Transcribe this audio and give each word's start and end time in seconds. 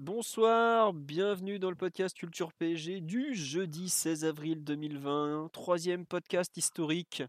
Bonsoir, 0.00 0.94
bienvenue 0.94 1.58
dans 1.58 1.68
le 1.68 1.76
podcast 1.76 2.16
Culture 2.16 2.54
PSG 2.54 3.02
du 3.02 3.34
jeudi 3.34 3.90
16 3.90 4.24
avril 4.24 4.64
2020, 4.64 5.50
troisième 5.52 6.06
podcast 6.06 6.56
historique 6.56 7.22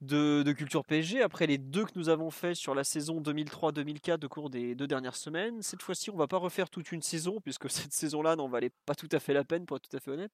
de, 0.00 0.52
Culture 0.52 0.84
PSG 0.84 1.22
après 1.22 1.46
les 1.46 1.58
deux 1.58 1.84
que 1.84 1.92
nous 1.96 2.08
avons 2.08 2.30
fait 2.30 2.54
sur 2.54 2.74
la 2.74 2.84
saison 2.84 3.20
2003-2004 3.20 4.24
au 4.24 4.28
cours 4.28 4.50
des 4.50 4.74
deux 4.74 4.86
dernières 4.86 5.16
semaines. 5.16 5.62
Cette 5.62 5.82
fois-ci, 5.82 6.10
on 6.10 6.16
va 6.16 6.26
pas 6.26 6.36
refaire 6.36 6.70
toute 6.70 6.92
une 6.92 7.02
saison 7.02 7.40
puisque 7.40 7.70
cette 7.70 7.92
saison-là 7.92 8.36
n'en 8.36 8.48
valait 8.48 8.70
pas 8.84 8.94
tout 8.94 9.08
à 9.12 9.18
fait 9.18 9.32
la 9.32 9.44
peine 9.44 9.66
pour 9.66 9.76
être 9.76 9.88
tout 9.88 9.96
à 9.96 10.00
fait 10.00 10.10
honnête. 10.10 10.32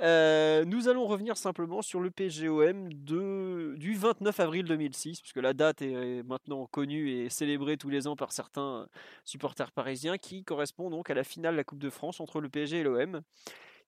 Euh, 0.00 0.64
nous 0.64 0.88
allons 0.88 1.06
revenir 1.06 1.36
simplement 1.36 1.82
sur 1.82 2.00
le 2.00 2.10
PGOM 2.10 2.92
de, 2.92 3.74
du 3.76 3.94
29 3.94 4.40
avril 4.40 4.64
2006 4.64 5.20
puisque 5.20 5.36
la 5.36 5.52
date 5.52 5.82
est 5.82 6.22
maintenant 6.22 6.66
connue 6.66 7.10
et 7.10 7.28
célébrée 7.28 7.76
tous 7.76 7.90
les 7.90 8.06
ans 8.06 8.16
par 8.16 8.32
certains 8.32 8.86
supporters 9.24 9.72
parisiens 9.72 10.16
qui 10.16 10.44
correspond 10.44 10.90
donc 10.90 11.10
à 11.10 11.14
la 11.14 11.24
finale 11.24 11.54
de 11.54 11.58
la 11.58 11.64
Coupe 11.64 11.80
de 11.80 11.90
France 11.90 12.20
entre 12.20 12.40
le 12.40 12.48
PSG 12.48 12.78
et 12.78 12.82
l'OM 12.84 13.22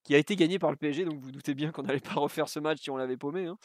qui 0.06 0.14
a 0.14 0.18
été 0.18 0.36
gagné 0.36 0.60
par 0.60 0.70
le 0.70 0.76
PSG, 0.76 1.04
donc 1.04 1.18
vous, 1.18 1.32
doutez 1.32 1.52
bien 1.54 1.72
qu'on 1.72 1.82
n'allait 1.82 1.98
pas 1.98 2.14
refaire 2.14 2.48
ce 2.48 2.60
match 2.60 2.78
si 2.80 2.90
on 2.90 2.96
l'avait 2.96 3.16
paumé. 3.16 3.46
hein. 3.46 3.58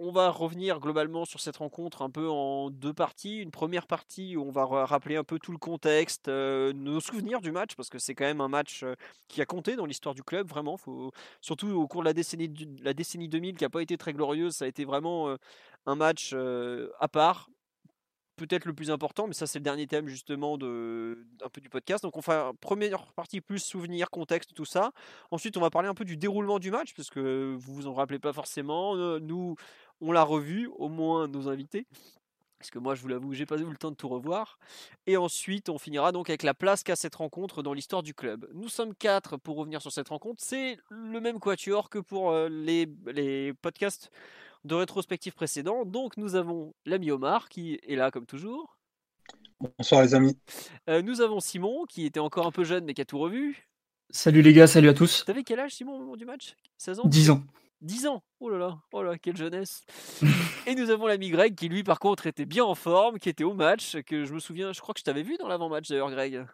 On 0.00 0.12
va 0.12 0.28
revenir 0.30 0.78
globalement 0.78 1.24
sur 1.24 1.40
cette 1.40 1.56
rencontre 1.56 2.02
un 2.02 2.10
peu 2.10 2.28
en 2.28 2.68
deux 2.68 2.92
parties. 2.92 3.38
Une 3.38 3.50
première 3.50 3.86
partie 3.86 4.36
où 4.36 4.46
on 4.46 4.50
va 4.50 4.66
ra- 4.66 4.84
rappeler 4.84 5.16
un 5.16 5.24
peu 5.24 5.38
tout 5.38 5.52
le 5.52 5.58
contexte, 5.58 6.28
nos 6.28 7.00
souvenirs 7.00 7.40
du 7.40 7.50
match, 7.50 7.74
parce 7.76 7.88
que 7.88 7.98
c'est 7.98 8.14
quand 8.14 8.26
même 8.26 8.42
un 8.42 8.48
match 8.48 8.84
qui 9.26 9.40
a 9.40 9.46
compté 9.46 9.74
dans 9.74 9.86
l'histoire 9.86 10.14
du 10.14 10.22
club, 10.22 10.46
vraiment. 10.46 10.76
Faut, 10.76 11.12
surtout 11.40 11.68
au 11.68 11.88
cours 11.88 12.02
de 12.02 12.06
la 12.06 12.12
décennie, 12.12 12.52
la 12.82 12.92
décennie 12.92 13.28
2000, 13.28 13.56
qui 13.56 13.64
n'a 13.64 13.70
pas 13.70 13.80
été 13.80 13.96
très 13.96 14.12
glorieuse, 14.12 14.54
ça 14.54 14.66
a 14.66 14.68
été 14.68 14.84
vraiment 14.84 15.34
un 15.86 15.94
match 15.94 16.34
à 17.00 17.08
part 17.08 17.48
peut-être 18.38 18.64
le 18.64 18.72
plus 18.72 18.90
important, 18.90 19.26
mais 19.26 19.34
ça 19.34 19.46
c'est 19.46 19.58
le 19.58 19.64
dernier 19.64 19.86
thème 19.86 20.08
justement 20.08 20.56
de 20.56 21.26
un 21.44 21.48
peu 21.50 21.60
du 21.60 21.68
podcast. 21.68 22.02
Donc 22.02 22.16
on 22.16 22.22
fait 22.22 22.32
une 22.32 22.56
première 22.56 23.12
partie 23.12 23.42
plus 23.42 23.58
souvenir, 23.58 24.08
contexte, 24.08 24.54
tout 24.54 24.64
ça. 24.64 24.92
Ensuite 25.30 25.56
on 25.58 25.60
va 25.60 25.68
parler 25.70 25.88
un 25.88 25.94
peu 25.94 26.06
du 26.06 26.16
déroulement 26.16 26.58
du 26.58 26.70
match, 26.70 26.94
parce 26.94 27.10
que 27.10 27.54
vous 27.58 27.74
vous 27.74 27.86
en 27.86 27.94
rappelez 27.94 28.18
pas 28.18 28.32
forcément. 28.32 28.96
Euh, 28.96 29.18
Nous, 29.20 29.56
on 30.00 30.12
l'a 30.12 30.22
revu, 30.22 30.70
au 30.78 30.88
moins 30.88 31.28
nos 31.28 31.48
invités. 31.48 31.86
Parce 32.58 32.70
que 32.70 32.80
moi, 32.80 32.96
je 32.96 33.02
vous 33.02 33.08
l'avoue, 33.08 33.34
j'ai 33.34 33.46
pas 33.46 33.56
eu 33.56 33.64
le 33.64 33.76
temps 33.76 33.92
de 33.92 33.96
tout 33.96 34.08
revoir. 34.08 34.58
Et 35.06 35.16
ensuite, 35.16 35.68
on 35.68 35.78
finira 35.78 36.10
donc 36.10 36.28
avec 36.28 36.42
la 36.42 36.54
place 36.54 36.82
qu'a 36.82 36.96
cette 36.96 37.14
rencontre 37.14 37.62
dans 37.62 37.72
l'histoire 37.72 38.02
du 38.02 38.14
club. 38.14 38.48
Nous 38.52 38.68
sommes 38.68 38.96
quatre 38.96 39.36
pour 39.36 39.56
revenir 39.56 39.80
sur 39.80 39.92
cette 39.92 40.08
rencontre. 40.08 40.42
C'est 40.42 40.76
le 40.90 41.20
même 41.20 41.38
quatuor 41.38 41.88
que 41.88 42.00
pour 42.00 42.30
euh, 42.30 42.48
les, 42.48 42.88
les 43.06 43.54
podcasts 43.54 44.10
de 44.68 44.74
rétrospective 44.74 45.34
précédents. 45.34 45.84
Donc, 45.84 46.16
nous 46.16 46.36
avons 46.36 46.74
l'ami 46.86 47.10
Omar 47.10 47.48
qui 47.48 47.80
est 47.88 47.96
là 47.96 48.12
comme 48.12 48.26
toujours. 48.26 48.76
Bonsoir 49.60 50.02
les 50.02 50.14
amis. 50.14 50.38
Euh, 50.88 51.02
nous 51.02 51.20
avons 51.20 51.40
Simon 51.40 51.84
qui 51.88 52.06
était 52.06 52.20
encore 52.20 52.46
un 52.46 52.52
peu 52.52 52.62
jeune 52.62 52.84
mais 52.84 52.94
qui 52.94 53.00
a 53.00 53.04
tout 53.04 53.18
revu. 53.18 53.68
Salut 54.10 54.42
les 54.42 54.52
gars, 54.52 54.66
salut 54.66 54.88
à 54.88 54.94
tous. 54.94 55.24
T'avais 55.26 55.42
quel 55.42 55.58
âge 55.58 55.72
Simon 55.72 55.96
au 55.96 55.98
moment 55.98 56.16
du 56.16 56.24
match? 56.24 56.54
16 56.78 57.00
ans? 57.00 57.02
10 57.06 57.30
ans. 57.30 57.42
10 57.80 58.06
ans? 58.06 58.22
Oh 58.40 58.48
là 58.50 58.58
là, 58.58 58.78
oh 58.92 59.02
là, 59.02 59.18
quelle 59.18 59.36
jeunesse 59.36 59.84
Et 60.66 60.74
nous 60.74 60.90
avons 60.90 61.06
l'ami 61.06 61.30
Greg 61.30 61.54
qui 61.54 61.68
lui 61.68 61.82
par 61.82 61.98
contre 61.98 62.26
était 62.26 62.46
bien 62.46 62.64
en 62.64 62.74
forme, 62.74 63.18
qui 63.18 63.28
était 63.28 63.44
au 63.44 63.54
match, 63.54 63.96
que 64.06 64.24
je 64.24 64.32
me 64.32 64.38
souviens, 64.38 64.72
je 64.72 64.80
crois 64.80 64.94
que 64.94 65.00
je 65.00 65.04
t'avais 65.04 65.22
vu 65.22 65.36
dans 65.38 65.48
l'avant-match 65.48 65.88
d'ailleurs 65.88 66.10
Greg. 66.10 66.46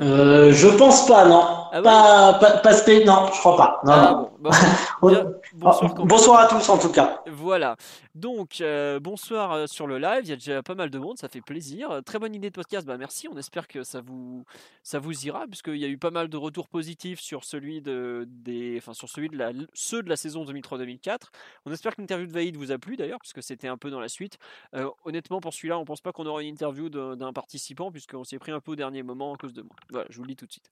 Euh, 0.00 0.52
je 0.52 0.68
pense 0.68 1.06
pas, 1.06 1.24
non. 1.24 1.42
Ah 1.72 1.82
pas, 1.82 2.34
pas, 2.34 2.50
pas 2.58 2.72
spé- 2.72 3.04
non, 3.04 3.26
je 3.34 3.38
crois 3.40 3.56
pas. 3.56 3.80
Non, 3.84 3.92
Ah 3.92 4.10
non. 4.12 4.30
bon, 4.38 4.50
bien, 5.08 5.24
bonsoir, 5.54 5.90
quand 5.92 5.98
même. 5.98 6.06
Bonsoir 6.06 6.40
à 6.40 6.46
tous 6.46 6.68
en 6.68 6.78
tout 6.78 6.90
cas. 6.90 7.22
Voilà. 7.32 7.74
Donc, 8.16 8.60
euh, 8.60 8.98
bonsoir 8.98 9.52
euh, 9.52 9.66
sur 9.68 9.86
le 9.86 9.98
live. 9.98 10.22
Il 10.24 10.28
y 10.30 10.32
a 10.32 10.36
déjà 10.36 10.62
pas 10.62 10.74
mal 10.74 10.90
de 10.90 10.98
monde, 10.98 11.16
ça 11.18 11.28
fait 11.28 11.40
plaisir. 11.40 12.00
Très 12.04 12.18
bonne 12.18 12.34
idée 12.34 12.50
de 12.50 12.54
podcast. 12.54 12.86
Bah, 12.86 12.96
merci. 12.98 13.28
On 13.28 13.36
espère 13.36 13.68
que 13.68 13.84
ça 13.84 14.00
vous, 14.00 14.44
ça 14.82 14.98
vous 14.98 15.26
ira, 15.26 15.46
puisqu'il 15.46 15.76
y 15.76 15.84
a 15.84 15.88
eu 15.88 15.96
pas 15.96 16.10
mal 16.10 16.28
de 16.28 16.36
retours 16.36 16.68
positifs 16.68 17.20
sur 17.20 17.44
celui 17.44 17.80
de, 17.80 18.24
des, 18.28 18.74
enfin, 18.78 18.94
sur 18.94 19.08
celui 19.08 19.28
de 19.28 19.36
la, 19.36 19.52
ceux 19.74 20.02
de 20.02 20.08
la 20.08 20.16
saison 20.16 20.44
2003-2004. 20.44 21.18
On 21.66 21.72
espère 21.72 21.94
que 21.94 22.00
l'interview 22.00 22.26
de 22.26 22.32
Vaïd 22.32 22.56
vous 22.56 22.72
a 22.72 22.78
plu 22.78 22.96
d'ailleurs, 22.96 23.20
puisque 23.20 23.42
c'était 23.44 23.68
un 23.68 23.76
peu 23.76 23.90
dans 23.90 24.00
la 24.00 24.08
suite. 24.08 24.38
Euh, 24.74 24.88
honnêtement, 25.04 25.40
pour 25.40 25.54
celui-là, 25.54 25.78
on 25.78 25.84
pense 25.84 26.00
pas 26.00 26.10
qu'on 26.12 26.26
aura 26.26 26.42
une 26.42 26.48
interview 26.48 26.88
d'un 26.88 27.32
participant, 27.32 27.92
puisqu'on 27.92 28.24
s'est 28.24 28.38
pris 28.40 28.50
un 28.50 28.60
peu 28.60 28.72
au 28.72 28.76
dernier 28.76 29.04
moment 29.04 29.34
à 29.34 29.36
cause 29.36 29.52
de 29.54 29.62
moi. 29.62 29.76
Voilà, 29.88 30.06
je 30.10 30.16
vous 30.16 30.22
le 30.24 30.28
dis 30.28 30.36
tout 30.36 30.46
de 30.46 30.52
suite. 30.52 30.68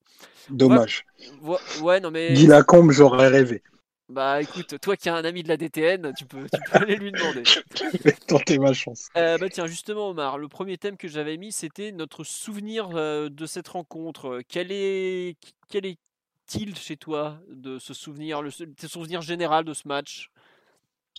Dommage. 0.51 1.07
Vo- 1.41 1.59
Ouais, 1.83 2.01
non 2.01 2.11
mais. 2.11 2.33
Guy 2.35 2.47
Lacombe, 2.49 2.91
j'aurais 2.91 3.29
rêvé. 3.29 3.63
Bah 4.09 4.41
écoute, 4.41 4.81
toi 4.81 4.97
qui 4.97 5.11
as 5.11 5.15
un 5.15 5.25
ami 5.25 5.43
de 5.43 5.49
la 5.49 5.59
DTN, 5.59 6.15
tu 6.17 6.25
peux, 6.25 6.47
tu 6.51 6.61
peux 6.71 6.79
aller 6.79 6.97
lui 6.97 7.13
demander. 7.13 7.43
Je 7.75 8.03
vais 8.03 8.13
tenter 8.13 8.59
ma 8.59 8.73
chance. 8.73 9.09
Euh, 9.19 9.37
bah 9.37 9.51
tiens, 9.51 9.67
justement, 9.67 10.09
Omar, 10.09 10.39
le 10.39 10.49
premier 10.49 10.79
thème 10.79 10.97
que 10.97 11.09
j'avais 11.09 11.37
mis, 11.37 11.53
c'était 11.53 11.93
notre 11.93 12.25
souvenir 12.25 12.89
euh, 12.95 13.29
de 13.29 13.45
cette 13.45 13.69
rencontre. 13.69 14.41
Quel 14.49 14.73
est, 14.73 15.37
quel 15.69 15.85
est-il 15.85 16.75
chez 16.75 16.97
toi 16.97 17.39
de 17.51 17.79
ce 17.79 17.93
souvenir, 17.93 18.41
le, 18.41 18.51
tes 18.51 18.89
souvenirs 18.89 19.21
général 19.21 19.67
de 19.67 19.75
ce 19.75 19.87
match? 19.87 20.31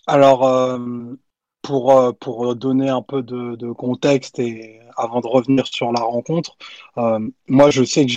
Alors, 0.08 0.48
euh, 0.48 0.80
pour, 1.70 1.92
euh, 1.92 2.12
pour 2.14 2.56
donner 2.56 2.90
un 2.90 3.04
peu 3.04 3.22
de, 3.22 3.72
contexte 3.74 4.40
et 4.40 4.80
avant 4.98 5.22
de 5.22 5.28
revenir 5.28 5.68
sur 5.68 5.92
la 5.92 6.02
rencontre, 6.02 6.58
euh, 6.98 7.20
moi 7.48 7.70
je 7.70 7.84
sais 7.84 8.08
que 8.08 8.14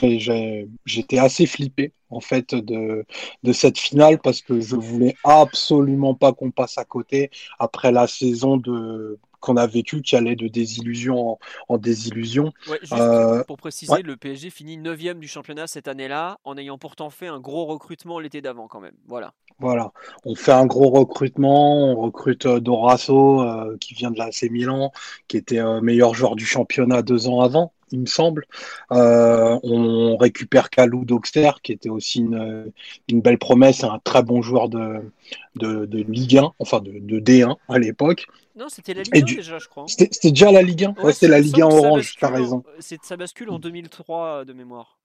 j'étais 0.87 1.19
assez 1.19 1.45
flippé 1.45 1.93
en 2.09 2.21
fait 2.21 2.55
de, 2.55 3.05
de 3.43 3.53
cette 3.53 3.79
finale 3.79 4.19
parce 4.21 4.41
que 4.41 4.61
je 4.63 4.75
voulais 4.75 5.15
absolument 5.23 6.15
pas 6.15 6.33
qu'on 6.33 6.51
passe 6.51 6.79
à 6.79 6.87
côté 6.87 7.31
après 7.59 7.93
la 7.93 8.07
saison 8.07 8.57
de 8.57 9.19
qu'on 9.43 9.57
a 9.57 9.67
vécue 9.67 10.01
qui 10.01 10.17
allait 10.17 10.37
de 10.37 10.49
désillusion 10.49 11.33
en, 11.33 11.39
en 11.69 11.79
désillusion. 11.79 12.53
Ouais, 12.67 12.79
juste 12.81 12.93
Euh, 12.95 13.45
pour 13.45 13.59
préciser, 13.59 13.93
ouais. 13.93 14.03
le 14.03 14.17
PSG 14.17 14.51
finit 14.51 14.79
9 14.79 15.19
du 15.19 15.29
championnat 15.29 15.67
cette 15.67 15.89
année-là, 15.89 16.39
en 16.45 16.57
ayant 16.57 16.79
pourtant 16.79 17.11
fait 17.11 17.27
un 17.27 17.41
gros 17.41 17.67
recrutement 17.67 18.19
l'été 18.19 18.41
d'avant 18.41 18.69
quand 18.69 18.81
même. 18.81 18.95
Voilà. 19.07 19.35
Voilà, 19.59 19.93
on 20.25 20.35
fait 20.35 20.53
un 20.53 20.67
gros 20.67 20.91
recrutement, 20.91 21.93
on 21.93 21.97
recrute 21.97 22.47
euh, 22.47 22.59
Dorasso 22.59 23.43
euh, 23.43 23.77
qui 23.79 23.95
vient 23.95 24.11
de 24.11 24.19
l'AC 24.19 24.45
Milan, 24.51 24.91
qui 25.29 25.37
était 25.37 25.61
euh, 25.61 25.81
meilleur 25.81 26.15
joueur 26.15 26.35
du 26.37 26.45
championnat 26.47 27.03
deux 27.03 27.29
ans 27.29 27.41
avant, 27.43 27.73
il 27.93 28.01
me 28.01 28.07
semble. 28.07 28.47
Euh, 28.91 29.59
on 29.63 30.17
récupère 30.17 30.71
Kalou 30.71 31.05
Doxter, 31.05 31.51
qui 31.63 31.73
était 31.73 31.91
aussi 31.91 32.21
une, 32.21 32.73
une 33.09 33.21
belle 33.21 33.39
promesse, 33.39 33.85
un 33.85 34.01
très 34.03 34.23
bon 34.25 34.43
joueur 34.43 34.69
de, 34.69 35.13
de, 35.57 35.87
de 35.87 35.99
Ligue 36.03 36.39
1, 36.39 36.53
enfin 36.59 36.81
de, 36.81 36.93
de 36.99 37.21
D1 37.21 37.57
à 37.69 37.79
l'époque. 37.79 38.27
Non, 38.57 38.69
c'était 38.69 38.95
la 38.95 39.03
Ligue 39.03 39.17
Et 39.17 39.23
1 39.23 39.25
du- 39.25 39.37
déjà, 39.37 39.59
je 39.59 39.69
crois. 39.69 39.87
C'était 39.89 40.31
déjà 40.31 40.53
la 40.53 40.63
Ligue 40.63 40.85
1? 40.85 40.95
Ouais, 40.99 41.05
Ouais, 41.05 41.13
c'était 41.13 41.29
la 41.29 41.41
Ligue 41.41 41.55
1 41.55 41.59
semble 41.59 41.75
que 41.75 41.81
ça 41.81 41.87
orange, 41.89 42.17
t'as 42.21 42.29
raison. 42.29 42.65
c'est- 42.81 43.05
Ça 43.05 43.17
bascule 43.17 43.51
en 43.51 43.59
2003 43.59 44.41
euh, 44.41 44.45
de 44.45 44.53
mémoire. 44.53 44.99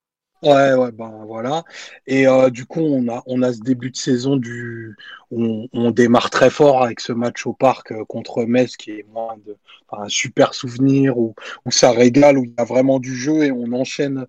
Ouais, 0.44 0.74
ouais, 0.76 0.92
ben 0.92 1.24
voilà. 1.26 1.64
Et 2.06 2.28
euh, 2.28 2.52
du 2.52 2.66
coup, 2.68 2.82
on 2.82 3.08
a, 3.10 3.24
on 3.26 3.42
a 3.42 3.52
ce 3.54 3.60
début 3.60 3.90
de 3.90 3.96
saison 3.96 4.36
du, 4.36 4.96
on, 5.32 5.68
on 5.74 5.90
démarre 5.90 6.30
très 6.30 6.52
fort 6.52 6.84
avec 6.84 7.00
ce 7.00 7.12
match 7.12 7.48
au 7.48 7.54
parc 7.54 7.92
euh, 7.92 8.06
contre 8.06 8.44
Metz, 8.46 8.78
qui 8.78 8.92
est 8.92 9.06
moi 9.12 9.36
de, 9.48 9.58
enfin, 9.90 10.04
un 10.04 10.10
super 10.10 10.54
souvenir 10.54 11.18
où, 11.18 11.34
où 11.66 11.72
ça 11.72 11.90
régale, 11.92 12.38
où 12.38 12.46
il 12.46 12.52
y 12.52 12.62
a 12.62 12.66
vraiment 12.66 13.00
du 13.00 13.16
jeu 13.16 13.46
et 13.46 13.52
on 13.52 13.72
enchaîne. 13.74 14.28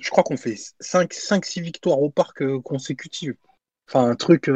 Je 0.00 0.08
crois 0.08 0.24
qu'on 0.24 0.38
fait 0.38 0.56
5, 0.80 1.12
5, 1.12 1.44
6 1.44 1.60
victoires 1.60 2.00
au 2.00 2.08
parc 2.08 2.40
euh, 2.40 2.58
consécutives. 2.60 3.36
Enfin, 3.90 4.08
un 4.08 4.14
truc. 4.14 4.48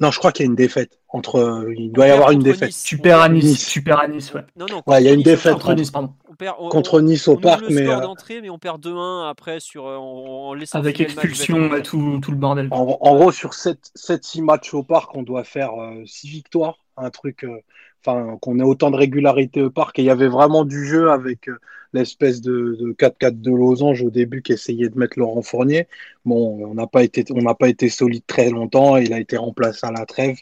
Euh, 0.00 0.04
Non, 0.04 0.10
je 0.10 0.18
crois 0.18 0.32
qu'il 0.32 0.44
y 0.44 0.48
a 0.48 0.50
une 0.50 0.56
défaite. 0.56 0.98
Entre, 1.10 1.70
il 1.76 1.90
doit 1.92 2.06
y 2.06 2.10
avoir 2.10 2.30
une 2.32 2.40
défaite. 2.42 2.68
Nice. 2.68 2.94
Perds 3.02 3.20
à 3.20 3.28
Nice, 3.28 3.78
perds 3.84 4.00
à 4.00 4.08
Nice, 4.08 4.32
ouais. 4.34 4.42
Non, 4.56 4.66
non, 4.70 4.82
Ouais, 4.86 5.02
il 5.02 5.06
y 5.06 5.08
a 5.08 5.12
une 5.12 5.20
on 5.20 5.22
défaite 5.22 5.52
perd- 5.54 5.62
Contre 5.62 5.74
Nice, 5.74 5.90
pardon. 5.90 6.12
On 6.30 6.34
perd, 6.34 6.56
on- 6.58 6.68
Contre 6.68 6.98
on- 6.98 7.02
Nice 7.02 7.28
on 7.28 7.32
au 7.32 7.36
parc, 7.38 7.62
le 7.62 7.74
mais 7.74 7.84
score 7.84 7.98
euh, 7.98 8.02
d'entrée, 8.02 8.40
mais 8.42 8.50
on 8.50 8.58
perd 8.58 8.80
2-1 8.80 9.28
après 9.28 9.58
sur, 9.60 9.86
euh, 9.86 9.96
en 9.96 10.54
laissant 10.54 10.78
Avec 10.78 10.98
match 11.00 11.08
expulsion 11.10 11.74
et 11.74 11.82
tout, 11.82 12.18
tout 12.22 12.30
le 12.30 12.36
bordel. 12.36 12.68
En, 12.70 12.98
en 13.00 13.14
gros, 13.16 13.32
sur 13.32 13.54
7-6 13.54 14.42
matchs 14.42 14.74
au 14.74 14.82
parc, 14.82 15.14
on 15.16 15.22
doit 15.22 15.44
faire 15.44 15.70
6 16.04 16.28
victoires. 16.28 16.78
Un 16.96 17.10
truc, 17.10 17.44
euh, 17.44 17.58
enfin, 18.04 18.36
qu'on 18.40 18.58
ait 18.58 18.64
autant 18.64 18.90
de 18.90 18.96
régularité 18.96 19.62
au 19.62 19.70
parc. 19.70 19.98
Et 19.98 20.02
il 20.02 20.06
y 20.06 20.10
avait 20.10 20.28
vraiment 20.28 20.64
du 20.64 20.86
jeu 20.86 21.10
avec 21.10 21.48
euh, 21.48 21.58
l'espèce 21.92 22.40
de, 22.40 22.76
de 22.80 22.92
4-4 22.92 23.40
de 23.40 23.50
losange 23.50 24.02
au 24.02 24.10
début 24.10 24.42
qui 24.42 24.52
essayait 24.52 24.88
de 24.88 24.98
mettre 24.98 25.18
Laurent 25.18 25.42
Fournier. 25.42 25.86
Bon, 26.24 26.66
on 26.66 26.74
n'a 26.74 26.86
pas 26.86 27.02
été, 27.04 27.24
on 27.30 27.42
n'a 27.42 27.54
pas 27.54 27.68
été 27.68 27.88
solide 27.88 28.22
très 28.26 28.50
longtemps. 28.50 28.96
Il 28.96 29.12
a 29.12 29.20
été 29.20 29.36
remplacé 29.36 29.86
à 29.86 29.92
la 29.92 30.06
trêve. 30.06 30.36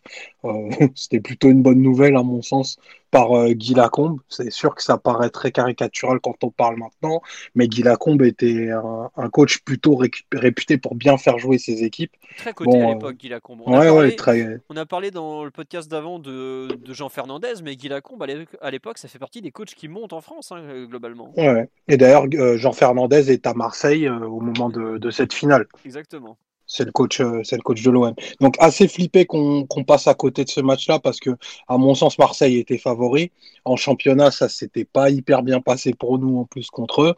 Euh, 0.45 0.71
C'était 0.95 1.21
plutôt 1.21 1.49
une 1.51 1.63
bonne 1.63 1.81
nouvelle 1.83 2.17
à 2.17 2.23
mon 2.23 2.43
sens. 2.43 2.79
Par 3.17 3.33
euh, 3.33 3.53
Guy 3.53 3.73
Lacombe. 3.73 4.21
C'est 4.29 4.51
sûr 4.51 4.75
que 4.75 4.83
ça 4.83 4.99
paraît 4.99 5.31
très 5.31 5.51
caricatural 5.51 6.21
quand 6.21 6.45
on 6.45 6.51
parle 6.51 6.77
maintenant, 6.77 7.23
mais 7.55 7.67
Guy 7.67 7.83
Lacombe 7.83 8.23
était 8.23 8.71
un, 8.71 9.11
un 9.17 9.31
coach 9.31 9.61
plutôt 9.61 9.99
réputé 10.33 10.77
pour 10.77 10.95
bien 10.95 11.17
faire 11.17 11.39
jouer 11.39 11.57
ses 11.57 11.83
équipes. 11.83 12.13
Très 12.37 12.53
coté 12.53 12.71
bon, 12.73 12.91
à 12.91 12.93
l'époque, 12.93 13.17
Guy 13.17 13.29
Lacombe. 13.31 13.63
On, 13.65 13.73
ouais, 13.73 13.87
a 13.87 13.93
parlé, 13.93 14.09
ouais, 14.09 14.17
très... 14.17 14.61
on 14.69 14.77
a 14.77 14.85
parlé 14.85 15.11
dans 15.11 15.45
le 15.45 15.51
podcast 15.51 15.91
d'avant 15.91 16.19
de, 16.19 16.69
de, 16.77 16.93
Jean 16.93 17.09
Fernandez, 17.09 17.55
mais 17.65 17.75
Guy 17.77 17.89
Lacombe, 17.89 18.23
à 18.61 18.71
l'époque, 18.71 18.99
ça 18.99 19.09
fait 19.09 19.19
partie 19.19 19.41
des 19.41 19.51
coachs 19.51 19.75
qui 19.75 19.89
montent 19.89 20.13
en 20.13 20.21
France, 20.21 20.53
hein, 20.53 20.85
globalement. 20.87 21.33
Ouais. 21.39 21.71
Et 21.89 21.97
d'ailleurs, 21.97 22.27
Jean 22.59 22.73
Fernandez 22.73 23.31
est 23.31 23.47
à 23.47 23.55
Marseille 23.55 24.07
euh, 24.07 24.27
au 24.27 24.41
moment 24.41 24.69
de, 24.69 24.99
de 24.99 25.11
cette 25.11 25.33
finale. 25.33 25.67
Exactement 25.87 26.37
c'est 26.67 26.85
le 26.85 26.93
coach, 26.93 27.21
euh, 27.21 27.43
c'est 27.45 27.57
le 27.57 27.63
coach 27.63 27.83
de 27.83 27.91
l'OM. 27.91 28.15
Donc 28.41 28.57
assez 28.59 28.89
flippé 28.89 29.27
qu'on 29.27 29.67
passe 29.87 30.07
à 30.07 30.15
côté 30.15 30.45
de 30.45 30.51
ce 30.51 30.61
match-là 30.61 30.99
parce 30.99 31.21
que, 31.21 31.31
à 31.69 31.79
mon 31.79 31.95
sens, 31.95 32.19
Marseille 32.19 32.59
était 32.59 32.79
favori. 32.79 33.31
En 33.65 33.77
championnat, 33.77 34.31
ça 34.31 34.49
s'était 34.49 34.85
pas 34.85 35.11
hyper 35.11 35.43
bien 35.43 35.61
passé 35.61 35.93
pour 35.95 36.19
nous 36.19 36.39
en 36.39 36.45
plus 36.45 36.71
contre 36.71 37.03
eux. 37.03 37.15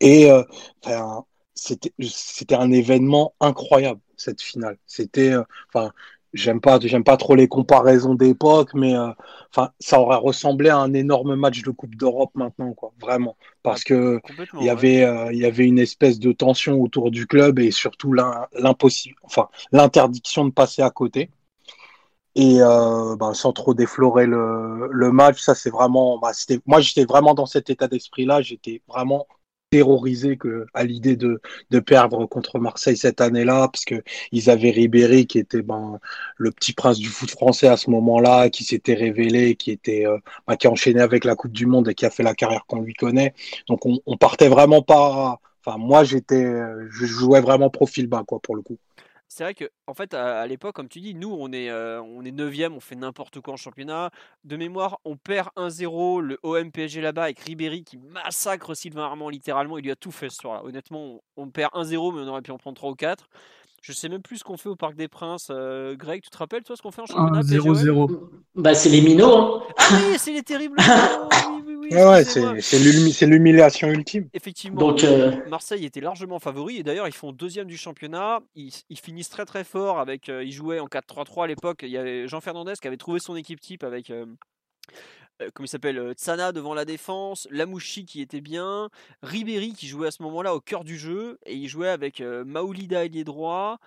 Et 0.00 0.30
euh, 0.30 0.42
c'était 1.54 2.54
un 2.54 2.70
événement 2.72 3.34
incroyable 3.40 4.00
cette 4.16 4.42
finale. 4.42 4.78
C'était, 4.86 5.32
euh, 5.32 5.42
enfin, 5.68 5.92
j'aime 6.32 6.60
pas 6.60 6.78
j'aime 6.80 7.04
pas 7.04 7.16
trop 7.16 7.34
les 7.34 7.48
comparaisons 7.48 8.14
d'époque 8.14 8.74
mais 8.74 8.96
euh, 8.96 9.10
enfin 9.50 9.72
ça 9.80 10.00
aurait 10.00 10.16
ressemblé 10.16 10.68
à 10.68 10.78
un 10.78 10.92
énorme 10.94 11.34
match 11.36 11.62
de 11.62 11.70
Coupe 11.70 11.94
d'Europe 11.96 12.30
maintenant 12.34 12.72
quoi 12.74 12.92
vraiment. 13.00 13.36
Parce 13.62 13.84
que 13.84 14.20
il 14.60 14.64
y 14.66 14.70
avait 14.70 15.04
euh, 15.04 15.32
il 15.32 15.38
y 15.38 15.46
avait 15.46 15.66
une 15.66 15.78
espèce 15.78 16.18
de 16.18 16.32
tension 16.32 16.80
autour 16.80 17.10
du 17.10 17.26
club 17.26 17.58
et 17.58 17.70
surtout 17.70 18.12
l'impossible 18.12 19.16
enfin 19.22 19.48
l'interdiction 19.72 20.44
de 20.44 20.50
passer 20.52 20.82
à 20.82 20.90
côté. 20.90 21.30
Et 22.34 22.62
euh, 22.62 23.16
bah, 23.16 23.32
sans 23.34 23.52
trop 23.52 23.74
déflorer 23.74 24.26
le, 24.26 24.88
le 24.90 25.12
match 25.12 25.40
ça 25.40 25.54
c'est 25.54 25.70
vraiment 25.70 26.18
bah, 26.18 26.32
c'était 26.32 26.60
moi 26.66 26.80
j'étais 26.80 27.04
vraiment 27.04 27.34
dans 27.34 27.46
cet 27.46 27.70
état 27.70 27.88
d'esprit 27.88 28.26
là 28.26 28.42
j'étais 28.42 28.82
vraiment 28.86 29.26
terrorisé 29.70 30.36
que 30.36 30.66
à 30.74 30.84
l'idée 30.84 31.16
de, 31.16 31.40
de 31.70 31.80
perdre 31.80 32.26
contre 32.26 32.58
Marseille 32.58 32.96
cette 32.96 33.20
année-là, 33.20 33.68
parce 33.68 33.84
que 33.84 34.02
ils 34.32 34.50
avaient 34.50 34.70
Ribéry 34.70 35.26
qui 35.26 35.38
était 35.38 35.62
ben, 35.62 35.98
le 36.36 36.50
petit 36.50 36.72
prince 36.72 36.98
du 36.98 37.08
foot 37.08 37.30
français 37.30 37.68
à 37.68 37.76
ce 37.76 37.90
moment-là, 37.90 38.50
qui 38.50 38.64
s'était 38.64 38.94
révélé, 38.94 39.56
qui 39.56 39.70
était 39.70 40.06
euh, 40.06 40.18
ben, 40.46 40.56
qui 40.56 40.66
a 40.66 40.70
enchaîné 40.70 41.00
avec 41.00 41.24
la 41.24 41.34
Coupe 41.36 41.52
du 41.52 41.66
Monde 41.66 41.88
et 41.88 41.94
qui 41.94 42.06
a 42.06 42.10
fait 42.10 42.22
la 42.22 42.34
carrière 42.34 42.64
qu'on 42.66 42.80
lui 42.80 42.94
connaît. 42.94 43.34
Donc 43.68 43.86
on, 43.86 43.98
on 44.06 44.16
partait 44.16 44.48
vraiment 44.48 44.82
pas. 44.82 45.40
Enfin 45.64 45.78
moi 45.78 46.04
j'étais, 46.04 46.44
je 46.90 47.06
jouais 47.06 47.40
vraiment 47.40 47.70
profil 47.70 48.06
bas 48.06 48.24
quoi 48.26 48.40
pour 48.40 48.56
le 48.56 48.62
coup. 48.62 48.78
C'est 49.30 49.44
vrai 49.44 49.54
que, 49.54 49.70
en 49.86 49.92
fait, 49.92 50.14
à, 50.14 50.46
l'époque, 50.46 50.74
comme 50.74 50.88
tu 50.88 51.00
dis, 51.00 51.14
nous, 51.14 51.30
on 51.30 51.52
est, 51.52 51.68
euh, 51.68 52.00
on 52.00 52.24
est 52.24 52.32
9 52.32 52.54
on 52.72 52.80
fait 52.80 52.96
n'importe 52.96 53.40
quoi 53.40 53.54
en 53.54 53.56
championnat. 53.58 54.10
De 54.44 54.56
mémoire, 54.56 55.00
on 55.04 55.16
perd 55.16 55.50
1-0 55.54 56.22
le 56.22 56.38
OM 56.42 56.72
PSG 56.72 57.02
là-bas 57.02 57.24
avec 57.24 57.38
Ribéry 57.40 57.84
qui 57.84 57.98
massacre 57.98 58.74
Sylvain 58.74 59.02
Armand 59.04 59.28
littéralement. 59.28 59.76
Il 59.76 59.84
lui 59.84 59.90
a 59.90 59.96
tout 59.96 60.12
fait 60.12 60.30
ce 60.30 60.36
soir-là. 60.38 60.64
Honnêtement, 60.64 61.20
on, 61.36 61.50
perd 61.50 61.72
1-0, 61.74 62.14
mais 62.14 62.22
on 62.22 62.28
aurait 62.28 62.40
pu 62.40 62.52
en 62.52 62.58
prendre 62.58 62.76
3 62.76 62.90
ou 62.90 62.94
4. 62.94 63.28
Je 63.80 63.92
sais 63.92 64.08
même 64.08 64.22
plus 64.22 64.38
ce 64.38 64.44
qu'on 64.44 64.56
fait 64.56 64.68
au 64.68 64.76
Parc 64.76 64.96
des 64.96 65.08
Princes. 65.08 65.48
Euh, 65.50 65.94
Greg, 65.96 66.22
tu 66.22 66.30
te 66.30 66.36
rappelles, 66.36 66.62
toi, 66.62 66.76
ce 66.76 66.82
qu'on 66.82 66.90
fait 66.90 67.02
en 67.02 67.06
championnat 67.06 67.40
0-0. 67.42 68.20
Bah, 68.54 68.74
c'est 68.74 68.88
les 68.88 69.00
minots. 69.00 69.36
Hein. 69.36 69.62
Ah 69.78 70.00
oui, 70.10 70.16
c'est 70.18 70.32
les 70.32 70.42
terribles. 70.42 70.76
oui, 70.80 71.62
oui, 71.66 71.88
oui, 71.90 71.96
ouais, 71.96 72.24
c'est 72.24 73.26
l'humiliation 73.26 73.88
ultime. 73.88 74.28
Effectivement, 74.34 74.80
Donc, 74.80 75.04
euh... 75.04 75.36
Marseille 75.48 75.84
était 75.84 76.00
largement 76.00 76.38
favori. 76.38 76.78
Et 76.78 76.82
d'ailleurs, 76.82 77.08
ils 77.08 77.14
font 77.14 77.32
deuxième 77.32 77.66
du 77.66 77.76
championnat. 77.76 78.40
Ils, 78.54 78.72
ils 78.90 78.98
finissent 78.98 79.30
très 79.30 79.44
très 79.44 79.64
fort. 79.64 80.00
avec. 80.00 80.28
Euh, 80.28 80.42
ils 80.42 80.52
jouaient 80.52 80.80
en 80.80 80.86
4-3-3 80.86 81.44
à 81.44 81.46
l'époque. 81.46 81.80
Il 81.82 81.90
y 81.90 81.98
avait 81.98 82.26
Jean 82.26 82.40
Fernandez 82.40 82.74
qui 82.80 82.88
avait 82.88 82.96
trouvé 82.96 83.20
son 83.20 83.36
équipe 83.36 83.60
type 83.60 83.84
avec. 83.84 84.12
Euh, 85.40 85.46
euh, 85.46 85.50
comment 85.54 85.64
il 85.64 85.68
s'appelle 85.68 86.12
Tsana 86.14 86.52
devant 86.52 86.74
la 86.74 86.84
défense, 86.84 87.46
Lamouchi 87.50 88.04
qui 88.04 88.20
était 88.20 88.40
bien, 88.40 88.90
Ribéry 89.22 89.72
qui 89.72 89.86
jouait 89.86 90.08
à 90.08 90.10
ce 90.10 90.22
moment-là 90.22 90.54
au 90.54 90.60
cœur 90.60 90.84
du 90.84 90.98
jeu 90.98 91.38
et 91.46 91.54
il 91.54 91.68
jouait 91.68 91.88
avec 91.88 92.20
Maoulida 92.20 93.04
ailier 93.04 93.24
droit, 93.24 93.78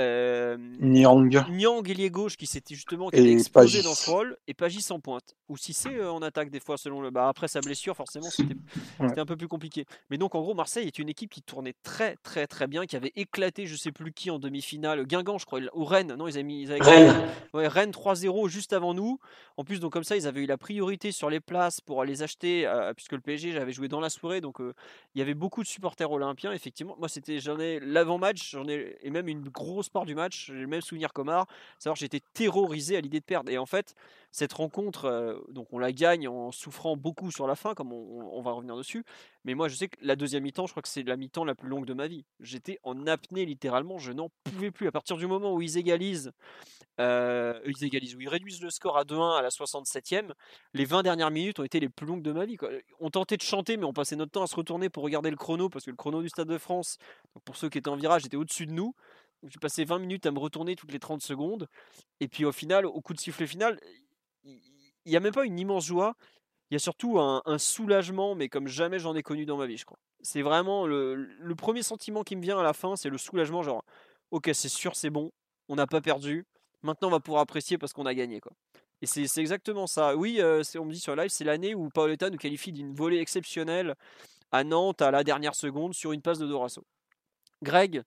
euh, 0.00 0.56
Nyang. 0.80 1.48
Nyang 1.48 1.88
ailier 1.88 2.10
gauche 2.10 2.36
qui 2.36 2.46
s'était 2.46 2.74
justement 2.74 3.10
qui 3.10 3.28
explosé 3.28 3.82
dans 3.82 3.94
ce 3.94 4.10
rôle 4.10 4.36
et 4.48 4.54
Pagis 4.54 4.86
en 4.90 4.98
pointe 4.98 5.36
ou 5.48 5.56
si 5.56 5.72
c'est 5.72 5.94
euh, 5.94 6.12
en 6.12 6.22
attaque 6.22 6.50
des 6.50 6.60
fois 6.60 6.76
selon 6.76 7.00
le 7.00 7.10
bah 7.10 7.28
après 7.28 7.48
sa 7.48 7.60
blessure 7.60 7.96
forcément 7.96 8.28
c'était 8.30 9.20
un 9.20 9.26
peu 9.26 9.36
plus 9.36 9.48
compliqué. 9.48 9.84
Mais 10.10 10.18
donc 10.18 10.34
en 10.34 10.40
gros 10.40 10.54
Marseille 10.54 10.86
est 10.86 10.98
une 10.98 11.08
équipe 11.08 11.30
qui 11.30 11.42
tournait 11.42 11.74
très 11.82 12.16
très 12.16 12.46
très 12.46 12.66
bien 12.66 12.86
qui 12.86 12.96
avait 12.96 13.12
éclaté 13.16 13.66
je 13.66 13.76
sais 13.76 13.92
plus 13.92 14.12
qui 14.12 14.30
en 14.30 14.38
demi-finale 14.38 15.06
Guingamp 15.06 15.38
je 15.38 15.46
crois 15.46 15.60
ou 15.74 15.84
Rennes 15.84 16.14
non 16.14 16.28
ils 16.28 16.34
avaient 16.34 16.42
mis 16.42 16.62
ils 16.62 16.72
avaient 16.72 16.82
Rennes. 16.82 17.28
Ouais, 17.52 17.68
Rennes 17.68 17.92
3-0 17.92 18.48
juste 18.48 18.72
avant 18.72 18.94
nous. 18.94 19.18
En 19.56 19.64
plus 19.64 19.80
donc 19.80 19.92
comme 19.92 20.04
ça 20.04 20.16
ils 20.16 20.26
avaient 20.26 20.42
eu 20.42 20.46
la 20.46 20.58
priorité 20.58 21.12
sur 21.12 21.30
les 21.30 21.40
places 21.40 21.80
pour 21.80 22.04
les 22.04 22.22
acheter 22.22 22.66
euh, 22.66 22.92
puisque 22.94 23.12
le 23.12 23.20
PSG 23.20 23.52
j'avais 23.52 23.72
joué 23.72 23.88
dans 23.88 24.00
la 24.00 24.10
soirée 24.10 24.40
donc 24.40 24.58
il 24.60 25.18
y 25.18 25.22
avait 25.22 25.34
beaucoup 25.34 25.62
de 25.62 25.68
supporters 25.68 26.10
olympiens 26.10 26.52
effectivement. 26.52 26.96
Moi 26.98 27.08
c'était 27.08 27.38
j'en 27.38 27.58
ai 27.58 27.80
l'avant-match 27.80 28.50
j'en 28.52 28.68
ai 28.68 28.96
et 29.02 29.10
même 29.10 29.28
une 29.28 29.48
grosse 29.48 29.86
sport 29.86 30.04
du 30.04 30.14
match, 30.14 30.46
j'ai 30.46 30.54
le 30.54 30.66
même 30.66 30.80
souvenir 30.80 31.12
qu'Omar, 31.12 31.46
savoir 31.78 31.96
j'étais 31.96 32.20
terrorisé 32.32 32.96
à 32.96 33.00
l'idée 33.00 33.20
de 33.20 33.24
perdre. 33.24 33.50
Et 33.50 33.58
en 33.58 33.66
fait, 33.66 33.94
cette 34.34 34.52
rencontre, 34.52 35.44
donc 35.50 35.68
on 35.72 35.78
la 35.78 35.92
gagne 35.92 36.26
en 36.26 36.50
souffrant 36.50 36.96
beaucoup 36.96 37.30
sur 37.30 37.46
la 37.46 37.54
fin, 37.54 37.74
comme 37.74 37.92
on, 37.92 38.42
va 38.42 38.50
revenir 38.50 38.76
dessus. 38.76 39.04
Mais 39.44 39.54
moi, 39.54 39.68
je 39.68 39.76
sais 39.76 39.86
que 39.86 39.96
la 40.02 40.16
deuxième 40.16 40.42
mi-temps, 40.42 40.66
je 40.66 40.72
crois 40.72 40.82
que 40.82 40.88
c'est 40.88 41.04
la 41.04 41.16
mi-temps 41.16 41.44
la 41.44 41.54
plus 41.54 41.68
longue 41.68 41.86
de 41.86 41.94
ma 41.94 42.08
vie. 42.08 42.24
J'étais 42.40 42.80
en 42.82 43.06
apnée 43.06 43.44
littéralement, 43.46 43.96
je 43.98 44.10
n'en 44.10 44.30
pouvais 44.42 44.72
plus. 44.72 44.88
À 44.88 44.90
partir 44.90 45.16
du 45.18 45.28
moment 45.28 45.54
où 45.54 45.62
ils 45.62 45.78
égalisent, 45.78 46.32
ils 46.98 47.84
égalisent, 47.84 48.16
où 48.16 48.22
ils 48.22 48.28
réduisent 48.28 48.60
le 48.60 48.70
score 48.70 48.98
à 48.98 49.04
2-1 49.04 49.38
à 49.38 49.40
la 49.40 49.50
67e, 49.50 50.32
les 50.72 50.84
20 50.84 51.04
dernières 51.04 51.30
minutes 51.30 51.60
ont 51.60 51.64
été 51.64 51.78
les 51.78 51.88
plus 51.88 52.04
longues 52.04 52.22
de 52.22 52.32
ma 52.32 52.44
vie. 52.44 52.56
On 52.98 53.10
tentait 53.10 53.36
de 53.36 53.42
chanter, 53.42 53.76
mais 53.76 53.84
on 53.84 53.92
passait 53.92 54.16
notre 54.16 54.32
temps 54.32 54.42
à 54.42 54.48
se 54.48 54.56
retourner 54.56 54.88
pour 54.88 55.04
regarder 55.04 55.30
le 55.30 55.36
chrono, 55.36 55.68
parce 55.68 55.84
que 55.84 55.92
le 55.92 55.96
chrono 55.96 56.22
du 56.22 56.28
Stade 56.28 56.48
de 56.48 56.58
France, 56.58 56.98
pour 57.44 57.56
ceux 57.56 57.68
qui 57.68 57.78
étaient 57.78 57.88
en 57.88 57.94
virage, 57.94 58.26
était 58.26 58.36
au-dessus 58.36 58.66
de 58.66 58.72
nous. 58.72 58.96
J'ai 59.46 59.58
passé 59.58 59.84
20 59.84 59.98
minutes 59.98 60.26
à 60.26 60.32
me 60.32 60.38
retourner 60.38 60.74
toutes 60.74 60.92
les 60.92 60.98
30 60.98 61.22
secondes. 61.22 61.68
Et 62.20 62.28
puis 62.28 62.44
au 62.44 62.52
final, 62.52 62.86
au 62.86 63.00
coup 63.00 63.12
de 63.12 63.20
sifflet 63.20 63.46
final, 63.46 63.78
il 64.44 65.10
n'y 65.10 65.16
a 65.16 65.20
même 65.20 65.32
pas 65.32 65.44
une 65.44 65.58
immense 65.58 65.86
joie. 65.86 66.16
Il 66.70 66.74
y 66.74 66.76
a 66.76 66.80
surtout 66.80 67.20
un, 67.20 67.58
soulagement, 67.58 68.34
mais 68.34 68.48
comme 68.48 68.66
jamais 68.66 68.98
j'en 68.98 69.14
ai 69.14 69.22
connu 69.22 69.46
dans 69.46 69.56
ma 69.56 69.66
vie, 69.66 69.76
je 69.76 69.84
crois. 69.84 69.98
C'est 70.22 70.42
vraiment 70.42 70.86
le, 70.86 71.54
premier 71.56 71.82
sentiment 71.82 72.24
qui 72.24 72.36
me 72.36 72.42
vient 72.42 72.58
à 72.58 72.62
la 72.62 72.72
fin, 72.72 72.96
c'est 72.96 73.10
le 73.10 73.18
soulagement, 73.18 73.62
genre, 73.62 73.84
ok, 74.30 74.50
c'est 74.54 74.68
sûr, 74.68 74.96
c'est 74.96 75.10
bon, 75.10 75.30
on 75.68 75.76
n'a 75.76 75.86
pas 75.86 76.00
perdu. 76.00 76.46
Maintenant, 76.82 77.08
on 77.08 77.10
va 77.10 77.20
pouvoir 77.20 77.42
apprécier 77.42 77.78
parce 77.78 77.92
qu'on 77.92 78.06
a 78.06 78.14
gagné, 78.14 78.40
quoi. 78.40 78.52
Et 79.02 79.06
c'est 79.06 79.40
exactement 79.40 79.86
ça. 79.86 80.16
Oui, 80.16 80.38
euh, 80.40 80.62
on 80.78 80.86
me 80.86 80.92
dit 80.92 80.98
sur 81.00 81.14
live, 81.14 81.28
c'est 81.28 81.44
l'année 81.44 81.74
où 81.74 81.90
Paoletta 81.90 82.30
nous 82.30 82.38
qualifie 82.38 82.72
d'une 82.72 82.94
volée 82.94 83.18
exceptionnelle 83.18 83.94
à 84.50 84.64
Nantes 84.64 85.02
à 85.02 85.10
la 85.10 85.24
dernière 85.24 85.54
seconde 85.54 85.94
sur 85.94 86.12
une 86.12 86.22
passe 86.22 86.38
de 86.38 86.46
Dorasso. 86.46 86.82
Greg, 87.62 88.02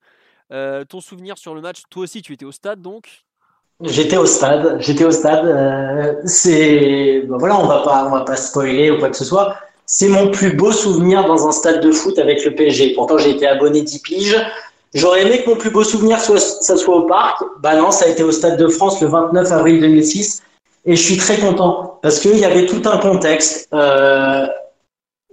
euh, 0.51 0.86
ton 0.86 1.00
souvenir 1.00 1.38
sur 1.38 1.53
le 1.53 1.62
match, 1.62 1.84
toi 1.89 2.03
aussi 2.03 2.22
tu 2.22 2.34
étais 2.34 2.46
au 2.46 2.51
stade 2.51 2.82
donc? 2.82 3.26
J'étais 3.84 4.17
au 4.17 4.25
stade, 4.25 4.77
j'étais 4.79 5.05
au 5.05 5.12
stade. 5.12 5.46
Euh, 5.46 6.13
c'est 6.25 7.22
ben 7.27 7.38
voilà, 7.38 7.60
on 7.60 7.67
va 7.67 7.81
pas, 7.84 8.05
on 8.07 8.10
va 8.10 8.22
pas 8.22 8.36
spoiler 8.36 8.89
ou 8.89 8.98
quoi 8.98 9.10
que 9.10 9.17
ce 9.17 9.25
soit. 9.25 9.55
C'est 9.86 10.07
mon 10.07 10.31
plus 10.31 10.53
beau 10.53 10.72
souvenir 10.72 11.25
dans 11.25 11.48
un 11.48 11.51
stade 11.51 11.81
de 11.81 11.91
foot 11.91 12.17
avec 12.17 12.43
le 12.43 12.55
PSG. 12.55 12.93
Pourtant, 12.96 13.17
j'ai 13.19 13.29
été 13.31 13.48
abonné 13.48 13.84
10 13.84 14.00
piges. 14.00 14.46
J'aurais 14.93 15.22
aimé 15.22 15.43
que 15.43 15.50
mon 15.50 15.57
plus 15.57 15.69
beau 15.69 15.84
souvenir 15.84 16.19
soit, 16.19 16.39
ça 16.39 16.75
soit 16.75 16.96
au 16.96 17.03
parc. 17.03 17.43
Bah 17.60 17.75
non, 17.75 17.91
ça 17.91 18.05
a 18.05 18.07
été 18.07 18.24
au 18.24 18.31
Stade 18.31 18.57
de 18.57 18.67
France 18.67 19.00
le 19.01 19.07
29 19.07 19.51
avril 19.51 19.79
2006. 19.79 20.41
Et 20.86 20.96
je 20.96 21.01
suis 21.01 21.17
très 21.17 21.38
content 21.38 22.00
parce 22.01 22.19
qu'il 22.19 22.38
y 22.38 22.46
avait 22.46 22.65
tout 22.65 22.81
un 22.86 22.98
contexte. 22.98 23.67
Euh, 23.74 24.48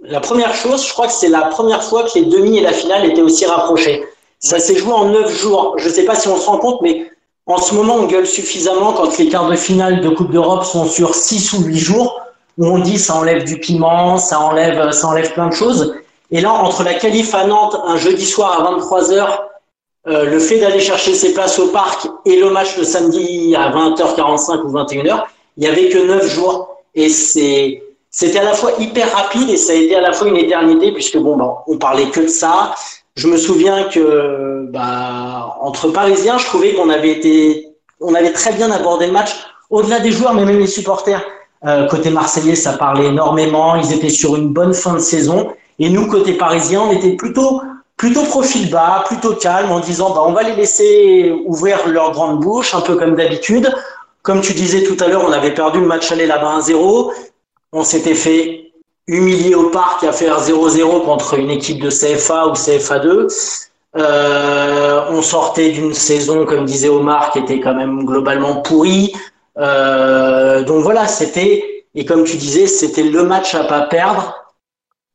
la 0.01 0.19
première 0.19 0.53
chose, 0.53 0.85
je 0.85 0.93
crois 0.93 1.07
que 1.07 1.13
c'est 1.13 1.29
la 1.29 1.43
première 1.43 1.81
fois 1.81 2.03
que 2.03 2.19
les 2.19 2.25
demi 2.25 2.59
et 2.59 2.61
la 2.61 2.73
finale 2.73 3.05
étaient 3.05 3.21
aussi 3.21 3.45
rapprochés. 3.45 4.03
Ça 4.39 4.59
s'est 4.59 4.75
joué 4.75 4.93
en 4.93 5.09
neuf 5.09 5.31
jours. 5.41 5.75
Je 5.77 5.89
sais 5.89 6.05
pas 6.05 6.15
si 6.15 6.27
on 6.27 6.37
se 6.37 6.45
rend 6.45 6.59
compte, 6.59 6.81
mais 6.81 7.07
en 7.47 7.57
ce 7.57 7.75
moment, 7.75 7.95
on 7.95 8.07
gueule 8.07 8.25
suffisamment 8.25 8.93
quand 8.93 9.17
les 9.17 9.29
quarts 9.29 9.49
de 9.49 9.55
finale 9.55 10.01
de 10.01 10.09
Coupe 10.09 10.31
d'Europe 10.31 10.63
sont 10.63 10.85
sur 10.85 11.13
six 11.13 11.53
ou 11.53 11.63
huit 11.63 11.77
jours, 11.77 12.21
où 12.57 12.65
on 12.65 12.79
dit 12.79 12.97
ça 12.97 13.15
enlève 13.15 13.43
du 13.43 13.59
piment, 13.59 14.17
ça 14.17 14.39
enlève, 14.39 14.91
ça 14.91 15.07
enlève 15.07 15.31
plein 15.33 15.47
de 15.47 15.53
choses. 15.53 15.95
Et 16.31 16.41
là, 16.41 16.51
entre 16.51 16.83
la 16.83 16.95
qualif 16.95 17.35
à 17.35 17.45
Nantes, 17.45 17.79
un 17.85 17.97
jeudi 17.97 18.25
soir 18.25 18.59
à 18.59 18.71
23h, 18.71 19.39
euh, 20.07 20.25
le 20.25 20.39
fait 20.39 20.59
d'aller 20.59 20.79
chercher 20.79 21.13
ses 21.13 21.33
places 21.33 21.59
au 21.59 21.67
parc 21.67 22.07
et 22.25 22.39
le 22.39 22.49
match 22.49 22.77
le 22.77 22.83
samedi 22.83 23.55
à 23.55 23.71
20h45 23.71 24.61
ou 24.63 24.71
21h, 24.71 25.23
il 25.57 25.63
y 25.63 25.67
avait 25.67 25.89
que 25.89 25.99
neuf 25.99 26.27
jours. 26.27 26.77
Et 26.95 27.09
c'est, 27.09 27.83
c'était 28.09 28.39
à 28.39 28.43
la 28.43 28.53
fois 28.53 28.71
hyper 28.79 29.11
rapide 29.11 29.49
et 29.49 29.57
ça 29.57 29.73
a 29.73 29.75
été 29.75 29.95
à 29.95 30.01
la 30.01 30.13
fois 30.13 30.27
une 30.27 30.37
éternité 30.37 30.91
puisque 30.91 31.17
bon, 31.17 31.37
bah, 31.37 31.63
on 31.67 31.77
parlait 31.77 32.09
que 32.09 32.21
de 32.21 32.27
ça. 32.27 32.73
Je 33.15 33.27
me 33.27 33.37
souviens 33.37 33.85
que 33.85 34.67
bah, 34.71 35.57
entre 35.61 35.89
Parisiens, 35.89 36.37
je 36.37 36.45
trouvais 36.45 36.73
qu'on 36.73 36.89
avait 36.89 37.11
été, 37.11 37.67
on 38.01 38.13
avait 38.13 38.33
très 38.33 38.51
bien 38.51 38.71
abordé 38.71 39.07
le 39.07 39.13
match, 39.13 39.31
au-delà 39.69 39.99
des 39.99 40.11
joueurs, 40.11 40.33
mais 40.33 40.43
même 40.45 40.59
les 40.59 40.67
supporters. 40.67 41.23
Euh, 41.65 41.87
côté 41.87 42.09
marseillais, 42.09 42.55
ça 42.55 42.73
parlait 42.73 43.07
énormément. 43.07 43.75
Ils 43.77 43.93
étaient 43.93 44.09
sur 44.09 44.35
une 44.35 44.49
bonne 44.49 44.73
fin 44.73 44.93
de 44.93 44.99
saison. 44.99 45.53
Et 45.79 45.89
nous, 45.89 46.07
côté 46.07 46.33
parisien, 46.33 46.81
on 46.81 46.91
était 46.91 47.15
plutôt 47.15 47.61
plutôt 47.97 48.23
profil 48.23 48.69
bas, 48.69 49.05
plutôt 49.07 49.33
calme, 49.35 49.71
en 49.71 49.79
disant 49.79 50.13
bah, 50.13 50.21
on 50.25 50.33
va 50.33 50.43
les 50.43 50.55
laisser 50.55 51.33
ouvrir 51.45 51.87
leur 51.87 52.11
grande 52.11 52.41
bouche, 52.41 52.75
un 52.75 52.81
peu 52.81 52.95
comme 52.95 53.15
d'habitude. 53.15 53.73
Comme 54.21 54.41
tu 54.41 54.53
disais 54.53 54.83
tout 54.83 55.01
à 55.03 55.07
l'heure, 55.07 55.23
on 55.25 55.31
avait 55.31 55.53
perdu 55.53 55.79
le 55.79 55.85
match 55.85 56.11
aller 56.11 56.25
là-bas 56.25 56.59
1-0. 56.59 57.11
on 57.71 57.83
s'était 57.83 58.15
fait 58.15 58.64
humilier 59.07 59.55
au 59.55 59.69
parc 59.69 60.03
à 60.03 60.11
faire 60.11 60.41
0-0 60.41 61.05
contre 61.05 61.35
une 61.35 61.49
équipe 61.49 61.81
de 61.81 61.89
CFA 61.89 62.47
ou 62.47 62.53
CFA2. 62.53 63.67
Euh, 63.97 65.05
on 65.09 65.21
sortait 65.21 65.69
d'une 65.69 65.93
saison, 65.93 66.45
comme 66.45 66.65
disait 66.65 66.89
Omar, 66.89 67.31
qui 67.31 67.39
était 67.39 67.59
quand 67.59 67.75
même 67.75 68.03
globalement 68.05 68.61
pourrie. 68.61 69.13
Euh, 69.57 70.63
donc 70.63 70.83
voilà, 70.83 71.07
c'était, 71.07 71.85
et 71.93 72.03
comme 72.05 72.23
tu 72.25 72.35
disais, 72.37 72.67
c'était 72.67 73.03
le 73.03 73.23
match 73.23 73.55
à 73.55 73.63
pas 73.63 73.83
perdre, 73.83 74.35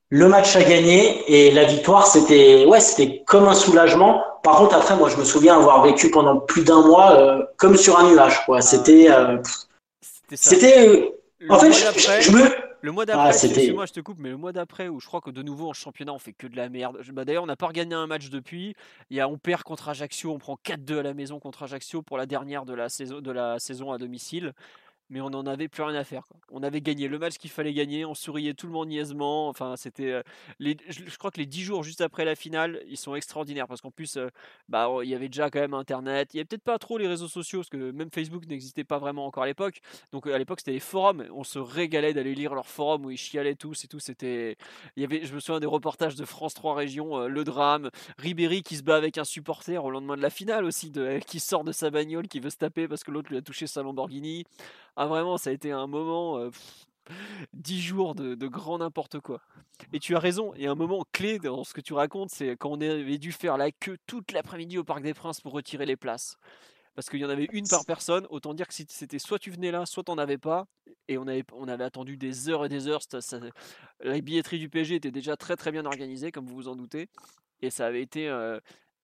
le 0.09 0.29
match 0.29 0.57
à 0.57 0.63
gagner, 0.63 1.23
et 1.29 1.51
la 1.51 1.65
victoire, 1.65 2.07
c'était, 2.07 2.65
ouais, 2.67 2.81
c'était 2.81 3.23
comme 3.27 3.49
un 3.49 3.55
soulagement. 3.55 4.23
Par 4.43 4.57
contre, 4.57 4.75
après, 4.77 4.97
moi, 4.97 5.09
je 5.09 5.17
me 5.17 5.25
souviens 5.25 5.57
avoir 5.57 5.83
vécu 5.83 6.11
pendant 6.11 6.39
plus 6.39 6.63
d'un 6.63 6.81
mois 6.81 7.13
euh, 7.13 7.43
comme 7.59 7.77
sur 7.77 7.99
un 7.99 8.11
nuage, 8.11 8.45
quoi. 8.47 8.63
C'était, 8.63 9.11
euh, 9.11 9.37
c'était, 10.33 11.13
en 11.49 11.59
fait, 11.59 11.73
je, 11.73 12.23
je, 12.23 12.33
me, 12.33 12.51
le 12.83 12.93
mois 12.93 13.07
d'après, 13.07 13.31
ah, 13.31 13.73
moi 13.73 13.87
je 13.87 13.93
te 13.93 14.01
coupe, 14.01 14.19
mais 14.19 14.31
le 14.31 14.37
mois 14.37 14.53
d'après 14.53 14.89
où 14.89 15.01
je 15.01 15.07
crois 15.07 15.21
que 15.21 15.31
de 15.31 15.43
nouveau 15.43 15.69
en 15.69 15.73
championnat 15.73 16.13
on 16.13 16.19
fait 16.19 16.33
que 16.33 16.47
de 16.47 16.57
la 16.57 16.69
merde. 16.69 16.99
Bah, 17.13 17.25
D'ailleurs, 17.25 17.43
on 17.43 17.47
n'a 17.47 17.57
pas 17.57 17.67
regagné 17.67 17.95
un 17.95 18.07
match 18.07 18.31
depuis. 18.31 18.75
Il 19.11 19.17
y 19.17 19.21
a, 19.21 19.29
on 19.29 19.39
perd 19.39 19.63
contre 19.63 19.89
Ajaccio, 19.89 20.33
on 20.33 20.39
prend 20.39 20.59
4-2 20.65 20.99
à 20.99 21.03
la 21.03 21.15
maison 21.15 21.39
contre 21.39 21.65
Ajaccio 21.65 22.03
pour 22.03 22.17
la 22.17 22.27
dernière 22.27 22.65
de 22.65 22.75
la 22.75 22.89
saison, 22.89 23.21
de 23.21 23.31
la 23.31 23.59
saison 23.59 23.93
à 23.93 23.99
domicile 23.99 24.55
mais 25.11 25.21
on 25.21 25.31
n'en 25.31 25.45
avait 25.45 25.69
plus 25.69 25.83
rien 25.83 25.99
à 25.99 26.05
faire. 26.05 26.27
On 26.51 26.63
avait 26.63 26.81
gagné 26.81 27.09
le 27.09 27.19
match 27.19 27.37
qu'il 27.37 27.51
fallait 27.51 27.75
gagner, 27.75 28.05
on 28.05 28.15
souriait 28.15 28.55
tout 28.55 28.67
le 28.67 28.73
monde 28.73 28.89
niaisement. 28.89 29.49
Enfin, 29.49 29.77
c'était. 29.77 30.13
Euh, 30.13 30.23
je, 30.59 31.19
crois 31.19 31.31
que 31.31 31.39
les 31.39 31.47
dix 31.47 31.63
jours 31.63 31.83
juste 31.83 32.01
après 32.01 32.25
la 32.25 32.35
finale, 32.35 32.81
ils 32.89 32.97
sont 32.97 33.15
extraordinaires 33.15 33.67
parce 33.67 33.81
qu'en 33.81 33.91
plus, 33.91 34.17
euh, 34.17 34.29
bah, 34.69 34.89
il 35.03 35.09
y 35.09 35.15
avait 35.15 35.29
déjà 35.29 35.51
quand 35.51 35.61
même 35.61 35.75
Internet. 35.75 36.33
Il 36.33 36.37
n'y 36.37 36.41
avait 36.41 36.47
peut-être 36.47 36.63
pas 36.63 36.79
trop 36.79 36.97
les 36.97 37.09
réseaux 37.09 37.29
sociaux 37.29 37.61
parce 37.61 37.69
que 37.69 37.91
même 37.91 38.11
Facebook 38.11 38.47
n'existait 38.47 38.85
pas 38.85 38.99
vraiment 38.99 39.27
encore 39.27 39.43
à 39.43 39.47
l'époque. 39.47 39.81
Donc 40.13 40.27
à 40.27 40.39
l'époque, 40.39 40.61
c'était 40.61 40.73
les 40.73 40.81
forums. 40.81 41.27
On 41.33 41.45
se 41.45 41.59
régalait 41.59 42.15
d'aller 42.15 42.35
lire 42.35 42.55
leurs 42.55 42.69
forums 42.69 43.05
où 43.05 43.11
ils 43.11 43.19
chialaient 43.19 43.57
tous 43.57 43.85
et 43.85 43.89
tout. 43.89 44.01
C'était. 44.01 44.57
Il 44.97 45.03
y 45.03 45.05
avait, 45.05 45.25
je 45.25 45.35
me 45.35 45.41
souviens 45.41 45.61
des 45.61 45.67
reportages 45.67 46.15
de 46.15 46.25
France 46.25 46.55
3 46.55 46.75
Régions, 46.75 47.19
euh, 47.19 47.29
le 47.29 47.45
drame, 47.45 47.91
Ribéry 48.19 48.63
qui 48.63 48.77
se 48.77 48.83
bat 48.83 48.97
avec 48.97 49.19
un 49.19 49.25
supporter 49.25 49.83
au 49.85 49.91
lendemain 49.91 50.17
de 50.17 50.23
la 50.23 50.31
finale 50.31 50.65
aussi, 50.65 50.91
de, 50.91 51.19
qui 51.27 51.41
sort 51.41 51.65
de 51.65 51.73
sa 51.73 51.91
bagnole, 51.91 52.29
qui 52.29 52.41
veut 52.41 52.51
se 52.51 52.57
taper 52.57 52.89
parce 52.89 53.05
que 53.05 53.11
l'autre 53.11 53.31
lui 53.31 53.37
a 53.37 53.43
touché 53.43 53.67
sa 53.67 53.83
Lamborghini. 53.83 54.45
Ah 55.03 55.07
vraiment, 55.07 55.39
ça 55.39 55.49
a 55.49 55.55
été 55.55 55.73
un 55.73 55.87
moment, 55.87 56.37
euh, 56.37 56.51
dix 57.55 57.81
jours 57.81 58.15
de, 58.15 58.35
grand 58.49 58.77
n'importe 58.77 59.19
quoi. 59.19 59.41
Et 59.95 59.99
tu 59.99 60.15
as 60.15 60.19
raison, 60.19 60.53
et 60.57 60.67
un 60.67 60.75
moment 60.75 61.07
clé 61.11 61.39
dans 61.39 61.65
ce 61.65 61.73
que 61.73 61.81
tu 61.81 61.95
racontes, 61.95 62.29
c'est 62.29 62.55
quand 62.59 62.73
on 62.73 62.81
avait 62.83 63.17
dû 63.17 63.33
faire 63.33 63.57
la 63.57 63.73
queue 63.73 63.97
toute 64.07 64.31
l'après-midi 64.33 64.77
au 64.77 64.85
Parc 64.85 65.01
des 65.01 65.15
Princes 65.15 65.41
pour 65.41 65.53
retirer 65.53 65.87
les 65.87 65.97
places. 65.97 66.37
Parce 66.95 67.09
qu'il 67.09 67.19
y 67.19 67.25
en 67.25 67.31
avait 67.31 67.49
une 67.51 67.67
par 67.67 67.87
personne, 67.87 68.27
autant 68.29 68.53
dire 68.53 68.69
que 68.69 68.75
c'était 68.75 69.19
soit 69.19 69.39
tu 69.39 69.51
venais 69.51 69.71
là, 69.71 69.87
soit 69.87 70.05
t'en 70.05 70.19
avais 70.19 70.37
pas. 70.37 70.67
Et 71.09 71.17
on 71.17 71.27
avait, 71.27 71.45
on 71.55 71.67
avait 71.67 71.85
attendu 71.85 72.19
des 72.19 72.51
heures 72.51 72.67
et 72.67 72.69
des 72.69 72.87
heures. 72.87 73.01
la 74.01 74.21
billetterie 74.21 74.59
du 74.59 74.69
PSG 74.69 74.97
était 74.97 75.11
déjà 75.11 75.35
très 75.35 75.57
très 75.57 75.73
bien 75.73 75.87
organisée, 75.87 76.31
comme 76.31 76.45
vous 76.45 76.57
vous 76.57 76.69
en 76.69 76.77
doutez. 76.77 77.09
Et 77.63 77.71
ça 77.71 77.87
avait 77.87 78.03
été 78.03 78.29
euh, 78.29 78.61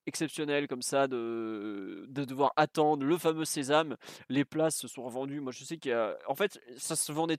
exceptionnel 0.06 0.68
comme 0.68 0.82
ça 0.82 1.06
de, 1.08 2.06
de 2.08 2.24
devoir 2.24 2.52
attendre 2.56 3.04
le 3.04 3.18
fameux 3.18 3.44
sésame. 3.44 3.96
Les 4.28 4.44
places 4.44 4.76
se 4.76 4.88
sont 4.88 5.02
revendues. 5.02 5.40
Moi, 5.40 5.52
je 5.52 5.64
sais 5.64 5.76
qu'il 5.78 5.96
En 6.28 6.34
fait, 6.34 6.60
ça 6.76 6.96
se 6.96 7.12
vendait 7.12 7.38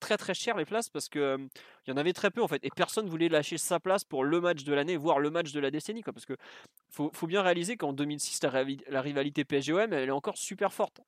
très 0.00 0.16
très 0.16 0.34
cher 0.34 0.56
les 0.56 0.64
places 0.64 0.88
parce 0.88 1.08
que 1.08 1.38
il 1.86 1.90
y 1.90 1.92
en 1.92 1.96
avait 1.96 2.12
très 2.12 2.30
peu 2.30 2.42
en 2.42 2.48
fait 2.48 2.64
et 2.64 2.70
personne 2.74 3.08
voulait 3.08 3.28
lâcher 3.28 3.58
sa 3.58 3.78
place 3.80 4.04
pour 4.04 4.24
le 4.24 4.40
match 4.40 4.64
de 4.64 4.74
l'année, 4.74 4.96
voire 4.96 5.18
le 5.18 5.30
match 5.30 5.52
de 5.52 5.60
la 5.60 5.70
décennie. 5.70 6.02
Quoi, 6.02 6.12
parce 6.12 6.26
que 6.26 6.34
faut, 6.90 7.10
faut 7.12 7.26
bien 7.26 7.42
réaliser 7.42 7.76
qu'en 7.76 7.92
2006, 7.92 8.40
la, 8.88 9.00
rivalité 9.00 9.44
PSG-OM, 9.44 9.92
elle 9.92 10.08
est 10.08 10.12
encore 10.12 10.36
super 10.36 10.72
forte. 10.72 11.00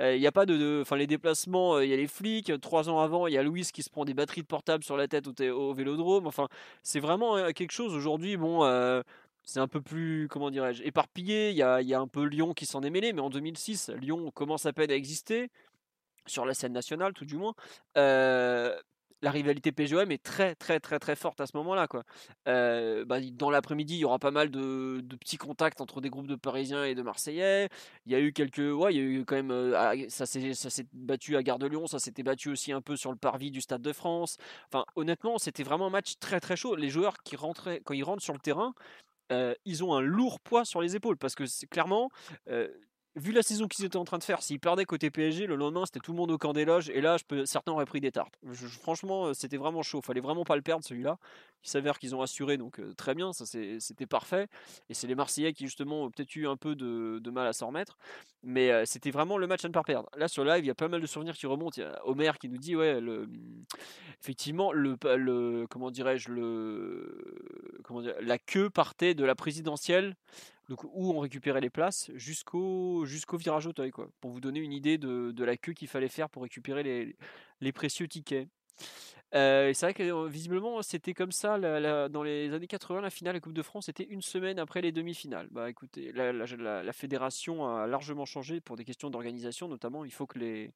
Il 0.00 0.20
n'y 0.20 0.28
a 0.28 0.32
pas 0.32 0.46
de, 0.46 0.78
enfin 0.82 0.96
les 0.96 1.08
déplacements, 1.08 1.80
il 1.80 1.88
y 1.88 1.92
a 1.92 1.96
les 1.96 2.06
flics. 2.06 2.52
Trois 2.60 2.88
ans 2.88 3.00
avant, 3.00 3.26
il 3.26 3.34
y 3.34 3.38
a 3.38 3.42
Louis 3.42 3.68
qui 3.72 3.82
se 3.82 3.90
prend 3.90 4.04
des 4.04 4.14
batteries 4.14 4.42
de 4.42 4.46
portable 4.46 4.84
sur 4.84 4.96
la 4.96 5.08
tête 5.08 5.26
au, 5.26 5.32
au 5.50 5.74
Vélodrome. 5.74 6.28
Enfin, 6.28 6.46
c'est 6.84 7.00
vraiment 7.00 7.50
quelque 7.52 7.72
chose 7.72 7.94
aujourd'hui. 7.94 8.36
Bon, 8.36 8.62
c'est 9.48 9.60
un 9.60 9.66
peu 9.66 9.80
plus, 9.80 10.28
comment 10.28 10.50
dirais-je, 10.50 10.82
éparpillé. 10.82 11.50
Il 11.50 11.56
y 11.56 11.62
a, 11.62 11.80
y 11.80 11.94
a 11.94 12.00
un 12.00 12.06
peu 12.06 12.24
Lyon 12.24 12.52
qui 12.52 12.66
s'en 12.66 12.82
est 12.82 12.90
mêlé, 12.90 13.14
mais 13.14 13.22
en 13.22 13.30
2006, 13.30 13.88
Lyon 13.98 14.30
commence 14.30 14.66
à 14.66 14.74
peine 14.74 14.90
à 14.90 14.94
exister, 14.94 15.50
sur 16.26 16.44
la 16.44 16.52
scène 16.52 16.74
nationale 16.74 17.14
tout 17.14 17.24
du 17.24 17.38
moins. 17.38 17.54
Euh, 17.96 18.78
la 19.22 19.30
rivalité 19.30 19.72
PGOM 19.72 20.12
est 20.12 20.22
très 20.22 20.54
très 20.54 20.80
très 20.80 20.98
très 20.98 21.16
forte 21.16 21.40
à 21.40 21.46
ce 21.46 21.56
moment-là. 21.56 21.88
Quoi. 21.88 22.04
Euh, 22.46 23.06
bah, 23.06 23.20
dans 23.32 23.50
l'après-midi, 23.50 23.94
il 23.94 24.00
y 24.00 24.04
aura 24.04 24.18
pas 24.18 24.30
mal 24.30 24.50
de, 24.50 25.02
petits 25.18 25.38
contacts 25.38 25.80
entre 25.80 26.02
des 26.02 26.10
groupes 26.10 26.28
de 26.28 26.36
Parisiens 26.36 26.84
et 26.84 26.94
de 26.94 27.00
Marseillais. 27.00 27.70
Il 28.04 28.12
y 28.12 28.14
a 28.14 28.20
eu 28.20 28.34
quelques, 28.34 28.58
ouais, 28.58 28.94
il 28.94 28.96
y 28.98 29.00
a 29.00 29.02
eu 29.02 29.24
quand 29.24 29.36
même, 29.36 29.50
euh, 29.50 30.04
ça 30.10 30.26
s'est 30.26 30.86
battu 30.92 31.36
à 31.38 31.42
Gare 31.42 31.58
de 31.58 31.66
Lyon, 31.66 31.86
ça 31.86 31.98
s'était 31.98 32.22
battu 32.22 32.50
aussi 32.50 32.70
un 32.70 32.82
peu 32.82 32.96
sur 32.96 33.12
le 33.12 33.16
parvis 33.18 33.50
du 33.50 33.62
Stade 33.62 33.80
de 33.80 33.94
France. 33.94 34.36
Enfin, 34.70 34.84
honnêtement, 34.94 35.38
c'était 35.38 35.62
vraiment 35.62 35.86
un 35.86 35.90
match 35.90 36.18
très 36.20 36.38
très 36.38 36.54
chaud. 36.54 36.76
Les 36.76 36.90
joueurs 36.90 37.16
qui 37.24 37.34
rentraient, 37.34 37.80
quand 37.82 37.94
ils 37.94 38.04
rentrent 38.04 38.22
sur 38.22 38.34
le 38.34 38.40
terrain, 38.40 38.74
ils 39.64 39.84
ont 39.84 39.94
un 39.94 40.00
lourd 40.00 40.40
poids 40.40 40.64
sur 40.64 40.80
les 40.80 40.96
épaules 40.96 41.16
parce 41.16 41.34
que 41.34 41.46
c'est 41.46 41.66
clairement 41.66 42.10
vu 43.18 43.32
la 43.32 43.42
saison 43.42 43.68
qu'ils 43.68 43.84
étaient 43.84 43.96
en 43.96 44.04
train 44.04 44.18
de 44.18 44.24
faire, 44.24 44.42
s'ils 44.42 44.60
perdaient 44.60 44.84
côté 44.84 45.10
PSG, 45.10 45.46
le 45.46 45.56
lendemain 45.56 45.84
c'était 45.86 46.00
tout 46.00 46.12
le 46.12 46.16
monde 46.16 46.30
au 46.30 46.38
camp 46.38 46.52
des 46.52 46.64
loges 46.64 46.88
et 46.90 47.00
là 47.00 47.16
je 47.16 47.24
peux, 47.24 47.46
certains 47.46 47.72
auraient 47.72 47.86
pris 47.86 48.00
des 48.00 48.12
tartes. 48.12 48.38
franchement, 48.80 49.34
c'était 49.34 49.56
vraiment 49.56 49.82
chaud, 49.82 50.00
fallait 50.00 50.20
vraiment 50.20 50.44
pas 50.44 50.56
le 50.56 50.62
perdre 50.62 50.84
celui-là. 50.84 51.18
Il 51.64 51.68
s'avère 51.68 51.98
qu'ils 51.98 52.14
ont 52.14 52.22
assuré 52.22 52.56
donc 52.56 52.80
très 52.96 53.14
bien, 53.14 53.32
ça 53.32 53.44
c'était 53.46 54.06
parfait. 54.06 54.46
Et 54.88 54.94
c'est 54.94 55.06
les 55.06 55.14
Marseillais 55.14 55.52
qui 55.52 55.64
justement 55.64 56.04
ont 56.04 56.10
peut-être 56.10 56.34
eu 56.36 56.46
un 56.46 56.56
peu 56.56 56.74
de, 56.74 57.30
mal 57.30 57.46
à 57.46 57.52
s'en 57.52 57.68
remettre, 57.68 57.98
mais 58.42 58.86
c'était 58.86 59.10
vraiment 59.10 59.38
le 59.38 59.46
match 59.46 59.64
à 59.64 59.68
ne 59.68 59.72
pas 59.72 59.82
perdre. 59.82 60.08
Là 60.16 60.28
sur 60.28 60.44
live, 60.44 60.64
il 60.64 60.68
y 60.68 60.70
a 60.70 60.74
pas 60.74 60.88
mal 60.88 61.00
de 61.00 61.06
souvenirs 61.06 61.36
qui 61.36 61.46
remontent. 61.46 61.74
Il 61.76 61.80
y 61.80 61.84
a 61.84 62.00
Omer 62.06 62.38
qui 62.38 62.48
nous 62.48 62.58
dit 62.58 62.76
ouais, 62.76 63.00
effectivement 64.20 64.72
le 64.72 64.96
comment 65.68 65.90
dirais-je 65.90 66.30
le 66.30 67.78
comment 67.84 68.02
dire, 68.02 68.14
la 68.20 68.38
queue 68.38 68.70
partait 68.70 69.14
de 69.14 69.24
la 69.24 69.34
présidentielle 69.34 70.14
donc 70.68 70.84
où 70.84 71.12
on 71.12 71.20
récupérait 71.20 71.60
les 71.60 71.70
places 71.70 72.10
jusqu'au 72.14 73.04
jusqu'au 73.06 73.36
virage 73.36 73.66
Auteuil, 73.66 73.90
quoi, 73.90 74.08
pour 74.20 74.30
vous 74.30 74.40
donner 74.40 74.60
une 74.60 74.72
idée 74.72 74.98
de, 74.98 75.44
la 75.44 75.56
queue 75.56 75.72
qu'il 75.72 75.88
fallait 75.88 76.08
faire 76.08 76.28
pour 76.28 76.42
récupérer 76.42 77.14
les, 77.60 77.72
précieux 77.72 78.08
tickets. 78.08 78.48
Euh, 79.34 79.72
c'est 79.74 79.86
vrai 79.86 79.94
que 79.94 80.02
euh, 80.02 80.26
visiblement 80.26 80.80
c'était 80.80 81.12
comme 81.12 81.32
ça 81.32 81.58
dans 82.08 82.22
les 82.22 82.52
années 82.52 82.66
80, 82.66 83.02
la 83.02 83.10
finale 83.10 83.34
de 83.34 83.36
la 83.36 83.40
Coupe 83.40 83.52
de 83.52 83.62
France 83.62 83.90
était 83.90 84.06
une 84.08 84.22
semaine 84.22 84.58
après 84.58 84.80
les 84.80 84.92
demi-finales. 84.92 85.48
Bah 85.50 85.68
écoutez, 85.68 86.12
la, 86.12 86.32
la, 86.32 86.92
fédération 86.92 87.66
a 87.66 87.86
largement 87.86 88.24
changé 88.24 88.60
pour 88.60 88.76
des 88.76 88.84
questions 88.84 89.10
d'organisation, 89.10 89.68
notamment 89.68 90.04
il 90.04 90.12
faut 90.12 90.26
que 90.26 90.38
les 90.38 90.72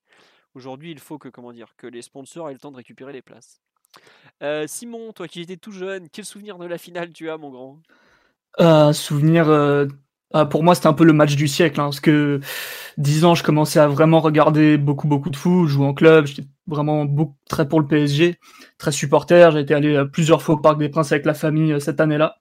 aujourd'hui 0.55 0.91
il 0.91 0.99
faut 0.99 1.19
que 1.19 1.29
comment 1.29 1.53
dire 1.53 1.75
que 1.77 1.87
les 1.87 2.03
sponsors 2.03 2.51
aient 2.51 2.53
le 2.53 2.59
temps 2.59 2.73
de 2.73 2.77
récupérer 2.77 3.13
les 3.13 3.23
places. 3.23 3.63
Euh, 4.43 4.67
Simon, 4.67 5.13
toi 5.13 5.29
qui 5.29 5.41
étais 5.41 5.57
tout 5.57 5.73
jeune, 5.73 6.09
quel 6.09 6.25
souvenir 6.25 6.59
de 6.59 6.67
la 6.67 6.79
finale 6.79 7.13
tu 7.13 7.31
as, 7.31 7.39
mon 7.39 7.51
grand? 7.51 7.79
Euh, 8.61 8.93
souvenir, 8.93 9.49
euh, 10.35 10.45
pour 10.47 10.63
moi, 10.63 10.75
c'était 10.75 10.87
un 10.87 10.93
peu 10.93 11.05
le 11.05 11.13
match 11.13 11.37
du 11.37 11.49
siècle, 11.49 11.81
hein, 11.81 11.85
parce 11.85 12.01
que 12.01 12.41
10 12.99 13.25
ans, 13.25 13.35
je 13.35 13.43
commençais 13.43 13.81
à 13.81 13.89
vraiment 13.89 14.21
regarder 14.21 14.79
beaucoup, 14.79 15.07
beaucoup 15.07 15.31
de 15.31 15.37
foot, 15.37 15.69
jouer 15.69 15.87
en 15.87 15.95
club, 15.95 16.27
j'étais 16.27 16.49
vraiment 16.67 17.05
beaucoup, 17.05 17.37
très 17.49 17.69
pour 17.69 17.81
le 17.81 17.87
PSG, 17.87 18.39
très 18.79 18.93
supporter, 18.93 19.53
j'ai 19.53 19.61
été 19.61 19.75
allé 19.75 19.95
euh, 19.95 20.05
plusieurs 20.05 20.43
fois 20.43 20.55
au 20.57 20.59
Parc 20.59 20.79
des 20.79 20.89
Princes 20.89 21.13
avec 21.13 21.27
la 21.27 21.35
famille 21.35 21.73
euh, 21.73 21.81
cette 21.81 22.01
année-là, 22.01 22.37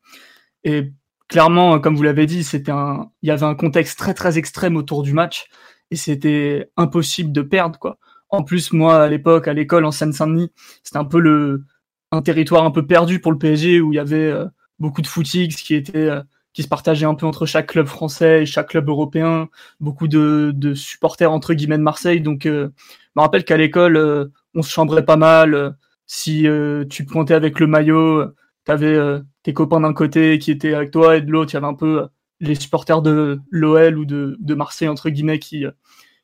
et 0.63 0.91
clairement, 1.27 1.79
comme 1.79 1.95
vous 1.95 2.03
l'avez 2.03 2.25
dit, 2.25 2.43
c'était 2.43 2.71
un, 2.71 3.09
il 3.21 3.29
y 3.29 3.31
avait 3.31 3.45
un 3.45 3.55
contexte 3.55 3.97
très, 3.99 4.13
très 4.13 4.37
extrême 4.37 4.77
autour 4.77 5.03
du 5.03 5.13
match, 5.13 5.47
et 5.91 5.95
c'était 5.97 6.71
impossible 6.77 7.31
de 7.31 7.41
perdre, 7.41 7.79
quoi. 7.79 7.97
En 8.29 8.43
plus, 8.43 8.71
moi, 8.71 9.03
à 9.03 9.07
l'époque, 9.09 9.49
à 9.49 9.53
l'école, 9.53 9.83
en 9.83 9.91
Seine-Saint-Denis, 9.91 10.51
c'était 10.83 10.97
un 10.97 11.05
peu 11.05 11.19
le, 11.19 11.65
un 12.11 12.21
territoire 12.21 12.63
un 12.63 12.71
peu 12.71 12.87
perdu 12.87 13.19
pour 13.19 13.33
le 13.33 13.37
PSG, 13.37 13.81
où 13.81 13.91
il 13.91 13.97
y 13.97 13.99
avait 13.99 14.33
beaucoup 14.81 15.01
de 15.01 15.07
footix 15.07 15.55
qui 15.55 15.75
était 15.75 16.09
euh, 16.09 16.21
qui 16.53 16.63
se 16.63 16.67
partageait 16.67 17.05
un 17.05 17.15
peu 17.15 17.25
entre 17.25 17.45
chaque 17.45 17.67
club 17.67 17.85
français 17.87 18.41
et 18.41 18.45
chaque 18.45 18.69
club 18.69 18.89
européen, 18.89 19.47
beaucoup 19.79 20.09
de, 20.09 20.73
supporters 20.75 21.31
entre 21.31 21.53
guillemets 21.53 21.77
de 21.77 21.83
Marseille. 21.83 22.19
Donc, 22.19 22.45
euh, 22.45 22.69
je 22.79 23.11
me 23.15 23.21
rappelle 23.21 23.45
qu'à 23.45 23.55
l'école, 23.55 23.95
euh, 23.95 24.25
on 24.53 24.61
se 24.61 24.69
chambrait 24.69 25.05
pas 25.05 25.15
mal. 25.15 25.77
Si 26.07 26.45
tu 26.89 27.05
pointais 27.05 27.35
avec 27.35 27.59
le 27.61 27.67
maillot, 27.67 28.25
tu 28.65 28.71
avais 28.71 28.97
tes 29.43 29.53
copains 29.53 29.79
d'un 29.79 29.93
côté 29.93 30.39
qui 30.39 30.51
étaient 30.51 30.73
avec 30.73 30.91
toi 30.91 31.15
et 31.15 31.21
de 31.21 31.31
l'autre, 31.31 31.53
il 31.53 31.55
y 31.55 31.57
avait 31.57 31.67
un 31.67 31.73
peu 31.73 32.07
les 32.41 32.55
supporters 32.55 33.01
de 33.01 33.39
l'OL 33.49 33.97
ou 33.97 34.03
de, 34.03 34.35
de 34.37 34.53
Marseille 34.53 34.89
entre 34.89 35.09
guillemets 35.09 35.39
qui 35.39 35.65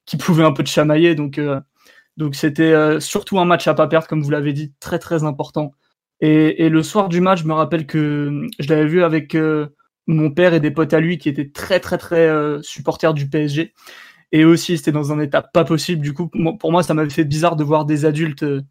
qui 0.05 0.17
pouvaient 0.17 0.43
un 0.43 0.51
peu 0.51 0.63
te 0.63 0.69
chamailler. 0.69 1.15
Donc, 1.15 1.39
donc 2.17 2.35
c'était 2.35 2.99
surtout 2.99 3.39
un 3.39 3.45
match 3.45 3.65
à 3.69 3.73
pas 3.75 3.87
perdre, 3.87 4.07
comme 4.07 4.21
vous 4.21 4.31
l'avez 4.31 4.51
dit, 4.51 4.73
très 4.81 4.99
très 4.99 5.23
important. 5.23 5.71
Et, 6.19 6.69
le 6.69 6.83
soir 6.83 7.09
du 7.09 7.21
match, 7.21 7.41
je 7.43 7.47
me 7.47 7.53
rappelle 7.53 7.85
que 7.85 8.47
je 8.59 8.69
l'avais 8.69 8.87
vu 8.87 9.03
avec 9.03 9.35
euh, 9.35 9.67
mon 10.07 10.31
père 10.31 10.53
et 10.53 10.59
des 10.59 10.71
potes 10.71 10.93
à 10.93 10.99
lui 10.99 11.17
qui 11.17 11.29
étaient 11.29 11.49
très 11.49 11.79
très 11.79 11.97
très 11.97 12.27
euh, 12.27 12.61
supporters 12.61 13.13
du 13.13 13.29
PSG. 13.29 13.73
Et 14.31 14.43
aussi, 14.43 14.77
c'était 14.77 14.91
dans 14.91 15.13
un 15.13 15.19
état 15.19 15.41
pas 15.41 15.63
possible. 15.63 16.01
Du 16.01 16.13
coup, 16.13 16.29
pour 16.59 16.71
moi, 16.71 16.83
ça 16.83 16.93
m'avait 16.93 17.09
fait 17.09 17.23
bizarre 17.23 17.55
de 17.55 17.63
voir 17.63 17.85
des 17.85 18.05
adultes 18.05 18.43
euh, 18.43 18.61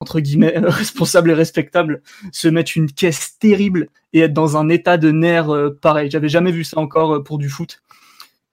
entre 0.00 0.20
guillemets 0.20 0.54
responsables 0.58 1.30
et 1.30 1.34
respectables 1.34 2.02
se 2.32 2.48
mettre 2.48 2.72
une 2.76 2.90
caisse 2.90 3.38
terrible 3.38 3.88
et 4.12 4.20
être 4.20 4.32
dans 4.32 4.56
un 4.56 4.68
état 4.68 4.96
de 4.96 5.10
nerfs 5.10 5.50
pareil. 5.82 6.10
J'avais 6.10 6.28
jamais 6.28 6.52
vu 6.52 6.64
ça 6.64 6.78
encore 6.80 7.22
pour 7.22 7.38
du 7.38 7.48
foot. 7.48 7.82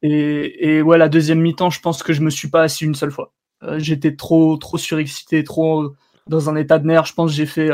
Et, 0.04 0.78
et 0.78 0.82
ouais, 0.82 0.98
la 0.98 1.10
deuxième 1.10 1.40
mi-temps, 1.40 1.70
je 1.70 1.80
pense 1.80 2.04
que 2.04 2.14
je 2.14 2.22
me 2.22 2.30
suis 2.30 2.50
pas 2.50 2.64
assis 2.64 2.86
une 2.86 2.96
seule 2.96 3.12
fois. 3.12 3.34
J'étais 3.78 4.16
trop 4.16 4.58
trop 4.58 4.78
surexcité, 4.78 5.44
trop 5.44 5.94
dans 6.28 6.50
un 6.50 6.56
état 6.56 6.80
de 6.80 6.88
nerf. 6.88 7.06
Je 7.06 7.14
pense 7.14 7.32
que 7.32 7.38
j'ai 7.38 7.46
fait 7.46 7.70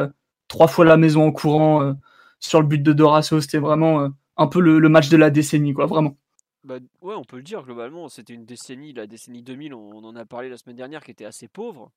trois 0.48 0.68
fois 0.68 0.86
la 0.86 0.98
maison 0.98 1.26
en 1.28 1.32
courant 1.32 1.96
sur 2.40 2.62
le 2.62 2.68
but 2.68 2.82
de 2.82 2.94
Dorasso. 2.94 3.42
C'était 3.42 3.58
vraiment 3.58 4.10
un 4.38 4.48
peu 4.48 4.60
le, 4.60 4.90
match 4.90 5.10
de 5.10 5.18
la 5.18 5.30
décennie, 5.30 5.74
quoi, 5.74 5.86
vraiment. 5.86 6.18
Bah, 6.64 6.80
ouais, 7.02 7.16
on 7.16 7.24
peut 7.24 7.38
le 7.38 7.44
dire, 7.44 7.64
globalement, 7.64 8.10
c'était 8.10 8.34
une 8.34 8.46
décennie, 8.46 8.94
la 8.94 9.08
décennie 9.08 9.42
2000, 9.42 9.74
on, 9.74 10.04
en 10.04 10.16
a 10.16 10.26
parlé 10.26 10.50
la 10.50 10.58
semaine 10.58 10.76
dernière, 10.76 11.04
qui 11.04 11.12
était 11.12 11.26
assez 11.26 11.48
pauvre, 11.48 11.92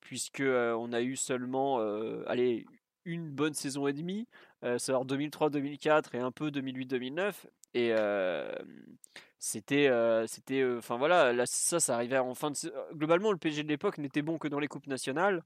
puisque 0.00 0.42
on 0.42 0.92
a 0.92 1.00
eu 1.00 1.16
seulement, 1.16 1.80
allez, 2.26 2.66
une 3.04 3.30
bonne 3.30 3.54
saison 3.54 3.86
et 3.86 3.92
demie, 3.92 4.26
c'est-à-dire 4.62 5.04
2003-2004 5.04 6.14
et 6.14 6.18
un 6.18 6.30
peu 6.32 6.48
2008-2009, 6.48 7.32
et 7.74 7.94
c'était, 9.38 9.90
c'était, 10.26 10.64
enfin 10.76 10.98
voilà, 10.98 11.32
là, 11.32 11.44
ça, 11.46 11.80
ça 11.80 11.94
arrivait 11.94 12.18
en 12.18 12.34
fin 12.34 12.50
de, 12.50 12.56
globalement, 12.94 13.32
le 13.32 13.38
PSG 13.38 13.62
de 13.62 13.68
l'époque 13.68 13.98
n'était 13.98 14.22
bon 14.22 14.38
que 14.38 14.48
dans 14.48 14.58
les 14.58 14.68
coupes 14.68 14.86
nationales, 14.86 15.42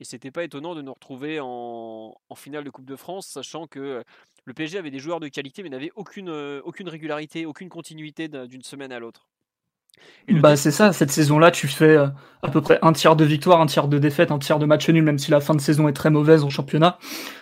et 0.00 0.04
c'était 0.04 0.30
pas 0.30 0.44
étonnant 0.44 0.74
de 0.74 0.82
nous 0.82 0.92
retrouver 0.92 1.38
en, 1.40 2.14
finale 2.34 2.64
de 2.64 2.70
Coupe 2.70 2.86
de 2.86 2.96
France, 2.96 3.26
sachant 3.26 3.66
que 3.66 4.02
le 4.46 4.54
PSG 4.54 4.78
avait 4.78 4.90
des 4.90 4.98
joueurs 4.98 5.20
de 5.20 5.28
qualité, 5.28 5.62
mais 5.62 5.68
n'avait 5.68 5.92
aucune, 5.94 6.30
aucune 6.64 6.88
régularité, 6.88 7.44
aucune 7.44 7.68
continuité 7.68 8.28
d'une 8.28 8.62
semaine 8.62 8.92
à 8.92 8.98
l'autre. 8.98 9.28
Bah 10.30 10.56
c'est 10.56 10.70
ça, 10.70 10.94
cette 10.94 11.10
saison-là, 11.10 11.50
tu 11.50 11.68
fais 11.68 11.96
à 11.96 12.48
peu 12.50 12.62
près 12.62 12.78
un 12.80 12.92
tiers 12.94 13.16
de 13.16 13.24
victoire, 13.24 13.60
un 13.60 13.66
tiers 13.66 13.88
de 13.88 13.98
défaite, 13.98 14.30
un 14.30 14.38
tiers 14.38 14.58
de 14.58 14.64
match 14.64 14.88
nul, 14.88 15.02
même 15.02 15.18
si 15.18 15.30
la 15.30 15.40
fin 15.40 15.54
de 15.54 15.60
saison 15.60 15.88
est 15.88 15.92
très 15.92 16.10
mauvaise 16.10 16.42
en 16.44 16.50
championnat. 16.50 16.98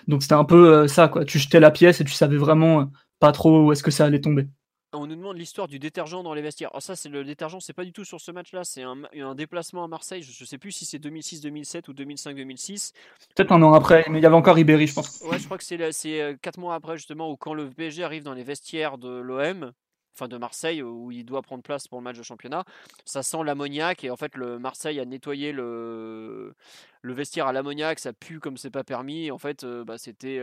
Donc 0.08 0.22
c'était 0.22 0.34
un 0.34 0.44
peu 0.44 0.88
ça, 0.88 1.06
quoi. 1.06 1.24
Tu 1.24 1.38
jetais 1.38 1.60
la 1.60 1.70
pièce 1.70 2.00
et 2.00 2.04
tu 2.04 2.12
savais 2.12 2.38
vraiment 2.38 2.90
pas 3.20 3.30
trop 3.30 3.66
où 3.66 3.72
est-ce 3.72 3.84
que 3.84 3.92
ça 3.92 4.06
allait 4.06 4.20
tomber. 4.20 4.48
On 4.94 5.06
nous 5.06 5.16
demande 5.16 5.36
l'histoire 5.36 5.68
du 5.68 5.78
détergent 5.78 6.22
dans 6.22 6.32
les 6.32 6.40
vestiaires. 6.40 6.70
Oh, 6.72 6.80
ça, 6.80 6.96
c'est 6.96 7.10
le 7.10 7.22
détergent, 7.22 7.58
c'est 7.60 7.74
pas 7.74 7.84
du 7.84 7.92
tout 7.92 8.04
sur 8.04 8.20
ce 8.20 8.30
match-là. 8.30 8.64
C'est 8.64 8.82
un, 8.82 8.96
un, 9.20 9.34
déplacement 9.34 9.84
à 9.84 9.88
Marseille. 9.88 10.22
Je, 10.22 10.42
ne 10.42 10.46
sais 10.46 10.56
plus 10.56 10.72
si 10.72 10.86
c'est 10.86 10.98
2006-2007 10.98 11.90
ou 11.90 11.92
2005-2006. 11.92 12.92
Peut-être 13.34 13.52
un 13.52 13.62
an 13.62 13.74
après, 13.74 14.06
mais 14.08 14.18
il 14.18 14.22
y 14.22 14.26
avait 14.26 14.34
encore 14.34 14.54
Ribéry, 14.54 14.86
je 14.86 14.94
pense. 14.94 15.20
Ouais, 15.22 15.38
je 15.38 15.44
crois 15.44 15.58
que 15.58 15.64
c'est 15.64 16.38
4 16.40 16.58
mois 16.58 16.74
après, 16.74 16.96
justement, 16.96 17.30
où 17.30 17.36
quand 17.36 17.52
le 17.52 17.68
PSG 17.68 18.02
arrive 18.02 18.22
dans 18.22 18.32
les 18.32 18.44
vestiaires 18.44 18.96
de 18.96 19.10
l'OM, 19.10 19.72
enfin 20.18 20.28
de 20.28 20.36
Marseille 20.36 20.82
où 20.82 21.10
il 21.12 21.24
doit 21.24 21.42
prendre 21.42 21.62
place 21.62 21.86
pour 21.86 21.98
le 21.98 22.04
match 22.04 22.18
de 22.18 22.22
championnat. 22.22 22.64
Ça 23.04 23.22
sent 23.22 23.38
l'ammoniac 23.44 24.04
et 24.04 24.10
en 24.10 24.16
fait 24.16 24.34
le 24.36 24.58
Marseille 24.58 24.98
a 24.98 25.04
nettoyé 25.04 25.52
le, 25.52 26.54
le 27.02 27.12
vestiaire 27.12 27.46
à 27.46 27.52
l'ammoniac, 27.52 27.98
ça 27.98 28.12
pue 28.12 28.40
comme 28.40 28.56
c'est 28.56 28.70
pas 28.70 28.84
permis. 28.84 29.30
en 29.30 29.38
fait, 29.38 29.64
bah, 29.64 29.96
c'était. 29.98 30.40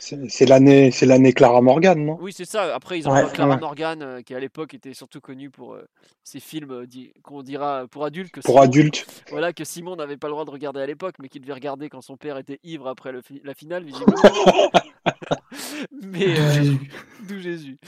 C'est 0.00 0.46
l'année, 0.46 0.92
c'est 0.92 1.06
l'année 1.06 1.32
Clara 1.32 1.60
Morgan, 1.60 2.04
non? 2.04 2.18
Oui, 2.20 2.32
c'est 2.32 2.44
ça. 2.44 2.74
Après, 2.74 2.98
ils 2.98 3.08
ont 3.08 3.28
Clara 3.28 3.56
Morgan 3.56 4.22
qui 4.24 4.34
à 4.34 4.40
l'époque 4.40 4.74
était 4.74 4.94
surtout 4.94 5.20
connu 5.20 5.50
pour 5.50 5.76
ses 6.22 6.40
films 6.40 6.86
qu'on 7.22 7.42
dira 7.42 7.86
pour 7.88 8.04
adultes. 8.04 8.30
Que 8.32 8.40
pour 8.40 8.60
adultes. 8.60 9.06
Voilà 9.30 9.52
que 9.52 9.64
Simon 9.64 9.96
n'avait 9.96 10.16
pas 10.16 10.28
le 10.28 10.32
droit 10.32 10.44
de 10.44 10.50
regarder 10.50 10.80
à 10.80 10.86
l'époque, 10.86 11.16
mais 11.20 11.28
qu'il 11.28 11.42
devait 11.42 11.54
regarder 11.54 11.88
quand 11.88 12.00
son 12.00 12.16
père 12.16 12.38
était 12.38 12.60
ivre 12.62 12.88
après 12.88 13.12
la 13.12 13.54
finale, 13.54 13.84
visiblement. 13.84 14.22
mais 16.02 16.34
d'où 17.28 17.38
Jésus. 17.38 17.78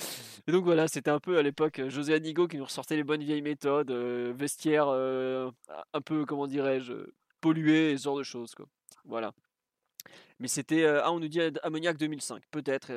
Et 0.47 0.53
donc 0.53 0.65
voilà, 0.65 0.89
c'était 0.89 1.11
un 1.11 1.21
peu 1.21 1.39
à 1.39 1.43
l'époque 1.43 1.81
José 1.89 2.15
Anigo 2.15 2.49
qui 2.49 2.57
nous 2.57 2.65
ressortait 2.65 2.97
les 2.97 3.05
bonnes 3.05 3.23
vieilles 3.23 3.43
méthodes, 3.43 3.91
vestiaire 3.91 4.89
un 4.89 6.01
peu, 6.05 6.25
comment 6.25 6.47
dirais-je, 6.47 6.95
pollué, 7.41 7.97
ce 7.97 8.05
genre 8.05 8.19
de 8.19 8.23
choses. 8.23 8.55
Voilà. 9.05 9.33
Mais 10.39 10.49
c'était. 10.49 10.87
ah, 10.87 11.13
on 11.13 11.21
nous 11.21 11.29
dit 11.29 11.41
Ammoniac 11.63 11.97
2005, 11.97 12.43
peut-être. 12.51 12.91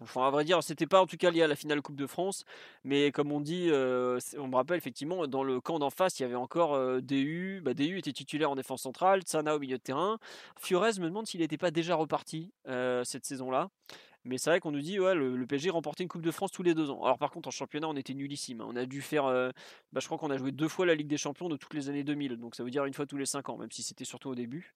Enfin, 0.00 0.26
à 0.26 0.30
vrai 0.30 0.42
dire, 0.44 0.60
c'était 0.62 0.88
pas 0.88 1.00
en 1.00 1.06
tout 1.06 1.16
cas 1.16 1.30
lié 1.30 1.42
à 1.42 1.46
la 1.46 1.54
finale 1.54 1.80
Coupe 1.80 1.94
de 1.94 2.08
France, 2.08 2.44
mais 2.82 3.12
comme 3.12 3.30
on 3.30 3.40
dit, 3.40 3.68
on 3.70 4.48
me 4.48 4.54
rappelle 4.54 4.78
effectivement, 4.78 5.28
dans 5.28 5.44
le 5.44 5.60
camp 5.60 5.78
d'en 5.78 5.90
face, 5.90 6.18
il 6.18 6.22
y 6.22 6.26
avait 6.26 6.34
encore 6.34 7.00
DU. 7.00 7.60
Bah, 7.62 7.74
DU 7.74 7.98
était 7.98 8.12
titulaire 8.12 8.50
en 8.50 8.56
défense 8.56 8.82
centrale, 8.82 9.22
Tsana 9.22 9.54
au 9.54 9.60
milieu 9.60 9.76
de 9.76 9.82
terrain. 9.82 10.18
Fiorez 10.58 10.98
me 10.98 11.06
demande 11.06 11.26
s'il 11.26 11.40
n'était 11.40 11.58
pas 11.58 11.70
déjà 11.70 11.94
reparti 11.94 12.52
cette 13.04 13.24
saison-là. 13.24 13.70
Mais 14.24 14.38
c'est 14.38 14.50
vrai 14.50 14.60
qu'on 14.60 14.70
nous 14.70 14.80
dit 14.80 14.96
le, 14.96 15.46
PSG 15.46 15.70
remportait 15.70 16.02
une 16.02 16.08
Coupe 16.08 16.22
de 16.22 16.30
France 16.30 16.50
tous 16.50 16.62
les 16.62 16.74
deux 16.74 16.90
ans. 16.90 17.04
Alors 17.04 17.18
par 17.18 17.30
contre 17.30 17.48
en 17.48 17.50
championnat 17.50 17.88
on 17.88 17.96
était 17.96 18.14
nullissime. 18.14 18.60
Hein. 18.62 18.66
On 18.68 18.76
a 18.76 18.86
dû 18.86 19.02
faire, 19.02 19.26
euh, 19.26 19.50
bah, 19.92 20.00
je 20.00 20.06
crois 20.06 20.18
qu'on 20.18 20.30
a 20.30 20.38
joué 20.38 20.50
deux 20.52 20.68
fois 20.68 20.86
la 20.86 20.94
Ligue 20.94 21.08
des 21.08 21.18
Champions 21.18 21.48
de 21.48 21.56
toutes 21.56 21.74
les 21.74 21.88
années 21.90 22.04
2000. 22.04 22.36
Donc 22.38 22.54
ça 22.54 22.64
veut 22.64 22.70
dire 22.70 22.84
une 22.86 22.94
fois 22.94 23.06
tous 23.06 23.18
les 23.18 23.26
cinq 23.26 23.48
ans, 23.50 23.58
même 23.58 23.70
si 23.70 23.82
c'était 23.82 24.04
surtout 24.04 24.30
au 24.30 24.34
début. 24.34 24.72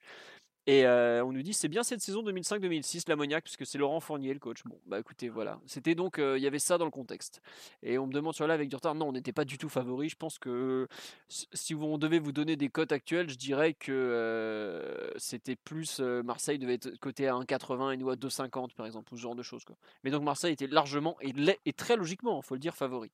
Et 0.70 0.86
on 0.86 1.32
nous 1.32 1.40
dit 1.40 1.54
c'est 1.54 1.68
bien 1.68 1.82
cette 1.82 2.02
saison 2.02 2.22
2005-2006 2.22 3.08
l'ammoniac 3.08 3.42
puisque 3.42 3.64
c'est 3.64 3.78
Laurent 3.78 4.00
Fournier 4.00 4.34
le 4.34 4.38
coach. 4.38 4.64
Bon 4.66 4.78
bah 4.84 4.98
écoutez 4.98 5.30
voilà, 5.30 5.58
c'était 5.64 5.94
donc 5.94 6.18
il 6.18 6.42
y 6.42 6.46
avait 6.46 6.58
ça 6.58 6.76
dans 6.76 6.84
le 6.84 6.90
contexte. 6.90 7.40
Et 7.82 7.96
on 7.96 8.06
me 8.06 8.12
demande 8.12 8.34
sur 8.34 8.46
là 8.46 8.52
avec 8.52 8.68
du 8.68 8.76
retard. 8.76 8.94
Non, 8.94 9.08
on 9.08 9.12
n'était 9.12 9.32
pas 9.32 9.46
du 9.46 9.56
tout 9.56 9.70
favori. 9.70 10.10
Je 10.10 10.16
pense 10.16 10.38
que 10.38 10.86
si 11.28 11.74
on 11.74 11.96
devait 11.96 12.18
vous 12.18 12.32
donner 12.32 12.56
des 12.56 12.68
cotes 12.68 12.92
actuelles, 12.92 13.30
je 13.30 13.36
dirais 13.36 13.72
que 13.72 15.10
c'était 15.16 15.56
plus 15.56 16.00
Marseille 16.00 16.58
devait 16.58 16.74
être 16.74 16.98
coté 16.98 17.28
à 17.28 17.32
1,80 17.32 17.94
et 17.94 17.96
nous 17.96 18.10
à 18.10 18.16
2,50 18.16 18.74
par 18.74 18.84
exemple 18.84 19.14
ou 19.14 19.16
ce 19.16 19.22
genre 19.22 19.34
de 19.34 19.42
choses 19.42 19.64
quoi. 19.64 19.76
Mais 20.04 20.10
donc 20.10 20.22
Marseille 20.22 20.52
était 20.52 20.66
largement 20.66 21.16
et, 21.22 21.72
très 21.72 21.96
logiquement, 21.96 22.42
il 22.42 22.46
faut 22.46 22.56
le 22.56 22.60
dire, 22.60 22.76
favori. 22.76 23.10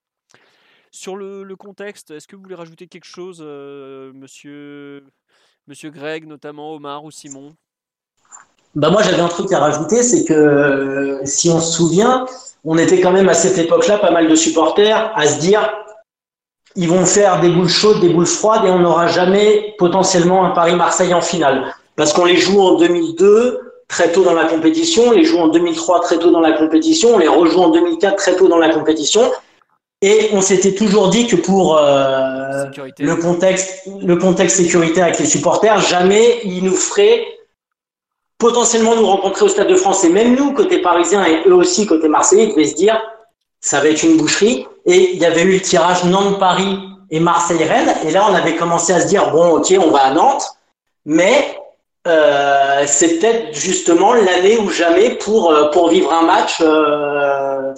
Sur 0.91 1.17
le 1.17 1.55
contexte, 1.55 2.11
est-ce 2.11 2.27
que 2.27 2.35
vous 2.35 2.43
voulez 2.43 2.57
rajouter 2.57 2.89
quelque 2.89 3.07
chose, 3.07 3.41
monsieur 3.41 5.05
Monsieur 5.67 5.89
Greg, 5.89 6.27
notamment 6.27 6.75
Omar 6.75 7.05
ou 7.05 7.11
Simon? 7.11 7.55
Bah 8.75 8.91
moi 8.91 9.03
j'avais 9.03 9.23
un 9.23 9.29
truc 9.29 9.51
à 9.51 9.61
rajouter, 9.61 10.03
c'est 10.03 10.25
que 10.27 11.21
si 11.25 11.49
on 11.49 11.59
se 11.59 11.73
souvient, 11.73 12.27
on 12.65 12.77
était 12.77 13.01
quand 13.01 13.13
même 13.13 13.31
à 13.31 13.35
cette 13.35 13.57
époque-là 13.57 13.97
pas 13.97 14.11
mal 14.11 14.29
de 14.29 14.35
supporters 14.35 15.11
à 15.15 15.27
se 15.27 15.41
dire 15.41 15.73
ils 16.77 16.89
vont 16.89 17.07
faire 17.07 17.41
des 17.41 17.49
boules 17.49 17.69
chaudes, 17.71 18.01
des 18.01 18.11
boules 18.11 18.27
froides 18.27 18.67
et 18.67 18.71
on 18.71 18.81
n'aura 18.81 19.07
jamais 19.07 19.75
potentiellement 19.79 20.45
un 20.45 20.51
Paris-Marseille 20.51 21.15
en 21.15 21.23
finale. 21.23 21.75
Parce 21.97 22.13
qu'on 22.13 22.27
les 22.27 22.37
joue 22.37 22.61
en 22.61 22.77
2002 22.77 23.61
très 23.89 24.13
tôt 24.13 24.23
dans 24.23 24.35
la 24.35 24.45
compétition, 24.45 25.05
on 25.07 25.13
les 25.13 25.25
joue 25.25 25.39
en 25.39 25.49
2003 25.49 26.01
très 26.01 26.19
tôt 26.19 26.31
dans 26.31 26.41
la 26.41 26.53
compétition, 26.53 27.15
on 27.15 27.19
les 27.19 27.29
rejoue 27.29 27.61
en 27.61 27.71
2004 27.71 28.17
très 28.17 28.37
tôt 28.37 28.49
dans 28.49 28.59
la 28.59 28.69
compétition 28.69 29.23
et 30.07 30.29
on 30.35 30.43
s'était 30.43 30.75
toujours 30.75 31.09
dit 31.09 31.27
que 31.27 31.35
pour 31.35 31.79
euh, 31.79 32.67
le 32.99 33.17
contexte, 33.17 33.89
le 34.03 34.17
contexte 34.17 34.59
sécuritaire 34.59 35.05
avec 35.05 35.19
les 35.19 35.25
supporters, 35.25 35.81
jamais 35.81 36.41
ils 36.45 36.63
nous 36.63 36.75
feraient 36.75 37.25
potentiellement 38.37 38.97
nous 38.97 39.07
rencontrer 39.07 39.47
au 39.47 39.49
Stade 39.49 39.69
de 39.69 39.77
France. 39.77 40.05
Et 40.05 40.11
même 40.11 40.37
nous, 40.37 40.53
côté 40.53 40.83
parisien, 40.83 41.25
et 41.25 41.49
eux 41.49 41.55
aussi, 41.55 41.87
côté 41.87 42.09
marseillais, 42.09 42.45
ils 42.45 42.51
devaient 42.51 42.67
se 42.67 42.75
dire, 42.75 43.01
ça 43.63 43.81
va 43.81 43.89
être 43.89 44.03
une 44.03 44.19
boucherie. 44.19 44.67
Et 44.85 45.15
il 45.15 45.19
y 45.19 45.25
avait 45.25 45.41
eu 45.41 45.53
le 45.53 45.61
tirage 45.61 46.05
Nantes-Paris 46.05 46.81
et 47.11 47.19
Marseille-Rennes. 47.19 47.95
Et 48.07 48.11
là, 48.11 48.27
on 48.31 48.35
avait 48.35 48.57
commencé 48.57 48.93
à 48.93 49.01
se 49.01 49.07
dire, 49.07 49.31
bon, 49.31 49.57
ok, 49.57 49.75
on 49.83 49.91
va 49.91 50.01
à 50.01 50.11
Nantes. 50.11 50.45
Mais 51.07 51.57
euh, 52.07 52.85
c'est 52.87 53.21
peut-être 53.21 53.55
justement 53.55 54.13
l'année 54.13 54.59
ou 54.59 54.69
jamais 54.69 55.15
pour, 55.15 55.51
euh, 55.51 55.71
pour 55.71 55.89
vivre 55.89 56.13
un 56.13 56.27
match 56.27 56.59
euh, 56.61 57.73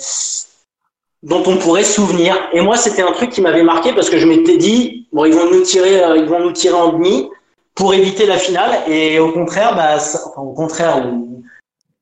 dont 1.26 1.42
on 1.46 1.56
pourrait 1.56 1.82
souvenir. 1.82 2.36
Et 2.52 2.60
moi, 2.60 2.76
c'était 2.76 3.02
un 3.02 3.10
truc 3.10 3.30
qui 3.30 3.40
m'avait 3.40 3.64
marqué 3.64 3.92
parce 3.92 4.08
que 4.08 4.16
je 4.16 4.28
m'étais 4.28 4.56
dit, 4.58 5.08
bon, 5.12 5.24
ils 5.24 5.34
vont 5.34 5.50
nous 5.50 5.62
tirer, 5.62 6.02
euh, 6.02 6.16
ils 6.16 6.24
vont 6.24 6.38
nous 6.38 6.52
tirer 6.52 6.76
en 6.76 6.92
demi 6.92 7.28
pour 7.74 7.92
éviter 7.94 8.26
la 8.26 8.38
finale. 8.38 8.88
Et 8.88 9.18
au 9.18 9.32
contraire, 9.32 9.74
bah, 9.74 9.96
au 10.36 10.52
contraire, 10.52 11.04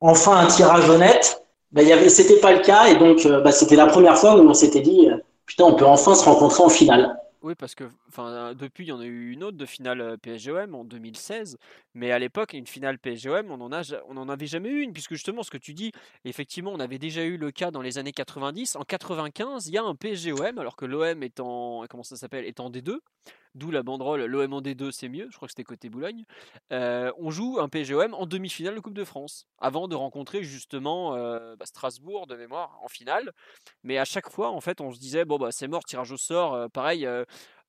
enfin 0.00 0.36
un 0.36 0.46
tirage 0.46 0.88
honnête. 0.90 1.42
Bah, 1.72 1.82
y 1.82 1.90
avait, 1.90 2.10
c'était 2.10 2.38
pas 2.38 2.52
le 2.52 2.60
cas. 2.60 2.88
Et 2.88 2.96
donc, 2.96 3.24
euh, 3.24 3.40
bah, 3.40 3.50
c'était 3.50 3.76
la 3.76 3.86
première 3.86 4.18
fois 4.18 4.36
où 4.36 4.46
on 4.46 4.52
s'était 4.52 4.80
dit, 4.80 5.08
euh, 5.08 5.16
putain, 5.46 5.64
on 5.64 5.74
peut 5.74 5.86
enfin 5.86 6.14
se 6.14 6.24
rencontrer 6.24 6.62
en 6.62 6.68
finale. 6.68 7.16
Oui, 7.42 7.54
parce 7.58 7.74
que 7.74 7.84
enfin, 8.16 8.54
depuis, 8.54 8.84
il 8.84 8.88
y 8.88 8.92
en 8.92 9.00
a 9.00 9.04
eu 9.04 9.30
une 9.30 9.42
autre 9.42 9.56
de 9.56 9.66
finale 9.66 10.16
PSGOM 10.18 10.74
en 10.74 10.84
2016. 10.84 11.58
Mais 11.94 12.12
à 12.12 12.18
l'époque, 12.18 12.52
une 12.52 12.66
finale 12.66 12.98
PSGOM, 12.98 13.50
on 13.50 13.56
n'en 13.58 14.28
avait 14.28 14.46
jamais 14.46 14.68
eu 14.68 14.80
une. 14.80 14.92
Puisque 14.92 15.14
justement, 15.14 15.42
ce 15.42 15.50
que 15.50 15.58
tu 15.58 15.74
dis, 15.74 15.92
effectivement, 16.24 16.72
on 16.72 16.80
avait 16.80 16.98
déjà 16.98 17.24
eu 17.24 17.36
le 17.36 17.50
cas 17.50 17.70
dans 17.70 17.82
les 17.82 17.98
années 17.98 18.12
90. 18.12 18.76
En 18.76 18.82
95, 18.82 19.68
il 19.68 19.74
y 19.74 19.78
a 19.78 19.82
un 19.82 19.94
PSGOM, 19.94 20.58
alors 20.58 20.76
que 20.76 20.84
l'OM 20.84 21.22
est 21.22 21.40
en, 21.40 21.84
comment 21.88 22.02
ça 22.02 22.16
s'appelle, 22.16 22.44
est 22.44 22.60
en 22.60 22.70
D2. 22.70 22.98
D'où 23.54 23.70
la 23.70 23.84
banderole 23.84 24.24
l'OM 24.24 24.52
en 24.52 24.60
D2, 24.60 24.90
c'est 24.90 25.08
mieux. 25.08 25.28
Je 25.30 25.36
crois 25.36 25.46
que 25.46 25.52
c'était 25.52 25.62
côté 25.62 25.88
Boulogne. 25.88 26.24
on 26.70 27.30
joue 27.30 27.58
un 27.60 27.68
PSGOM 27.68 28.14
en 28.14 28.26
demi-finale 28.26 28.74
de 28.74 28.80
Coupe 28.80 28.94
de 28.94 29.04
France. 29.04 29.46
Avant 29.58 29.86
de 29.86 29.94
rencontrer 29.94 30.42
justement 30.42 31.12
bah, 31.12 31.64
Strasbourg 31.64 32.26
de 32.26 32.34
mémoire 32.34 32.78
en 32.82 32.88
finale. 32.88 33.32
Mais 33.84 33.98
à 33.98 34.04
chaque 34.04 34.28
fois, 34.30 34.50
en 34.50 34.60
fait, 34.60 34.80
on 34.80 34.92
se 34.92 34.98
disait, 34.98 35.24
bon, 35.24 35.38
bah, 35.38 35.52
c'est 35.52 35.68
mort, 35.68 35.84
tirage 35.84 36.10
au 36.10 36.16
sort. 36.16 36.68
pareil, 36.70 37.06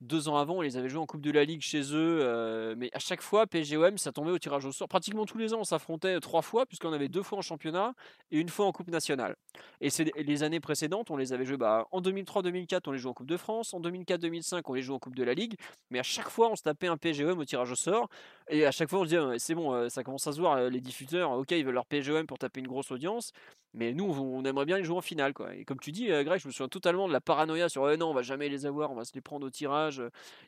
deux 0.01 0.27
ans 0.27 0.38
avant, 0.38 0.55
on 0.55 0.62
les 0.62 0.77
avait 0.77 0.89
joués 0.89 0.99
en 0.99 1.05
Coupe 1.05 1.21
de 1.21 1.31
la 1.31 1.45
Ligue 1.45 1.62
chez 1.62 1.81
eux. 1.93 2.19
Euh, 2.21 2.75
mais 2.77 2.89
à 2.93 2.99
chaque 2.99 3.21
fois, 3.21 3.47
PSGOM, 3.47 3.97
ça 3.97 4.12
tombait 4.12 4.31
au 4.31 4.38
tirage 4.38 4.65
au 4.65 4.71
sort. 4.71 4.88
Pratiquement 4.88 5.25
tous 5.25 5.38
les 5.38 5.53
ans, 5.53 5.60
on 5.60 5.63
s'affrontait 5.63 6.19
trois 6.19 6.41
fois, 6.41 6.65
puisqu'on 6.65 6.91
avait 6.91 7.08
deux 7.08 7.23
fois 7.23 7.38
en 7.38 7.41
championnat 7.41 7.93
et 8.31 8.39
une 8.39 8.49
fois 8.49 8.65
en 8.65 8.71
Coupe 8.71 8.89
nationale. 8.89 9.36
Et 9.81 9.89
les 10.17 10.43
années 10.43 10.60
précédentes, 10.60 11.12
on 11.12 11.17
les 11.17 11.34
avait 11.34 11.45
joués 11.45 11.58
bah, 11.58 11.88
en 11.91 12.01
2003-2004, 12.01 12.81
on 12.88 12.91
les 12.91 12.99
jouait 12.99 13.12
en 13.12 13.13
Coupe 13.13 13.29
de 13.29 13.38
France. 13.38 13.73
En 13.73 13.79
2004-2005, 13.79 14.62
on 14.65 14.73
les 14.73 14.81
jouait 14.81 14.95
en 14.95 14.99
Coupe 14.99 15.15
de 15.15 15.23
la 15.23 15.34
Ligue. 15.34 15.55
Mais 15.89 15.99
à 15.99 16.03
chaque 16.03 16.29
fois, 16.29 16.49
on 16.51 16.55
se 16.55 16.63
tapait 16.63 16.88
un 16.88 16.97
PSGOM 16.97 17.39
au 17.39 17.45
tirage 17.45 17.71
au 17.71 17.75
sort. 17.75 18.10
Et 18.49 18.65
à 18.65 18.71
chaque 18.71 18.89
fois, 18.89 18.99
on 18.99 19.03
se 19.03 19.10
disait, 19.10 19.39
c'est 19.39 19.55
bon, 19.55 19.73
euh, 19.73 19.89
ça 19.89 20.03
commence 20.03 20.27
à 20.27 20.34
se 20.34 20.39
voir, 20.39 20.58
euh, 20.58 20.69
les 20.69 20.81
diffuseurs, 20.81 21.31
ok, 21.31 21.51
ils 21.51 21.65
veulent 21.65 21.73
leur 21.73 21.86
PSGOM 21.86 22.27
pour 22.27 22.38
taper 22.38 22.60
une 22.60 22.67
grosse 22.67 22.91
audience. 22.91 23.31
Mais 23.73 23.93
nous, 23.93 24.05
on 24.05 24.43
aimerait 24.45 24.65
bien 24.65 24.77
les 24.77 24.84
jouer 24.84 24.97
en 24.97 25.01
finale. 25.01 25.34
Quoi. 25.34 25.55
Et 25.55 25.65
comme 25.65 25.79
tu 25.79 25.91
dis, 25.91 26.08
Greg, 26.08 26.39
je 26.39 26.47
me 26.47 26.51
souviens 26.51 26.69
totalement 26.69 27.08
de 27.08 27.13
la 27.13 27.21
paranoïa 27.21 27.67
sur 27.69 27.86
non, 27.97 28.10
on 28.10 28.13
va 28.13 28.21
jamais 28.21 28.49
les 28.49 28.65
avoir, 28.65 28.91
on 28.91 28.95
va 28.95 29.05
se 29.05 29.13
les 29.13 29.21
prendre 29.21 29.45
au 29.45 29.49
tirage 29.49 29.84
village. 29.89 30.01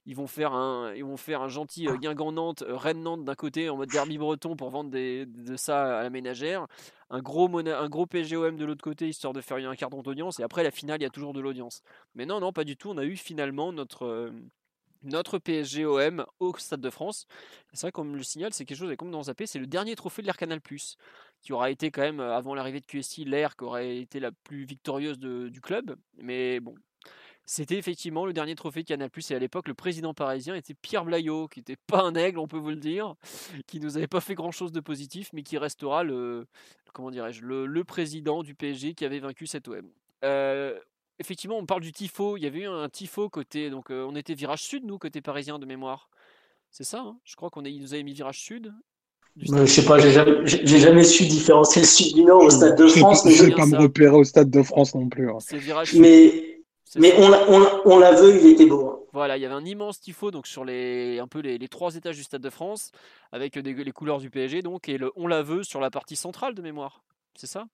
Ils 0.06 0.16
vont 0.16 0.28
faire 0.28 0.54
un, 0.54 0.94
ils 0.94 1.04
vont 1.04 1.18
faire 1.18 1.42
un 1.42 1.48
gentil 1.48 1.88
euh, 1.88 1.98
Guingamp-Nantes, 1.98 2.64
euh, 2.64 2.76
Rennes-Nantes 2.76 3.24
d'un 3.26 3.36
côté 3.36 3.70
en 3.70 3.78
mode 3.78 3.90
derby 3.90 4.18
breton 4.18 4.56
pour 4.56 4.70
vendre 4.70 4.90
des, 4.90 5.26
de 5.26 5.56
ça 5.56 6.00
à 6.00 6.04
la 6.04 6.10
ménagère. 6.10 6.68
Un 7.10 7.22
gros, 7.22 7.48
Mona- 7.48 7.80
un 7.80 7.90
gros 7.90 8.06
PGOM 8.06 8.58
de 8.58 8.66
l'autre 8.66 8.84
côté 8.84 9.08
histoire 9.08 9.34
de 9.34 9.42
faire 9.42 9.58
un 9.58 9.76
carton 9.76 10.02
d'audience. 10.02 10.40
Et 10.40 10.44
après 10.44 10.64
la 10.64 10.72
finale, 10.72 11.00
il 11.00 11.04
y 11.04 11.08
a 11.08 11.10
toujours 11.10 11.34
de 11.34 11.40
l'audience. 11.40 11.82
Mais 12.16 12.26
non, 12.26 12.40
non, 12.40 12.52
pas 12.52 12.64
du 12.64 12.76
tout. 12.76 12.90
On 12.90 12.98
a 12.98 13.06
eu 13.06 13.16
finalement 13.16 13.72
notre, 13.72 14.06
euh, 14.06 14.32
notre 15.04 15.38
PSGOM 15.40 16.26
au 16.40 16.56
Stade 16.58 16.82
de 16.82 16.90
France. 16.90 17.28
C'est 17.74 17.82
vrai, 17.82 17.92
comme 17.92 18.16
le 18.16 18.24
signale, 18.24 18.54
c'est 18.54 18.66
quelque 18.66 18.78
chose 18.78 18.94
comme 18.98 19.12
dans 19.12 19.24
Zappé, 19.24 19.46
c'est 19.46 19.60
le 19.60 19.68
dernier 19.68 19.96
trophée 19.96 20.22
de 20.22 20.28
l'Air 20.28 20.38
Canal 20.38 20.60
qui 21.42 21.54
aura 21.54 21.70
été 21.70 21.92
quand 21.92 22.02
même, 22.02 22.20
euh, 22.20 22.36
avant 22.36 22.56
l'arrivée 22.56 22.80
de 22.80 22.86
QSI, 22.86 23.26
l'air 23.26 23.56
qui 23.56 23.64
aurait 23.64 23.98
été 23.98 24.20
la 24.20 24.32
plus 24.32 24.66
victorieuse 24.66 25.20
du 25.20 25.62
club. 25.62 25.96
Mais 26.18 26.60
bon, 26.60 26.76
c'était 27.50 27.78
effectivement 27.78 28.26
le 28.26 28.34
dernier 28.34 28.56
trophée 28.56 28.84
de 28.84 28.88
Canal 28.88 29.10
Et 29.30 29.34
à 29.34 29.40
l'époque, 29.40 29.70
le 29.70 29.74
président 29.74 30.14
parisien 30.14 30.54
était 30.54 30.74
Pierre 30.74 31.06
Blaillot, 31.06 31.48
qui 31.48 31.62
n'était 31.62 31.78
pas 31.88 32.02
un 32.02 32.14
aigle, 32.14 32.40
on 32.40 32.48
peut 32.48 32.58
vous 32.58 32.72
le 32.72 32.76
dire, 32.76 33.16
qui 33.68 33.80
nous 33.80 33.98
avait 33.98 34.08
pas 34.08 34.20
fait 34.20 34.36
grand-chose 34.36 34.74
de 34.74 34.82
positif, 34.82 35.30
mais 35.32 35.44
qui 35.44 35.58
restera 35.58 36.04
le, 36.04 36.46
comment 36.94 37.10
dirais-je, 37.10 37.44
le, 37.44 37.66
le 37.66 37.84
président 37.86 38.44
du 38.44 38.54
PSG 38.54 38.96
qui 38.96 39.06
avait 39.06 39.20
vaincu 39.20 39.48
cet 39.48 39.70
OM. 39.70 39.90
Euh, 40.26 40.78
effectivement, 41.20 41.58
on 41.58 41.66
parle 41.66 41.82
du 41.82 41.94
tifo. 41.94 42.36
Il 42.36 42.44
y 42.44 42.48
avait 42.48 42.60
eu 42.60 42.68
un 42.68 42.90
tifo 42.90 43.30
côté, 43.30 43.70
donc 43.70 43.92
euh, 43.92 44.06
on 44.06 44.18
était 44.18 44.34
virage 44.34 44.64
sud, 44.64 44.84
nous, 44.84 44.98
côté 44.98 45.22
parisien 45.22 45.58
de 45.58 45.66
mémoire. 45.66 46.10
C'est 46.70 46.84
ça, 46.84 47.00
hein? 47.00 47.18
Je 47.24 47.38
crois 47.38 47.50
qu'on 47.50 47.62
nous 47.62 47.94
avaient 47.94 48.04
mis 48.04 48.14
virage 48.14 48.42
sud. 48.42 48.74
Euh, 49.38 49.46
stade. 49.46 49.66
je 49.66 49.72
sais 49.72 49.86
pas, 49.86 50.00
j'ai 50.00 50.12
jamais, 50.12 50.46
jamais 50.66 51.04
su 51.06 51.26
différencier 51.28 51.82
le 51.84 51.88
sud 51.88 52.14
du 52.14 52.24
nord 52.26 52.42
au 52.42 52.50
Stade 52.50 52.78
de 52.78 52.88
sais 52.90 53.00
France, 53.00 53.24
je 53.26 53.32
sais 53.32 53.48
bien 53.48 53.56
pas 53.56 53.66
me 53.68 53.78
repérer 53.78 54.16
au 54.16 54.26
Stade 54.26 54.50
de 54.50 54.64
France 54.64 54.96
non 54.96 55.08
plus. 55.08 55.30
hein. 55.30 55.38
C'est 55.40 55.60
virage 55.60 55.92
sud. 55.92 56.02
mais, 56.02 56.30
c'est 56.30 56.57
mais 56.96 57.14
on, 57.18 57.30
l'a- 57.30 57.50
on, 57.50 58.00
l'a- 58.00 58.12
l'aveu, 58.12 58.40
il 58.40 58.46
était 58.48 58.66
beau. 58.66 58.90
hein. 58.90 58.94
Voilà, 59.14 59.38
il 59.38 59.42
y 59.42 59.46
avait 59.46 59.56
un 59.56 59.66
immense 59.66 60.00
tifo 60.00 60.32
donc 60.32 60.46
sur 60.48 60.64
les 60.66 61.20
un 61.20 61.28
peu 61.28 61.40
les, 61.40 61.58
les 61.58 61.68
trois 61.68 61.96
étages 61.96 62.18
du 62.18 62.24
Stade 62.24 62.42
de 62.42 62.50
France 62.50 62.92
avec 63.32 63.58
des- 63.58 63.74
les 63.84 63.92
couleurs 63.92 64.20
du 64.20 64.30
PSG 64.30 64.62
donc 64.62 64.90
et 64.90 64.98
le 64.98 65.12
on 65.16 65.28
la 65.28 65.42
veut 65.42 65.64
sur 65.64 65.80
la 65.80 65.90
partie 65.90 66.16
centrale 66.16 66.54
de 66.54 66.62
mémoire. 66.62 67.02
C'est 67.36 67.48
ça? 67.48 67.66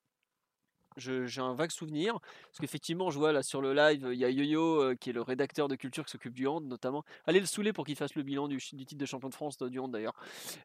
J'ai 0.95 1.41
un 1.41 1.55
vague 1.55 1.71
souvenir 1.71 2.19
parce 2.19 2.59
qu'effectivement 2.61 3.09
je 3.09 3.17
vois 3.17 3.31
là 3.33 3.41
sur 3.41 3.61
le 3.61 3.73
live 3.73 4.07
il 4.13 4.19
y 4.19 4.25
a 4.25 4.29
Yo-Yo 4.29 4.81
euh, 4.83 4.95
qui 4.95 5.09
est 5.09 5.13
le 5.13 5.23
rédacteur 5.23 5.67
de 5.67 5.75
culture 5.75 6.05
qui 6.05 6.11
s'occupe 6.11 6.35
du 6.35 6.45
hand 6.45 6.63
notamment. 6.65 7.03
Allez 7.25 7.39
le 7.39 7.47
saouler 7.47 7.73
pour 7.73 7.83
qu'il 7.83 7.95
fasse 7.95 8.13
le 8.13 8.21
bilan 8.21 8.47
du, 8.47 8.57
titre 8.59 8.95
de 8.95 9.05
champion 9.07 9.27
de 9.29 9.33
France 9.33 9.57
euh, 9.63 9.69
du 9.69 9.79
hand 9.79 9.91
d'ailleurs 9.91 10.13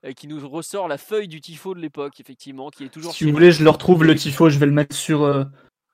et 0.02 0.12
qui 0.12 0.28
nous 0.28 0.46
ressort 0.46 0.86
la 0.86 0.98
feuille 0.98 1.28
du 1.28 1.40
tifo 1.40 1.74
de 1.74 1.80
l'époque 1.80 2.20
effectivement 2.20 2.68
qui 2.68 2.84
est 2.84 2.90
toujours 2.90 3.12
Si 3.14 3.24
vous 3.24 3.32
voulez, 3.32 3.52
je 3.52 3.64
le 3.64 3.70
retrouve 3.70 4.04
le 4.04 4.14
tifo, 4.14 4.50
je 4.50 4.58
vais 4.58 4.66
le 4.66 4.72
mettre 4.72 4.94
sur 4.94 5.22
euh, 5.22 5.44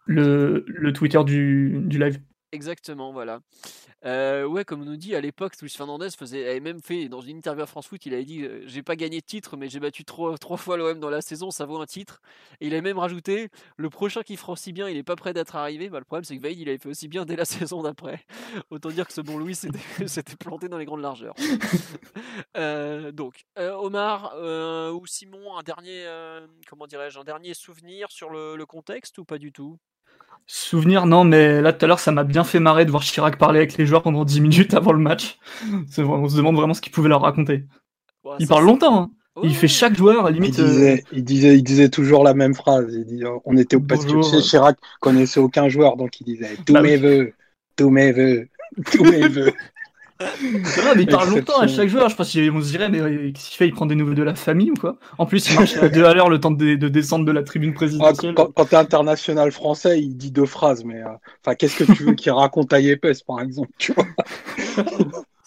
le, 0.07 0.65
le 0.67 0.93
Twitter 0.93 1.23
du, 1.23 1.83
du 1.85 1.99
live. 2.01 2.21
Exactement, 2.55 3.13
voilà. 3.13 3.41
Euh, 4.05 4.45
ouais, 4.45 4.65
comme 4.65 4.83
on 4.83 4.85
nous 4.85 4.97
dit 4.97 5.17
à 5.17 5.21
l'époque, 5.21 5.55
Luis 5.61 5.71
Fernandez 5.71 6.11
faisait, 6.17 6.49
avait 6.49 6.61
même 6.61 6.81
fait 6.81 7.09
dans 7.09 7.21
une 7.21 7.39
interview 7.39 7.65
à 7.65 7.67
France 7.67 7.89
Foot, 7.89 8.07
il 8.07 8.15
avait 8.15 8.25
dit 8.25 8.45
euh, 8.45 8.63
J'ai 8.67 8.85
pas 8.85 8.95
gagné 8.95 9.21
de 9.21 9.27
titre, 9.27 9.57
mais 9.57 9.69
j'ai 9.69 9.81
battu 9.81 10.05
trois, 10.05 10.39
trois 10.39 10.57
fois 10.57 10.77
l'OM 10.77 11.01
dans 11.01 11.11
la 11.11 11.21
saison, 11.21 11.51
ça 11.51 11.67
vaut 11.67 11.81
un 11.81 11.87
titre. 11.87 12.23
Et 12.61 12.69
il 12.69 12.75
a 12.77 12.81
même 12.81 12.97
rajouté 12.97 13.49
Le 13.77 13.91
prochain 13.91 14.23
qui 14.23 14.37
fera 14.37 14.53
aussi 14.53 14.73
bien, 14.73 14.89
il 14.89 14.97
est 14.97 15.03
pas 15.03 15.17
prêt 15.17 15.33
d'être 15.33 15.57
arrivé. 15.57 15.89
Bah, 15.89 15.99
le 15.99 16.05
problème, 16.05 16.23
c'est 16.23 16.37
que 16.37 16.43
Vaïd, 16.43 16.61
il 16.61 16.69
avait 16.69 16.79
fait 16.79 16.89
aussi 16.91 17.09
bien 17.09 17.25
dès 17.25 17.35
la 17.35 17.45
saison 17.45 17.83
d'après. 17.83 18.25
Autant 18.71 18.91
dire 18.91 19.09
que 19.09 19.13
ce 19.13 19.21
bon 19.21 19.37
Louis 19.37 19.57
s'était 19.57 20.37
planté 20.39 20.69
dans 20.69 20.79
les 20.79 20.85
grandes 20.85 21.03
largeurs. 21.03 21.35
Euh, 22.57 23.11
donc, 23.13 23.45
Omar 23.57 24.35
ou 24.95 25.07
Simon, 25.07 25.57
un 25.57 25.63
dernier, 25.63 26.07
comment 26.69 26.87
dirais-je, 26.87 27.19
un 27.19 27.25
dernier 27.25 27.55
souvenir 27.55 28.11
sur 28.11 28.31
le, 28.31 28.57
le 28.57 28.67
contexte 28.67 29.19
ou 29.19 29.25
pas 29.25 29.39
du 29.39 29.53
tout? 29.53 29.79
Souvenir, 30.47 31.07
non, 31.07 31.25
mais 31.25 31.61
là 31.63 31.73
tout 31.73 31.85
à 31.85 31.89
l'heure, 31.89 31.99
ça 32.01 32.13
m'a 32.13 32.25
bien 32.25 32.45
fait 32.45 32.61
marrer 32.61 32.85
de 32.85 32.91
voir 32.91 33.03
Chirac 33.03 33.39
parler 33.39 33.59
avec 33.61 33.77
les 33.79 33.87
joueurs 33.87 34.03
pendant 34.03 34.25
10 34.25 34.41
minutes 34.41 34.75
avant 34.75 34.93
le 34.93 34.99
match. 34.99 35.39
On 35.99 36.29
se 36.29 36.37
demande 36.37 36.57
vraiment 36.57 36.75
ce 36.75 36.81
qu'il 36.81 36.93
pouvait 36.93 37.09
leur 37.09 37.23
raconter. 37.23 37.65
Ouais, 38.25 38.37
Il 38.39 38.47
parle 38.47 38.65
longtemps, 38.65 39.01
hein. 39.01 39.11
Ouais, 39.37 39.49
il 39.49 39.55
fait 39.57 39.69
chaque 39.69 39.97
joueur, 39.97 40.31
Il 40.31 40.35
limite. 40.35 40.59
euh, 40.61 40.97
il, 41.13 41.25
disait, 41.25 41.57
il 41.57 41.65
disait 41.65 41.89
toujours 41.89 42.23
la 42.23 42.35
même 42.35 42.55
phrase. 42.55 42.87
Il 42.95 43.05
dit, 43.05 43.25
euh, 43.25 43.37
on 43.45 43.57
était 43.57 43.79
parce 43.81 44.05
que 44.05 44.11
tu 44.37 44.43
Chirac 44.43 44.77
connaissait 45.01 45.41
aucun 45.41 45.69
joueur, 45.69 45.97
donc 45.97 46.21
il 46.21 46.25
disait 46.25 46.57
tous 46.65 46.73
Bah 46.73 46.83
mes 46.83 46.95
oui. 46.97 47.01
vœux, 47.03 47.33
tous 47.77 47.91
mes 47.91 48.13
vœux, 48.13 48.49
tous 48.93 49.03
mes 49.05 49.27
vœux. 49.29 49.53
Ouais, 50.21 50.95
mais 50.95 51.03
il 51.03 51.09
parle 51.09 51.29
longtemps 51.31 51.59
à 51.61 51.67
chaque 51.67 51.89
joueur. 51.89 52.09
Je 52.09 52.17
pense 52.17 52.33
qu'on 52.33 52.63
se 52.63 52.69
dirait, 52.71 52.89
mais 52.89 53.01
euh, 53.01 53.33
qu'est-ce 53.33 53.49
qu'il 53.51 53.57
fait? 53.59 53.69
Il 53.69 53.73
prend 53.73 53.87
des 53.87 53.95
nouvelles 53.95 54.15
de 54.15 54.23
la 54.23 54.35
famille 54.35 54.71
ou 54.71 54.77
quoi? 54.77 54.99
En 55.19 55.27
plus, 55.27 55.49
il 55.51 55.55
marche 55.55 55.77
à 55.77 55.89
deux 55.89 56.05
à 56.05 56.15
l'heure 56.15 56.29
le 56.31 56.39
temps 56.41 56.51
de, 56.53 56.75
de 56.77 56.89
descendre 56.89 57.25
de 57.25 57.33
la 57.33 57.43
tribune 57.43 57.73
Ah, 57.99 58.13
présidentielle. 58.13 58.35
quand 58.35 58.53
quand 58.53 58.67
t'es 58.67 58.77
international 58.77 59.53
français, 59.53 60.01
il 60.03 60.17
dit 60.17 60.31
deux 60.33 60.47
phrases, 60.47 60.85
mais 60.85 61.03
euh, 61.03 61.09
enfin, 61.45 61.55
qu'est-ce 61.55 61.77
que 61.77 61.85
tu 61.85 62.05
veux 62.05 62.15
qu'il 62.15 62.33
raconte 62.33 62.73
à 62.73 62.81
Yepes, 62.81 63.25
par 63.27 63.41
exemple, 63.41 63.71
tu 63.79 63.93
vois? 63.93 64.07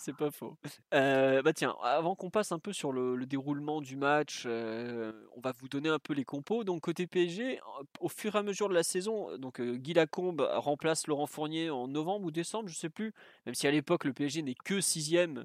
C'est 0.07 0.15
pas 0.15 0.31
faux. 0.31 0.55
Euh, 0.93 1.41
bah 1.41 1.51
tiens, 1.51 1.75
avant 1.83 2.15
qu'on 2.15 2.29
passe 2.29 2.53
un 2.53 2.59
peu 2.59 2.71
sur 2.71 2.93
le, 2.93 3.17
le 3.17 3.25
déroulement 3.25 3.81
du 3.81 3.97
match, 3.97 4.43
euh, 4.45 5.11
on 5.35 5.41
va 5.41 5.51
vous 5.51 5.67
donner 5.67 5.89
un 5.89 5.99
peu 5.99 6.13
les 6.13 6.23
compos. 6.23 6.63
Donc 6.63 6.79
côté 6.79 7.07
PSG, 7.07 7.59
au 7.99 8.07
fur 8.07 8.33
et 8.35 8.37
à 8.37 8.41
mesure 8.41 8.69
de 8.69 8.73
la 8.73 8.83
saison, 8.83 9.37
donc 9.37 9.59
euh, 9.59 9.75
Guy 9.75 9.91
Lacombe 9.91 10.47
remplace 10.49 11.07
Laurent 11.07 11.25
Fournier 11.25 11.69
en 11.69 11.89
novembre 11.89 12.27
ou 12.27 12.31
décembre, 12.31 12.69
je 12.69 12.75
sais 12.75 12.89
plus. 12.89 13.13
Même 13.45 13.53
si 13.53 13.67
à 13.67 13.71
l'époque 13.71 14.05
le 14.05 14.13
PSG 14.13 14.43
n'est 14.43 14.55
que 14.55 14.79
sixième, 14.79 15.43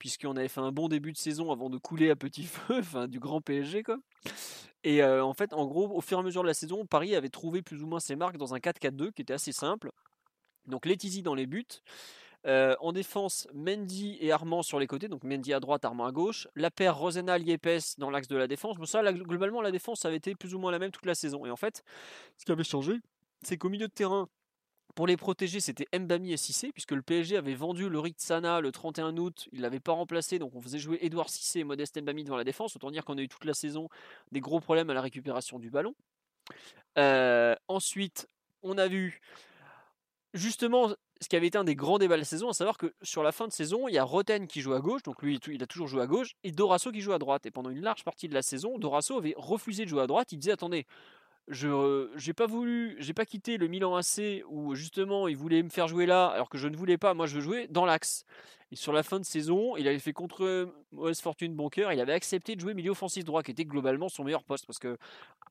puisqu'on 0.00 0.36
avait 0.36 0.48
fait 0.48 0.60
un 0.60 0.72
bon 0.72 0.88
début 0.88 1.12
de 1.12 1.16
saison 1.16 1.52
avant 1.52 1.70
de 1.70 1.78
couler 1.78 2.10
à 2.10 2.16
petit 2.16 2.42
feu, 2.46 2.80
enfin 2.80 3.06
du 3.06 3.20
grand 3.20 3.40
PSG 3.40 3.84
quoi. 3.84 3.98
Et 4.82 5.04
en 5.04 5.34
fait, 5.34 5.52
en 5.52 5.66
gros, 5.66 5.88
au 5.96 6.00
fur 6.00 6.18
et 6.18 6.20
à 6.20 6.24
mesure 6.24 6.42
de 6.42 6.48
la 6.48 6.54
saison, 6.54 6.84
Paris 6.84 7.14
avait 7.14 7.28
trouvé 7.28 7.62
plus 7.62 7.80
ou 7.84 7.86
moins 7.86 8.00
ses 8.00 8.16
marques 8.16 8.38
dans 8.38 8.54
un 8.54 8.58
4-4-2 8.58 9.12
qui 9.12 9.22
était 9.22 9.34
assez 9.34 9.52
simple. 9.52 9.92
Donc 10.66 10.84
Letizy 10.84 11.22
dans 11.22 11.36
les 11.36 11.46
buts. 11.46 11.64
Euh, 12.46 12.74
en 12.80 12.92
défense, 12.92 13.46
Mendy 13.52 14.16
et 14.20 14.32
Armand 14.32 14.62
sur 14.62 14.80
les 14.80 14.86
côtés, 14.86 15.08
donc 15.08 15.24
Mendy 15.24 15.52
à 15.52 15.60
droite, 15.60 15.84
Armand 15.84 16.06
à 16.06 16.12
gauche. 16.12 16.48
La 16.54 16.70
paire 16.70 16.96
Rosenal-Yepes 16.96 17.98
dans 17.98 18.10
l'axe 18.10 18.28
de 18.28 18.36
la 18.36 18.46
défense. 18.46 18.78
Bon, 18.78 18.86
ça, 18.86 19.02
globalement, 19.12 19.60
la 19.60 19.70
défense 19.70 20.04
avait 20.04 20.16
été 20.16 20.34
plus 20.34 20.54
ou 20.54 20.58
moins 20.58 20.72
la 20.72 20.78
même 20.78 20.90
toute 20.90 21.06
la 21.06 21.14
saison. 21.14 21.44
Et 21.44 21.50
en 21.50 21.56
fait, 21.56 21.82
ce 22.38 22.44
qui 22.44 22.52
avait 22.52 22.64
changé, 22.64 22.94
c'est 23.42 23.58
qu'au 23.58 23.68
milieu 23.68 23.88
de 23.88 23.92
terrain, 23.92 24.28
pour 24.94 25.06
les 25.06 25.16
protéger, 25.16 25.60
c'était 25.60 25.86
Mbami 25.96 26.32
et 26.32 26.36
Cissé, 26.36 26.72
puisque 26.72 26.92
le 26.92 27.02
PSG 27.02 27.36
avait 27.36 27.54
vendu 27.54 27.88
le 27.88 28.02
Sana 28.16 28.60
le 28.60 28.72
31 28.72 29.16
août. 29.18 29.48
Il 29.52 29.58
ne 29.58 29.62
l'avait 29.62 29.80
pas 29.80 29.92
remplacé, 29.92 30.38
donc 30.38 30.54
on 30.54 30.60
faisait 30.60 30.78
jouer 30.78 30.98
Edouard 31.02 31.28
Cissé 31.28 31.60
et 31.60 31.64
Modeste 31.64 32.00
Mbami 32.00 32.24
devant 32.24 32.36
la 32.36 32.44
défense. 32.44 32.74
Autant 32.74 32.90
dire 32.90 33.04
qu'on 33.04 33.18
a 33.18 33.22
eu 33.22 33.28
toute 33.28 33.44
la 33.44 33.54
saison 33.54 33.88
des 34.32 34.40
gros 34.40 34.60
problèmes 34.60 34.90
à 34.90 34.94
la 34.94 35.00
récupération 35.00 35.58
du 35.58 35.70
ballon. 35.70 35.94
Euh, 36.98 37.54
ensuite, 37.68 38.28
on 38.62 38.78
a 38.78 38.88
vu 38.88 39.20
justement 40.34 40.90
ce 41.20 41.28
qui 41.28 41.36
avait 41.36 41.48
été 41.48 41.58
un 41.58 41.64
des 41.64 41.74
grands 41.74 41.98
débats 41.98 42.14
de 42.14 42.20
la 42.20 42.24
saison, 42.24 42.48
à 42.48 42.54
savoir 42.54 42.78
que 42.78 42.94
sur 43.02 43.22
la 43.22 43.32
fin 43.32 43.46
de 43.46 43.52
saison, 43.52 43.88
il 43.88 43.94
y 43.94 43.98
a 43.98 44.04
Roten 44.04 44.46
qui 44.46 44.60
joue 44.60 44.72
à 44.72 44.80
gauche, 44.80 45.02
donc 45.02 45.22
lui 45.22 45.38
il 45.48 45.62
a 45.62 45.66
toujours 45.66 45.86
joué 45.86 46.02
à 46.02 46.06
gauche, 46.06 46.34
et 46.44 46.50
Dorasso 46.50 46.90
qui 46.90 47.00
joue 47.00 47.12
à 47.12 47.18
droite. 47.18 47.44
Et 47.44 47.50
pendant 47.50 47.70
une 47.70 47.82
large 47.82 48.04
partie 48.04 48.28
de 48.28 48.34
la 48.34 48.42
saison, 48.42 48.78
Dorasso 48.78 49.18
avait 49.18 49.34
refusé 49.36 49.84
de 49.84 49.90
jouer 49.90 50.02
à 50.02 50.06
droite. 50.06 50.32
Il 50.32 50.38
disait 50.38 50.52
attendez, 50.52 50.86
je 51.48 52.10
j'ai 52.16 52.32
pas 52.32 52.46
voulu, 52.46 52.96
j'ai 53.00 53.12
pas 53.12 53.26
quitté 53.26 53.58
le 53.58 53.66
Milan 53.66 53.96
AC 53.96 54.44
où 54.48 54.74
justement 54.74 55.28
il 55.28 55.36
voulait 55.36 55.62
me 55.62 55.68
faire 55.68 55.88
jouer 55.88 56.06
là, 56.06 56.28
alors 56.28 56.48
que 56.48 56.58
je 56.58 56.68
ne 56.68 56.76
voulais 56.76 56.98
pas. 56.98 57.12
Moi, 57.12 57.26
je 57.26 57.34
veux 57.34 57.40
jouer 57.40 57.66
dans 57.68 57.84
l'axe. 57.84 58.24
Et 58.72 58.76
sur 58.76 58.92
la 58.92 59.02
fin 59.02 59.18
de 59.18 59.24
saison, 59.24 59.76
il 59.76 59.88
avait 59.88 59.98
fait 59.98 60.12
contre 60.12 60.68
mauvaise 60.92 61.20
fortune 61.20 61.54
bon 61.54 61.68
cœur, 61.68 61.92
il 61.92 62.00
avait 62.00 62.12
accepté 62.12 62.56
de 62.56 62.60
jouer 62.60 62.74
milieu 62.74 62.90
offensif 62.90 63.24
droit, 63.24 63.42
qui 63.42 63.50
était 63.50 63.64
globalement 63.64 64.08
son 64.08 64.24
meilleur 64.24 64.42
poste, 64.42 64.66
parce 64.66 64.78
que 64.78 64.96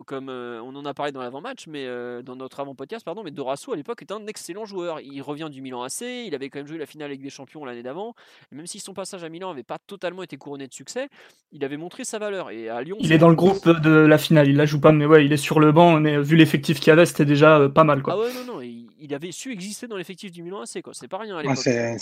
comme 0.05 0.29
euh, 0.29 0.61
on 0.63 0.75
en 0.75 0.85
a 0.85 0.93
parlé 0.93 1.11
dans 1.11 1.21
l'avant-match, 1.21 1.67
mais 1.67 1.85
euh, 1.85 2.21
dans 2.21 2.35
notre 2.35 2.59
avant-podcast, 2.59 3.03
pardon, 3.03 3.23
mais 3.23 3.31
Dorasso 3.31 3.73
à 3.73 3.75
l'époque 3.75 4.01
était 4.01 4.13
un 4.13 4.25
excellent 4.27 4.65
joueur. 4.65 5.01
Il 5.01 5.21
revient 5.21 5.49
du 5.51 5.61
Milan 5.61 5.83
AC, 5.83 6.01
il 6.01 6.33
avait 6.33 6.49
quand 6.49 6.59
même 6.59 6.67
joué 6.67 6.77
la 6.77 6.85
finale 6.85 7.07
avec 7.07 7.21
des 7.21 7.29
champions 7.29 7.65
l'année 7.65 7.83
d'avant. 7.83 8.15
Même 8.51 8.67
si 8.67 8.79
son 8.79 8.93
passage 8.93 9.23
à 9.23 9.29
Milan 9.29 9.49
n'avait 9.49 9.63
pas 9.63 9.77
totalement 9.77 10.23
été 10.23 10.37
couronné 10.37 10.67
de 10.67 10.73
succès, 10.73 11.09
il 11.51 11.63
avait 11.63 11.77
montré 11.77 12.05
sa 12.05 12.19
valeur. 12.19 12.49
Et 12.51 12.69
à 12.69 12.81
Lyon, 12.81 12.97
Il 13.01 13.11
est 13.11 13.17
dans 13.17 13.29
le 13.29 13.35
groupe 13.35 13.67
de 13.67 13.89
la 13.89 14.17
finale, 14.17 14.47
il 14.47 14.55
la 14.55 14.65
joue 14.65 14.79
pas, 14.79 14.91
mais 14.91 15.05
ouais, 15.05 15.25
il 15.25 15.33
est 15.33 15.37
sur 15.37 15.59
le 15.59 15.71
banc, 15.71 15.99
mais 15.99 16.17
vu 16.21 16.35
l'effectif 16.35 16.79
qu'il 16.79 16.91
avait, 16.93 17.05
c'était 17.05 17.25
déjà 17.25 17.59
euh, 17.59 17.69
pas 17.69 17.83
mal 17.83 18.01
quoi. 18.01 18.13
Ah 18.13 18.19
ouais, 18.19 18.33
non, 18.33 18.53
non, 18.53 18.61
il, 18.61 18.88
il 18.99 19.13
avait 19.13 19.31
su 19.31 19.51
exister 19.51 19.87
dans 19.87 19.97
l'effectif 19.97 20.31
du 20.31 20.43
Milan 20.43 20.61
AC. 20.61 20.81
C'est 20.93 21.07
pas 21.07 21.17
rien 21.19 21.37
à 21.37 21.41
l'époque. 21.41 21.57
c'est- 21.57 21.97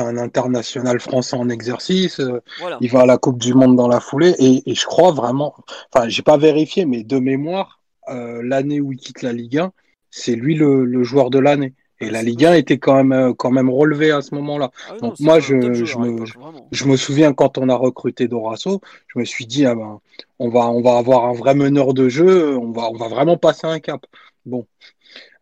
un 0.00 0.16
international 0.16 1.00
français 1.00 1.36
en 1.36 1.48
exercice. 1.48 2.20
euh, 2.20 2.40
Voilà. 2.58 2.78
Il 2.80 2.90
va 2.90 3.00
à 3.02 3.06
la 3.06 3.18
Coupe 3.18 3.38
du 3.38 3.54
Monde 3.54 3.76
dans 3.76 3.88
la 3.88 4.00
foulée 4.00 4.34
et, 4.38 4.62
et 4.70 4.74
je 4.74 4.86
crois 4.86 5.12
vraiment, 5.12 5.54
enfin, 5.92 6.08
j'ai 6.08 6.22
pas 6.22 6.36
vérifié, 6.36 6.84
mais 6.86 7.02
de 7.04 7.18
mémoire, 7.18 7.80
euh, 8.08 8.42
l'année 8.42 8.80
où 8.80 8.92
il 8.92 8.98
quitte 8.98 9.22
la 9.22 9.32
Ligue 9.32 9.58
1, 9.58 9.72
c'est 10.10 10.34
lui 10.34 10.54
le, 10.54 10.84
le 10.84 11.04
joueur 11.04 11.30
de 11.30 11.38
l'année. 11.38 11.74
Et 12.00 12.06
Ah, 12.06 12.10
la 12.12 12.22
Ligue 12.22 12.44
1 12.44 12.54
était 12.54 12.78
quand 12.78 12.94
même, 12.94 13.12
euh, 13.12 13.34
quand 13.34 13.50
même 13.50 13.68
relevée 13.68 14.12
à 14.12 14.22
ce 14.22 14.34
moment-là. 14.36 14.70
Ah 14.88 14.96
Donc 15.00 15.18
moi, 15.20 15.40
je, 15.40 15.60
joueur 15.84 16.06
me, 16.06 16.24
je 16.70 16.96
souviens 16.96 17.32
quand 17.32 17.58
on 17.58 17.68
a 17.68 17.74
recruté 17.74 18.28
Dorasso, 18.28 18.80
je 19.08 19.18
me 19.18 19.24
suis 19.24 19.46
dit, 19.46 19.66
ah 19.66 19.74
ben, 19.74 20.00
on 20.38 20.48
va, 20.48 20.70
on 20.70 20.80
va 20.80 20.96
avoir 20.98 21.26
un 21.26 21.32
vrai 21.32 21.54
meneur 21.54 21.94
de 21.94 22.08
jeu, 22.08 22.56
on 22.56 22.70
va, 22.70 22.88
on 22.90 22.96
va 22.96 23.08
vraiment 23.08 23.36
passer 23.36 23.66
un 23.66 23.80
cap. 23.80 24.06
Bon, 24.46 24.66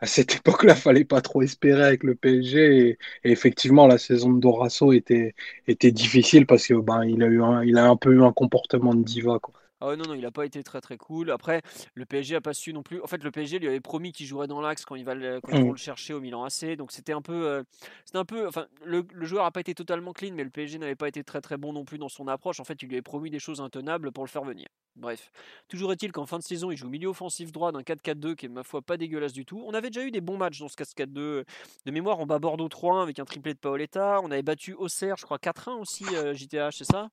à 0.00 0.06
cette 0.06 0.36
époque-là, 0.36 0.74
fallait 0.76 1.04
pas 1.04 1.20
trop 1.20 1.42
espérer 1.42 1.84
avec 1.84 2.02
le 2.04 2.14
PSG 2.14 2.90
et, 2.90 2.98
effectivement, 3.24 3.86
la 3.86 3.98
saison 3.98 4.32
de 4.32 4.40
Dorasso 4.40 4.92
était, 4.92 5.34
était 5.68 5.92
difficile 5.92 6.46
parce 6.46 6.66
que 6.66 6.74
ben, 6.74 7.04
il 7.04 7.22
a 7.22 7.26
eu 7.26 7.42
un, 7.42 7.64
il 7.64 7.78
a 7.78 7.86
un 7.88 7.96
peu 7.96 8.12
eu 8.14 8.22
un 8.22 8.32
comportement 8.32 8.94
de 8.94 9.02
diva. 9.02 9.38
Quoi. 9.40 9.54
Ah 9.80 9.88
ouais, 9.88 9.96
non, 9.96 10.04
non, 10.08 10.14
il 10.14 10.24
a 10.24 10.30
pas 10.30 10.46
été 10.46 10.62
très 10.62 10.80
très 10.80 10.96
cool. 10.96 11.30
Après, 11.30 11.60
le 11.94 12.06
PSG 12.06 12.36
a 12.36 12.40
pas 12.40 12.54
su 12.54 12.72
non 12.72 12.82
plus. 12.82 13.02
En 13.02 13.06
fait, 13.06 13.22
le 13.22 13.30
PSG 13.30 13.58
lui 13.58 13.68
avait 13.68 13.80
promis 13.80 14.12
qu'il 14.12 14.24
jouerait 14.24 14.46
dans 14.46 14.62
l'axe 14.62 14.86
quand, 14.86 14.94
il 14.96 15.04
va 15.04 15.14
le- 15.14 15.40
quand 15.42 15.52
ils 15.52 15.58
vont 15.64 15.72
le 15.72 15.76
chercher 15.76 16.14
au 16.14 16.20
Milan 16.20 16.44
AC. 16.44 16.76
Donc 16.76 16.92
c'était 16.92 17.12
un 17.12 17.20
peu. 17.20 17.46
euh, 17.46 17.62
c'était 18.06 18.16
un 18.16 18.24
peu 18.24 18.46
enfin, 18.48 18.66
le, 18.84 19.04
le 19.12 19.26
joueur 19.26 19.44
a 19.44 19.50
pas 19.50 19.60
été 19.60 19.74
totalement 19.74 20.14
clean, 20.14 20.32
mais 20.34 20.44
le 20.44 20.50
PSG 20.50 20.78
n'avait 20.78 20.94
pas 20.96 21.08
été 21.08 21.22
très 21.24 21.42
très 21.42 21.58
bon 21.58 21.74
non 21.74 21.84
plus 21.84 21.98
dans 21.98 22.08
son 22.08 22.26
approche. 22.26 22.58
En 22.58 22.64
fait, 22.64 22.80
il 22.82 22.88
lui 22.88 22.94
avait 22.94 23.02
promis 23.02 23.28
des 23.28 23.38
choses 23.38 23.60
intenables 23.60 24.12
pour 24.12 24.24
le 24.24 24.30
faire 24.30 24.44
venir. 24.44 24.66
Bref. 24.96 25.30
Toujours 25.68 25.92
est-il 25.92 26.10
qu'en 26.10 26.24
fin 26.24 26.38
de 26.38 26.42
saison, 26.42 26.70
il 26.70 26.78
joue 26.78 26.88
milieu 26.88 27.08
offensif 27.08 27.52
droit 27.52 27.70
d'un 27.70 27.82
4-4-2 27.82 28.34
qui 28.34 28.46
est, 28.46 28.48
ma 28.48 28.62
foi, 28.62 28.80
pas 28.80 28.96
dégueulasse 28.96 29.34
du 29.34 29.44
tout. 29.44 29.62
On 29.66 29.74
avait 29.74 29.90
déjà 29.90 30.06
eu 30.06 30.10
des 30.10 30.22
bons 30.22 30.38
matchs 30.38 30.58
dans 30.60 30.68
ce 30.68 30.76
4-4-2. 30.76 31.44
De 31.84 31.90
mémoire, 31.90 32.18
on 32.18 32.24
bat 32.24 32.38
Bordeaux 32.38 32.68
3-1 32.70 33.02
avec 33.02 33.18
un 33.18 33.26
triplé 33.26 33.52
de 33.52 33.58
Paoletta. 33.58 34.20
On 34.22 34.30
avait 34.30 34.42
battu 34.42 34.72
Auxerre, 34.72 35.16
je 35.18 35.26
crois, 35.26 35.38
4-1 35.38 35.74
aussi, 35.74 36.06
euh, 36.14 36.32
JTH, 36.32 36.78
c'est 36.78 36.84
ça? 36.90 37.10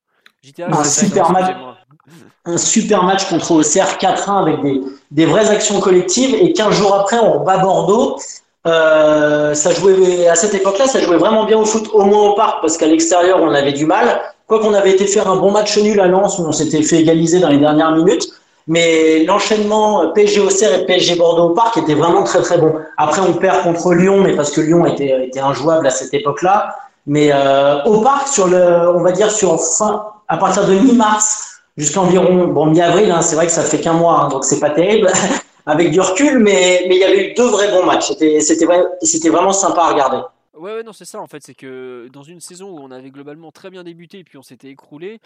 Un 0.60 0.84
super 0.84 1.32
match. 1.32 1.56
un 2.46 2.58
super 2.58 3.04
match 3.04 3.30
contre 3.30 3.52
Auxerre 3.52 3.98
4-1 3.98 4.42
avec 4.42 4.62
des, 4.62 4.82
des 5.12 5.26
vraies 5.26 5.50
actions 5.50 5.80
collectives 5.80 6.36
et 6.36 6.52
15 6.52 6.76
jours 6.76 6.94
après 6.96 7.18
on 7.20 7.44
bat 7.44 7.58
Bordeaux. 7.58 8.18
Euh, 8.66 9.54
ça 9.54 9.72
jouait 9.72 10.28
à 10.28 10.36
cette 10.36 10.54
époque-là, 10.54 10.88
ça 10.88 11.00
jouait 11.02 11.18
vraiment 11.18 11.46
bien 11.46 11.58
au 11.58 11.66
foot, 11.66 11.90
au 11.94 12.04
moins 12.04 12.30
au 12.30 12.34
parc, 12.34 12.62
parce 12.62 12.78
qu'à 12.78 12.88
l'extérieur 12.88 13.40
on 13.42 13.54
avait 13.54 13.74
du 13.74 13.86
mal. 13.86 14.22
Quoi 14.48 14.60
qu'on 14.60 14.74
avait 14.74 14.92
été 14.92 15.08
faire 15.08 15.30
un 15.30 15.38
bon 15.38 15.52
match 15.52 15.78
nul 15.78 16.00
à 16.00 16.08
Lens 16.08 16.40
où 16.40 16.44
on 16.44 16.52
s'était 16.52 16.82
fait 16.82 17.00
égaliser 17.00 17.40
dans 17.40 17.50
les 17.50 17.58
dernières 17.58 17.92
minutes, 17.92 18.28
mais 18.68 19.24
l'enchaînement 19.26 20.12
PSG 20.14 20.40
Auxerre 20.42 20.80
et 20.80 20.86
PSG 20.86 21.16
Bordeaux 21.16 21.52
au 21.52 21.54
parc 21.54 21.78
était 21.78 21.96
vraiment 21.96 22.24
très 22.24 22.42
très 22.42 22.58
bon. 22.58 22.74
Après 22.98 23.22
on 23.22 23.34
perd 23.34 23.64
contre 23.64 23.94
Lyon, 23.94 24.22
mais 24.22 24.34
parce 24.34 24.52
que 24.52 24.62
Lyon 24.62 24.86
était, 24.86 25.28
était 25.28 25.42
injouable 25.42 25.88
à 25.88 25.90
cette 25.90 26.14
époque-là. 26.14 26.76
Mais 27.06 27.32
euh, 27.34 27.84
au 27.84 28.00
parc, 28.00 28.30
sur 28.30 28.48
le, 28.48 28.90
on 28.96 29.02
va 29.02 29.12
dire 29.12 29.30
sur 29.30 29.60
fin, 29.62 30.06
à 30.34 30.38
partir 30.38 30.68
de 30.68 30.74
mi-mars 30.74 31.62
jusqu'à 31.78 32.02
environ 32.02 32.48
bon 32.48 32.66
mi-avril, 32.66 33.12
hein, 33.12 33.22
c'est 33.22 33.36
vrai 33.36 33.46
que 33.46 33.52
ça 33.52 33.64
fait 33.64 33.80
qu'un 33.80 33.94
mois, 33.94 34.22
hein, 34.22 34.30
donc 34.30 34.46
c'est 34.46 34.60
pas 34.60 34.72
terrible 34.72 35.12
avec 35.68 35.92
du 35.92 36.02
recul, 36.02 36.40
mais 36.40 36.86
il 36.88 36.94
y 36.94 37.04
avait 37.04 37.32
eu 37.32 37.34
deux 37.36 37.48
vrais 37.48 37.70
bons 37.72 37.86
matchs. 37.86 38.08
C'était 38.08 38.40
c'était 38.42 38.66
vrai, 38.66 38.84
c'était 39.04 39.30
vraiment 39.30 39.54
sympa 39.54 39.82
à 39.82 39.92
regarder. 39.94 40.22
Ouais, 40.56 40.76
ouais, 40.76 40.84
non, 40.84 40.94
c'est 40.94 41.06
ça 41.06 41.20
en 41.20 41.28
fait. 41.28 41.44
C'est 41.44 41.54
que 41.54 42.08
dans 42.12 42.24
une 42.24 42.40
saison 42.40 42.70
où 42.70 42.80
on 42.80 42.90
avait 42.90 43.12
globalement 43.12 43.52
très 43.52 43.70
bien 43.70 43.84
débuté 43.84 44.20
et 44.20 44.24
puis 44.24 44.38
on 44.40 44.44
s'était 44.44 44.70
écroulé, 44.70 45.20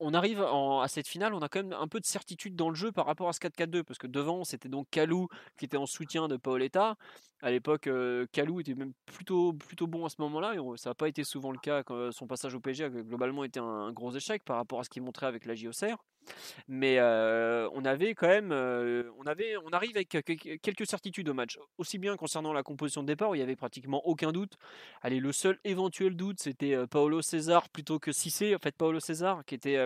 on 0.00 0.14
arrive 0.14 0.40
à 0.42 0.86
cette 0.88 1.08
finale, 1.08 1.34
on 1.34 1.40
a 1.40 1.48
quand 1.48 1.62
même 1.62 1.76
un 1.78 1.88
peu 1.88 2.00
de 2.00 2.06
certitude 2.06 2.56
dans 2.56 2.70
le 2.70 2.74
jeu 2.74 2.92
par 2.92 3.06
rapport 3.06 3.28
à 3.28 3.32
ce 3.34 3.40
4-4-2. 3.40 3.82
Parce 3.82 3.98
que 3.98 4.06
devant, 4.06 4.44
c'était 4.44 4.68
donc 4.68 4.86
Kalou 4.90 5.28
qui 5.58 5.66
était 5.66 5.76
en 5.76 5.86
soutien 5.86 6.28
de 6.28 6.36
Paoletta. 6.36 6.96
À 7.42 7.50
l'époque, 7.50 7.88
Kalou 8.32 8.60
était 8.60 8.74
même 8.74 8.92
plutôt, 9.04 9.52
bon 9.86 10.04
à 10.06 10.08
ce 10.08 10.16
moment-là. 10.20 10.54
Et 10.54 10.58
ça 10.76 10.90
n'a 10.90 10.94
pas 10.94 11.08
été 11.08 11.22
souvent 11.22 11.50
le 11.52 11.58
cas. 11.58 11.82
Son 12.10 12.26
passage 12.26 12.54
au 12.54 12.60
PSG 12.60 12.84
a 12.84 12.88
globalement 12.88 13.44
été 13.44 13.60
un, 13.60 13.64
un 13.64 13.92
gros 13.92 14.12
échec 14.12 14.42
par 14.44 14.56
rapport 14.56 14.80
à 14.80 14.84
ce 14.84 14.88
qu'il 14.88 15.02
montrait 15.02 15.26
avec 15.26 15.44
la 15.44 15.54
JOCR. 15.54 16.02
Mais 16.68 17.00
on 17.00 17.84
avait 17.84 18.14
quand 18.14 18.28
même, 18.28 18.52
on 18.52 19.26
avait, 19.26 19.56
on 19.64 19.70
arrive 19.70 19.96
avec 19.96 20.08
quelques 20.08 20.86
certitudes 20.86 21.28
au 21.28 21.34
match, 21.34 21.58
aussi 21.78 21.98
bien 21.98 22.16
concernant 22.16 22.52
la 22.52 22.62
composition 22.62 23.02
de 23.02 23.06
départ 23.06 23.30
où 23.30 23.34
il 23.34 23.38
y 23.38 23.42
avait 23.42 23.56
pratiquement 23.56 24.06
aucun 24.06 24.32
doute. 24.32 24.58
Allez, 25.02 25.20
le 25.20 25.32
seul 25.32 25.58
éventuel 25.64 26.16
doute, 26.16 26.40
c'était 26.40 26.86
Paolo 26.86 27.22
César 27.22 27.68
plutôt 27.68 27.98
que 27.98 28.12
Cissé. 28.12 28.54
En 28.54 28.58
fait, 28.58 28.74
Paolo 28.74 29.00
César, 29.00 29.44
qui 29.44 29.54
était 29.54 29.84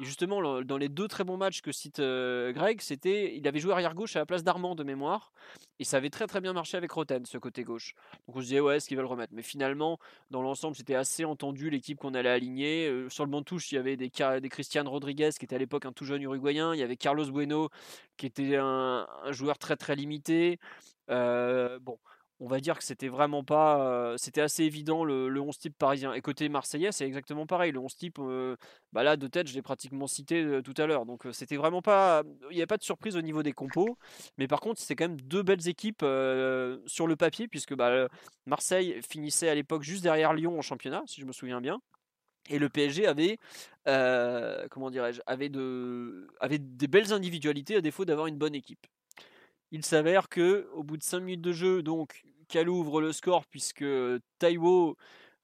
justement 0.00 0.62
dans 0.62 0.76
les 0.76 0.88
deux 0.88 1.08
très 1.08 1.24
bons 1.24 1.36
matchs 1.36 1.60
que 1.60 1.72
cite 1.72 2.00
Greg, 2.00 2.80
c'était, 2.80 3.36
il 3.36 3.46
avait 3.46 3.60
joué 3.60 3.72
arrière 3.72 3.94
gauche 3.94 4.16
à 4.16 4.20
la 4.20 4.26
place 4.26 4.44
d'Armand 4.44 4.74
de 4.74 4.84
mémoire, 4.84 5.32
et 5.78 5.84
ça 5.84 5.98
avait 5.98 6.10
très 6.10 6.26
très 6.26 6.40
bien 6.40 6.52
marché 6.52 6.76
avec 6.76 6.90
Roten, 6.90 7.24
ce 7.24 7.38
côté 7.38 7.62
gauche. 7.62 7.94
Donc 8.26 8.36
on 8.36 8.40
se 8.40 8.46
disait 8.46 8.60
ouais, 8.60 8.76
est-ce 8.76 8.88
qu'ils 8.88 8.96
veulent 8.96 9.06
le 9.06 9.10
remettre? 9.10 9.32
Mais 9.34 9.42
finalement, 9.42 9.98
dans 10.30 10.42
l'ensemble, 10.42 10.74
c'était 10.76 10.94
assez 10.94 11.24
entendu 11.24 11.70
l'équipe 11.70 11.98
qu'on 11.98 12.14
allait 12.14 12.28
aligner. 12.28 13.06
Sur 13.08 13.24
le 13.24 13.30
banc 13.30 13.40
de 13.40 13.44
touche, 13.44 13.70
il 13.72 13.76
y 13.76 13.78
avait 13.78 13.96
des, 13.96 14.10
des 14.40 14.48
Christian 14.48 14.84
Rodriguez 14.88 15.30
qui 15.38 15.44
était 15.44 15.54
à 15.54 15.58
l'époque 15.68 15.84
un 15.84 15.92
tout 15.92 16.06
jeune 16.06 16.22
uruguayen. 16.22 16.74
Il 16.74 16.80
y 16.80 16.82
avait 16.82 16.96
Carlos 16.96 17.30
Bueno 17.30 17.68
qui 18.16 18.26
était 18.26 18.56
un, 18.56 19.06
joueur 19.30 19.58
très 19.58 19.76
très 19.76 19.94
limité. 19.94 20.58
Euh, 21.10 21.78
bon, 21.80 21.98
on 22.40 22.46
va 22.48 22.60
dire 22.60 22.78
que 22.78 22.84
c'était 22.84 23.08
vraiment 23.08 23.44
pas. 23.44 23.80
euh, 23.82 24.16
c'était 24.16 24.40
assez 24.40 24.64
évident 24.64 25.04
le, 25.04 25.28
le 25.28 25.40
11 25.40 25.58
type 25.58 25.76
parisien. 25.76 26.14
Et 26.14 26.22
côté 26.22 26.48
marseillais, 26.48 26.90
c'est 26.90 27.06
exactement 27.06 27.46
pareil. 27.46 27.70
Le 27.72 27.80
11 27.80 27.96
type, 27.96 28.18
euh, 28.18 28.56
bah 28.92 29.02
là, 29.02 29.16
de 29.16 29.26
tête, 29.26 29.46
je 29.48 29.54
l'ai 29.54 29.62
pratiquement 29.62 30.06
cité 30.06 30.60
tout 30.64 30.74
à 30.78 30.86
l'heure. 30.86 31.04
Donc 31.04 31.26
c'était 31.32 31.56
vraiment 31.56 31.82
pas. 31.82 32.22
Il 32.50 32.56
n'y 32.56 32.62
a 32.62 32.66
pas 32.66 32.78
de 32.78 32.82
surprise 32.84 33.16
au 33.16 33.22
niveau 33.22 33.42
des 33.42 33.52
compos. 33.52 33.98
Mais 34.38 34.48
par 34.48 34.60
contre, 34.60 34.80
c'est 34.80 34.96
quand 34.96 35.08
même 35.08 35.20
deux 35.20 35.42
belles 35.42 35.68
équipes 35.68 36.04
sur 36.86 37.06
le 37.06 37.16
papier, 37.16 37.46
puisque 37.46 37.74
bah, 37.74 38.08
Marseille 38.46 39.00
finissait 39.08 39.50
à 39.50 39.54
l'époque 39.54 39.82
juste 39.82 40.02
derrière 40.02 40.32
Lyon 40.32 40.58
en 40.58 40.62
championnat, 40.62 41.02
si 41.06 41.20
je 41.20 41.26
me 41.26 41.32
souviens 41.32 41.60
bien. 41.60 41.80
Et 42.50 42.58
le 42.58 42.68
PSG 42.68 43.06
avait, 43.06 43.38
euh, 43.86 44.66
comment 44.70 44.90
dirais-je, 44.90 45.20
avait, 45.26 45.48
de, 45.48 46.28
avait 46.40 46.58
des 46.58 46.86
belles 46.88 47.12
individualités 47.12 47.76
à 47.76 47.80
défaut 47.80 48.04
d'avoir 48.04 48.26
une 48.26 48.38
bonne 48.38 48.54
équipe. 48.54 48.86
Il 49.70 49.84
s'avère 49.84 50.28
que 50.28 50.68
au 50.72 50.82
bout 50.82 50.96
de 50.96 51.02
5 51.02 51.20
minutes 51.20 51.42
de 51.42 51.52
jeu, 51.52 51.82
donc 51.82 52.24
ouvre 52.66 53.00
le 53.02 53.12
score 53.12 53.44
puisque 53.46 53.84
Taiwo 54.38 54.96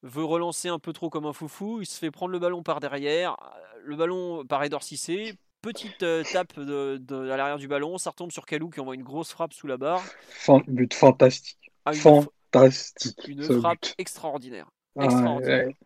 veut 0.03 0.25
relancer 0.25 0.69
un 0.69 0.79
peu 0.79 0.93
trop 0.93 1.11
comme 1.11 1.27
un 1.27 1.33
foufou. 1.35 1.81
Il 1.83 1.87
se 1.87 1.99
fait 1.99 2.11
prendre 2.11 2.33
le 2.33 2.39
ballon 2.39 2.63
par 2.63 2.81
derrière, 2.81 3.37
le 3.85 3.97
ballon 3.97 4.45
par 4.47 4.65
Edor 4.65 4.83
Cissé. 4.83 5.35
Petite 5.61 6.03
euh, 6.03 6.25
tape 6.25 6.59
de, 6.59 6.99
de- 7.01 7.31
à 7.31 7.37
l'arrière 7.37 7.59
du 7.59 7.69
ballon, 7.69 7.97
ça 7.99 8.11
retombe 8.11 8.31
sur 8.33 8.45
Kalou 8.47 8.69
qui 8.71 8.81
envoie 8.81 8.95
une 8.95 9.03
grosse 9.03 9.31
frappe 9.31 9.53
sous 9.55 9.67
la 9.67 9.77
barre. 9.79 10.03
Fan- 10.29 10.63
but 10.67 10.93
fantastique. 10.95 11.73
Ah, 11.85 11.95
une, 11.95 12.01
Fantastique. 12.01 13.27
une 13.27 13.43
frappe 13.43 13.81
but. 13.83 13.95
extraordinaire. 13.99 14.71
Ah 14.97 15.01
ouais, 15.01 15.05
extraordinaire. 15.07 15.67
ouais. 15.67 15.77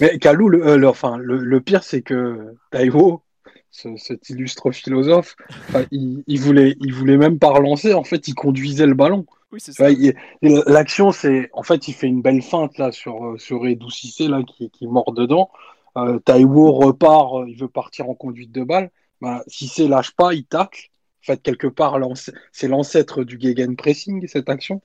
Mais 0.00 0.18
Kalou, 0.18 0.48
le, 0.48 0.66
euh, 0.66 0.76
le- 0.76 0.88
enfin, 0.88 1.16
le, 1.18 1.38
le 1.38 1.60
pire, 1.60 1.82
c'est 1.84 2.02
que 2.02 2.54
Taiwo, 2.70 3.22
ce- 3.70 3.96
cet 3.96 4.30
illustre 4.30 4.70
philosophe, 4.70 5.36
il, 5.90 6.22
il 6.26 6.40
voulait, 6.40 6.76
il 6.80 6.92
voulait 6.94 7.16
même 7.18 7.38
pas 7.38 7.50
relancer. 7.50 7.94
En 7.94 8.04
fait, 8.04 8.28
il 8.28 8.34
conduisait 8.34 8.86
le 8.86 8.94
ballon. 8.94 9.26
Oui, 9.52 9.60
c'est 9.60 9.72
ça. 9.72 9.88
L'action, 10.42 11.12
c'est, 11.12 11.50
en 11.52 11.62
fait, 11.62 11.88
il 11.88 11.92
fait 11.94 12.06
une 12.06 12.22
belle 12.22 12.40
feinte 12.42 12.78
là 12.78 12.92
sur 12.92 13.24
euh, 13.26 13.38
sur 13.38 13.66
Edou 13.66 13.90
Cissé 13.90 14.28
là 14.28 14.42
qui, 14.42 14.70
qui 14.70 14.86
mord 14.86 15.12
dedans. 15.12 15.50
Euh, 15.96 16.18
Taiwo 16.20 16.72
repart, 16.72 17.34
euh, 17.34 17.44
il 17.48 17.56
veut 17.56 17.68
partir 17.68 18.08
en 18.08 18.14
conduite 18.14 18.52
de 18.52 18.62
balle. 18.62 18.90
Bah, 19.20 19.42
Cissé 19.48 19.88
lâche 19.88 20.12
pas, 20.12 20.34
il 20.34 20.44
tacle. 20.44 20.90
En 21.22 21.26
fait, 21.26 21.42
quelque 21.42 21.66
part, 21.66 21.98
l'ance- 21.98 22.30
c'est 22.52 22.68
l'ancêtre 22.68 23.24
du 23.24 23.38
gegenpressing 23.40 24.26
cette 24.28 24.48
action. 24.48 24.80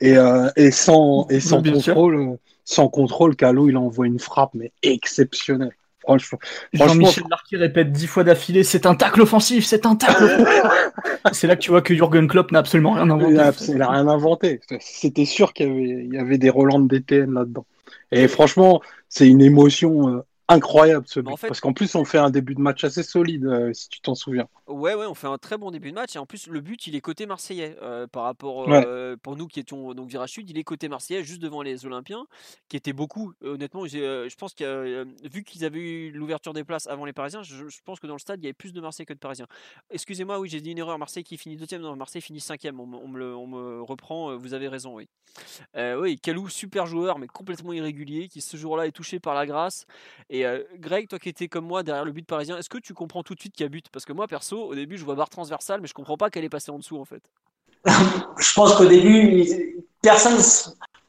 Et, 0.00 0.16
euh, 0.16 0.50
et 0.56 0.72
sans 0.72 1.26
et 1.30 1.38
sans 1.40 1.60
bien 1.60 1.78
sûr. 1.78 1.94
contrôle, 1.94 2.38
sans 2.70 2.88
contrôle, 2.88 3.34
Calo 3.34 3.68
il 3.68 3.76
envoie 3.76 4.06
une 4.06 4.20
frappe 4.20 4.52
mais 4.54 4.72
exceptionnelle. 4.82 5.72
Franchement, 6.02 6.38
Jean-Michel 6.72 7.24
Larquet 7.28 7.56
répète 7.56 7.92
dix 7.92 8.06
fois 8.06 8.24
d'affilée 8.24 8.64
c'est 8.64 8.86
un 8.86 8.94
tacle 8.94 9.20
offensif, 9.20 9.66
c'est 9.66 9.84
un 9.86 9.96
tacle. 9.96 10.24
C'est 11.32 11.46
là 11.46 11.56
que 11.56 11.60
tu 11.60 11.70
vois 11.70 11.82
que 11.82 11.94
Jürgen 11.94 12.26
Klopp 12.26 12.50
n'a 12.52 12.60
absolument 12.60 12.92
rien 12.92 13.04
Il 13.04 13.10
inventé. 13.10 13.38
a, 13.38 13.52
il 13.74 13.82
a 13.82 13.90
rien 13.90 14.08
inventé. 14.08 14.60
C'était 14.80 15.26
sûr 15.26 15.52
qu'il 15.52 15.66
y 15.66 15.70
avait, 15.70 16.04
il 16.06 16.14
y 16.14 16.18
avait 16.18 16.38
des 16.38 16.48
Roland 16.48 16.80
de 16.80 16.88
DTN 16.88 17.34
là-dedans. 17.34 17.66
Et 18.10 18.26
franchement, 18.28 18.80
c'est 19.10 19.28
une 19.28 19.42
émotion 19.42 20.08
euh, 20.08 20.24
incroyable 20.50 21.06
ce 21.08 21.20
but. 21.20 21.32
En 21.32 21.36
fait- 21.36 21.46
Parce 21.48 21.60
qu'en 21.60 21.72
plus, 21.72 21.94
on 21.94 22.04
fait 22.04 22.18
un 22.18 22.30
début 22.30 22.54
de 22.54 22.60
match 22.60 22.84
assez 22.84 23.02
solide, 23.02 23.46
euh, 23.46 23.72
si 23.72 23.88
tu 23.88 24.00
t'en 24.00 24.14
souviens. 24.14 24.48
Ouais, 24.66 24.94
ouais, 24.94 25.06
on 25.06 25.14
fait 25.14 25.26
un 25.26 25.38
très 25.38 25.56
bon 25.58 25.70
début 25.70 25.90
de 25.90 25.94
match 25.96 26.14
et 26.16 26.18
en 26.18 26.26
plus 26.26 26.46
le 26.46 26.60
but 26.60 26.86
il 26.86 26.94
est 26.94 27.00
côté 27.00 27.26
marseillais 27.26 27.76
euh, 27.82 28.06
par 28.06 28.22
rapport 28.24 28.68
Ouais. 28.68 28.84
euh, 28.86 29.16
pour 29.20 29.36
nous 29.36 29.48
qui 29.48 29.58
étions 29.60 29.94
donc 29.94 30.08
virage 30.08 30.30
sud, 30.30 30.48
il 30.48 30.56
est 30.58 30.62
côté 30.64 30.88
marseillais 30.88 31.24
juste 31.24 31.42
devant 31.42 31.62
les 31.62 31.86
Olympiens 31.86 32.24
qui 32.68 32.76
étaient 32.76 32.92
beaucoup. 32.92 33.32
honnêtement, 33.42 33.84
euh, 33.94 34.28
je 34.28 34.36
pense 34.36 34.54
que 34.54 35.04
vu 35.28 35.42
qu'ils 35.42 35.64
avaient 35.64 35.80
eu 35.80 36.10
l'ouverture 36.12 36.52
des 36.52 36.62
places 36.64 36.86
avant 36.86 37.04
les 37.04 37.12
Parisiens, 37.12 37.42
je, 37.42 37.68
je 37.68 37.78
pense 37.84 37.98
que 37.98 38.06
dans 38.06 38.14
le 38.14 38.20
stade 38.20 38.40
il 38.40 38.44
y 38.44 38.46
avait 38.46 38.52
plus 38.52 38.72
de 38.72 38.80
Marseillais 38.80 39.06
que 39.06 39.12
de 39.14 39.18
Parisiens. 39.18 39.46
Excusez-moi, 39.90 40.38
oui, 40.38 40.48
j'ai 40.48 40.60
dit 40.60 40.70
une 40.70 40.78
erreur. 40.78 40.98
Marseille 40.98 41.24
qui 41.24 41.36
finit 41.36 41.56
deuxième, 41.56 41.82
non, 41.82 41.96
Marseille 41.96 42.22
finit 42.22 42.40
cinquième. 42.40 42.78
On, 42.80 42.86
me- 42.86 42.96
on 42.96 43.08
me 43.08 43.18
le- 43.18 43.36
on 43.36 43.46
me 43.46 43.82
reprend. 43.82 44.36
Vous 44.36 44.54
avez 44.54 44.68
raison, 44.68 44.94
oui. 44.94 45.08
Oui, 45.76 46.18
Kalou, 46.20 46.48
super 46.48 46.86
joueur, 46.86 47.18
mais 47.18 47.26
complètement 47.26 47.72
irrégulier, 47.72 48.28
qui 48.28 48.40
ce 48.40 48.56
jour-là 48.56 48.86
est 48.86 48.92
touché 48.92 49.18
par 49.20 49.34
la 49.34 49.46
grâce. 49.46 49.86
Et 50.28 50.39
euh, 50.44 50.62
Greg, 50.78 51.08
toi 51.08 51.18
qui 51.18 51.28
étais 51.28 51.48
comme 51.48 51.66
moi 51.66 51.82
derrière 51.82 52.04
le 52.04 52.12
but 52.12 52.26
parisien, 52.26 52.56
est-ce 52.58 52.68
que 52.68 52.78
tu 52.78 52.94
comprends 52.94 53.22
tout 53.22 53.34
de 53.34 53.40
suite 53.40 53.54
qu'il 53.54 53.64
y 53.64 53.66
a 53.66 53.68
but? 53.68 53.86
Parce 53.92 54.04
que 54.04 54.12
moi, 54.12 54.26
perso, 54.26 54.58
au 54.62 54.74
début, 54.74 54.98
je 54.98 55.04
vois 55.04 55.14
barre 55.14 55.30
transversale, 55.30 55.80
mais 55.80 55.88
je 55.88 55.94
comprends 55.94 56.16
pas 56.16 56.30
qu'elle 56.30 56.44
est 56.44 56.50
passée 56.50 56.70
en 56.70 56.78
dessous, 56.78 56.98
en 56.98 57.04
fait. 57.04 57.22
Je 58.38 58.54
pense 58.54 58.74
qu'au 58.74 58.84
début, 58.84 59.82
personne, 60.02 60.36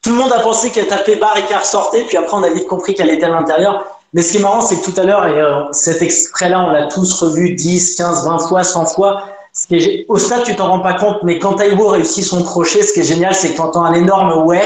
tout 0.02 0.10
le 0.10 0.16
monde 0.16 0.32
a 0.32 0.40
pensé 0.40 0.70
qu'elle 0.70 0.86
tapait 0.86 1.16
barre 1.16 1.36
et 1.36 1.44
qu'elle 1.44 1.58
ressortait, 1.58 2.04
puis 2.04 2.16
après 2.16 2.34
on 2.34 2.42
a 2.42 2.50
vite 2.50 2.66
compris 2.66 2.94
qu'elle 2.94 3.10
était 3.10 3.24
à 3.24 3.28
l'intérieur. 3.28 4.00
Mais 4.14 4.22
ce 4.22 4.32
qui 4.32 4.38
est 4.38 4.40
marrant, 4.40 4.60
c'est 4.60 4.80
que 4.80 4.90
tout 4.90 5.00
à 5.00 5.04
l'heure, 5.04 5.26
et 5.26 5.40
euh, 5.40 5.70
cet 5.72 6.02
extrait-là, 6.02 6.64
on 6.66 6.70
l'a 6.70 6.86
tous 6.86 7.12
revu 7.20 7.54
10, 7.54 7.96
15, 7.96 8.26
20 8.26 8.38
fois, 8.48 8.64
100 8.64 8.86
fois. 8.86 9.24
Ce 9.54 10.06
au 10.08 10.18
stade, 10.18 10.44
tu 10.44 10.56
t'en 10.56 10.68
rends 10.68 10.80
pas 10.80 10.94
compte, 10.94 11.22
mais 11.22 11.38
quand 11.38 11.54
Taïwo 11.54 11.88
réussit 11.88 12.24
son 12.24 12.42
crochet, 12.42 12.82
ce 12.82 12.92
qui 12.94 13.00
est 13.00 13.04
génial, 13.04 13.34
c'est 13.34 13.50
que 13.50 13.54
tu 13.54 13.60
entends 13.60 13.84
un 13.84 13.92
énorme 13.92 14.46
ouais. 14.46 14.62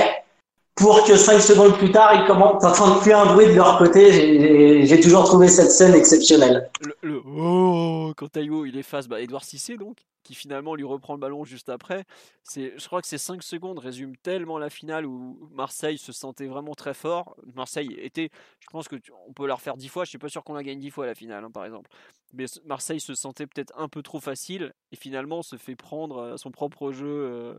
Pour 0.76 1.04
que 1.04 1.16
cinq 1.16 1.40
secondes 1.40 1.76
plus 1.78 1.90
tard, 1.90 2.14
ils 2.14 2.26
commencent, 2.26 2.62
t'entends 2.62 3.00
plus 3.00 3.12
un 3.12 3.26
bruit 3.26 3.46
de 3.46 3.54
leur 3.54 3.78
côté. 3.78 4.84
J'ai 4.86 5.00
toujours 5.00 5.24
trouvé 5.24 5.48
cette 5.48 5.70
scène 5.70 5.94
exceptionnelle. 5.94 6.70
Le, 6.80 6.94
le 7.02 7.22
oh 7.26 8.12
quand 8.16 8.28
Taïwo 8.28 8.66
il 8.66 8.76
efface 8.76 9.08
bah, 9.08 9.20
Edouard 9.20 9.44
Cissé 9.44 9.76
donc 9.76 9.96
qui 10.22 10.34
finalement 10.34 10.74
lui 10.74 10.84
reprend 10.84 11.14
le 11.14 11.20
ballon 11.20 11.44
juste 11.44 11.68
après. 11.68 12.04
C'est, 12.42 12.72
je 12.76 12.86
crois 12.86 13.00
que 13.00 13.06
ces 13.06 13.16
5 13.16 13.42
secondes 13.44 13.78
résument 13.78 14.14
tellement 14.22 14.58
la 14.58 14.70
finale 14.70 15.06
où 15.06 15.48
Marseille 15.52 15.98
se 15.98 16.10
sentait 16.10 16.46
vraiment 16.46 16.74
très 16.74 16.94
fort. 16.94 17.36
Marseille 17.54 17.96
était, 17.98 18.30
je 18.58 18.66
pense 18.66 18.88
que 18.88 18.96
on 19.28 19.32
peut 19.32 19.46
la 19.46 19.54
refaire 19.54 19.76
10 19.76 19.88
fois. 19.88 20.04
Je 20.04 20.10
suis 20.10 20.18
pas 20.18 20.28
sûr 20.28 20.42
qu'on 20.42 20.54
la 20.54 20.64
gagne 20.64 20.80
10 20.80 20.90
fois 20.90 21.06
la 21.06 21.14
finale, 21.14 21.44
hein, 21.44 21.50
par 21.52 21.64
exemple. 21.64 21.88
Mais 22.34 22.46
Marseille 22.64 22.98
se 22.98 23.14
sentait 23.14 23.46
peut-être 23.46 23.72
un 23.76 23.88
peu 23.88 24.02
trop 24.02 24.18
facile 24.18 24.74
et 24.90 24.96
finalement 24.96 25.42
se 25.42 25.56
fait 25.56 25.76
prendre 25.76 26.36
son 26.36 26.50
propre 26.50 26.90
jeu 26.90 27.06
euh, 27.06 27.54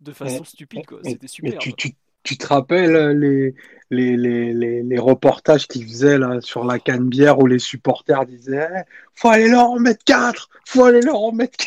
de 0.00 0.12
façon 0.12 0.42
stupide. 0.42 0.86
Quoi. 0.86 1.00
C'était 1.04 1.28
super. 1.28 1.58
Tu 1.58 1.94
te 2.22 2.46
rappelles 2.46 2.96
euh, 2.96 3.12
les, 3.12 3.54
les, 3.90 4.16
les, 4.16 4.82
les, 4.82 4.98
reportages 4.98 5.66
qu'ils 5.66 5.84
faisaient 5.84 6.18
là, 6.18 6.40
sur 6.40 6.64
la 6.64 6.78
canne 6.78 7.08
bière 7.08 7.38
où 7.38 7.46
les 7.46 7.58
supporters 7.58 8.26
disaient 8.26 8.84
Faut 9.20 9.28
aller 9.28 9.48
leur 9.48 9.70
en 9.70 9.78
mettre 9.78 10.02
4 10.04 10.48
Faut 10.64 10.84
aller 10.84 11.02
leur 11.02 11.20
en 11.20 11.32
mettre 11.32 11.58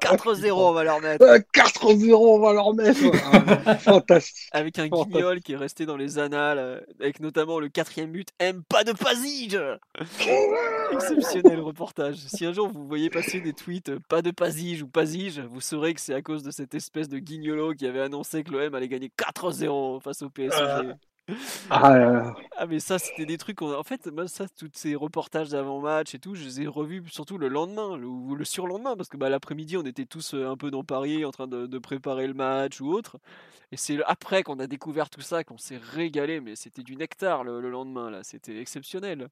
4 0.00 0.34
4-0, 0.34 0.52
on 0.52 0.72
va 0.72 0.82
leur 0.82 1.00
mettre. 1.02 1.22
4-0, 1.52 2.14
on 2.14 2.38
va 2.38 2.52
leur 2.54 2.74
mettre. 2.74 3.00
Fantastique. 3.80 4.48
Avec 4.52 4.78
un 4.78 4.88
guignol 4.88 5.40
qui 5.40 5.52
est 5.52 5.56
resté 5.56 5.84
dans 5.84 5.98
les 5.98 6.18
annales, 6.18 6.58
euh, 6.58 6.80
avec 7.00 7.20
notamment 7.20 7.60
le 7.60 7.68
quatrième 7.68 8.12
but 8.12 8.28
Aime 8.38 8.62
pas 8.62 8.82
de 8.82 8.92
passage 8.92 9.60
Exceptionnel 10.92 11.60
reportage. 11.60 12.16
Si 12.16 12.46
un 12.46 12.54
jour 12.54 12.68
vous 12.68 12.86
voyez 12.86 13.10
passer 13.10 13.40
des 13.40 13.52
tweets 13.52 13.90
euh, 13.90 13.98
Pas 14.08 14.22
de 14.22 14.30
passage 14.30 14.82
ou 14.82 14.88
passage, 14.88 15.40
vous 15.40 15.60
saurez 15.60 15.92
que 15.92 16.00
c'est 16.00 16.14
à 16.14 16.22
cause 16.22 16.42
de 16.42 16.50
cette 16.50 16.74
espèce 16.74 17.10
de 17.10 17.18
guignolo 17.18 17.74
qui 17.74 17.86
avait 17.86 18.00
annoncé 18.00 18.42
que 18.42 18.52
l'OM 18.52 18.74
allait 18.74 18.88
gagner 18.88 19.10
4-0 19.18 20.00
face 20.00 20.22
au 20.22 20.30
PSG. 20.30 20.56
Euh, 20.58 20.94
ah, 21.70 22.34
ah, 22.56 22.66
mais 22.66 22.80
ça 22.80 22.98
c'était 22.98 23.26
des 23.26 23.38
trucs 23.38 23.62
en 23.62 23.82
fait 23.84 24.06
moi 24.08 24.26
ça 24.26 24.46
tous 24.48 24.70
ces 24.74 24.96
reportages 24.96 25.50
d'avant 25.50 25.80
match 25.80 26.14
et 26.14 26.18
tout 26.18 26.34
je 26.34 26.44
les 26.44 26.62
ai 26.62 26.66
revus 26.66 27.04
surtout 27.10 27.38
le 27.38 27.48
lendemain 27.48 27.98
ou 28.02 28.34
le 28.34 28.44
surlendemain 28.44 28.96
parce 28.96 29.08
que 29.08 29.16
bah, 29.16 29.28
l'après-midi 29.28 29.76
on 29.76 29.84
était 29.84 30.04
tous 30.04 30.34
euh, 30.34 30.48
un 30.48 30.56
peu 30.56 30.70
dans 30.70 30.82
Paris 30.84 31.24
en 31.24 31.30
train 31.30 31.46
de, 31.46 31.78
préparer 31.78 32.26
le 32.26 32.34
match 32.34 32.80
ou 32.80 32.92
autre 32.92 33.18
et 33.70 33.76
c'est 33.76 34.02
après 34.04 34.42
qu'on 34.42 34.58
a 34.58 34.66
découvert 34.66 35.10
tout 35.10 35.20
ça 35.20 35.44
qu'on 35.44 35.58
s'est 35.58 35.80
régalé 35.80 36.40
mais 36.40 36.56
c'était 36.56 36.82
du 36.82 36.96
nectar 36.96 37.44
le, 37.44 37.60
lendemain 37.70 38.10
là 38.10 38.24
c'était 38.24 38.58
exceptionnel 38.58 39.28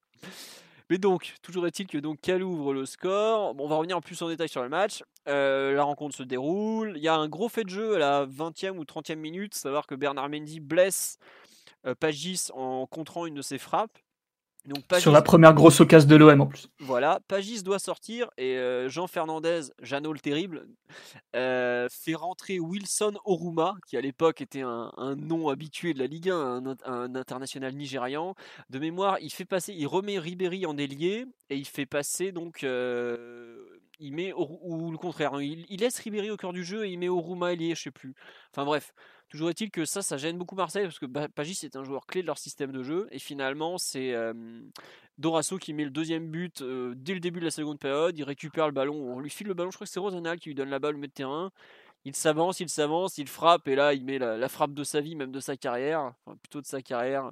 mais 0.90 0.98
donc, 0.98 1.34
toujours 1.40 1.68
est-il 1.68 1.86
que 1.86 1.98
donc 1.98 2.20
Cal 2.20 2.42
ouvre 2.42 2.74
le 2.74 2.84
score. 2.84 3.54
on 3.56 3.68
va 3.68 3.76
revenir 3.76 3.96
en 3.96 4.00
plus 4.00 4.20
en 4.22 4.28
détail 4.28 4.48
sur 4.48 4.60
le 4.64 4.68
match. 4.68 5.04
Euh, 5.28 5.72
la 5.72 5.84
rencontre 5.84 6.16
se 6.16 6.24
déroule. 6.24 6.94
Il 6.96 7.02
y 7.02 7.06
a 7.06 7.14
un 7.14 7.28
gros 7.28 7.48
fait 7.48 7.62
de 7.62 7.68
jeu 7.68 7.94
à 7.94 7.98
la 8.00 8.26
20e 8.26 8.76
ou 8.76 8.82
30e 8.82 9.14
minute, 9.14 9.54
savoir 9.54 9.86
que 9.86 9.94
Bernard 9.94 10.28
Mendy 10.28 10.58
blesse 10.58 11.18
Pagis 11.98 12.48
en 12.54 12.86
contrant 12.86 13.26
une 13.26 13.34
de 13.34 13.42
ses 13.42 13.58
frappes. 13.58 13.98
Donc, 14.66 14.84
Sur 14.98 15.10
la 15.10 15.22
première 15.22 15.54
grosse 15.54 15.80
occasion 15.80 16.08
de 16.08 16.16
l'OM 16.16 16.42
en 16.42 16.46
plus. 16.46 16.68
Voilà, 16.80 17.20
Pagis 17.28 17.62
doit 17.62 17.78
sortir 17.78 18.28
et 18.36 18.58
euh, 18.58 18.90
Jean 18.90 19.06
Fernandez, 19.06 19.62
Jeannot 19.80 20.12
le 20.12 20.20
terrible, 20.20 20.66
euh, 21.34 21.88
fait 21.90 22.14
rentrer 22.14 22.60
Wilson 22.60 23.14
Oruma, 23.24 23.76
qui 23.86 23.96
à 23.96 24.02
l'époque 24.02 24.42
était 24.42 24.60
un, 24.60 24.90
nom 25.16 25.48
habitué 25.48 25.94
de 25.94 25.98
la 25.98 26.06
Ligue 26.06 26.28
1, 26.28 26.62
un, 26.84 27.14
international 27.14 27.74
nigérian. 27.74 28.34
De 28.68 28.78
mémoire, 28.78 29.16
il 29.20 29.30
fait 29.30 29.46
passer, 29.46 29.72
il 29.72 29.86
remet 29.86 30.18
Ribéry 30.18 30.66
en 30.66 30.76
ailier 30.76 31.24
et 31.48 31.56
il 31.56 31.66
fait 31.66 31.86
passer 31.86 32.30
donc, 32.30 32.62
il 34.00 34.14
met 34.14 34.32
ou, 34.34 34.90
le 34.90 34.98
contraire, 34.98 35.34
hein, 35.34 35.42
il, 35.42 35.78
laisse 35.78 35.98
Ribéry 35.98 36.30
au 36.30 36.36
cœur 36.36 36.52
du 36.52 36.64
jeu 36.64 36.86
et 36.86 36.90
il 36.90 36.98
met 36.98 37.08
Oruma 37.08 37.52
ailier, 37.52 37.74
je 37.74 37.82
sais 37.82 37.90
plus. 37.90 38.14
Enfin 38.52 38.64
bref, 38.64 38.92
Toujours 39.30 39.48
est-il 39.48 39.70
que 39.70 39.84
ça, 39.84 40.02
ça 40.02 40.16
gêne 40.16 40.36
beaucoup 40.36 40.56
Marseille 40.56 40.82
parce 40.82 40.98
que 40.98 41.06
Pagis 41.06 41.60
est 41.62 41.76
un 41.76 41.84
joueur 41.84 42.06
clé 42.06 42.20
de 42.20 42.26
leur 42.26 42.36
système 42.36 42.72
de 42.72 42.82
jeu 42.82 43.06
et 43.12 43.20
finalement 43.20 43.78
c'est 43.78 44.12
Dorasso 45.18 45.56
qui 45.56 45.72
met 45.72 45.84
le 45.84 45.90
deuxième 45.90 46.28
but 46.28 46.64
dès 46.64 47.14
le 47.14 47.20
début 47.20 47.38
de 47.38 47.44
la 47.44 47.52
seconde 47.52 47.78
période. 47.78 48.18
Il 48.18 48.24
récupère 48.24 48.66
le 48.66 48.72
ballon, 48.72 48.96
on 48.96 49.20
lui 49.20 49.30
file 49.30 49.46
le 49.46 49.54
ballon. 49.54 49.70
Je 49.70 49.76
crois 49.76 49.86
que 49.86 49.92
c'est 49.92 50.00
Rosanal 50.00 50.40
qui 50.40 50.48
lui 50.48 50.56
donne 50.56 50.68
la 50.68 50.80
balle 50.80 50.94
au 50.94 50.98
milieu 50.98 51.06
de 51.06 51.12
terrain. 51.12 51.52
Il 52.04 52.16
s'avance, 52.16 52.58
il 52.58 52.68
s'avance, 52.68 53.18
il 53.18 53.28
frappe 53.28 53.68
et 53.68 53.76
là 53.76 53.94
il 53.94 54.04
met 54.04 54.18
la, 54.18 54.36
la, 54.36 54.48
frappe 54.48 54.74
de 54.74 54.82
sa 54.82 55.00
vie, 55.00 55.14
même 55.14 55.30
de 55.30 55.38
sa 55.40 55.56
carrière, 55.56 56.12
enfin, 56.24 56.36
plutôt 56.36 56.60
de 56.60 56.66
sa 56.66 56.82
carrière. 56.82 57.30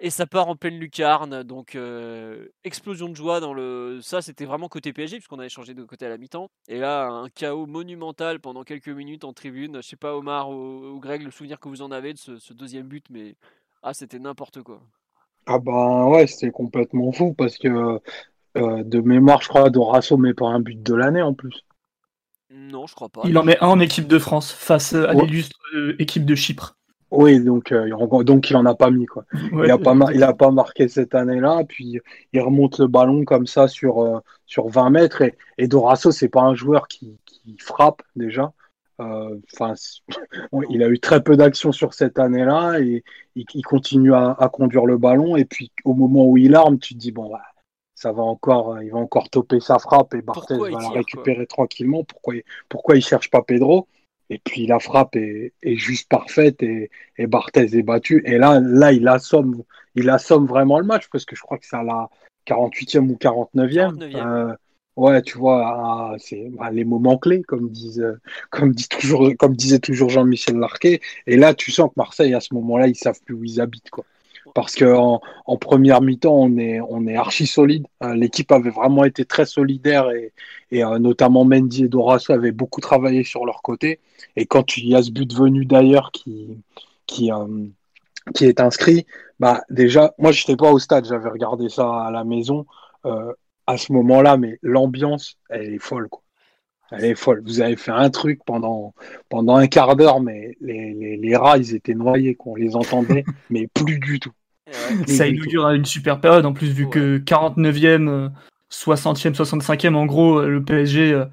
Et 0.00 0.10
ça 0.10 0.26
part 0.26 0.48
en 0.48 0.54
pleine 0.54 0.78
lucarne, 0.78 1.42
donc 1.42 1.74
euh, 1.74 2.46
explosion 2.62 3.08
de 3.08 3.16
joie 3.16 3.40
dans 3.40 3.52
le. 3.52 3.98
Ça, 4.00 4.22
c'était 4.22 4.44
vraiment 4.44 4.68
côté 4.68 4.92
PSG, 4.92 5.16
puisqu'on 5.16 5.40
avait 5.40 5.48
changé 5.48 5.74
de 5.74 5.82
côté 5.82 6.06
à 6.06 6.08
la 6.08 6.18
mi-temps. 6.18 6.50
Et 6.68 6.78
là, 6.78 7.08
un 7.08 7.28
chaos 7.28 7.66
monumental 7.66 8.38
pendant 8.38 8.62
quelques 8.62 8.88
minutes 8.88 9.24
en 9.24 9.32
tribune. 9.32 9.78
Je 9.82 9.88
sais 9.88 9.96
pas, 9.96 10.14
Omar 10.14 10.50
ou, 10.50 11.00
Greg, 11.00 11.22
le 11.22 11.32
souvenir 11.32 11.58
que 11.58 11.68
vous 11.68 11.82
en 11.82 11.90
avez 11.90 12.12
de 12.12 12.18
ce, 12.18 12.52
deuxième 12.52 12.86
but, 12.86 13.06
mais 13.10 13.34
ah, 13.82 13.92
c'était 13.92 14.20
n'importe 14.20 14.62
quoi. 14.62 14.80
Ah 15.46 15.58
bah 15.58 16.06
ouais, 16.06 16.28
c'était 16.28 16.52
complètement 16.52 17.10
fou, 17.10 17.34
parce 17.34 17.58
que 17.58 17.98
euh, 18.56 18.82
de 18.84 19.00
mémoire, 19.00 19.42
je 19.42 19.48
crois, 19.48 19.68
Dorasso 19.68 20.16
met 20.16 20.34
pas 20.34 20.46
un 20.46 20.60
but 20.60 20.80
de 20.80 20.94
l'année 20.94 21.22
en 21.22 21.34
plus. 21.34 21.64
Non, 22.50 22.86
je 22.86 22.94
crois 22.94 23.08
pas. 23.08 23.22
Il 23.24 23.36
en 23.36 23.42
met 23.42 23.58
un 23.60 23.66
en 23.66 23.80
équipe 23.80 24.06
de 24.06 24.18
France 24.18 24.52
face 24.52 24.94
à 24.94 25.12
l'illustre 25.12 25.58
euh, 25.74 25.96
équipe 25.98 26.24
de 26.24 26.34
Chypre. 26.34 26.77
Oui, 27.10 27.40
donc, 27.40 27.72
euh, 27.72 27.88
donc 28.22 28.50
il 28.50 28.56
en 28.56 28.66
a 28.66 28.74
pas 28.74 28.90
mis 28.90 29.06
quoi. 29.06 29.24
il 29.32 29.70
a 29.70 29.78
pas 29.78 29.94
il 30.12 30.22
a 30.22 30.34
pas 30.34 30.50
marqué 30.50 30.88
cette 30.88 31.14
année-là, 31.14 31.62
puis 31.66 32.00
il 32.32 32.40
remonte 32.40 32.78
le 32.78 32.86
ballon 32.86 33.24
comme 33.24 33.46
ça 33.46 33.66
sur 33.66 34.02
euh, 34.02 34.18
sur 34.44 34.68
20 34.68 34.90
mètres 34.90 35.22
et, 35.22 35.34
et 35.56 35.68
Dorasso 35.68 36.10
c'est 36.10 36.28
pas 36.28 36.42
un 36.42 36.54
joueur 36.54 36.86
qui, 36.86 37.18
qui 37.24 37.56
frappe 37.58 38.02
déjà. 38.14 38.52
Euh, 39.00 39.38
enfin, 39.54 39.74
il 40.70 40.82
a 40.82 40.88
eu 40.88 40.98
très 40.98 41.22
peu 41.22 41.36
d'actions 41.36 41.72
sur 41.72 41.94
cette 41.94 42.18
année-là 42.18 42.80
et 42.80 43.04
il, 43.36 43.64
continue 43.64 44.12
à, 44.12 44.32
à, 44.32 44.48
conduire 44.48 44.84
le 44.84 44.98
ballon 44.98 45.36
et 45.36 45.44
puis 45.44 45.72
au 45.84 45.94
moment 45.94 46.26
où 46.26 46.36
il 46.36 46.54
arme, 46.54 46.78
tu 46.78 46.94
te 46.94 46.98
dis 46.98 47.12
bon 47.12 47.30
bah, 47.30 47.42
ça 47.94 48.12
va 48.12 48.22
encore, 48.22 48.82
il 48.82 48.90
va 48.90 48.98
encore 48.98 49.30
toper 49.30 49.60
sa 49.60 49.78
frappe 49.78 50.14
et 50.14 50.20
Barthez 50.20 50.58
va 50.58 50.68
la 50.68 50.90
récupérer 50.90 51.46
tranquillement. 51.46 52.04
Pourquoi 52.04 52.34
pourquoi 52.68 52.96
il 52.96 53.02
cherche 53.02 53.30
pas 53.30 53.42
Pedro? 53.42 53.88
Et 54.30 54.38
puis 54.38 54.66
la 54.66 54.78
frappe 54.78 55.16
est, 55.16 55.52
juste 55.62 56.08
parfaite 56.08 56.62
et, 56.62 56.90
et, 57.16 57.26
Barthez 57.26 57.76
est 57.76 57.82
battu. 57.82 58.22
Et 58.26 58.38
là, 58.38 58.60
là, 58.60 58.92
il 58.92 59.08
assomme, 59.08 59.62
il 59.94 60.10
assomme 60.10 60.46
vraiment 60.46 60.78
le 60.78 60.86
match 60.86 61.08
parce 61.10 61.24
que 61.24 61.34
je 61.34 61.42
crois 61.42 61.58
que 61.58 61.66
c'est 61.66 61.76
à 61.76 61.82
la 61.82 62.08
48e 62.46 63.08
ou 63.08 63.14
49e. 63.14 64.02
Euh, 64.16 64.54
ouais, 64.96 65.22
tu 65.22 65.38
vois, 65.38 66.16
c'est 66.18 66.48
bah, 66.50 66.70
les 66.70 66.84
moments 66.84 67.18
clés, 67.18 67.42
comme 67.42 67.70
disent, 67.70 68.04
comme 68.50 68.72
dit 68.72 68.88
toujours, 68.88 69.30
comme 69.38 69.56
disait 69.56 69.78
toujours 69.78 70.10
Jean-Michel 70.10 70.56
Larquet. 70.56 71.00
Et 71.26 71.36
là, 71.36 71.54
tu 71.54 71.70
sens 71.70 71.88
que 71.88 71.94
Marseille, 71.96 72.34
à 72.34 72.40
ce 72.40 72.54
moment-là, 72.54 72.86
ils 72.86 72.96
savent 72.96 73.20
plus 73.24 73.34
où 73.34 73.44
ils 73.44 73.60
habitent, 73.60 73.90
quoi 73.90 74.04
parce 74.58 74.74
qu'en 74.74 75.20
en, 75.46 75.56
première 75.56 76.00
mi-temps, 76.00 76.34
on 76.34 76.58
est, 76.58 76.80
on 76.80 77.06
est 77.06 77.14
archi 77.14 77.46
solide. 77.46 77.86
Euh, 78.02 78.14
l'équipe 78.14 78.50
avait 78.50 78.70
vraiment 78.70 79.04
été 79.04 79.24
très 79.24 79.46
solidaire 79.46 80.10
et, 80.10 80.32
et 80.72 80.84
euh, 80.84 80.98
notamment 80.98 81.44
Mendy 81.44 81.84
et 81.84 81.88
Dorasso 81.88 82.32
avaient 82.32 82.50
beaucoup 82.50 82.80
travaillé 82.80 83.22
sur 83.22 83.46
leur 83.46 83.62
côté. 83.62 84.00
Et 84.34 84.46
quand 84.46 84.76
il 84.76 84.88
y 84.88 84.96
a 84.96 85.02
ce 85.04 85.12
but 85.12 85.32
venu 85.32 85.64
d'ailleurs 85.64 86.10
qui, 86.10 86.58
qui, 87.06 87.30
euh, 87.30 87.66
qui 88.34 88.46
est 88.46 88.58
inscrit, 88.58 89.06
bah 89.38 89.62
déjà, 89.70 90.12
moi 90.18 90.32
je 90.32 90.42
n'étais 90.42 90.56
pas 90.56 90.72
au 90.72 90.80
stade, 90.80 91.06
j'avais 91.06 91.28
regardé 91.28 91.68
ça 91.68 91.88
à 92.06 92.10
la 92.10 92.24
maison 92.24 92.66
à 93.68 93.76
ce 93.76 93.92
moment-là, 93.92 94.36
mais 94.36 94.58
l'ambiance, 94.62 95.38
elle 95.50 95.72
est 95.72 95.78
folle. 95.78 96.08
Quoi. 96.08 96.22
Elle 96.90 97.04
est 97.04 97.14
folle. 97.14 97.42
Vous 97.44 97.60
avez 97.60 97.76
fait 97.76 97.92
un 97.92 98.10
truc 98.10 98.40
pendant, 98.44 98.92
pendant 99.28 99.56
un 99.56 99.68
quart 99.68 99.94
d'heure, 99.94 100.20
mais 100.20 100.56
les, 100.60 100.94
les, 100.94 101.16
les, 101.16 101.36
rats, 101.36 101.58
ils 101.58 101.74
étaient 101.74 101.94
noyés, 101.94 102.34
qu'on 102.34 102.56
les 102.56 102.74
entendait, 102.76 103.24
mais 103.50 103.68
plus 103.68 104.00
du 104.00 104.18
tout. 104.18 104.32
Ça 105.06 105.26
inaugure 105.26 105.68
une 105.70 105.84
super 105.84 106.20
période, 106.20 106.46
en 106.46 106.52
plus, 106.52 106.68
vu 106.68 106.88
que 106.88 107.18
49e, 107.18 108.30
60e, 108.70 109.34
65e, 109.34 109.94
en 109.94 110.06
gros, 110.06 110.42
le 110.42 110.62
PSG 110.62 111.12
euh, 111.12 111.24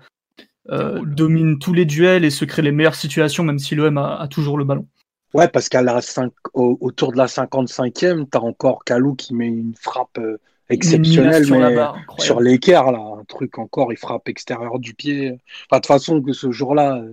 euh 0.71 1.01
domine 1.05 1.59
tous 1.59 1.73
les 1.73 1.85
duels 1.85 2.25
et 2.25 2.29
se 2.29 2.45
crée 2.45 2.61
les 2.61 2.71
meilleures 2.71 2.95
situations, 2.95 3.43
même 3.43 3.59
si 3.59 3.75
l'OM 3.75 3.97
a, 3.97 4.15
a, 4.17 4.27
toujours 4.27 4.57
le 4.57 4.65
ballon. 4.65 4.87
Ouais, 5.33 5.47
parce 5.49 5.67
qu'à 5.67 5.81
la 5.81 6.01
5, 6.01 6.31
autour 6.53 7.11
de 7.11 7.17
la 7.17 7.25
55e, 7.25 8.29
tu 8.31 8.37
as 8.37 8.41
encore 8.41 8.85
Kalou 8.85 9.15
qui 9.15 9.33
met 9.33 9.47
une 9.47 9.73
frappe 9.75 10.17
euh, 10.17 10.37
exceptionnel, 10.69 11.45
mais 11.49 11.75
sur 12.19 12.39
l'équerre, 12.39 12.91
là, 12.91 12.99
un 13.19 13.23
truc 13.25 13.59
encore, 13.59 13.91
il 13.91 13.97
frappe 13.97 14.29
extérieur 14.29 14.79
du 14.79 14.93
pied. 14.93 15.31
de 15.31 15.37
toute 15.71 15.85
façon, 15.85 16.21
que 16.21 16.31
ce 16.31 16.51
jour-là, 16.51 17.03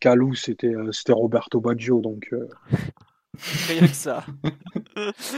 Calou, 0.00 0.34
c'était 0.34 0.74
euh, 0.74 0.90
c'était 0.92 1.12
Roberto 1.12 1.60
Baggio, 1.60 2.00
donc. 2.00 2.28
Euh. 2.32 2.48
Rien 3.68 3.86
que 3.86 3.94
ça. 3.94 4.24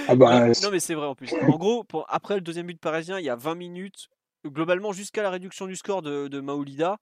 ah 0.09 0.15
bah, 0.17 0.49
non, 0.49 0.71
mais 0.71 0.81
c'est 0.81 0.95
vrai 0.95 1.07
en 1.07 1.15
plus. 1.15 1.33
En 1.35 1.57
gros, 1.57 1.85
pour, 1.85 2.07
après 2.09 2.35
le 2.35 2.41
deuxième 2.41 2.67
but 2.67 2.81
parisien, 2.81 3.19
il 3.19 3.25
y 3.25 3.31
a 3.31 3.37
20 3.37 3.55
minutes, 3.55 4.09
globalement 4.47 4.93
jusqu'à 4.93 5.23
la 5.23 5.31
réduction 5.31 5.67
du 5.67 5.77
score 5.77 6.03
de, 6.03 6.29
de 6.29 6.41
Maoulida, 6.41 6.99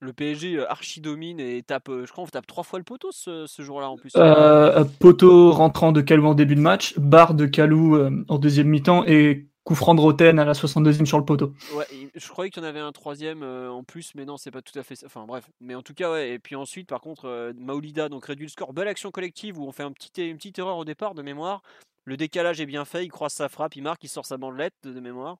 le 0.00 0.12
PSG 0.12 0.56
euh, 0.56 0.70
archi 0.70 1.00
domine 1.00 1.38
et 1.38 1.62
tape, 1.62 1.88
je 1.88 2.10
crois, 2.10 2.24
on 2.24 2.26
tape 2.26 2.46
trois 2.46 2.64
fois 2.64 2.78
le 2.78 2.84
poteau 2.84 3.10
ce, 3.12 3.46
ce 3.46 3.62
jour-là 3.62 3.88
en 3.88 3.96
plus. 3.96 4.10
Euh, 4.16 4.84
poteau 4.98 5.52
rentrant 5.52 5.92
de 5.92 6.00
Calou 6.00 6.26
en 6.26 6.34
début 6.34 6.56
de 6.56 6.60
match, 6.60 6.98
barre 6.98 7.34
de 7.34 7.46
Calou 7.46 7.96
en 8.28 8.38
deuxième 8.38 8.68
mi-temps 8.68 9.04
et 9.06 9.46
coup 9.64 9.74
franc 9.74 9.94
de 9.94 10.00
Roten 10.00 10.38
à 10.38 10.44
la 10.44 10.52
62e 10.52 11.04
sur 11.04 11.18
le 11.18 11.24
poteau. 11.24 11.54
Ouais, 11.74 11.86
je 12.14 12.28
croyais 12.28 12.50
qu'il 12.50 12.62
y 12.62 12.66
en 12.66 12.68
avait 12.68 12.80
un 12.80 12.92
troisième 12.92 13.42
en 13.42 13.84
plus, 13.84 14.14
mais 14.14 14.24
non, 14.24 14.36
c'est 14.36 14.50
pas 14.50 14.62
tout 14.62 14.76
à 14.78 14.82
fait 14.82 14.96
ça. 14.96 15.06
Enfin 15.06 15.24
bref, 15.26 15.48
mais 15.60 15.74
en 15.74 15.82
tout 15.82 15.94
cas, 15.94 16.10
ouais. 16.10 16.30
Et 16.30 16.38
puis 16.38 16.56
ensuite, 16.56 16.88
par 16.88 17.00
contre, 17.00 17.52
Maolida 17.56 18.08
donc 18.08 18.26
réduit 18.26 18.46
le 18.46 18.50
score. 18.50 18.72
Belle 18.72 18.88
action 18.88 19.10
collective 19.10 19.58
où 19.58 19.66
on 19.66 19.72
fait 19.72 19.84
un 19.84 19.92
petit, 19.92 20.10
une 20.28 20.36
petite 20.36 20.58
erreur 20.58 20.76
au 20.76 20.84
départ 20.84 21.14
de 21.14 21.22
mémoire. 21.22 21.62
Le 22.04 22.16
décalage 22.16 22.60
est 22.60 22.66
bien 22.66 22.84
fait, 22.84 23.04
il 23.04 23.10
croise 23.10 23.32
sa 23.32 23.48
frappe, 23.48 23.76
il 23.76 23.82
marque, 23.82 24.02
il 24.02 24.08
sort 24.08 24.26
sa 24.26 24.36
bandelette 24.36 24.74
de, 24.82 24.98
mémoire. 24.98 25.38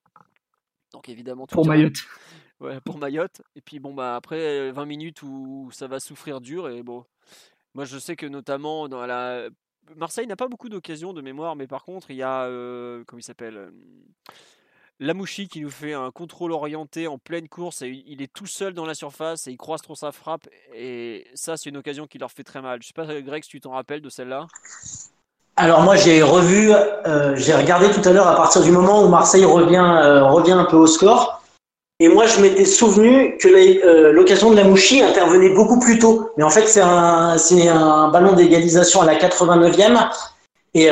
Donc 0.92 1.08
évidemment. 1.08 1.46
Pour 1.46 1.66
Mayotte. 1.66 1.96
Ouais, 2.60 2.80
pour 2.80 2.96
Mayotte. 2.96 3.42
Et 3.56 3.60
puis 3.60 3.80
bon, 3.80 3.92
bah 3.92 4.14
après 4.14 4.70
20 4.70 4.86
minutes 4.86 5.22
où 5.24 5.68
ça 5.72 5.88
va 5.88 5.98
souffrir 5.98 6.40
dur 6.40 6.68
et 6.68 6.84
bon. 6.84 7.04
Moi 7.74 7.84
je 7.84 7.98
sais 7.98 8.14
que 8.14 8.24
notamment 8.24 8.88
dans 8.88 9.04
la. 9.04 9.48
Marseille 9.96 10.26
n'a 10.26 10.36
pas 10.36 10.48
beaucoup 10.48 10.68
d'occasions 10.68 11.12
de 11.12 11.20
mémoire, 11.20 11.56
mais 11.56 11.66
par 11.66 11.84
contre 11.84 12.10
il 12.10 12.16
y 12.16 12.22
a. 12.22 12.46
comment 13.06 13.18
il 13.18 13.24
s'appelle 13.24 13.70
Lamouchi 15.02 15.48
qui 15.48 15.60
nous 15.60 15.70
fait 15.70 15.94
un 15.94 16.12
contrôle 16.12 16.52
orienté 16.52 17.08
en 17.08 17.18
pleine 17.18 17.48
course 17.48 17.82
et 17.82 18.04
il 18.06 18.22
est 18.22 18.32
tout 18.32 18.46
seul 18.46 18.72
dans 18.72 18.86
la 18.86 18.94
surface 18.94 19.48
et 19.48 19.50
il 19.50 19.56
croise 19.56 19.82
trop 19.82 19.96
sa 19.96 20.12
frappe 20.12 20.46
et 20.74 21.26
ça 21.34 21.56
c'est 21.56 21.70
une 21.70 21.76
occasion 21.76 22.06
qui 22.06 22.18
leur 22.18 22.30
fait 22.30 22.44
très 22.44 22.62
mal. 22.62 22.80
Je 22.82 22.86
sais 22.86 22.92
pas 22.94 23.20
Greg 23.20 23.42
si 23.42 23.50
tu 23.50 23.60
t'en 23.60 23.72
rappelles 23.72 24.00
de 24.00 24.08
celle-là. 24.08 24.46
Alors 25.56 25.82
moi 25.82 25.96
j'ai 25.96 26.22
revu, 26.22 26.72
euh, 26.72 27.34
j'ai 27.34 27.52
regardé 27.52 27.90
tout 27.90 28.06
à 28.08 28.12
l'heure 28.12 28.28
à 28.28 28.36
partir 28.36 28.62
du 28.62 28.70
moment 28.70 29.02
où 29.02 29.08
Marseille 29.08 29.44
revient 29.44 29.84
euh, 29.84 30.24
revient 30.24 30.52
un 30.52 30.64
peu 30.64 30.76
au 30.76 30.86
score. 30.86 31.41
Et 32.02 32.08
moi 32.08 32.26
je 32.26 32.40
m'étais 32.40 32.64
souvenu 32.64 33.36
que 33.38 33.46
euh, 33.46 34.10
l'occasion 34.10 34.50
de 34.50 34.56
la 34.56 34.64
Mouchi 34.64 35.00
intervenait 35.00 35.50
beaucoup 35.50 35.78
plus 35.78 36.00
tôt. 36.00 36.30
Mais 36.36 36.42
en 36.42 36.50
fait 36.50 36.66
c'est 36.66 36.80
un 36.80 38.08
ballon 38.08 38.32
d'égalisation 38.32 39.02
à 39.02 39.06
la 39.06 39.14
89e 39.14 40.08
et 40.74 40.88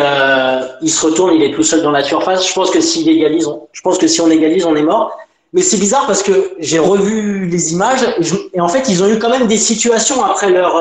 il 0.82 0.90
se 0.90 1.06
retourne, 1.06 1.34
il 1.34 1.42
est 1.42 1.52
tout 1.52 1.64
seul 1.64 1.82
dans 1.82 1.90
la 1.90 2.04
surface. 2.04 2.46
Je 2.46 2.54
pense 2.54 2.70
que 2.70 2.80
s'il 2.80 3.08
égalise, 3.08 3.48
je 3.72 3.80
pense 3.80 3.98
que 3.98 4.06
si 4.06 4.20
on 4.20 4.30
égalise, 4.30 4.64
on 4.64 4.76
est 4.76 4.82
mort. 4.82 5.18
Mais 5.52 5.62
c'est 5.62 5.78
bizarre 5.78 6.06
parce 6.06 6.22
que 6.22 6.52
j'ai 6.60 6.78
revu 6.78 7.46
les 7.46 7.72
images 7.72 8.06
et, 8.54 8.60
en 8.60 8.68
fait 8.68 8.88
ils 8.88 9.02
ont 9.02 9.08
eu 9.08 9.18
quand 9.18 9.30
même 9.30 9.48
des 9.48 9.58
situations 9.58 10.24
après 10.24 10.50
leur 10.50 10.76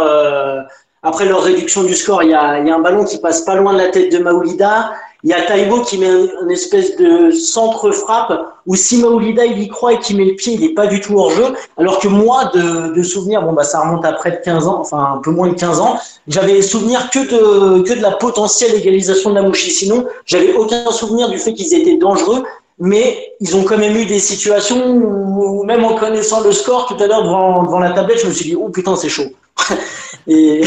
après 1.01 1.25
leur 1.25 1.41
réduction 1.41 1.83
du 1.83 1.95
score, 1.95 2.21
il 2.21 2.29
y 2.29 2.33
a, 2.35 2.59
y 2.59 2.69
a 2.69 2.75
un 2.75 2.81
ballon 2.81 3.03
qui 3.03 3.17
passe 3.17 3.41
pas 3.41 3.55
loin 3.55 3.73
de 3.73 3.79
la 3.79 3.87
tête 3.87 4.11
de 4.11 4.19
Maoulida. 4.19 4.91
Il 5.23 5.29
y 5.29 5.33
a 5.33 5.41
Taïbo 5.41 5.81
qui 5.81 5.97
met 5.97 6.07
une 6.07 6.49
espèce 6.49 6.95
de 6.95 7.31
centre 7.31 7.91
frappe 7.91 8.31
où 8.65 8.75
si 8.75 9.01
Maoulida 9.01 9.45
il 9.45 9.61
y 9.61 9.67
croit 9.67 9.93
et 9.93 9.99
qu'il 9.99 10.15
met 10.15 10.23
le 10.23 10.35
pied, 10.35 10.53
il 10.53 10.61
n'est 10.61 10.73
pas 10.73 10.87
du 10.87 11.01
tout 11.01 11.17
hors 11.17 11.31
jeu. 11.31 11.55
Alors 11.75 11.99
que 11.99 12.07
moi, 12.07 12.45
de, 12.53 12.93
de 12.93 13.03
souvenir, 13.03 13.41
bon 13.41 13.51
bah 13.51 13.65
ça 13.65 13.81
remonte 13.81 14.05
à 14.05 14.13
près 14.13 14.31
de 14.31 14.37
15 14.37 14.67
ans, 14.67 14.79
enfin 14.79 15.15
un 15.15 15.17
peu 15.17 15.31
moins 15.31 15.49
de 15.49 15.55
15 15.55 15.81
ans, 15.81 15.99
j'avais 16.27 16.61
souvenir 16.61 17.09
que 17.09 17.19
de 17.19 17.81
que 17.81 17.93
de 17.93 18.01
la 18.01 18.11
potentielle 18.11 18.75
égalisation 18.75 19.31
de 19.31 19.35
la 19.35 19.41
Mouchi. 19.41 19.71
Sinon, 19.71 20.05
j'avais 20.25 20.53
aucun 20.53 20.89
souvenir 20.91 21.29
du 21.29 21.37
fait 21.37 21.53
qu'ils 21.53 21.73
étaient 21.73 21.97
dangereux. 21.97 22.43
Mais 22.81 23.33
ils 23.41 23.57
ont 23.57 23.65
quand 23.65 23.77
même 23.77 23.97
eu 23.97 24.05
des 24.05 24.19
situations 24.19 24.89
où, 24.89 25.65
même 25.65 25.83
en 25.83 25.95
connaissant 25.95 26.39
le 26.39 26.53
score 26.53 26.87
tout 26.87 26.95
à 27.03 27.07
l'heure 27.07 27.23
devant, 27.23 27.63
devant 27.63 27.79
la 27.79 27.91
tablette, 27.91 28.21
je 28.21 28.27
me 28.27 28.31
suis 28.31 28.45
dit 28.45 28.55
oh 28.55 28.69
putain 28.69 28.95
c'est 28.95 29.09
chaud. 29.09 29.33
et... 30.27 30.63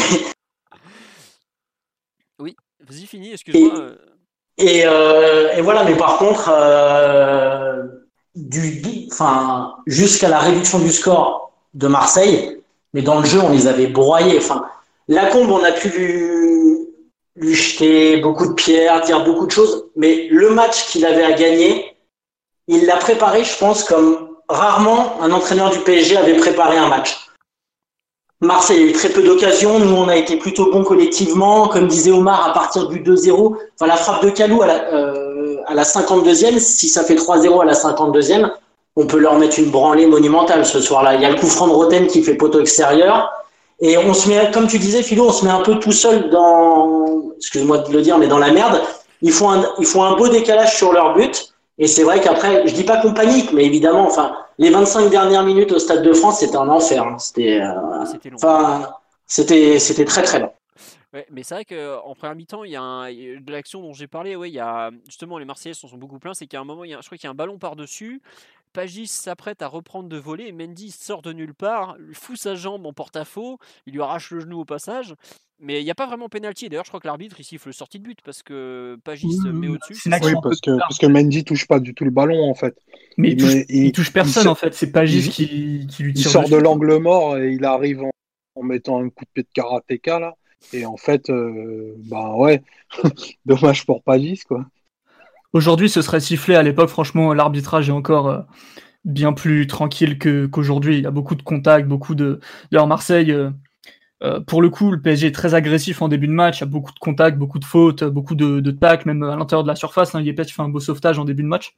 Oui, 2.38 2.54
vas-y, 2.86 3.06
fini, 3.06 3.32
excuse-moi. 3.32 3.78
Euh. 3.78 4.11
Et, 4.58 4.82
euh, 4.86 5.60
voilà, 5.62 5.84
mais 5.84 5.96
par 5.96 6.18
contre, 6.18 6.50
euh, 6.52 7.82
du, 8.34 8.82
enfin, 9.10 9.74
jusqu'à 9.86 10.28
la 10.28 10.38
réduction 10.38 10.78
du 10.78 10.90
score 10.90 11.52
de 11.74 11.88
Marseille, 11.88 12.60
mais 12.92 13.02
dans 13.02 13.20
le 13.20 13.26
jeu, 13.26 13.40
on 13.40 13.50
les 13.50 13.66
avait 13.66 13.86
broyés. 13.86 14.38
Enfin, 14.38 14.64
la 15.08 15.26
combe, 15.26 15.50
on 15.50 15.64
a 15.64 15.72
pu 15.72 15.88
lui, 15.88 16.88
lui 17.36 17.54
jeter 17.54 18.18
beaucoup 18.18 18.46
de 18.46 18.52
pierres, 18.52 19.00
dire 19.02 19.24
beaucoup 19.24 19.46
de 19.46 19.50
choses, 19.50 19.86
mais 19.96 20.28
le 20.30 20.50
match 20.50 20.86
qu'il 20.86 21.06
avait 21.06 21.24
à 21.24 21.32
gagner, 21.32 21.96
il 22.68 22.86
l'a 22.86 22.96
préparé, 22.96 23.44
je 23.44 23.56
pense, 23.58 23.84
comme 23.84 24.28
rarement 24.48 25.20
un 25.20 25.30
entraîneur 25.32 25.70
du 25.70 25.78
PSG 25.80 26.16
avait 26.16 26.36
préparé 26.36 26.76
un 26.76 26.88
match. 26.88 27.18
Marseille 28.42 28.82
a 28.82 28.86
eu 28.86 28.92
très 28.92 29.08
peu 29.08 29.22
d'occasions. 29.22 29.78
Nous, 29.78 29.94
on 29.94 30.08
a 30.08 30.16
été 30.16 30.36
plutôt 30.36 30.70
bons 30.70 30.82
collectivement. 30.82 31.68
Comme 31.68 31.86
disait 31.86 32.10
Omar, 32.10 32.48
à 32.48 32.52
partir 32.52 32.88
du 32.88 33.00
2-0, 33.00 33.56
enfin, 33.74 33.86
la 33.86 33.96
frappe 33.96 34.24
de 34.24 34.30
Calou 34.30 34.62
à 34.62 34.66
la, 34.66 34.92
euh, 34.92 35.56
à 35.66 35.74
la 35.74 35.84
52e, 35.84 36.58
si 36.58 36.88
ça 36.88 37.04
fait 37.04 37.14
3-0 37.14 37.62
à 37.62 37.64
la 37.64 37.74
52e, 37.74 38.50
on 38.96 39.06
peut 39.06 39.18
leur 39.18 39.38
mettre 39.38 39.60
une 39.60 39.70
branlée 39.70 40.06
monumentale 40.06 40.66
ce 40.66 40.80
soir-là. 40.80 41.14
Il 41.14 41.22
y 41.22 41.24
a 41.24 41.30
le 41.30 41.36
coup 41.36 41.46
franc 41.46 41.68
de 41.68 41.72
Roten 41.72 42.08
qui 42.08 42.22
fait 42.22 42.34
poteau 42.34 42.60
extérieur. 42.60 43.30
Et 43.80 43.96
on 43.96 44.12
se 44.12 44.28
met, 44.28 44.50
comme 44.52 44.66
tu 44.66 44.78
disais, 44.80 45.04
Philo, 45.04 45.28
on 45.28 45.32
se 45.32 45.44
met 45.44 45.50
un 45.50 45.60
peu 45.60 45.78
tout 45.78 45.92
seul 45.92 46.28
dans, 46.30 47.22
excuse-moi 47.36 47.78
de 47.78 47.92
le 47.92 48.02
dire, 48.02 48.18
mais 48.18 48.26
dans 48.26 48.38
la 48.38 48.50
merde. 48.50 48.82
Ils 49.22 49.32
font 49.32 49.50
un, 49.52 49.64
ils 49.78 49.86
font 49.86 50.02
un 50.02 50.16
beau 50.16 50.26
décalage 50.26 50.76
sur 50.76 50.92
leur 50.92 51.14
but. 51.14 51.51
Et 51.78 51.86
c'est 51.86 52.04
vrai 52.04 52.20
qu'après, 52.20 52.66
je 52.66 52.74
dis 52.74 52.84
pas 52.84 53.00
qu'on 53.00 53.14
panique, 53.14 53.52
mais 53.52 53.64
évidemment, 53.64 54.06
enfin, 54.06 54.36
les 54.58 54.70
25 54.70 55.08
dernières 55.08 55.44
minutes 55.44 55.72
au 55.72 55.78
Stade 55.78 56.02
de 56.02 56.12
France, 56.12 56.40
c'était 56.40 56.56
un 56.56 56.68
enfer. 56.68 57.02
Hein. 57.02 57.18
C'était, 57.18 57.60
euh, 57.60 57.72
ah, 57.74 58.04
enfin, 58.34 58.90
c'était, 59.26 59.78
c'était 59.78 60.04
très 60.04 60.22
très 60.22 60.40
long. 60.40 60.52
Ouais, 61.12 61.26
mais 61.30 61.42
c'est 61.42 61.54
vrai 61.54 61.64
qu'en 61.64 62.14
première 62.14 62.34
mi-temps, 62.34 62.64
il 62.64 62.70
y 62.72 62.76
a 62.76 62.82
un, 62.82 63.10
de 63.10 63.52
l'action 63.52 63.82
dont 63.82 63.92
j'ai 63.92 64.06
parlé. 64.06 64.34
Ouais, 64.34 64.48
il 64.48 64.54
y 64.54 64.60
a 64.60 64.90
justement 65.06 65.38
les 65.38 65.44
Marseillais 65.44 65.74
sont, 65.74 65.88
sont 65.88 65.98
beaucoup 65.98 66.18
pleins. 66.18 66.34
C'est 66.34 66.46
qu'à 66.46 66.60
un 66.60 66.64
moment, 66.64 66.84
il 66.84 66.90
y 66.90 66.94
a, 66.94 67.00
je 67.00 67.06
crois 67.06 67.18
qu'il 67.18 67.26
y 67.26 67.28
a 67.28 67.30
un 67.30 67.34
ballon 67.34 67.58
par 67.58 67.76
dessus. 67.76 68.22
Pagis 68.72 69.06
s'apprête 69.06 69.60
à 69.60 69.68
reprendre 69.68 70.08
de 70.08 70.16
voler 70.16 70.50
Mendy 70.52 70.90
sort 70.90 71.20
de 71.20 71.32
nulle 71.32 71.54
part, 71.54 71.96
fout 72.14 72.38
sa 72.38 72.54
jambe 72.54 72.86
en 72.86 72.94
porte-à-faux, 72.94 73.58
il 73.86 73.92
lui 73.92 74.00
arrache 74.00 74.30
le 74.30 74.40
genou 74.40 74.60
au 74.60 74.64
passage. 74.64 75.14
Mais 75.64 75.80
il 75.80 75.84
n'y 75.84 75.92
a 75.92 75.94
pas 75.94 76.08
vraiment 76.08 76.28
pénalty. 76.28 76.68
D'ailleurs, 76.68 76.84
je 76.84 76.90
crois 76.90 76.98
que 76.98 77.06
l'arbitre 77.06 77.36
il 77.38 77.44
siffle 77.44 77.72
sortie 77.72 78.00
de 78.00 78.02
but 78.02 78.18
parce 78.24 78.42
que 78.42 78.98
Pagis 79.04 79.32
se 79.44 79.48
met 79.48 79.68
au-dessus. 79.68 79.94
Oui, 80.06 80.34
parce 80.42 80.60
que, 80.60 80.76
parce 80.76 80.98
que 80.98 81.06
Mendy 81.06 81.44
touche 81.44 81.68
pas 81.68 81.78
du 81.78 81.94
tout 81.94 82.04
le 82.04 82.10
ballon 82.10 82.50
en 82.50 82.54
fait. 82.54 82.76
Mais 83.16 83.30
il, 83.30 83.36
touche, 83.36 83.92
touche 83.92 84.12
personne 84.12 84.48
en 84.48 84.56
fait. 84.56 84.74
C'est 84.74 84.90
Pagis 84.90 85.30
qui, 85.30 85.86
qui, 85.88 86.02
lui 86.02 86.14
tire. 86.14 86.26
Il 86.26 86.30
sort 86.30 86.48
de 86.48 86.56
l'angle 86.56 86.96
mort 86.98 87.38
et 87.38 87.52
il 87.52 87.64
arrive 87.64 88.02
en, 88.56 88.62
mettant 88.64 89.00
un 89.00 89.08
coup 89.08 89.24
de 89.24 89.30
pied 89.32 89.42
de 89.44 89.48
karatéka 89.54 90.18
là. 90.18 90.34
Et 90.72 90.84
en 90.84 90.96
fait, 90.96 91.30
euh, 91.30 91.94
bah 92.10 92.34
ouais, 92.34 92.62
dommage 93.46 93.86
pour 93.86 94.02
Pagis 94.02 94.40
quoi. 94.40 94.66
Aujourd'hui, 95.52 95.88
ce 95.88 96.02
serait 96.02 96.20
sifflé. 96.20 96.56
À 96.56 96.64
l'époque, 96.64 96.88
franchement, 96.88 97.34
l'arbitrage 97.34 97.88
est 97.88 97.92
encore 97.92 98.28
euh, 98.28 98.40
bien 99.04 99.32
plus 99.32 99.68
tranquille 99.68 100.18
qu'aujourd'hui. 100.50 100.98
il 100.98 101.04
y 101.04 101.06
a 101.06 101.12
beaucoup 101.12 101.36
de 101.36 101.42
contacts, 101.42 101.86
beaucoup 101.86 102.16
de. 102.16 102.40
D'ailleurs, 102.72 102.88
Marseille. 102.88 103.30
Euh, 103.30 103.50
euh, 104.22 104.40
pour 104.40 104.62
le 104.62 104.70
coup, 104.70 104.90
le 104.90 105.00
PSG 105.00 105.28
est 105.28 105.32
très 105.32 105.54
agressif 105.54 106.02
en 106.02 106.08
début 106.08 106.28
de 106.28 106.32
match. 106.32 106.58
Il 106.58 106.60
y 106.60 106.64
a 106.64 106.66
beaucoup 106.66 106.92
de 106.92 106.98
contacts, 106.98 107.38
beaucoup 107.38 107.58
de 107.58 107.64
fautes, 107.64 108.04
beaucoup 108.04 108.34
de, 108.34 108.60
de 108.60 108.70
tacles, 108.70 109.08
même 109.08 109.22
à 109.22 109.36
l'intérieur 109.36 109.64
de 109.64 109.68
la 109.68 109.76
surface. 109.76 110.14
Hein. 110.14 110.22
Yepes 110.22 110.48
fait 110.48 110.62
un 110.62 110.68
beau 110.68 110.80
sauvetage 110.80 111.18
en 111.18 111.24
début 111.24 111.42
de 111.42 111.48
match. 111.48 111.74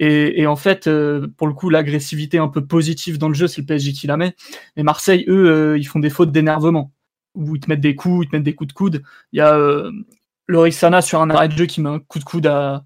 Et, 0.00 0.40
et 0.40 0.46
en 0.46 0.56
fait, 0.56 0.86
euh, 0.86 1.28
pour 1.36 1.46
le 1.46 1.52
coup, 1.52 1.68
l'agressivité 1.68 2.38
un 2.38 2.48
peu 2.48 2.64
positive 2.64 3.18
dans 3.18 3.28
le 3.28 3.34
jeu, 3.34 3.46
c'est 3.46 3.60
le 3.60 3.66
PSG 3.66 3.92
qui 3.92 4.06
la 4.06 4.16
met. 4.16 4.34
Mais 4.76 4.82
Marseille, 4.82 5.26
eux, 5.28 5.50
euh, 5.50 5.78
ils 5.78 5.84
font 5.84 6.00
des 6.00 6.10
fautes 6.10 6.32
d'énervement. 6.32 6.90
Où 7.34 7.54
ils 7.54 7.60
te 7.60 7.68
mettent 7.68 7.82
des 7.82 7.94
coups, 7.94 8.24
ils 8.24 8.30
te 8.30 8.34
mettent 8.34 8.44
des 8.44 8.54
coups 8.54 8.68
de 8.68 8.72
coude. 8.72 9.02
Il 9.32 9.38
y 9.38 9.40
a 9.40 9.54
euh, 9.54 9.92
Lorisana 10.48 11.02
sur 11.02 11.20
un 11.20 11.30
arrêt 11.30 11.48
de 11.48 11.56
jeu 11.56 11.66
qui 11.66 11.80
met 11.82 11.90
un 11.90 12.00
coup 12.00 12.18
de 12.18 12.24
coude 12.24 12.46
à, 12.46 12.84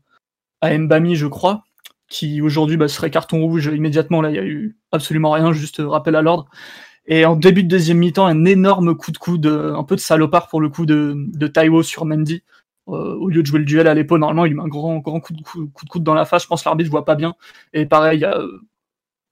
à 0.61 0.77
Mbami, 0.77 1.15
je 1.15 1.27
crois, 1.29 1.65
qui 2.09 2.43
aujourd'hui 2.43 2.77
bah, 2.77 2.89
serait 2.89 3.11
carton 3.11 3.41
rouge 3.41 3.71
immédiatement. 3.75 4.21
Là, 4.21 4.31
il 4.31 4.37
y 4.37 4.41
a 4.41 4.45
eu 4.45 4.77
absolument 4.93 5.31
rien, 5.31 5.53
juste 5.53 5.81
rappel 5.81 6.17
à 6.17 6.21
l'ordre. 6.21 6.51
Et 7.07 7.25
en 7.27 7.37
début 7.37 7.63
de 7.63 7.69
deuxième 7.69 7.99
mi-temps, 7.99 8.27
un 8.27 8.45
énorme 8.45 8.97
coup 8.97 9.13
de 9.13 9.19
coude, 9.19 9.47
un 9.47 9.85
peu 9.85 9.95
de 9.95 10.01
salopard 10.01 10.49
pour 10.49 10.61
le 10.61 10.69
coup 10.71 10.87
de, 10.87 11.15
de 11.17 11.47
Taiwo 11.47 11.83
sur 11.83 12.07
Mendy. 12.07 12.43
Euh, 12.89 13.15
au 13.15 13.29
lieu 13.29 13.43
de 13.43 13.47
jouer 13.47 13.61
le 13.61 13.65
duel 13.65 13.87
à 13.87 13.95
l'épaule, 13.95 14.21
normalement, 14.21 14.45
il 14.45 14.55
met 14.55 14.63
un 14.63 14.69
grand, 14.69 14.99
grand 14.99 15.21
coup 15.21 15.33
de, 15.33 15.43
coup, 15.43 15.65
de 15.65 15.89
coude 15.89 16.03
dans 16.03 16.15
la 16.15 16.25
face. 16.25 16.43
Je 16.43 16.49
pense 16.49 16.63
que 16.63 16.69
l'arbitre 16.69 16.91
voit 16.91 17.05
pas 17.05 17.15
bien. 17.15 17.35
Et 17.73 17.87
pareil, 17.87 18.19
il 18.19 18.23
y 18.23 18.25
a 18.27 18.39
euh, 18.39 18.61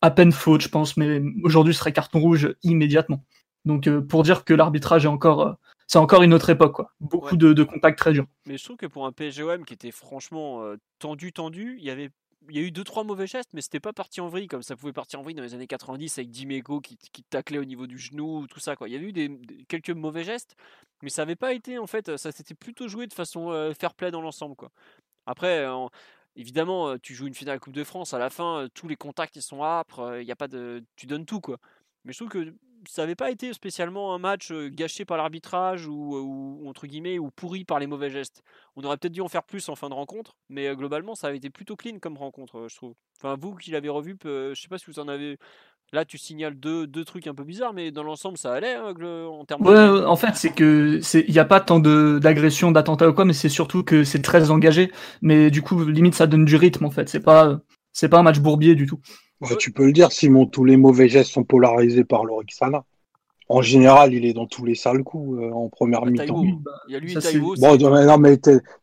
à 0.00 0.10
peine 0.10 0.32
faute, 0.32 0.62
je 0.62 0.68
pense, 0.68 0.96
mais 0.96 1.22
aujourd'hui, 1.44 1.74
ce 1.74 1.80
serait 1.80 1.92
carton 1.92 2.20
rouge 2.20 2.54
immédiatement. 2.62 3.24
Donc, 3.64 3.86
euh, 3.86 4.00
pour 4.00 4.22
dire 4.22 4.44
que 4.44 4.54
l'arbitrage 4.54 5.04
est 5.04 5.08
encore, 5.08 5.56
c'est 5.86 5.98
encore 5.98 6.22
une 6.22 6.32
autre 6.32 6.48
époque, 6.50 6.72
quoi. 6.72 6.92
Beaucoup 7.00 7.36
de, 7.36 7.52
de, 7.52 7.62
contacts 7.62 7.98
très 7.98 8.12
durs. 8.12 8.26
Mais 8.46 8.56
je 8.56 8.64
trouve 8.64 8.76
que 8.76 8.86
pour 8.86 9.06
un 9.06 9.12
PSGOM 9.12 9.64
qui 9.64 9.74
était 9.74 9.90
franchement 9.90 10.62
tendu, 10.98 11.32
tendu, 11.32 11.76
il 11.78 11.84
y 11.84 11.90
avait 11.90 12.10
il 12.48 12.56
y 12.56 12.58
a 12.58 12.62
eu 12.62 12.70
deux 12.70 12.84
trois 12.84 13.04
mauvais 13.04 13.26
gestes, 13.26 13.50
mais 13.52 13.60
c'était 13.60 13.80
pas 13.80 13.92
parti 13.92 14.20
en 14.20 14.28
vrille 14.28 14.48
comme 14.48 14.62
ça 14.62 14.76
pouvait 14.76 14.92
partir 14.92 15.20
en 15.20 15.22
vrille 15.22 15.34
dans 15.34 15.42
les 15.42 15.54
années 15.54 15.66
90 15.66 16.18
avec 16.18 16.30
Dimeco 16.30 16.80
qui, 16.80 16.96
qui 16.96 17.22
taclait 17.22 17.58
au 17.58 17.64
niveau 17.64 17.86
du 17.86 17.98
genou, 17.98 18.46
tout 18.48 18.60
ça 18.60 18.76
quoi. 18.76 18.88
Il 18.88 18.92
y 18.92 18.96
a 18.96 19.00
eu 19.00 19.12
des, 19.12 19.30
quelques 19.68 19.90
mauvais 19.90 20.24
gestes, 20.24 20.56
mais 21.02 21.10
ça 21.10 21.22
n'avait 21.22 21.36
pas 21.36 21.52
été 21.52 21.78
en 21.78 21.86
fait, 21.86 22.16
ça 22.16 22.32
s'était 22.32 22.54
plutôt 22.54 22.88
joué 22.88 23.06
de 23.06 23.14
façon 23.14 23.50
euh, 23.50 23.72
fair 23.74 23.94
play 23.94 24.10
dans 24.10 24.20
l'ensemble 24.22 24.56
quoi. 24.56 24.70
Après, 25.26 25.66
évidemment, 26.36 26.88
euh, 26.90 26.96
tu 27.00 27.14
joues 27.14 27.26
une 27.26 27.34
finale 27.34 27.60
Coupe 27.60 27.74
de 27.74 27.84
France, 27.84 28.14
à 28.14 28.18
la 28.18 28.30
fin, 28.30 28.62
euh, 28.62 28.68
tous 28.74 28.88
les 28.88 28.96
contacts 28.96 29.36
ils 29.36 29.42
sont 29.42 29.62
âpres, 29.62 30.18
il 30.20 30.26
y 30.26 30.32
a 30.32 30.36
pas 30.36 30.48
de, 30.48 30.84
tu 30.96 31.06
donnes 31.06 31.26
tout 31.26 31.40
quoi. 31.40 31.58
Mais 32.04 32.12
je 32.12 32.18
trouve 32.18 32.30
que 32.30 32.54
ça 32.88 33.02
n'avait 33.02 33.14
pas 33.14 33.30
été 33.30 33.52
spécialement 33.52 34.14
un 34.14 34.18
match 34.18 34.52
gâché 34.52 35.04
par 35.04 35.16
l'arbitrage 35.16 35.86
ou, 35.86 36.62
entre 36.66 36.86
guillemets 36.86 37.18
ou 37.18 37.30
pourri 37.30 37.64
par 37.64 37.78
les 37.78 37.86
mauvais 37.86 38.10
gestes. 38.10 38.42
On 38.76 38.82
aurait 38.82 38.96
peut-être 38.96 39.12
dû 39.12 39.20
en 39.20 39.28
faire 39.28 39.44
plus 39.44 39.68
en 39.68 39.76
fin 39.76 39.88
de 39.88 39.94
rencontre, 39.94 40.36
mais 40.48 40.74
globalement 40.74 41.14
ça 41.14 41.28
avait 41.28 41.36
été 41.36 41.50
plutôt 41.50 41.76
clean 41.76 41.98
comme 42.00 42.16
rencontre, 42.16 42.66
je 42.68 42.76
trouve. 42.76 42.94
Enfin 43.18 43.36
vous 43.40 43.54
qui 43.54 43.70
l'avez 43.70 43.88
revu, 43.88 44.16
je 44.24 44.54
sais 44.54 44.68
pas 44.68 44.78
si 44.78 44.86
vous 44.86 44.98
en 44.98 45.08
avez 45.08 45.38
Là, 45.94 46.06
tu 46.06 46.16
signales 46.16 46.58
deux, 46.58 46.86
deux 46.86 47.04
trucs 47.04 47.26
un 47.26 47.34
peu 47.34 47.44
bizarres, 47.44 47.74
mais 47.74 47.90
dans 47.90 48.02
l'ensemble, 48.02 48.38
ça 48.38 48.54
allait 48.54 48.76
hein, 48.76 48.94
en 49.28 49.44
termes 49.44 49.66
ouais, 49.66 49.74
de... 49.74 50.06
en 50.06 50.16
fait, 50.16 50.34
c'est 50.36 50.48
que 50.48 51.00
il 51.14 51.32
n'y 51.32 51.38
a 51.38 51.44
pas 51.44 51.60
tant 51.60 51.80
d'agression, 51.80 52.72
d'attentats 52.72 53.10
ou 53.10 53.12
quoi, 53.12 53.26
mais 53.26 53.34
c'est 53.34 53.50
surtout 53.50 53.82
que 53.82 54.02
c'est 54.02 54.22
très 54.22 54.50
engagé. 54.50 54.90
Mais 55.20 55.50
du 55.50 55.60
coup, 55.60 55.84
limite, 55.84 56.14
ça 56.14 56.26
donne 56.26 56.46
du 56.46 56.56
rythme, 56.56 56.86
en 56.86 56.90
fait. 56.90 57.10
C'est 57.10 57.20
pas, 57.20 57.60
c'est 57.92 58.08
pas 58.08 58.18
un 58.18 58.22
match 58.22 58.38
bourbier 58.38 58.74
du 58.74 58.86
tout. 58.86 59.00
Ouais, 59.42 59.56
tu 59.58 59.72
peux 59.72 59.86
le 59.86 59.92
dire, 59.92 60.12
Simon, 60.12 60.46
tous 60.46 60.64
les 60.64 60.76
mauvais 60.76 61.08
gestes 61.08 61.32
sont 61.32 61.44
polarisés 61.44 62.04
par 62.04 62.24
l'Orixana 62.24 62.84
en 63.52 63.60
général, 63.60 64.14
il 64.14 64.24
est 64.24 64.32
dans 64.32 64.46
tous 64.46 64.64
les 64.64 64.74
sales 64.74 65.02
coups 65.02 65.38
euh, 65.38 65.52
en 65.52 65.68
première 65.68 66.06
mi-temps. 66.06 66.42
Il 66.88 66.92
y 66.92 66.96
a 66.96 66.98
lui 66.98 67.12
et 67.12 67.20
Taïwo. 67.20 67.54
Bon, 67.56 67.76
non, 67.76 68.18
mais 68.18 68.38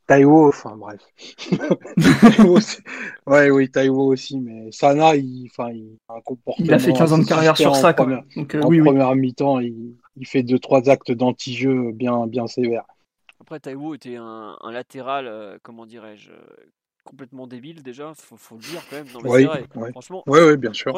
Taïwo, 0.06 0.48
enfin 0.48 0.78
bref. 0.78 1.02
ouais, 3.28 3.50
oui, 3.50 3.72
Taïwo 3.72 4.14
aussi, 4.14 4.40
mais 4.40 4.72
Sana, 4.72 5.16
il, 5.16 5.48
enfin, 5.50 5.72
il 5.72 5.98
a 6.08 6.16
un 6.16 6.22
comportement. 6.22 6.66
Il 6.68 6.74
a 6.74 6.80
fait 6.80 6.94
15 6.94 7.14
ans 7.14 7.18
de 7.18 7.26
carrière 7.26 7.58
sur 7.58 7.76
ça, 7.76 7.94
quoi. 7.94 8.06
Donc, 8.36 8.54
euh, 8.54 8.62
en 8.62 8.68
première 8.68 9.16
mi-temps, 9.16 9.60
il, 9.60 9.96
il, 10.18 10.28
fait 10.28 10.44
deux 10.44 10.60
trois 10.60 10.88
actes 10.90 11.12
d'anti-jeu 11.12 11.92
bien, 11.92 12.28
bien 12.28 12.46
sévères. 12.46 12.86
Après, 13.42 13.60
Taïwo 13.60 13.96
était 13.96 14.18
un, 14.18 14.56
un 14.62 14.72
latéral, 14.72 15.26
euh, 15.28 15.58
comment 15.64 15.88
dirais-je, 15.88 16.32
complètement 17.04 17.48
débile 17.48 17.82
déjà, 17.84 18.14
faut, 18.16 18.38
faut 18.38 18.56
le 18.56 18.62
dire 18.62 18.82
quand 18.90 18.98
même. 18.98 19.08
Non, 19.14 19.20
oui, 19.24 19.46
vrai, 19.46 19.66
franchement. 19.92 20.24
Oui, 20.28 20.40
oui, 20.42 20.58
bien 20.58 20.74
sûr. 20.74 20.98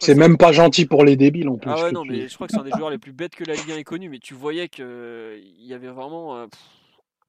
c'est 0.00 0.14
même 0.14 0.36
pas 0.36 0.52
gentil 0.52 0.86
pour 0.86 1.04
les 1.04 1.16
débiles 1.16 1.48
en 1.48 1.56
plus. 1.56 1.70
Ah 1.70 1.84
ouais, 1.84 1.92
non, 1.92 2.04
mais 2.04 2.28
je 2.28 2.34
crois 2.34 2.46
que 2.46 2.52
c'est 2.52 2.60
un 2.60 2.64
des 2.64 2.70
joueurs 2.70 2.90
les 2.90 2.98
plus 2.98 3.12
bêtes 3.12 3.34
que 3.34 3.44
la 3.44 3.54
Ligue 3.54 3.72
1 3.72 3.76
ait 3.76 3.84
connu, 3.84 4.08
mais 4.08 4.18
tu 4.18 4.34
voyais 4.34 4.68
qu'il 4.68 4.84
il 4.84 5.66
y 5.66 5.74
avait 5.74 5.88
vraiment. 5.88 6.36
Euh, 6.36 6.46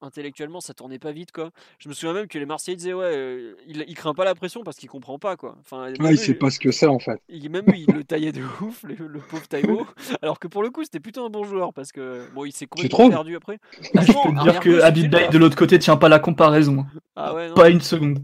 intellectuellement 0.02 0.60
ça 0.60 0.74
tournait 0.74 0.98
pas 0.98 1.12
vite 1.12 1.32
quoi. 1.32 1.50
Je 1.78 1.88
me 1.88 1.94
souviens 1.94 2.14
même 2.14 2.26
que 2.26 2.38
les 2.38 2.46
Marseillais 2.46 2.76
disaient 2.76 2.92
ouais 2.92 3.04
euh, 3.04 3.54
il, 3.66 3.84
il, 3.86 3.94
craint 3.94 4.14
pas 4.14 4.24
la 4.24 4.34
pression 4.34 4.62
parce 4.62 4.76
qu'il 4.76 4.88
comprend 4.88 5.18
pas 5.18 5.36
quoi. 5.36 5.56
Enfin, 5.60 5.88
il 5.88 6.18
sait 6.18 6.34
pas 6.34 6.50
ce 6.50 6.58
que 6.58 6.72
c'est 6.72 6.86
en 6.86 6.98
fait. 6.98 7.20
Il, 7.28 7.50
même 7.50 7.66
lui 7.66 7.84
il 7.86 7.94
le 7.94 8.04
taillait 8.04 8.32
de 8.32 8.42
ouf 8.62 8.82
le, 8.82 8.96
pauvre 9.18 9.46
Taïwo. 9.48 9.86
alors 10.22 10.38
que 10.38 10.48
pour 10.48 10.62
le 10.62 10.70
coup 10.70 10.84
c'était 10.84 11.00
plutôt 11.00 11.24
un 11.24 11.30
bon 11.30 11.44
joueur 11.44 11.72
parce 11.72 11.92
que 11.92 12.26
bon 12.34 12.44
il 12.44 12.52
s'est 12.52 12.66
complètement 12.66 13.10
perdu 13.10 13.36
après. 13.36 13.58
Ah, 13.94 14.00
je 14.06 14.12
peux 14.12 14.34
te 14.34 14.42
dire 14.42 14.60
que 14.60 14.80
Habib 14.80 15.10
Bey 15.10 15.28
de 15.28 15.38
l'autre 15.38 15.56
côté 15.56 15.78
tient 15.78 15.96
pas 15.96 16.08
la 16.08 16.18
comparaison. 16.18 16.86
Ah 17.16 17.34
ouais, 17.34 17.48
non, 17.48 17.54
pas 17.54 17.70
une 17.70 17.80
seconde. 17.80 18.20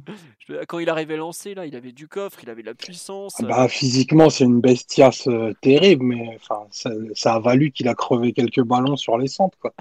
Quand 0.68 0.79
il 0.79 0.89
arrivait 0.89 1.16
lancé 1.16 1.55
là, 1.55 1.66
il 1.66 1.74
avait 1.74 1.91
du 1.91 2.07
coffre, 2.07 2.39
il 2.43 2.49
avait 2.49 2.62
de 2.62 2.68
la 2.68 2.74
puissance. 2.74 3.35
Ah 3.41 3.47
bah, 3.47 3.68
physiquement 3.68 4.31
c'est 4.31 4.45
une 4.45 4.61
bestiace 4.61 5.27
euh, 5.27 5.53
terrible 5.61 6.05
mais 6.05 6.37
enfin 6.37 6.66
ça, 6.70 6.91
ça, 7.14 7.35
a 7.35 7.41
valu 7.41 7.72
qu'il 7.72 7.89
a 7.89 7.95
crevé 7.95 8.33
quelques 8.33 8.62
ballons 8.62 8.97
sur 8.97 9.18
les 9.18 9.27
centres 9.27 9.59
quoi. 9.59 9.74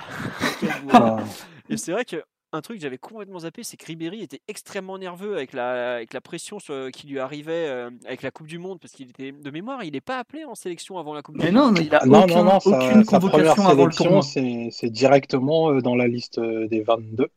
Et 1.69 1.77
c'est 1.77 1.91
vrai 1.91 2.05
que 2.05 2.23
un 2.51 2.61
truc 2.61 2.77
que 2.77 2.83
j'avais 2.83 2.97
complètement 2.97 3.39
zappé, 3.39 3.63
c'est 3.63 3.75
que 3.75 3.85
Ribéry 3.85 4.21
était 4.21 4.39
extrêmement 4.47 4.97
nerveux 4.97 5.35
avec 5.35 5.51
la, 5.51 5.95
avec 5.95 6.13
la 6.13 6.21
pression 6.21 6.57
qui 6.93 7.07
lui 7.07 7.19
arrivait 7.19 7.67
euh, 7.67 7.89
avec 8.05 8.21
la 8.21 8.31
Coupe 8.31 8.47
du 8.47 8.59
Monde, 8.59 8.79
parce 8.79 8.93
qu'il 8.93 9.09
était 9.09 9.33
de 9.33 9.51
mémoire, 9.51 9.83
il 9.83 9.91
n'est 9.91 10.01
pas 10.01 10.19
appelé 10.19 10.45
en 10.45 10.55
sélection 10.55 10.97
avant 10.97 11.13
la 11.13 11.21
Coupe 11.21 11.35
mais 11.35 11.47
du 11.47 11.51
non, 11.51 11.65
Monde. 11.65 11.79
Mais 11.79 11.85
il 11.85 11.95
a 11.95 12.05
non, 12.05 12.23
aucun, 12.23 12.35
non, 12.35 12.43
non, 12.45 12.57
aucune 12.63 13.03
sa, 13.03 13.19
convocation 13.19 13.63
sa 13.63 13.69
avant 13.69 13.85
le 13.85 13.93
tournoi. 13.93 14.21
C'est 14.21 14.89
directement 14.89 15.71
euh, 15.71 15.81
dans 15.81 15.95
la 15.95 16.07
liste 16.07 16.37
euh, 16.37 16.67
des 16.67 16.81
22. 16.81 17.27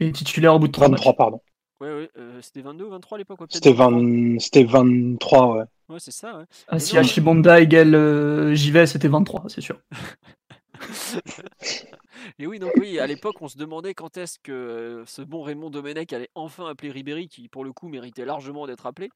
Et 0.00 0.12
titulaire 0.12 0.54
au 0.54 0.58
bout 0.58 0.66
de 0.66 0.72
3 0.72 0.88
23, 0.88 1.12
matchs. 1.12 1.16
pardon. 1.16 1.40
Ouais, 1.80 1.88
ouais, 1.88 2.10
euh, 2.16 2.40
c'était 2.40 2.62
22 2.62 2.84
ou 2.86 2.90
23 2.90 3.16
à 3.16 3.18
l'époque 3.18 3.40
C'était 3.50 3.74
20... 3.74 4.38
23, 4.64 5.56
ouais. 5.56 5.64
Ouais, 5.90 5.98
c'est 5.98 6.10
ça, 6.10 6.38
ouais. 6.38 6.44
Ah, 6.68 6.78
si 6.78 6.96
Hashibonda 6.96 7.60
égale 7.60 7.94
euh, 7.94 8.54
JV, 8.54 8.86
c'était 8.86 9.08
23, 9.08 9.44
c'est 9.48 9.60
sûr. 9.60 9.78
Et 12.38 12.46
oui, 12.46 12.58
donc 12.58 12.72
oui, 12.76 12.98
à 12.98 13.06
l'époque, 13.06 13.36
on 13.40 13.48
se 13.48 13.58
demandait 13.58 13.94
quand 13.94 14.16
est-ce 14.16 14.38
que 14.38 15.04
ce 15.06 15.22
bon 15.22 15.42
Raymond 15.42 15.70
Domenech 15.70 16.12
allait 16.12 16.30
enfin 16.34 16.66
appeler 16.66 16.90
Ribéry, 16.90 17.28
qui 17.28 17.48
pour 17.48 17.64
le 17.64 17.72
coup 17.72 17.88
méritait 17.88 18.24
largement 18.24 18.66
d'être 18.66 18.86
appelé, 18.86 19.10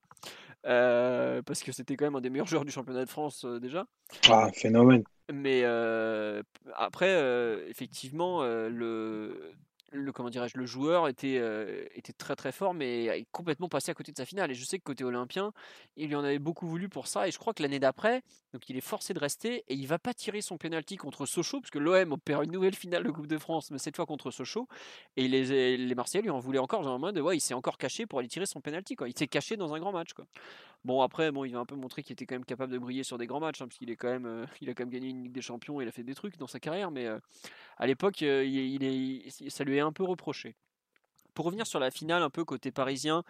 euh, 0.67 1.43
parce 1.43 1.63
que 1.63 1.73
c'était 1.73 1.97
quand 1.97 2.05
même 2.05 2.17
un 2.17 2.21
des 2.21 2.31
meilleurs 2.31 2.47
joueurs 2.47 2.65
du 2.65 2.71
championnat 2.71 3.05
de 3.05 3.11
France 3.11 3.45
euh, 3.45 3.59
déjà. 3.59 3.87
Ah, 4.29 4.51
phénomène. 4.53 5.05
Mais 5.33 5.63
euh, 5.65 6.43
après, 6.75 7.11
effectivement, 7.69 8.43
le 8.43 9.55
le 9.93 10.13
comment 10.13 10.31
dirais-je 10.31 10.57
le 10.57 10.67
joueur 10.67 11.09
était 11.09 11.39
euh, 11.39 11.85
était 11.95 12.13
très 12.13 12.37
très 12.37 12.53
fort 12.53 12.75
mais 12.75 13.07
est 13.07 13.27
complètement 13.33 13.69
passé 13.69 13.91
à 13.91 13.95
côté 13.95 14.13
de 14.13 14.17
sa 14.17 14.25
finale. 14.25 14.51
Et 14.51 14.55
je 14.55 14.65
sais 14.65 14.79
que 14.79 14.85
côté 14.85 15.05
olympien 15.05 15.53
il 15.97 16.09
lui 16.09 16.15
en 16.15 16.25
avait 16.25 16.39
beaucoup 16.39 16.67
voulu 16.67 16.89
pour 16.89 17.07
ça. 17.07 17.29
Et 17.29 17.31
je 17.31 17.39
crois 17.39 17.55
que 17.55 17.63
l'année 17.63 17.81
d'après 17.81 18.23
donc 18.53 18.69
il 18.69 18.77
est 18.77 18.83
forcé 18.83 19.15
de 19.15 19.19
rester 19.19 19.65
et 19.69 19.75
il 19.75 19.87
va 19.87 19.99
pas 19.99 20.15
tirer 20.15 20.41
son 20.41 20.59
penalty 20.59 20.97
contre 20.97 21.27
Sochaux 21.27 21.61
parce 21.61 21.71
que 21.71 21.79
l'OM 21.79 22.13
opère 22.13 22.43
une 22.43 22.53
nouvelle 22.53 22.75
finale 22.75 23.05
de 23.05 23.11
Coupe 23.11 23.27
de 23.27 23.39
France 23.39 23.71
mais 23.71 23.79
cette 23.79 23.97
fois 23.97 24.07
contre 24.07 24.31
Sochaux. 24.31 24.69
Et 25.17 25.29
les 25.29 25.77
les 25.77 25.95
lui 26.23 26.31
en 26.31 26.39
voulaient 26.39 26.59
encore 26.59 26.83
genre 26.83 26.95
en 26.95 26.99
mode 26.99 27.19
ouais 27.19 27.37
il 27.37 27.41
s'est 27.41 27.55
encore 27.55 27.79
caché 27.79 28.07
pour 28.07 28.19
aller 28.19 28.29
tirer 28.29 28.47
son 28.47 28.61
penalty 28.61 28.95
quoi. 28.97 29.09
Il 29.09 29.19
s'est 29.19 29.29
caché 29.29 29.57
dans 29.57 29.75
un 29.75 29.79
grand 29.79 29.93
match 29.93 30.13
quoi. 30.13 30.27
Bon 30.85 31.03
après 31.03 31.31
bon 31.31 31.45
il 31.45 31.53
va 31.53 31.59
un 31.59 31.67
peu 31.67 31.75
montrer 31.77 32.03
qu'il 32.03 32.15
était 32.15 32.27
quand 32.27 32.37
même 32.37 32.45
capable 32.45 32.73
de 32.73 32.79
briller 32.79 33.03
sur 33.05 33.19
des 33.19 33.27
grands 33.27 33.41
matchs 33.41 33.61
hein, 33.61 33.67
parce 33.67 33.79
qu'il 33.79 33.91
est 33.91 33.97
quand 33.97 34.09
même 34.09 34.27
euh, 34.27 34.47
il 34.61 34.71
a 34.71 34.75
quand 34.75 34.85
même 34.85 34.91
gagné 34.91 35.09
une 35.09 35.25
Ligue 35.25 35.33
des 35.33 35.43
Champions 35.43 35.81
il 35.81 35.89
a 35.89 35.93
fait 35.93 36.03
des 36.03 36.15
trucs 36.15 36.39
dans 36.39 36.47
sa 36.47 36.59
carrière 36.59 36.91
mais 36.91 37.07
euh, 37.07 37.19
à 37.81 37.87
l'époque 37.87 38.23
est 38.23 39.31
ça 39.49 39.65
lui 39.65 39.79
est 39.79 39.81
un 39.81 39.91
peu 39.91 40.05
reproché. 40.05 40.55
Pour 41.35 41.47
revenir 41.47 41.67
sur 41.67 41.81
la 41.81 41.91
finale, 41.91 42.23
un 42.23 42.31
peu 42.31 42.45
côté 42.45 42.71
parisien, 42.71 43.25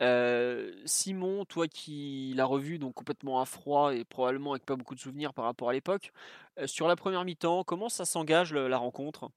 euh, 0.00 0.72
Simon, 0.86 1.44
toi 1.44 1.68
qui 1.68 2.32
l'as 2.34 2.46
revu 2.46 2.78
donc 2.78 2.94
complètement 2.94 3.42
à 3.42 3.44
froid 3.44 3.94
et 3.94 4.04
probablement 4.04 4.52
avec 4.52 4.64
pas 4.64 4.76
beaucoup 4.76 4.94
de 4.94 5.00
souvenirs 5.00 5.34
par 5.34 5.44
rapport 5.44 5.68
à 5.68 5.74
l'époque, 5.74 6.12
euh, 6.58 6.66
sur 6.66 6.88
la 6.88 6.96
première 6.96 7.24
mi-temps, 7.24 7.62
comment 7.64 7.90
ça 7.90 8.06
s'engage 8.06 8.54
la 8.54 8.78
rencontre? 8.78 9.28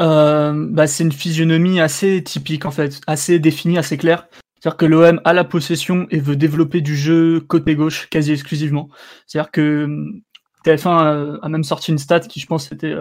Euh, 0.00 0.52
bah, 0.70 0.88
C'est 0.88 1.04
une 1.04 1.12
physionomie 1.12 1.78
assez 1.78 2.24
typique 2.24 2.66
en 2.66 2.72
fait, 2.72 3.00
assez 3.06 3.38
définie, 3.38 3.78
assez 3.78 3.96
claire. 3.96 4.26
C'est-à-dire 4.58 4.76
que 4.78 4.86
l'OM 4.86 5.20
a 5.24 5.32
la 5.32 5.44
possession 5.44 6.08
et 6.10 6.18
veut 6.18 6.36
développer 6.36 6.80
du 6.80 6.96
jeu 6.96 7.38
côté 7.38 7.76
gauche 7.76 8.08
quasi 8.10 8.32
exclusivement. 8.32 8.88
C'est-à-dire 9.26 9.52
que 9.52 9.84
hum, 9.84 10.22
TF1 10.64 11.38
a, 11.40 11.48
même 11.48 11.62
sorti 11.62 11.92
une 11.92 11.98
stat 11.98 12.20
qui 12.20 12.40
je 12.40 12.46
pense 12.46 12.72
était 12.72 12.96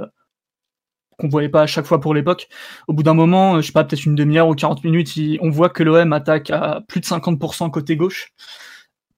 qu'on 1.18 1.30
voyait 1.30 1.49
pas 1.49 1.61
à 1.61 1.68
chaque 1.68 1.86
fois 1.86 1.99
pour 1.99 2.14
l'époque. 2.14 2.47
Au 2.88 2.93
bout 2.93 3.03
d'un 3.03 3.14
moment, 3.14 3.61
je 3.61 3.68
sais 3.68 3.72
pas, 3.72 3.84
peut-être 3.84 4.05
une 4.05 4.16
demi-heure 4.16 4.47
ou 4.47 4.55
40 4.55 4.84
minutes, 4.84 5.14
on 5.41 5.49
voit 5.49 5.70
que 5.70 5.84
l'OM 5.84 6.14
attaque 6.14 6.49
à 6.49 6.82
plus 6.88 6.99
de 6.99 7.05
50% 7.05 7.72
côté 7.72 7.95
gauche, 7.95 8.34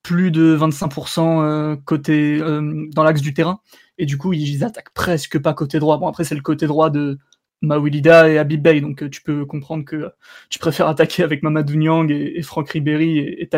plus 0.04 0.32
de 0.32 0.56
25% 0.56 1.42
euh, 1.44 1.76
côté 1.84 2.40
euh, 2.40 2.86
dans 2.94 3.04
l'axe 3.04 3.22
du 3.22 3.34
terrain, 3.34 3.60
et 3.98 4.06
du 4.06 4.18
coup 4.18 4.34
ils 4.34 4.64
attaquent 4.64 4.94
presque 4.94 5.40
pas 5.40 5.54
côté 5.54 5.80
droit. 5.80 5.98
Bon 5.98 6.08
après 6.08 6.24
c'est 6.24 6.36
le 6.36 6.42
côté 6.42 6.68
droit 6.68 6.90
de 6.90 7.18
Mawilida 7.62 8.30
et 8.30 8.38
Habib 8.38 8.62
Bey, 8.62 8.82
donc 8.82 9.02
euh, 9.02 9.10
tu 9.10 9.22
peux 9.22 9.46
comprendre 9.46 9.84
que 9.84 10.12
tu 10.50 10.60
préfères 10.60 10.88
attaquer 10.90 11.24
avec 11.24 11.44
Mamadou 11.44 11.76
Niang 11.76 12.12
et, 12.12 12.42
Franck 12.44 12.70
Ribéry 12.70 13.18
et, 13.18 13.42
et. 13.42 13.50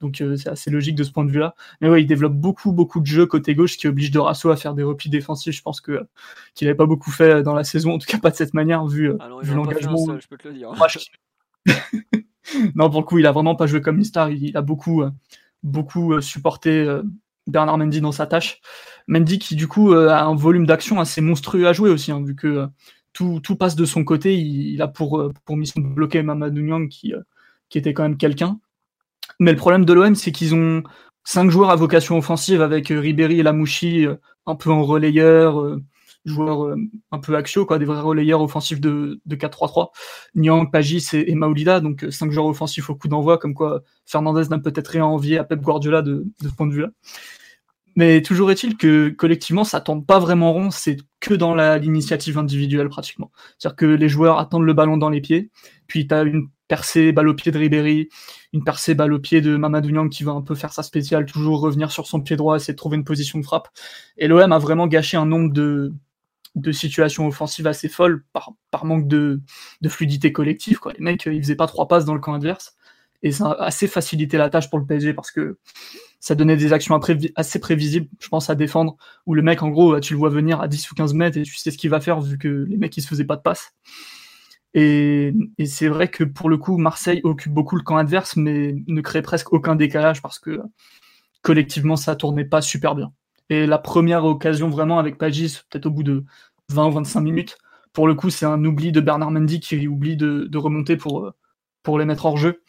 Donc 0.00 0.20
euh, 0.20 0.36
c'est 0.36 0.50
assez 0.50 0.70
logique 0.70 0.94
de 0.94 1.04
ce 1.04 1.10
point 1.10 1.24
de 1.24 1.30
vue-là. 1.30 1.54
Mais 1.80 1.88
ouais, 1.88 2.02
il 2.02 2.06
développe 2.06 2.34
beaucoup, 2.34 2.72
beaucoup 2.72 3.00
de 3.00 3.06
jeux 3.06 3.26
côté 3.26 3.54
gauche, 3.54 3.76
qui 3.76 3.88
oblige 3.88 4.10
Dorasso 4.10 4.50
à 4.50 4.56
faire 4.56 4.74
des 4.74 4.82
replis 4.82 5.08
défensifs. 5.08 5.56
Je 5.56 5.62
pense 5.62 5.80
que 5.80 6.06
qu'il 6.54 6.66
n'avait 6.66 6.76
pas 6.76 6.86
beaucoup 6.86 7.10
fait 7.10 7.42
dans 7.42 7.54
la 7.54 7.64
saison, 7.64 7.94
en 7.94 7.98
tout 7.98 8.06
cas 8.06 8.18
pas 8.18 8.30
de 8.30 8.36
cette 8.36 8.54
manière, 8.54 8.86
vu, 8.86 9.10
euh, 9.10 9.16
l'engagement. 9.54 10.18
Je 10.18 10.28
peux 10.28 10.36
te 10.36 10.48
le 10.48 10.54
dire. 10.54 10.72
non, 12.74 12.90
pour 12.90 13.00
le 13.00 13.06
coup, 13.06 13.18
il 13.18 13.26
a 13.26 13.32
vraiment 13.32 13.56
pas 13.56 13.66
joué 13.66 13.80
comme 13.80 13.98
une 13.98 14.04
star. 14.04 14.30
Il 14.30 14.56
a 14.56 14.62
beaucoup, 14.62 15.02
euh, 15.02 15.10
beaucoup 15.62 16.20
supporté 16.20 16.86
Bernard 17.46 17.78
Mendy 17.78 18.00
dans 18.00 18.12
sa 18.12 18.26
tâche. 18.26 18.60
Mendy 19.08 19.38
qui 19.38 19.56
du 19.56 19.66
coup 19.66 19.92
a 19.92 20.22
un 20.22 20.34
volume 20.34 20.66
d'action 20.66 21.00
assez 21.00 21.20
monstrueux 21.20 21.66
à 21.66 21.72
jouer 21.72 21.90
aussi, 21.90 22.12
hein, 22.12 22.22
vu 22.22 22.36
que 22.36 22.66
tout, 23.12 23.40
tout, 23.40 23.56
passe 23.56 23.76
de 23.76 23.86
son 23.86 24.04
côté. 24.04 24.36
Il, 24.36 24.82
a 24.82 24.88
pour, 24.88 25.32
pour 25.44 25.56
mission 25.56 25.80
de 25.80 25.86
bloquer 25.86 26.22
Mamadou 26.22 26.60
Niang 26.60 26.88
qui, 26.88 27.14
qui 27.70 27.78
était 27.78 27.94
quand 27.94 28.02
même 28.02 28.18
quelqu'un. 28.18 28.60
Mais 29.40 29.52
le 29.52 29.56
problème 29.56 29.84
de 29.84 29.92
l'OM, 29.92 30.14
c'est 30.14 30.32
qu'ils 30.32 30.54
ont 30.54 30.82
cinq 31.24 31.50
joueurs 31.50 31.70
à 31.70 31.76
vocation 31.76 32.16
offensive 32.16 32.62
avec 32.62 32.90
euh, 32.90 33.00
Ribéry 33.00 33.40
et 33.40 33.42
Lamouchi 33.42 34.06
euh, 34.06 34.16
un 34.46 34.54
peu 34.54 34.70
en 34.70 34.82
relayeur, 34.82 35.60
euh, 35.60 35.82
joueurs 36.24 36.76
un 37.12 37.18
peu 37.18 37.36
axiaux, 37.36 37.66
quoi, 37.66 37.78
des 37.78 37.84
vrais 37.84 38.00
relayeurs 38.00 38.40
offensifs 38.40 38.80
de, 38.80 39.20
de 39.26 39.36
4-3-3. 39.36 39.90
Nyang, 40.34 40.70
Pagis 40.70 41.08
et, 41.12 41.34
Maoulida, 41.34 41.80
donc 41.80 42.04
cinq 42.10 42.32
joueurs 42.32 42.46
offensifs 42.46 42.90
au 42.90 42.96
coup 42.96 43.08
d'envoi, 43.08 43.38
comme 43.38 43.54
quoi 43.54 43.82
Fernandez 44.06 44.48
n'a 44.50 44.58
peut-être 44.58 44.88
rien 44.88 45.04
envié 45.04 45.38
à 45.38 45.44
Pep 45.44 45.60
Guardiola 45.60 46.02
de, 46.02 46.26
de 46.42 46.48
ce 46.48 46.54
point 46.54 46.66
de 46.66 46.72
vue-là. 46.72 46.88
Mais 47.96 48.22
toujours 48.22 48.50
est-il 48.50 48.76
que 48.76 49.08
collectivement, 49.08 49.64
ça 49.64 49.80
tourne 49.80 50.04
pas 50.04 50.18
vraiment 50.18 50.52
rond, 50.52 50.70
c'est 50.70 50.98
que 51.20 51.32
dans 51.32 51.54
l'initiative 51.54 52.38
individuelle 52.38 52.88
pratiquement. 52.88 53.32
C'est-à-dire 53.58 53.76
que 53.76 53.86
les 53.86 54.08
joueurs 54.08 54.38
attendent 54.38 54.66
le 54.66 54.74
ballon 54.74 54.98
dans 54.98 55.08
les 55.08 55.22
pieds, 55.22 55.50
puis 55.86 56.06
tu 56.06 56.14
as 56.14 56.22
une 56.22 56.48
percée 56.68 57.12
balle 57.12 57.28
au 57.28 57.34
pied 57.34 57.52
de 57.52 57.58
Ribéry, 57.58 58.08
une 58.52 58.64
percée 58.64 58.94
balle 58.94 59.12
au 59.12 59.18
pied 59.18 59.40
de 59.40 59.56
Mamadou 59.56 59.90
Niang 59.90 60.08
qui 60.08 60.24
va 60.24 60.32
un 60.32 60.42
peu 60.42 60.54
faire 60.54 60.72
sa 60.72 60.82
spéciale, 60.82 61.26
toujours 61.26 61.60
revenir 61.60 61.90
sur 61.90 62.06
son 62.06 62.20
pied 62.20 62.36
droit, 62.36 62.56
essayer 62.56 62.74
de 62.74 62.78
trouver 62.78 62.96
une 62.96 63.04
position 63.04 63.38
de 63.38 63.44
frappe. 63.44 63.68
Et 64.16 64.28
l'OM 64.28 64.52
a 64.52 64.58
vraiment 64.58 64.86
gâché 64.86 65.16
un 65.16 65.26
nombre 65.26 65.52
de, 65.52 65.92
situations 66.72 67.26
offensives 67.26 67.66
assez 67.66 67.88
folles 67.88 68.24
par, 68.32 68.84
manque 68.84 69.08
de, 69.08 69.40
fluidité 69.88 70.32
collective. 70.32 70.78
Les 70.98 71.04
mecs, 71.04 71.26
ils 71.26 71.42
faisaient 71.42 71.56
pas 71.56 71.66
trois 71.66 71.88
passes 71.88 72.04
dans 72.04 72.14
le 72.14 72.20
camp 72.20 72.34
adverse. 72.34 72.76
Et 73.22 73.32
ça 73.32 73.50
a 73.50 73.64
assez 73.64 73.88
facilité 73.88 74.36
la 74.36 74.50
tâche 74.50 74.68
pour 74.70 74.78
le 74.78 74.86
PSG 74.86 75.14
parce 75.14 75.30
que 75.30 75.58
ça 76.20 76.34
donnait 76.34 76.56
des 76.56 76.72
actions 76.72 76.98
assez 77.36 77.58
prévisibles, 77.58 78.08
je 78.18 78.28
pense, 78.28 78.50
à 78.50 78.54
défendre, 78.54 78.96
où 79.26 79.34
le 79.34 79.42
mec, 79.42 79.62
en 79.62 79.68
gros, 79.68 79.98
tu 80.00 80.14
le 80.14 80.18
vois 80.18 80.28
venir 80.28 80.60
à 80.60 80.68
10 80.68 80.90
ou 80.90 80.94
15 80.94 81.14
mètres 81.14 81.38
et 81.38 81.42
tu 81.42 81.56
sais 81.56 81.70
ce 81.70 81.78
qu'il 81.78 81.90
va 81.90 82.00
faire 82.00 82.20
vu 82.20 82.38
que 82.38 82.66
les 82.68 82.76
mecs, 82.76 82.96
ils 82.96 83.02
se 83.02 83.08
faisaient 83.08 83.24
pas 83.24 83.36
de 83.36 83.42
passe. 83.42 83.72
Et, 84.76 85.32
c'est 85.64 85.88
vrai 85.88 86.08
que 86.08 86.22
pour 86.22 86.50
le 86.50 86.58
coup, 86.58 86.76
Marseille 86.76 87.22
occupe 87.24 87.52
beaucoup 87.52 87.76
le 87.76 87.82
camp 87.82 87.96
adverse, 87.96 88.36
mais 88.36 88.76
ne 88.86 89.00
crée 89.00 89.22
presque 89.22 89.52
aucun 89.54 89.74
décalage 89.74 90.20
parce 90.20 90.38
que 90.38 90.60
collectivement, 91.42 91.96
ça 91.96 92.14
tournait 92.14 92.44
pas 92.44 92.60
super 92.60 92.94
bien. 92.94 93.12
Et 93.48 93.66
la 93.66 93.78
première 93.78 94.24
occasion 94.26 94.68
vraiment 94.68 94.98
avec 94.98 95.16
Pagis, 95.16 95.60
peut-être 95.70 95.86
au 95.86 95.90
bout 95.90 96.02
de 96.02 96.24
20 96.70 96.88
ou 96.88 96.90
25 96.92 97.20
minutes, 97.22 97.58
pour 97.94 98.06
le 98.06 98.14
coup, 98.14 98.28
c'est 98.28 98.44
un 98.44 98.62
oubli 98.64 98.92
de 98.92 99.00
Bernard 99.00 99.30
Mendy 99.30 99.60
qui 99.60 99.88
oublie 99.88 100.16
de, 100.16 100.58
remonter 100.58 100.98
pour, 100.98 101.32
pour 101.82 101.98
les 101.98 102.04
mettre 102.04 102.26
hors 102.26 102.36
jeu. 102.36 102.62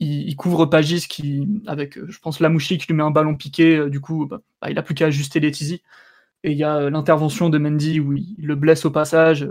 Il, 0.00 0.34
couvre 0.36 0.64
Pagis 0.64 1.06
qui, 1.08 1.46
avec, 1.66 1.98
je 2.06 2.18
pense, 2.20 2.40
Lamouchi 2.40 2.78
qui 2.78 2.86
lui 2.86 2.94
met 2.94 3.02
un 3.02 3.10
ballon 3.10 3.36
piqué, 3.36 3.90
du 3.90 4.00
coup, 4.00 4.26
bah, 4.26 4.40
bah, 4.62 4.70
il 4.70 4.78
a 4.78 4.82
plus 4.82 4.94
qu'à 4.94 5.06
ajuster 5.06 5.40
les 5.40 5.50
Tizi. 5.50 5.82
Et 6.42 6.52
il 6.52 6.58
y 6.58 6.64
a 6.64 6.88
l'intervention 6.88 7.50
de 7.50 7.58
Mendy 7.58 8.00
où 8.00 8.14
il 8.14 8.36
le 8.38 8.54
blesse 8.54 8.86
au 8.86 8.90
passage. 8.90 9.46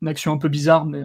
une 0.00 0.08
action 0.08 0.32
un 0.32 0.38
peu 0.38 0.48
bizarre, 0.48 0.86
mais 0.86 1.04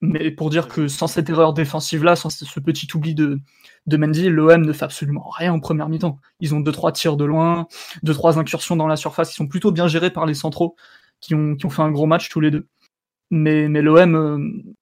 mais 0.00 0.30
pour 0.30 0.50
dire 0.50 0.68
que 0.68 0.88
sans 0.88 1.06
cette 1.06 1.30
erreur 1.30 1.54
défensive-là, 1.54 2.16
sans 2.16 2.30
ce 2.30 2.60
petit 2.60 2.88
oubli 2.94 3.14
de, 3.14 3.40
de 3.86 3.96
Mendy, 3.96 4.28
l'OM 4.28 4.64
ne 4.64 4.72
fait 4.72 4.84
absolument 4.84 5.28
rien 5.30 5.52
en 5.52 5.60
première 5.60 5.88
mi-temps. 5.88 6.18
Ils 6.40 6.54
ont 6.54 6.60
deux 6.60 6.72
trois 6.72 6.92
tirs 6.92 7.16
de 7.16 7.24
loin, 7.24 7.66
deux 8.02 8.14
trois 8.14 8.38
incursions 8.38 8.76
dans 8.76 8.86
la 8.86 8.96
surface 8.96 9.30
qui 9.30 9.36
sont 9.36 9.48
plutôt 9.48 9.72
bien 9.72 9.88
gérés 9.88 10.10
par 10.10 10.26
les 10.26 10.34
centraux, 10.34 10.76
qui 11.20 11.34
ont, 11.34 11.56
qui 11.56 11.66
ont 11.66 11.70
fait 11.70 11.82
un 11.82 11.90
gros 11.90 12.06
match 12.06 12.28
tous 12.28 12.40
les 12.40 12.50
deux. 12.50 12.66
Mais, 13.30 13.68
mais 13.68 13.82
l'OM, 13.82 14.74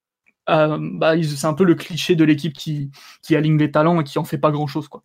euh, 0.49 0.79
bah, 0.81 1.15
c'est 1.23 1.47
un 1.47 1.55
peu 1.55 1.65
le 1.65 1.75
cliché 1.75 2.17
de 2.17 2.25
l'équipe 2.25 2.53
qui, 2.53 2.91
qui 3.23 3.37
aligne 3.37 3.59
les 3.59 3.71
talents 3.71 4.01
et 4.01 4.05
qui 4.05 4.19
en 4.19 4.25
fait 4.25 4.39
pas 4.39 4.51
grand-chose. 4.51 4.89
quoi. 4.89 5.05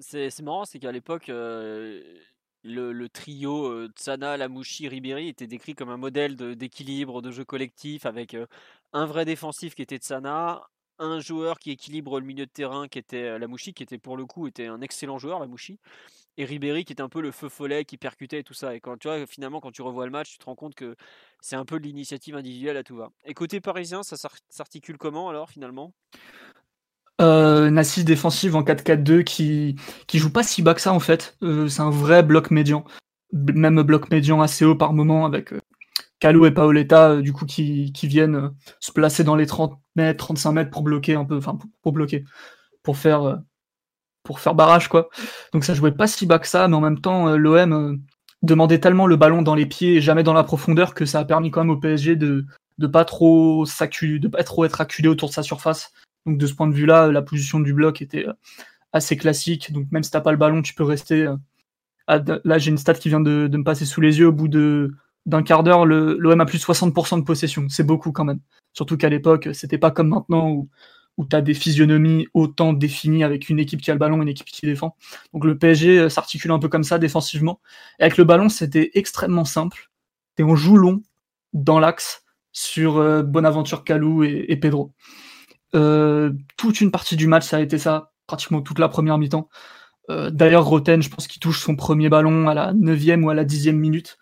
C'est 0.00 0.40
marrant, 0.40 0.64
c'est 0.64 0.78
qu'à 0.78 0.92
l'époque, 0.92 1.28
euh, 1.28 2.00
le, 2.62 3.08
trio 3.08 3.66
euh, 3.66 3.88
Tsana, 3.94 4.36
Lamouchi, 4.36 4.88
Ribéry 4.88 5.28
était 5.28 5.46
décrit 5.46 5.74
comme 5.74 5.90
un 5.90 5.96
modèle 5.96 6.36
d'équilibre, 6.36 7.22
de, 7.22 7.30
jeu 7.30 7.44
collectif, 7.44 8.06
avec 8.06 8.34
euh, 8.34 8.46
un 8.92 9.06
vrai 9.06 9.24
défensif 9.24 9.74
qui 9.74 9.82
était 9.82 9.98
Tsana, 9.98 10.62
un 10.98 11.20
joueur 11.20 11.58
qui 11.58 11.70
équilibre 11.70 12.20
le 12.20 12.26
milieu 12.26 12.46
de 12.46 12.50
terrain 12.50 12.88
qui 12.88 12.98
était 12.98 13.24
euh, 13.24 13.38
Lamouchi, 13.38 13.72
qui 13.72 13.82
était 13.82 13.98
pour 13.98 14.16
le 14.16 14.26
coup 14.26 14.46
était 14.46 14.66
un 14.66 14.80
excellent 14.80 15.18
joueur, 15.18 15.40
Lamouchi, 15.40 15.78
et 16.36 16.44
Ribéry 16.44 16.84
qui 16.84 16.92
était 16.92 17.02
un 17.02 17.08
peu 17.08 17.20
le 17.20 17.32
feu 17.32 17.48
follet, 17.48 17.84
qui 17.84 17.96
percutait 17.96 18.40
et 18.40 18.44
tout 18.44 18.54
ça. 18.54 18.74
Et 18.74 18.80
quand 18.80 18.98
tu 18.98 19.08
vois, 19.08 19.26
finalement, 19.26 19.60
quand 19.60 19.72
tu 19.72 19.82
revois 19.82 20.04
le 20.04 20.12
match, 20.12 20.32
tu 20.32 20.38
te 20.38 20.44
rends 20.44 20.54
compte 20.54 20.74
que 20.74 20.96
c'est 21.40 21.56
un 21.56 21.64
peu 21.64 21.78
de 21.78 21.84
l'initiative 21.84 22.36
individuelle 22.36 22.76
à 22.76 22.82
tout 22.82 22.96
va. 22.96 23.10
Et 23.24 23.34
côté 23.34 23.60
parisien, 23.60 24.02
ça 24.02 24.16
s'articule 24.48 24.98
comment 24.98 25.28
alors 25.28 25.50
finalement? 25.50 25.92
Euh, 27.20 27.68
Nassis 27.70 28.04
défensive 28.04 28.56
en 28.56 28.62
4-4-2 28.62 29.24
qui, 29.24 29.76
qui 30.06 30.18
joue 30.18 30.32
pas 30.32 30.42
si 30.42 30.62
bas 30.62 30.74
que 30.74 30.80
ça 30.80 30.92
en 30.92 31.00
fait. 31.00 31.36
Euh, 31.42 31.68
c'est 31.68 31.82
un 31.82 31.90
vrai 31.90 32.22
bloc 32.22 32.50
médian. 32.50 32.84
Même 33.32 33.82
bloc 33.82 34.10
médian 34.10 34.40
assez 34.40 34.64
haut 34.64 34.74
par 34.74 34.92
moment 34.92 35.26
avec 35.26 35.52
euh, 35.52 35.60
Calou 36.20 36.46
et 36.46 36.52
Paoletta 36.52 37.10
euh, 37.10 37.22
du 37.22 37.32
coup 37.32 37.46
qui, 37.46 37.92
viennent 38.02 38.36
euh, 38.36 38.48
se 38.78 38.92
placer 38.92 39.24
dans 39.24 39.36
les 39.36 39.46
30 39.46 39.78
mètres, 39.96 40.24
35 40.24 40.52
mètres 40.52 40.70
pour 40.70 40.82
bloquer 40.82 41.14
un 41.14 41.24
peu, 41.24 41.36
enfin 41.36 41.58
pour, 41.82 41.92
bloquer, 41.92 42.24
pour 42.82 42.96
faire 42.96 43.40
pour 44.22 44.40
faire 44.40 44.54
barrage 44.54 44.88
quoi. 44.88 45.08
Donc 45.52 45.64
ça 45.64 45.74
jouait 45.74 45.92
pas 45.92 46.06
si 46.06 46.26
bas 46.26 46.38
que 46.38 46.46
ça, 46.46 46.68
mais 46.68 46.76
en 46.76 46.80
même 46.80 47.00
temps 47.00 47.34
l'OM 47.36 48.00
demandait 48.42 48.80
tellement 48.80 49.06
le 49.06 49.16
ballon 49.16 49.42
dans 49.42 49.54
les 49.54 49.66
pieds 49.66 49.96
et 49.96 50.00
jamais 50.00 50.22
dans 50.22 50.32
la 50.32 50.44
profondeur 50.44 50.94
que 50.94 51.04
ça 51.04 51.20
a 51.20 51.24
permis 51.24 51.50
quand 51.50 51.62
même 51.62 51.70
au 51.70 51.76
PSG 51.78 52.16
de 52.16 52.44
de 52.78 52.86
pas 52.86 53.04
trop 53.04 53.64
de 53.64 54.28
pas 54.28 54.44
trop 54.44 54.64
être 54.64 54.80
acculé 54.80 55.08
autour 55.08 55.28
de 55.28 55.34
sa 55.34 55.42
surface 55.42 55.92
donc 56.26 56.38
de 56.38 56.46
ce 56.46 56.54
point 56.54 56.66
de 56.66 56.74
vue-là, 56.74 57.10
la 57.10 57.22
position 57.22 57.60
du 57.60 57.72
bloc 57.72 58.02
était 58.02 58.26
euh, 58.26 58.32
assez 58.92 59.16
classique. 59.16 59.72
Donc 59.72 59.86
même 59.90 60.02
si 60.02 60.10
t'as 60.10 60.20
pas 60.20 60.32
le 60.32 60.38
ballon, 60.38 60.62
tu 60.62 60.74
peux 60.74 60.84
rester. 60.84 61.26
Euh, 62.08 62.40
là, 62.44 62.58
j'ai 62.58 62.70
une 62.70 62.78
stat 62.78 62.94
qui 62.94 63.08
vient 63.08 63.20
de, 63.20 63.48
me 63.52 63.64
passer 63.64 63.84
sous 63.84 64.00
les 64.00 64.18
yeux. 64.18 64.28
Au 64.28 64.32
bout 64.32 64.48
de 64.48 64.92
d'un 65.30 65.42
quart 65.42 65.62
d'heure, 65.62 65.86
l'OM 65.86 66.40
a 66.40 66.46
plus 66.46 66.58
de 66.58 66.62
60% 66.64 67.20
de 67.20 67.24
possession. 67.24 67.66
C'est 67.68 67.84
beaucoup 67.84 68.12
quand 68.12 68.24
même. 68.24 68.40
Surtout 68.72 68.96
qu'à 68.96 69.08
l'époque, 69.08 69.48
c'était 69.52 69.78
pas 69.78 69.90
comme 69.90 70.08
maintenant 70.08 70.50
où, 70.50 70.68
où 71.16 71.24
tu 71.24 71.34
as 71.34 71.40
des 71.40 71.54
physionomies 71.54 72.28
autant 72.34 72.72
définies 72.72 73.24
avec 73.24 73.48
une 73.48 73.58
équipe 73.58 73.80
qui 73.80 73.90
a 73.90 73.94
le 73.94 73.98
ballon 73.98 74.18
et 74.18 74.22
une 74.22 74.28
équipe 74.28 74.46
qui 74.46 74.66
défend. 74.66 74.96
Donc 75.32 75.44
le 75.44 75.56
PSG 75.58 75.98
euh, 75.98 76.08
s'articule 76.08 76.50
un 76.52 76.58
peu 76.58 76.68
comme 76.68 76.84
ça 76.84 76.98
défensivement. 76.98 77.60
Et 77.98 78.02
avec 78.02 78.16
le 78.16 78.24
ballon, 78.24 78.48
c'était 78.48 78.90
extrêmement 78.94 79.44
simple. 79.44 79.90
Et 80.38 80.44
on 80.44 80.56
joue 80.56 80.76
long 80.76 81.02
dans 81.52 81.80
l'axe 81.80 82.24
sur 82.52 83.22
Bonaventure 83.24 83.84
Calou 83.84 84.24
et 84.24 84.56
Pedro. 84.56 84.92
Euh, 85.74 86.32
toute 86.56 86.80
une 86.80 86.90
partie 86.90 87.16
du 87.16 87.26
match, 87.26 87.46
ça 87.46 87.58
a 87.58 87.60
été 87.60 87.78
ça, 87.78 88.12
pratiquement 88.26 88.62
toute 88.62 88.78
la 88.78 88.88
première 88.88 89.18
mi-temps. 89.18 89.48
Euh, 90.08 90.30
d'ailleurs, 90.30 90.66
Roten, 90.66 91.02
je 91.02 91.08
pense 91.08 91.26
qu'il 91.26 91.40
touche 91.40 91.60
son 91.60 91.76
premier 91.76 92.08
ballon 92.08 92.48
à 92.48 92.54
la 92.54 92.72
9e 92.72 93.22
ou 93.22 93.30
à 93.30 93.34
la 93.34 93.44
10e 93.44 93.72
minute. 93.72 94.18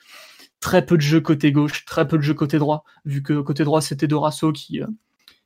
Très 0.61 0.85
peu 0.85 0.97
de 0.97 1.03
jeu 1.03 1.21
côté 1.21 1.53
gauche, 1.53 1.85
très 1.85 2.09
peu 2.09 2.17
de 2.17 2.23
jeu 2.23 2.35
côté 2.35 2.59
droit, 2.59 2.85
vu 3.05 3.23
que 3.23 3.41
côté 3.41 3.65
droit, 3.65 3.81
c'était 3.81 4.09
Dorasso 4.09 4.53
qui, 4.53 4.83
euh, 4.83 4.87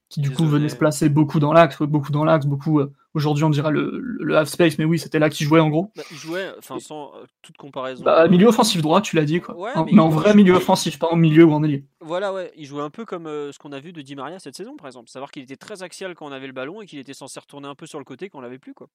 qui 0.09 0.21
du 0.21 0.31
coup 0.31 0.47
venait 0.47 0.71
se 0.71 0.77
placer 0.77 1.11
beaucoup 1.11 1.39
dans 1.39 1.53
l'axe, 1.53 1.83
beaucoup 1.83 2.13
dans 2.13 2.25
l'axe, 2.25 2.47
beaucoup. 2.47 2.81
Euh, 2.81 2.91
aujourd'hui, 3.13 3.45
on 3.45 3.51
dirait 3.51 3.71
le, 3.71 3.99
le, 4.01 4.37
half 4.37 4.49
space, 4.49 4.79
mais 4.79 4.87
oui, 4.87 4.99
c'était 4.99 5.19
là 5.19 5.29
qu'il 5.29 5.47
jouait 5.47 5.61
en 5.61 5.69
gros. 5.69 5.93
Bah, 5.95 6.03
il 6.11 6.17
jouait, 6.17 6.51
enfin 6.59 6.79
sans 6.81 7.15
euh, 7.15 7.25
toute 7.43 7.59
comparaison. 7.59 8.05
Bah, 8.05 8.27
milieu 8.29 8.49
offensif 8.49 8.81
droit, 8.81 9.03
tu 9.03 9.17
l'as 9.17 9.27
dit 9.27 9.41
quoi. 9.41 9.55
mais, 9.85 10.01
en 10.01 10.09
vrai 10.09 10.35
milieu 10.35 10.55
offensif, 10.55 10.99
pas 10.99 11.09
en 11.09 11.17
milieu 11.17 11.45
ou 11.45 11.53
en 11.53 11.63
ailier. 11.63 11.85
Voilà, 12.01 12.33
ouais, 12.33 12.51
il 12.57 12.65
jouait 12.65 12.83
un 12.83 12.91
peu 12.91 13.05
comme 13.05 13.27
ce 13.27 13.59
qu'on 13.59 13.73
a 13.73 13.81
vu 13.81 13.93
de 13.93 14.01
Di 14.01 14.17
Maria 14.17 14.39
cette 14.39 14.57
saison, 14.57 14.77
par 14.77 14.87
exemple. 14.87 15.11
Savoir 15.11 15.31
qu'il 15.31 15.43
était 15.43 15.57
très 15.57 15.83
axial 15.83 16.15
quand 16.15 16.27
on 16.27 16.33
avait 16.33 16.47
le 16.47 16.55
ballon 16.55 16.81
et 16.81 16.87
qu'il 16.87 16.99
était 16.99 17.15
censé 17.15 17.39
retourner 17.39 17.69
un 17.69 17.75
peu 17.75 17.87
sur 17.87 17.99
le 17.99 18.05
côté 18.07 18.31
quand 18.31 18.39
on 18.39 18.43
l'avait 18.43 18.59
plus 18.59 18.73
quoi. 18.73 18.89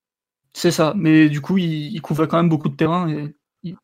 C'est 0.54 0.72
ça, 0.72 0.94
mais 0.96 1.30
du 1.30 1.40
coup, 1.40 1.60
il, 1.60 1.94
il, 1.94 2.02
couvrait 2.02 2.28
quand 2.28 2.38
même 2.38 2.50
beaucoup 2.50 2.70
de 2.70 2.76
terrain 2.76 3.08
et 3.10 3.36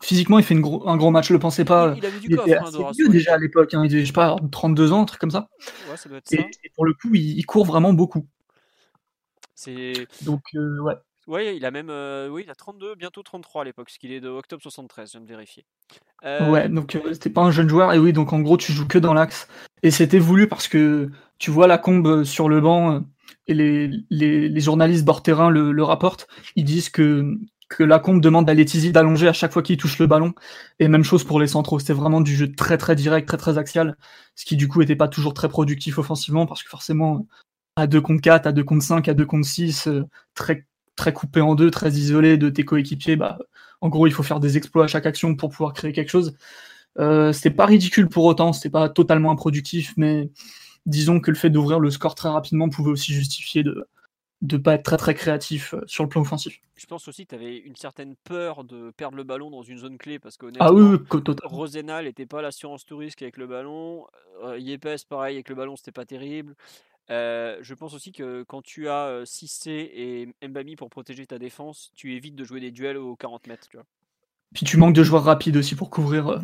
physiquement, 0.02 0.40
il 0.40 0.46
fait 0.46 0.54
une 0.54 0.66
un 0.86 0.98
gros 0.98 1.12
match. 1.12 1.28
Je 1.28 1.34
le 1.34 1.40
pensais 1.40 1.66
pas. 1.66 1.94
Il, 1.98 2.06
avait 2.06 2.20
du 2.20 2.36
coffre, 2.36 2.50
hein, 2.50 2.92
vieux 2.94 3.10
déjà 3.10 3.34
à 3.34 3.38
l'époque. 3.38 3.74
Hein, 3.74 3.84
il 3.86 3.94
avait, 3.94 4.02
je 4.02 4.08
sais 4.08 4.14
pas, 4.14 4.36
32 4.52 4.92
ans, 4.94 5.02
un 5.02 5.06
truc 5.06 5.20
comme 5.20 5.32
ça. 5.32 5.50
Ouais, 5.90 5.98
ça 5.98 6.10
doit 6.10 6.20
être 6.20 6.32
et, 6.32 6.38
ça. 6.38 6.44
et, 6.64 6.72
pour 6.76 6.86
le 6.86 6.94
coup, 6.94 7.14
il, 7.14 7.46
court 7.46 7.66
vraiment 7.66 7.94
beaucoup. 7.94 8.28
C'est. 9.56 10.08
Donc, 10.22 10.42
euh, 10.56 10.80
ouais. 10.80 10.96
Ouais, 11.26 11.56
il 11.56 11.66
a 11.66 11.72
même, 11.72 11.90
euh, 11.90 12.28
oui, 12.28 12.44
il 12.46 12.52
a 12.52 12.56
32, 12.56 12.96
bientôt 12.96 13.24
33 13.24 13.62
à 13.62 13.66
l'époque, 13.66 13.86
parce 13.86 13.98
qu'il 13.98 14.12
est 14.12 14.20
de 14.20 14.28
octobre 14.28 14.62
73, 14.62 15.08
je 15.08 15.18
viens 15.18 15.22
de 15.22 15.30
vérifier. 15.30 15.66
Euh... 16.26 16.52
Ouais, 16.52 16.68
donc 16.68 16.98
c'était 17.14 17.30
pas 17.30 17.44
un 17.44 17.52
jeune 17.52 17.70
joueur, 17.70 17.94
et 17.94 18.00
oui, 18.00 18.12
donc 18.12 18.34
en 18.34 18.42
gros, 18.42 18.58
tu 18.58 18.74
joues 18.74 18.88
que 18.88 18.98
dans 18.98 19.14
l'axe. 19.14 19.48
Et 19.84 19.92
c'était 19.92 20.20
voulu 20.20 20.50
parce 20.50 20.68
que 20.68 21.10
tu 21.38 21.50
vois 21.50 21.68
la 21.68 21.78
combe 21.78 22.26
sur 22.26 22.50
le 22.50 22.60
banc, 22.60 23.06
et 23.48 23.54
les, 23.54 23.90
les, 24.10 24.50
les 24.50 24.62
journalistes 24.62 25.06
bord 25.06 25.24
terrain 25.24 25.50
le, 25.50 25.72
le 25.72 25.84
rapportent. 25.84 26.28
Ils 26.56 26.66
disent 26.66 26.90
que 26.90 27.38
que 27.70 27.84
Lacombe 27.84 28.22
demande 28.22 28.50
à 28.50 28.54
Letizy 28.54 28.92
d'allonger 28.92 29.28
à 29.28 29.34
chaque 29.34 29.54
fois 29.54 29.64
qu'il 29.64 29.78
touche 29.78 30.00
le 30.00 30.08
ballon. 30.08 30.34
Et 30.80 30.88
même 30.88 31.04
chose 31.04 31.24
pour 31.24 31.40
les 31.40 31.48
centraux. 31.48 31.80
C'était 31.80 31.94
vraiment 31.94 32.22
du 32.22 32.36
jeu 32.36 32.52
très 32.52 32.78
très 32.78 32.96
direct, 32.96 33.28
très 33.28 33.38
très 33.38 33.58
axial. 33.58 33.98
Ce 34.36 34.46
qui 34.46 34.56
du 34.58 34.68
coup 34.68 34.82
était 34.82 34.96
pas 34.96 35.08
toujours 35.08 35.34
très 35.34 35.50
productif 35.50 35.98
offensivement 35.98 36.46
parce 36.46 36.64
que 36.64 36.70
forcément, 36.70 37.28
à 37.76 37.88
2 37.88 38.02
contre 38.02 38.22
4, 38.22 38.48
à 38.48 38.52
2 38.52 38.64
contre 38.64 38.84
5, 38.84 39.08
à 39.08 39.14
2 39.14 39.26
contre 39.26 39.48
6, 39.48 39.88
euh, 39.88 40.04
très, 40.36 40.66
très 40.96 41.14
coupé 41.14 41.42
en 41.42 41.56
deux, 41.56 41.72
très 41.72 41.92
isolé 41.92 42.38
de 42.38 42.50
tes 42.50 42.66
coéquipiers, 42.66 43.16
bah, 43.16 43.40
en 43.82 43.90
gros, 43.90 44.08
il 44.08 44.14
faut 44.14 44.24
faire 44.24 44.40
des 44.40 44.58
exploits 44.58 44.86
à 44.86 44.88
chaque 44.88 45.06
action 45.06 45.36
pour 45.36 45.50
pouvoir 45.50 45.74
créer 45.74 45.92
quelque 45.92 46.10
chose. 46.10 46.36
Euh, 47.00 47.34
c'était 47.34 47.52
pas 47.52 47.66
ridicule 47.66 48.08
pour 48.10 48.26
autant, 48.26 48.54
c'était 48.54 48.70
pas 48.70 48.90
totalement 48.90 49.32
improductif, 49.32 49.94
mais 49.98 50.30
disons 50.86 51.20
que 51.20 51.32
le 51.32 51.38
fait 51.38 51.50
d'ouvrir 51.50 51.80
le 51.80 51.90
score 51.92 52.16
très 52.16 52.30
rapidement 52.30 52.70
pouvait 52.70 52.92
aussi 52.92 53.14
justifier 53.14 53.64
de, 53.64 53.88
de 54.44 54.58
pas 54.58 54.74
être 54.76 54.84
très 54.84 54.98
très 54.98 55.16
créatif 55.16 55.74
euh, 55.74 55.82
sur 55.88 56.04
le 56.04 56.10
plan 56.10 56.22
offensif. 56.22 56.60
Je 56.76 56.86
pense 56.86 57.08
aussi 57.08 57.26
que 57.26 57.30
tu 57.30 57.36
avais 57.36 57.58
une 57.58 57.78
certaine 57.78 58.16
peur 58.26 58.66
de 58.66 58.92
perdre 58.92 59.16
le 59.16 59.24
ballon 59.24 59.50
dans 59.50 59.64
une 59.64 59.78
zone 59.78 59.98
clé 59.98 60.20
parce 60.20 60.36
que 60.38 60.48
ah 60.60 60.74
oui, 60.74 60.98
Rosenal 61.44 62.06
n'était 62.06 62.26
pas 62.26 62.42
l'assurance 62.42 62.86
touriste 62.86 63.22
avec 63.22 63.38
le 63.38 63.48
ballon. 63.48 64.06
Euh, 64.44 64.60
Yepes, 64.60 65.08
pareil, 65.08 65.36
avec 65.38 65.48
le 65.48 65.56
ballon, 65.56 65.78
c'était 65.78 65.94
pas 65.94 66.06
terrible. 66.06 66.56
Euh, 67.10 67.58
je 67.62 67.74
pense 67.74 67.94
aussi 67.94 68.12
que 68.12 68.44
quand 68.44 68.62
tu 68.62 68.90
as 68.90 69.08
euh, 69.08 69.26
Cissé 69.26 69.92
et 70.42 70.48
Mbami 70.48 70.76
pour 70.76 70.90
protéger 70.90 71.26
ta 71.26 71.40
défense, 71.40 71.92
tu 71.96 72.14
évites 72.14 72.36
de 72.36 72.44
jouer 72.44 72.60
des 72.60 72.72
duels 72.72 72.98
aux 72.98 73.16
40 73.16 73.48
mètres. 73.48 73.68
Tu 73.70 73.78
vois. 73.78 73.86
Puis 74.54 74.66
tu 74.66 74.76
manques 74.76 74.96
de 74.96 75.04
joueurs 75.04 75.24
rapides 75.24 75.56
aussi 75.56 75.76
pour 75.76 75.90
couvrir 75.90 76.44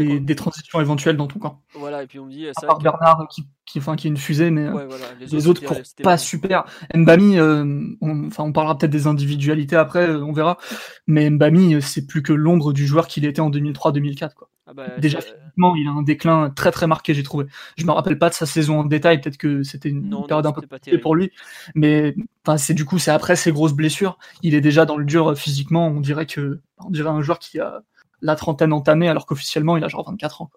euh, 0.00 0.18
des, 0.18 0.34
transitions 0.34 0.80
éventuelles 0.80 1.16
dans 1.16 1.28
ton 1.28 1.38
camp. 1.38 1.62
Voilà, 1.74 2.02
et 2.02 2.06
puis 2.06 2.18
on 2.18 2.26
me 2.26 2.30
dit. 2.30 2.48
À 2.48 2.66
part 2.66 2.78
Bernard 2.80 3.28
qui, 3.30 3.44
qui, 3.64 3.78
enfin, 3.78 3.94
qui 3.94 4.08
est 4.08 4.10
une 4.10 4.16
fusée, 4.16 4.50
mais 4.50 4.68
ouais, 4.68 4.86
voilà. 4.86 5.04
les, 5.20 5.26
les, 5.26 5.46
autres, 5.46 5.64
courent 5.64 5.78
pas 6.02 6.18
super. 6.18 6.64
Mbami, 6.92 7.38
euh, 7.38 7.64
on, 8.00 8.26
enfin, 8.26 8.42
on 8.42 8.52
parlera 8.52 8.76
peut-être 8.76 8.90
des 8.90 9.06
individualités 9.06 9.76
après, 9.76 10.08
euh, 10.08 10.24
on 10.24 10.32
verra. 10.32 10.58
Mais 11.06 11.30
Mbami, 11.30 11.80
c'est 11.82 12.06
plus 12.06 12.22
que 12.22 12.32
l'ombre 12.32 12.72
du 12.72 12.84
joueur 12.84 13.06
qu'il 13.06 13.24
était 13.24 13.40
en 13.40 13.50
2003-2004. 13.50 14.34
Quoi. 14.34 14.48
Ah 14.66 14.74
bah, 14.74 14.88
Déjà, 14.98 15.20
physiquement, 15.20 15.76
il 15.76 15.86
a 15.86 15.92
un 15.92 16.02
déclin 16.02 16.50
très 16.50 16.72
très 16.72 16.88
marqué, 16.88 17.14
j'ai 17.14 17.22
trouvé. 17.22 17.46
Je 17.76 17.86
me 17.86 17.92
rappelle 17.92 18.18
pas 18.18 18.28
de 18.28 18.34
sa 18.34 18.46
saison 18.46 18.80
en 18.80 18.84
détail, 18.84 19.20
peut-être 19.20 19.38
que 19.38 19.62
c'était 19.62 19.90
une 19.90 20.08
non, 20.08 20.24
période 20.24 20.44
non, 20.44 20.50
un 20.50 20.54
peu 20.54 20.62
compliquée 20.62 20.98
pour 20.98 21.14
lui, 21.14 21.30
mais 21.76 22.16
c'est 22.56 22.74
du 22.74 22.84
coup, 22.84 22.98
c'est 22.98 23.12
après 23.12 23.36
ses 23.36 23.52
grosses 23.52 23.74
blessures. 23.74 24.18
Il 24.42 24.54
est 24.56 24.60
déjà 24.60 24.84
dans 24.84 24.96
le 24.96 25.04
dur 25.04 25.30
euh, 25.30 25.34
physiquement. 25.36 25.86
On 25.86 26.00
dirait 26.00 26.26
que, 26.26 26.60
on 26.84 26.90
dirait 26.90 27.10
un 27.10 27.22
joueur 27.22 27.38
qui 27.38 27.60
a 27.60 27.82
la 28.26 28.36
trentaine 28.36 28.72
entamée, 28.72 29.08
alors 29.08 29.26
qu'officiellement, 29.26 29.76
il 29.76 29.84
a 29.84 29.88
genre 29.88 30.06
24 30.06 30.42
ans. 30.42 30.50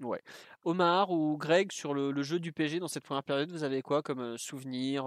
Ouais. 0.00 0.22
Omar 0.64 1.10
ou 1.10 1.36
Greg, 1.36 1.72
sur 1.72 1.94
le, 1.94 2.22
jeu 2.22 2.38
du 2.38 2.52
PG 2.52 2.80
dans 2.80 2.88
cette 2.88 3.04
première 3.04 3.22
période, 3.22 3.50
vous 3.50 3.64
avez 3.64 3.82
quoi 3.82 4.02
comme 4.02 4.20
euh, 4.20 4.36
souvenir 4.36 5.06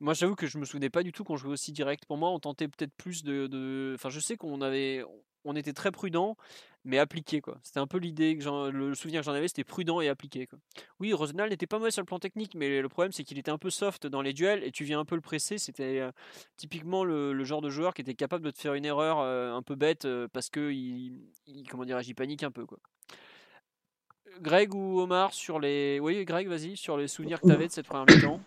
Moi, 0.00 0.14
j'avoue 0.14 0.34
que 0.34 0.46
je 0.46 0.58
me 0.58 0.64
souvenais 0.64 0.90
pas 0.90 1.02
du 1.02 1.12
tout 1.12 1.24
qu'on 1.24 1.36
jouait 1.36 1.52
aussi 1.52 1.72
direct. 1.72 2.04
Pour 2.06 2.16
moi, 2.16 2.30
on 2.30 2.38
tentait 2.38 2.68
peut-être 2.68 2.94
plus 2.96 3.22
de. 3.24 3.92
Enfin, 3.94 4.08
je 4.08 4.20
sais 4.20 4.36
qu'on 4.36 4.60
avait, 4.60 5.04
était 5.56 5.72
très 5.72 5.90
prudent, 5.90 6.36
mais 6.88 6.98
appliqué. 6.98 7.40
quoi. 7.40 7.58
C'était 7.62 7.80
un 7.80 7.86
peu 7.86 7.98
l'idée, 7.98 8.36
que 8.36 8.70
le 8.70 8.94
souvenir 8.94 9.20
que 9.20 9.26
j'en 9.26 9.34
avais, 9.34 9.46
c'était 9.46 9.62
prudent 9.62 10.00
et 10.00 10.08
appliqué. 10.08 10.46
Quoi. 10.46 10.58
Oui, 11.00 11.12
Rosenal 11.12 11.50
n'était 11.50 11.66
pas 11.66 11.78
mauvais 11.78 11.90
sur 11.90 12.00
le 12.00 12.06
plan 12.06 12.18
technique, 12.18 12.54
mais 12.54 12.80
le 12.80 12.88
problème, 12.88 13.12
c'est 13.12 13.24
qu'il 13.24 13.38
était 13.38 13.50
un 13.50 13.58
peu 13.58 13.70
soft 13.70 14.06
dans 14.06 14.22
les 14.22 14.32
duels 14.32 14.64
et 14.64 14.72
tu 14.72 14.84
viens 14.84 14.98
un 14.98 15.04
peu 15.04 15.14
le 15.14 15.20
presser. 15.20 15.58
C'était 15.58 16.00
euh, 16.00 16.10
typiquement 16.56 17.04
le, 17.04 17.44
genre 17.44 17.60
de 17.60 17.68
joueur 17.68 17.92
qui 17.92 18.00
était 18.00 18.14
capable 18.14 18.44
de 18.44 18.50
te 18.50 18.58
faire 18.58 18.74
une 18.74 18.86
erreur 18.86 19.20
euh, 19.20 19.52
un 19.52 19.62
peu 19.62 19.74
bête 19.74 20.06
euh, 20.06 20.28
parce 20.32 20.48
que 20.48 20.72
il, 20.72 21.20
comment 21.70 21.84
dire, 21.84 22.00
il 22.00 22.14
panique 22.14 22.42
un 22.42 22.50
peu. 22.50 22.64
quoi. 22.64 22.78
Greg 24.40 24.74
ou 24.74 25.00
Omar 25.00 25.34
sur 25.34 25.60
les. 25.60 26.00
Oui, 26.00 26.24
Greg, 26.24 26.48
vas-y, 26.48 26.76
sur 26.76 26.96
les 26.96 27.06
souvenirs 27.06 27.40
que 27.40 27.46
tu 27.46 27.52
avais 27.52 27.66
de 27.66 27.72
cette 27.72 27.86
première 27.86 28.06
mi-temps. 28.08 28.40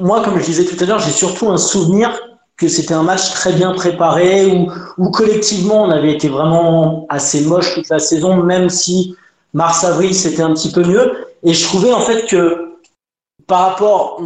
Moi, 0.00 0.24
comme 0.24 0.38
je 0.40 0.44
disais 0.44 0.64
tout 0.64 0.82
à 0.82 0.86
l'heure, 0.86 0.98
j'ai 0.98 1.12
surtout 1.12 1.50
un 1.50 1.58
souvenir 1.58 2.18
que 2.56 2.68
c'était 2.68 2.94
un 2.94 3.02
match 3.02 3.30
très 3.32 3.52
bien 3.52 3.72
préparé, 3.72 4.46
où, 4.46 4.70
où, 4.98 5.10
collectivement 5.10 5.82
on 5.82 5.90
avait 5.90 6.12
été 6.12 6.28
vraiment 6.28 7.06
assez 7.08 7.42
moche 7.42 7.74
toute 7.74 7.88
la 7.88 7.98
saison, 7.98 8.36
même 8.42 8.68
si 8.68 9.16
mars-avril 9.52 10.14
c'était 10.14 10.42
un 10.42 10.54
petit 10.54 10.70
peu 10.70 10.84
mieux. 10.84 11.12
Et 11.42 11.52
je 11.52 11.64
trouvais 11.64 11.92
en 11.92 12.00
fait 12.00 12.26
que 12.26 12.74
par 13.46 13.70
rapport, 13.70 14.20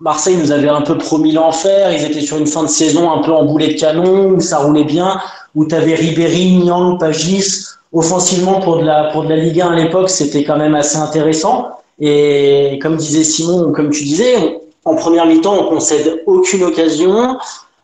Marseille 0.00 0.36
nous 0.36 0.50
avait 0.50 0.68
un 0.68 0.82
peu 0.82 0.98
promis 0.98 1.32
l'enfer, 1.32 1.92
ils 1.92 2.04
étaient 2.04 2.22
sur 2.22 2.38
une 2.38 2.46
fin 2.46 2.64
de 2.64 2.68
saison 2.68 3.10
un 3.10 3.22
peu 3.22 3.32
en 3.32 3.44
boulet 3.44 3.74
de 3.74 3.78
canon, 3.78 4.30
où 4.30 4.40
ça 4.40 4.58
roulait 4.58 4.84
bien, 4.84 5.20
où 5.54 5.64
tu 5.64 5.74
avais 5.74 5.94
Ribéry, 5.94 6.56
Niang, 6.56 6.98
Pagis, 6.98 7.66
offensivement 7.92 8.60
pour 8.60 8.78
de 8.78 8.84
la, 8.84 9.10
pour 9.12 9.24
de 9.24 9.28
la 9.28 9.36
Ligue 9.36 9.60
1 9.60 9.70
à 9.70 9.76
l'époque, 9.76 10.10
c'était 10.10 10.42
quand 10.42 10.56
même 10.56 10.74
assez 10.74 10.96
intéressant. 10.96 11.68
Et 12.00 12.78
comme 12.82 12.96
disait 12.96 13.22
Simon, 13.22 13.70
comme 13.72 13.90
tu 13.90 14.02
disais, 14.02 14.60
en 14.84 14.94
première 14.94 15.26
mi-temps, 15.26 15.54
on 15.54 15.68
concède 15.68 16.22
aucune 16.26 16.64
occasion. 16.64 17.38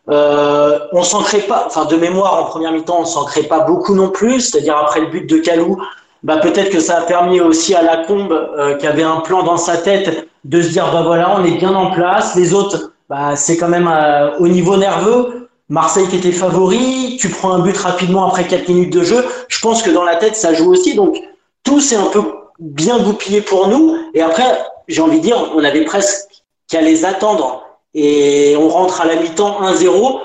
Euh, 0.09 0.79
on 0.91 1.03
s'en 1.03 1.21
crée 1.21 1.41
pas, 1.41 1.65
enfin 1.67 1.85
de 1.85 1.95
mémoire 1.95 2.41
en 2.41 2.45
première 2.45 2.71
mi-temps, 2.71 3.01
on 3.01 3.05
s'en 3.05 3.25
crée 3.25 3.43
pas 3.43 3.61
beaucoup 3.61 3.95
non 3.95 4.09
plus. 4.09 4.41
C'est-à-dire 4.41 4.77
après 4.77 5.01
le 5.01 5.07
but 5.07 5.29
de 5.29 5.37
Calou, 5.37 5.77
bah 6.23 6.37
peut-être 6.37 6.69
que 6.69 6.79
ça 6.79 6.97
a 6.97 7.01
permis 7.01 7.39
aussi 7.39 7.75
à 7.75 7.81
Lacombe 7.81 8.31
euh, 8.31 8.75
qui 8.75 8.87
avait 8.87 9.03
un 9.03 9.17
plan 9.17 9.43
dans 9.43 9.57
sa 9.57 9.77
tête 9.77 10.27
de 10.43 10.61
se 10.61 10.69
dire 10.69 10.91
bah 10.91 11.03
voilà, 11.03 11.35
on 11.37 11.43
est 11.45 11.57
bien 11.57 11.73
en 11.73 11.91
place. 11.91 12.35
Les 12.35 12.53
autres, 12.53 12.93
bah 13.09 13.35
c'est 13.35 13.57
quand 13.57 13.69
même 13.69 13.89
euh, 13.91 14.37
au 14.39 14.47
niveau 14.47 14.77
nerveux. 14.77 15.49
Marseille 15.69 16.07
qui 16.07 16.15
était 16.15 16.31
favori, 16.31 17.17
tu 17.19 17.29
prends 17.29 17.51
un 17.51 17.59
but 17.59 17.77
rapidement 17.77 18.27
après 18.27 18.47
4 18.47 18.67
minutes 18.69 18.91
de 18.91 19.03
jeu. 19.03 19.23
Je 19.47 19.59
pense 19.61 19.83
que 19.83 19.91
dans 19.91 20.03
la 20.03 20.15
tête 20.15 20.35
ça 20.35 20.53
joue 20.53 20.71
aussi. 20.71 20.95
Donc 20.95 21.21
tout 21.63 21.79
s'est 21.79 21.95
un 21.95 22.07
peu 22.07 22.23
bien 22.59 22.97
goupillé 22.99 23.41
pour 23.41 23.67
nous. 23.67 23.95
Et 24.15 24.21
après, 24.21 24.59
j'ai 24.87 25.01
envie 25.01 25.19
de 25.19 25.23
dire, 25.23 25.51
on 25.55 25.63
avait 25.63 25.85
presque 25.85 26.38
qu'à 26.69 26.81
les 26.81 27.05
attendre. 27.05 27.63
Et 27.93 28.55
on 28.57 28.69
rentre 28.69 29.01
à 29.01 29.05
la 29.05 29.15
mi-temps 29.15 29.61
1-0. 29.61 30.19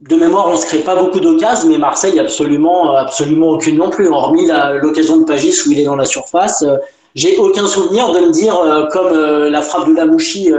De 0.00 0.16
mémoire, 0.16 0.48
on 0.48 0.56
se 0.56 0.66
crée 0.66 0.80
pas 0.80 0.94
beaucoup 0.94 1.20
d'occasions, 1.20 1.70
mais 1.70 1.78
Marseille 1.78 2.20
absolument, 2.20 2.94
absolument 2.94 3.48
aucune 3.48 3.78
non 3.78 3.88
plus. 3.88 4.08
Hormis 4.08 4.46
l'occasion 4.82 5.16
de 5.16 5.24
Pagis 5.24 5.62
où 5.66 5.72
il 5.72 5.80
est 5.80 5.84
dans 5.84 5.96
la 5.96 6.04
surface, 6.04 6.62
euh, 6.62 6.76
j'ai 7.14 7.38
aucun 7.38 7.66
souvenir 7.66 8.12
de 8.12 8.20
me 8.20 8.30
dire 8.30 8.58
euh, 8.58 8.86
comme 8.88 9.06
euh, 9.06 9.48
la 9.48 9.62
frappe 9.62 9.88
de 9.88 9.94
Lamouchi 9.94 10.50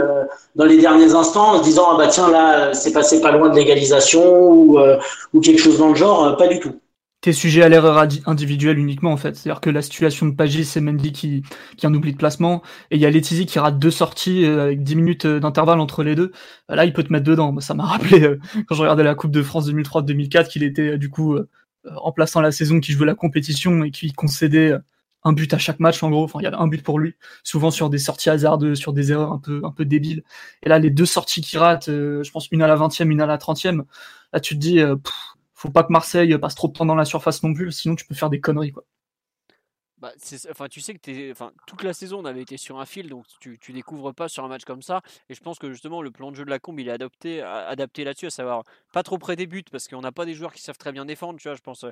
dans 0.56 0.64
les 0.64 0.78
derniers 0.78 1.14
instants, 1.14 1.52
en 1.52 1.58
se 1.58 1.62
disant 1.62 1.86
ah 1.92 1.96
bah 1.96 2.08
tiens 2.08 2.28
là 2.28 2.74
c'est 2.74 2.92
passé 2.92 3.20
pas 3.20 3.30
loin 3.30 3.48
de 3.48 3.54
l'égalisation 3.54 4.50
ou 4.50 5.40
quelque 5.40 5.60
chose 5.60 5.78
dans 5.78 5.90
le 5.90 5.94
genre, 5.94 6.36
pas 6.36 6.48
du 6.48 6.58
tout 6.58 6.72
t'es 7.20 7.32
sujet 7.32 7.62
à 7.62 7.68
l'erreur 7.68 7.98
individuelle 8.26 8.78
uniquement 8.78 9.12
en 9.12 9.16
fait. 9.16 9.34
C'est-à-dire 9.36 9.60
que 9.60 9.70
la 9.70 9.82
situation 9.82 10.26
de 10.26 10.34
Pagis, 10.34 10.64
c'est 10.64 10.80
Mendy 10.80 11.12
qui, 11.12 11.42
qui 11.76 11.86
a 11.86 11.88
un 11.88 11.94
oubli 11.94 12.12
de 12.12 12.16
placement, 12.16 12.62
et 12.90 12.96
il 12.96 13.00
y 13.00 13.06
a 13.06 13.10
Letizy 13.10 13.46
qui 13.46 13.58
rate 13.58 13.78
deux 13.78 13.90
sorties 13.90 14.44
euh, 14.44 14.64
avec 14.64 14.82
10 14.82 14.96
minutes 14.96 15.24
euh, 15.26 15.40
d'intervalle 15.40 15.80
entre 15.80 16.02
les 16.04 16.14
deux. 16.14 16.32
Bah, 16.68 16.76
là, 16.76 16.84
il 16.84 16.92
peut 16.92 17.02
te 17.02 17.12
mettre 17.12 17.24
dedans. 17.24 17.58
Ça 17.60 17.74
m'a 17.74 17.84
rappelé 17.86 18.22
euh, 18.22 18.38
quand 18.68 18.74
je 18.74 18.82
regardais 18.82 19.02
la 19.02 19.14
Coupe 19.14 19.32
de 19.32 19.42
France 19.42 19.68
2003-2004 19.68 20.48
qu'il 20.48 20.62
était 20.62 20.98
du 20.98 21.10
coup 21.10 21.38
remplaçant 21.84 22.40
la 22.40 22.52
saison, 22.52 22.80
qui 22.80 22.92
jouait 22.92 23.06
la 23.06 23.14
compétition 23.14 23.84
et 23.84 23.90
qui 23.90 24.12
concédait 24.12 24.72
un 25.24 25.32
but 25.32 25.52
à 25.54 25.58
chaque 25.58 25.80
match 25.80 26.02
en 26.02 26.10
gros. 26.10 26.24
Enfin, 26.24 26.38
il 26.40 26.44
y 26.44 26.46
avait 26.46 26.56
un 26.56 26.68
but 26.68 26.82
pour 26.82 26.98
lui, 26.98 27.14
souvent 27.42 27.70
sur 27.70 27.90
des 27.90 27.98
sorties 27.98 28.30
hasardeuses, 28.30 28.78
sur 28.78 28.92
des 28.92 29.12
erreurs 29.12 29.32
un 29.32 29.38
peu 29.38 29.60
un 29.64 29.70
peu 29.72 29.84
débiles. 29.84 30.22
Et 30.62 30.68
là, 30.68 30.78
les 30.78 30.90
deux 30.90 31.06
sorties 31.06 31.40
qu'il 31.40 31.58
rate, 31.58 31.86
je 31.86 32.30
pense 32.30 32.48
une 32.50 32.62
à 32.62 32.66
la 32.66 32.76
20e, 32.76 33.10
une 33.10 33.20
à 33.20 33.26
la 33.26 33.38
30e. 33.38 33.82
Là, 34.32 34.40
tu 34.40 34.54
te 34.54 34.60
dis, 34.60 34.80
faut 35.58 35.70
pas 35.70 35.82
que 35.82 35.92
Marseille 35.92 36.36
passe 36.38 36.54
trop 36.54 36.68
de 36.68 36.72
temps 36.72 36.86
dans 36.86 36.94
la 36.94 37.04
surface 37.04 37.42
non 37.42 37.52
plus, 37.52 37.72
sinon 37.72 37.96
tu 37.96 38.04
peux 38.06 38.14
faire 38.14 38.30
des 38.30 38.40
conneries 38.40 38.72
quoi. 38.72 38.84
Bah, 40.00 40.12
enfin, 40.50 40.68
tu 40.68 40.80
sais 40.80 40.94
que 40.94 41.10
es, 41.10 41.32
enfin, 41.32 41.50
toute 41.66 41.82
la 41.82 41.92
saison 41.92 42.20
on 42.20 42.24
avait 42.24 42.42
été 42.42 42.56
sur 42.56 42.78
un 42.78 42.86
fil, 42.86 43.08
donc 43.08 43.24
tu, 43.40 43.58
tu 43.58 43.72
découvres 43.72 44.14
pas 44.14 44.28
sur 44.28 44.44
un 44.44 44.48
match 44.48 44.64
comme 44.64 44.82
ça. 44.82 45.02
Et 45.28 45.34
je 45.34 45.40
pense 45.40 45.58
que 45.58 45.72
justement 45.72 46.02
le 46.02 46.12
plan 46.12 46.30
de 46.30 46.36
jeu 46.36 46.44
de 46.44 46.50
la 46.50 46.60
combe 46.60 46.78
il 46.78 46.86
est 46.88 46.92
adapté, 46.92 47.42
adapté 47.42 48.04
là-dessus, 48.04 48.26
à 48.26 48.30
savoir 48.30 48.62
pas 48.92 49.02
trop 49.02 49.18
près 49.18 49.34
des 49.34 49.48
buts 49.48 49.64
parce 49.72 49.88
qu'on 49.88 50.00
n'a 50.00 50.12
pas 50.12 50.24
des 50.24 50.34
joueurs 50.34 50.52
qui 50.52 50.62
savent 50.62 50.78
très 50.78 50.92
bien 50.92 51.04
défendre. 51.04 51.40
Tu 51.40 51.48
vois, 51.48 51.56
je 51.56 51.62
pense 51.62 51.82
euh, 51.82 51.90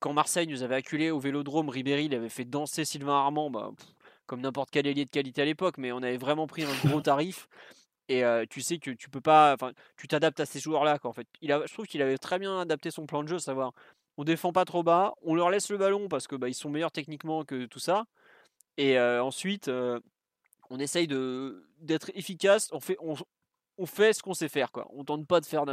quand 0.00 0.12
Marseille 0.12 0.46
nous 0.46 0.62
avait 0.62 0.74
acculé 0.74 1.10
au 1.10 1.18
Vélodrome, 1.18 1.70
Ribéry 1.70 2.06
il 2.06 2.14
avait 2.14 2.28
fait 2.28 2.44
danser 2.44 2.84
Sylvain 2.84 3.18
Armand, 3.18 3.50
bah, 3.50 3.70
comme 4.26 4.42
n'importe 4.42 4.70
quel 4.70 4.86
ailier 4.86 5.06
de 5.06 5.10
qualité 5.10 5.40
à 5.40 5.46
l'époque, 5.46 5.78
mais 5.78 5.92
on 5.92 6.02
avait 6.02 6.18
vraiment 6.18 6.46
pris 6.46 6.64
un 6.64 6.88
gros 6.88 7.00
tarif. 7.00 7.48
Et 8.10 8.24
tu 8.50 8.60
sais 8.60 8.78
que 8.78 8.90
tu 8.90 9.08
peux 9.08 9.20
pas. 9.20 9.54
Enfin, 9.54 9.72
tu 9.96 10.08
t'adaptes 10.08 10.40
à 10.40 10.46
ces 10.46 10.58
joueurs-là. 10.58 10.98
En 11.04 11.12
fait. 11.12 11.28
Il 11.42 11.52
a, 11.52 11.64
je 11.64 11.72
trouve 11.72 11.86
qu'il 11.86 12.02
avait 12.02 12.18
très 12.18 12.40
bien 12.40 12.60
adapté 12.60 12.90
son 12.90 13.06
plan 13.06 13.22
de 13.22 13.28
jeu, 13.28 13.38
savoir 13.38 13.72
on 14.16 14.24
défend 14.24 14.52
pas 14.52 14.64
trop 14.64 14.82
bas, 14.82 15.14
on 15.22 15.34
leur 15.34 15.48
laisse 15.48 15.70
le 15.70 15.78
ballon 15.78 16.08
parce 16.08 16.26
que 16.26 16.36
bah, 16.36 16.48
ils 16.48 16.54
sont 16.54 16.68
meilleurs 16.68 16.92
techniquement 16.92 17.44
que 17.44 17.66
tout 17.66 17.78
ça. 17.78 18.04
Et 18.76 18.98
ensuite, 18.98 19.70
on 20.70 20.78
essaye 20.78 21.06
de 21.06 21.66
d'être 21.80 22.10
efficace. 22.14 22.68
On 22.72 22.80
fait, 22.80 22.96
on, 23.00 23.14
on 23.78 23.86
fait 23.86 24.12
ce 24.12 24.22
qu'on 24.22 24.34
sait 24.34 24.48
faire. 24.48 24.72
Quoi. 24.72 24.88
On 24.92 25.04
tente 25.04 25.26
pas 25.26 25.40
de 25.40 25.46
faire. 25.46 25.64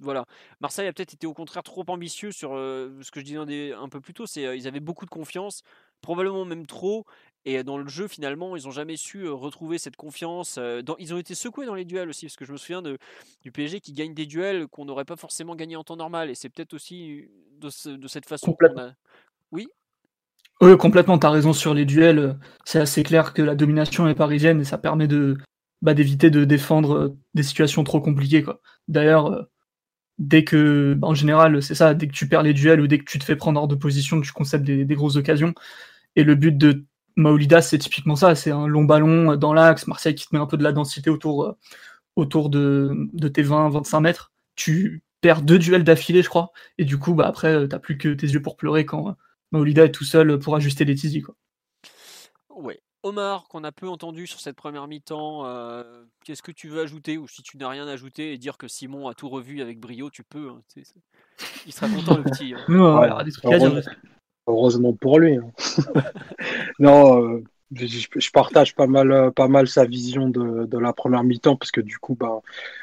voilà. 0.00 0.26
Marseille 0.60 0.86
a 0.86 0.92
peut-être 0.92 1.14
été 1.14 1.26
au 1.26 1.34
contraire 1.34 1.62
trop 1.62 1.84
ambitieux 1.88 2.32
sur 2.32 2.50
ce 2.50 3.10
que 3.10 3.20
je 3.20 3.24
disais 3.24 3.72
un, 3.72 3.88
peu 3.88 4.00
plus 4.00 4.14
tôt. 4.14 4.26
C'est 4.26 4.42
ils 4.56 4.68
avaient 4.68 4.80
beaucoup 4.80 5.04
de 5.04 5.10
confiance, 5.10 5.62
probablement 6.00 6.44
même 6.44 6.66
trop. 6.66 7.06
Et 7.48 7.62
dans 7.62 7.78
le 7.78 7.88
jeu, 7.88 8.08
finalement, 8.08 8.56
ils 8.56 8.64
n'ont 8.64 8.72
jamais 8.72 8.96
su 8.96 9.28
retrouver 9.28 9.78
cette 9.78 9.94
confiance. 9.94 10.58
ils 10.98 11.14
ont 11.14 11.18
été 11.18 11.36
secoués 11.36 11.64
dans 11.64 11.76
les 11.76 11.84
duels 11.84 12.08
aussi, 12.08 12.26
parce 12.26 12.34
que 12.34 12.44
je 12.44 12.50
me 12.50 12.56
souviens 12.56 12.82
de, 12.82 12.98
du 13.40 13.52
PSG 13.52 13.80
qui 13.80 13.92
gagne 13.92 14.14
des 14.14 14.26
duels 14.26 14.66
qu'on 14.66 14.84
n'aurait 14.84 15.04
pas 15.04 15.14
forcément 15.14 15.54
gagné 15.54 15.76
en 15.76 15.84
temps 15.84 15.96
normal. 15.96 16.28
Et 16.28 16.34
c'est 16.34 16.48
peut-être 16.48 16.74
aussi 16.74 17.30
de, 17.60 17.70
cette 18.08 18.26
façon 18.26 18.52
qu'on 18.52 18.80
a. 18.80 18.94
Oui? 19.52 19.68
Oui, 20.60 20.76
complètement, 20.76 21.20
tu 21.20 21.26
as 21.26 21.30
raison 21.30 21.52
sur 21.52 21.72
les 21.72 21.84
duels. 21.84 22.36
C'est 22.64 22.80
assez 22.80 23.04
clair 23.04 23.32
que 23.32 23.42
la 23.42 23.54
domination 23.54 24.08
est 24.08 24.16
parisienne 24.16 24.60
et 24.60 24.64
ça 24.64 24.76
permet 24.76 25.06
de 25.06 25.36
bah, 25.82 25.94
d'éviter 25.94 26.30
de 26.30 26.44
défendre 26.44 27.16
des 27.34 27.44
situations 27.44 27.84
trop 27.84 28.00
compliquées. 28.00 28.44
D'ailleurs, 28.88 29.46
dès 30.18 30.42
que, 30.42 30.94
bah, 30.94 31.06
en 31.06 31.14
général, 31.14 31.62
c'est 31.62 31.76
ça, 31.76 31.94
dès 31.94 32.08
que 32.08 32.12
tu 32.12 32.28
perds 32.28 32.42
les 32.42 32.54
duels 32.54 32.80
ou 32.80 32.88
dès 32.88 32.98
que 32.98 33.04
tu 33.04 33.20
te 33.20 33.24
fais 33.24 33.36
prendre 33.36 33.60
hors 33.60 33.68
de 33.68 33.76
position, 33.76 34.20
tu 34.20 34.32
concèdes 34.32 34.64
des, 34.64 34.84
des 34.84 34.94
grosses 34.96 35.14
occasions. 35.14 35.54
Et 36.16 36.24
le 36.24 36.34
but 36.34 36.56
de 36.56 36.84
Maolida, 37.16 37.62
c'est 37.62 37.78
typiquement 37.78 38.16
ça, 38.16 38.34
c'est 38.34 38.50
un 38.50 38.66
long 38.66 38.84
ballon 38.84 39.36
dans 39.36 39.54
l'axe, 39.54 39.86
Marseille 39.86 40.14
qui 40.14 40.28
te 40.28 40.34
met 40.34 40.40
un 40.40 40.46
peu 40.46 40.58
de 40.58 40.62
la 40.62 40.72
densité 40.72 41.08
autour, 41.10 41.44
euh, 41.44 41.56
autour 42.14 42.50
de, 42.50 43.08
de 43.12 43.28
tes 43.28 43.42
20-25 43.42 44.00
mètres. 44.00 44.32
Tu 44.54 45.02
perds 45.22 45.42
deux 45.42 45.58
duels 45.58 45.84
d'affilée, 45.84 46.22
je 46.22 46.28
crois, 46.28 46.52
et 46.78 46.84
du 46.84 46.98
coup, 46.98 47.14
bah, 47.14 47.26
après, 47.26 47.54
euh, 47.54 47.66
t'as 47.66 47.78
plus 47.78 47.96
que 47.96 48.12
tes 48.12 48.26
yeux 48.26 48.42
pour 48.42 48.56
pleurer 48.56 48.84
quand 48.84 49.08
euh, 49.08 49.12
Maolida 49.50 49.84
est 49.84 49.92
tout 49.92 50.04
seul 50.04 50.38
pour 50.38 50.56
ajuster 50.56 50.84
les 50.84 50.94
tizi, 50.94 51.22
quoi. 51.22 51.34
Ouais. 52.50 52.80
Omar, 53.02 53.46
qu'on 53.46 53.62
a 53.62 53.70
peu 53.70 53.88
entendu 53.88 54.26
sur 54.26 54.40
cette 54.40 54.56
première 54.56 54.88
mi-temps, 54.88 55.44
qu'est-ce 56.24 56.42
que 56.42 56.50
tu 56.50 56.68
veux 56.68 56.80
ajouter 56.80 57.18
Ou 57.18 57.28
si 57.28 57.40
tu 57.40 57.56
n'as 57.56 57.68
rien 57.68 57.86
ajouté 57.86 58.32
et 58.32 58.38
dire 58.38 58.58
que 58.58 58.66
Simon 58.66 59.06
a 59.06 59.14
tout 59.14 59.28
revu 59.28 59.62
avec 59.62 59.78
brio, 59.78 60.10
tu 60.10 60.24
peux. 60.24 60.48
Hein, 60.48 60.62
il 61.66 61.72
sera 61.72 61.88
content 61.88 62.16
le 62.16 62.24
petit. 62.24 62.52
Hein. 62.52 62.64
Heureusement 64.46 64.92
pour 64.92 65.18
lui. 65.18 65.36
Hein. 65.36 65.50
non, 66.78 67.22
euh, 67.22 67.44
je, 67.74 68.30
partage 68.30 68.74
pas 68.74 68.86
mal, 68.86 69.10
euh, 69.10 69.30
pas 69.30 69.48
mal 69.48 69.66
sa 69.66 69.84
vision 69.84 70.28
de, 70.28 70.66
de 70.66 70.78
la 70.78 70.92
première 70.92 71.24
mi-temps 71.24 71.56
parce 71.56 71.72
que 71.72 71.80
du 71.80 71.98
coup, 71.98 72.14
bah, 72.14 72.40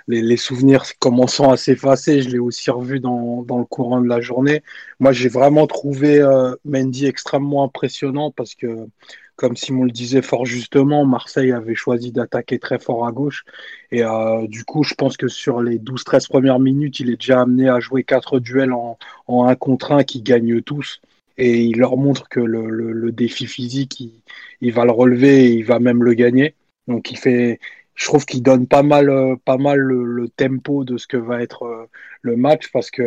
les, 0.07 0.21
les 0.21 0.37
souvenirs 0.37 0.83
commençant 0.99 1.51
à 1.51 1.57
s'effacer, 1.57 2.21
je 2.21 2.29
l'ai 2.29 2.39
aussi 2.39 2.69
revu 2.69 2.99
dans, 2.99 3.43
dans, 3.43 3.59
le 3.59 3.65
courant 3.65 4.01
de 4.01 4.07
la 4.07 4.19
journée. 4.19 4.61
Moi, 4.99 5.13
j'ai 5.13 5.29
vraiment 5.29 5.67
trouvé 5.67 6.19
euh, 6.19 6.55
Mendy 6.65 7.05
extrêmement 7.05 7.63
impressionnant 7.63 8.31
parce 8.31 8.55
que, 8.55 8.87
comme 9.35 9.55
Simon 9.55 9.85
le 9.85 9.91
disait 9.91 10.21
fort 10.21 10.45
justement, 10.45 11.05
Marseille 11.05 11.53
avait 11.53 11.75
choisi 11.75 12.11
d'attaquer 12.11 12.59
très 12.59 12.77
fort 12.79 13.07
à 13.07 13.11
gauche. 13.13 13.45
Et 13.91 14.03
euh, 14.03 14.47
du 14.47 14.65
coup, 14.65 14.83
je 14.83 14.95
pense 14.95 15.15
que 15.17 15.29
sur 15.29 15.61
les 15.61 15.79
12-13 15.79 16.27
premières 16.27 16.59
minutes, 16.59 16.99
il 16.99 17.09
est 17.09 17.17
déjà 17.17 17.41
amené 17.41 17.69
à 17.69 17.79
jouer 17.79 18.03
quatre 18.03 18.39
duels 18.39 18.73
en, 18.73 18.97
en 19.27 19.45
un 19.45 19.55
contre 19.55 19.93
un 19.93 20.03
qui 20.03 20.21
gagnent 20.21 20.61
tous 20.61 20.99
et 21.37 21.63
il 21.63 21.77
leur 21.77 21.97
montre 21.97 22.29
que 22.29 22.39
le, 22.39 22.67
le, 22.69 23.11
défi 23.11 23.47
physique, 23.47 23.99
il, 23.99 24.21
il, 24.61 24.73
va 24.73 24.85
le 24.85 24.91
relever 24.91 25.45
et 25.45 25.51
il 25.53 25.65
va 25.65 25.79
même 25.79 26.03
le 26.03 26.13
gagner. 26.13 26.55
Donc 26.87 27.11
il 27.11 27.17
fait, 27.17 27.59
je 27.95 28.05
trouve 28.05 28.25
qu'il 28.25 28.43
donne 28.43 28.67
pas 28.67 28.83
mal, 28.83 29.09
euh, 29.09 29.35
pas 29.43 29.57
mal 29.57 29.79
le, 29.79 30.29
tempo 30.29 30.83
de 30.83 30.97
ce 30.97 31.07
que 31.07 31.17
va 31.17 31.41
être 31.41 31.63
euh, 31.63 31.85
le 32.21 32.35
match 32.35 32.71
parce 32.71 32.91
que 32.91 33.03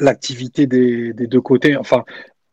l'activité 0.00 0.66
des, 0.66 1.12
des, 1.12 1.26
deux 1.26 1.40
côtés, 1.40 1.76
enfin 1.76 2.04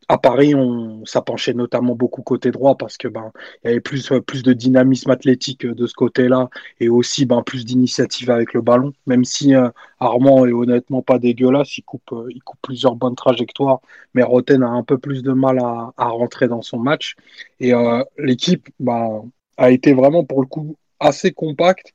à 0.10 0.18
Paris, 0.18 0.56
on, 0.56 1.06
ça 1.06 1.22
penchait 1.22 1.54
notamment 1.54 1.96
beaucoup 1.96 2.24
côté 2.24 2.50
droit 2.52 2.76
parce 2.76 2.98
que 2.98 3.08
ben 3.08 3.32
il 3.64 3.68
y 3.68 3.72
avait 3.72 3.80
plus 3.80 4.12
plus 4.26 4.42
de 4.44 4.54
dynamisme 4.54 5.12
athlétique 5.12 5.66
de 5.68 5.88
ce 5.88 5.94
côté-là 5.94 6.50
et 6.80 6.90
aussi 6.90 7.26
ben 7.26 7.44
plus 7.44 7.64
d'initiative 7.64 8.32
avec 8.32 8.54
le 8.54 8.62
ballon. 8.62 8.92
Même 9.06 9.24
si 9.24 9.54
euh, 9.56 9.70
Armand 10.00 10.46
est 10.48 10.52
honnêtement 10.52 11.04
pas 11.04 11.20
dégueulasse, 11.20 11.78
il 11.78 11.84
coupe 11.84 12.12
euh, 12.12 12.28
il 12.32 12.42
coupe 12.42 12.60
plusieurs 12.64 12.96
bonnes 12.96 13.16
trajectoires, 13.16 13.82
mais 14.16 14.24
Roten 14.24 14.64
a 14.64 14.70
un 14.70 14.84
peu 14.84 14.98
plus 14.98 15.22
de 15.22 15.32
mal 15.32 15.60
à, 15.60 15.94
à 15.98 16.08
rentrer 16.08 16.48
dans 16.48 16.64
son 16.64 16.80
match 16.80 17.16
et 17.60 17.74
euh, 17.74 18.04
l'équipe 18.18 18.68
ben, 18.80 19.30
a 19.58 19.70
été 19.72 19.94
vraiment 19.94 20.24
pour 20.26 20.42
le 20.42 20.48
coup 20.48 20.76
assez 21.00 21.32
compacte 21.32 21.94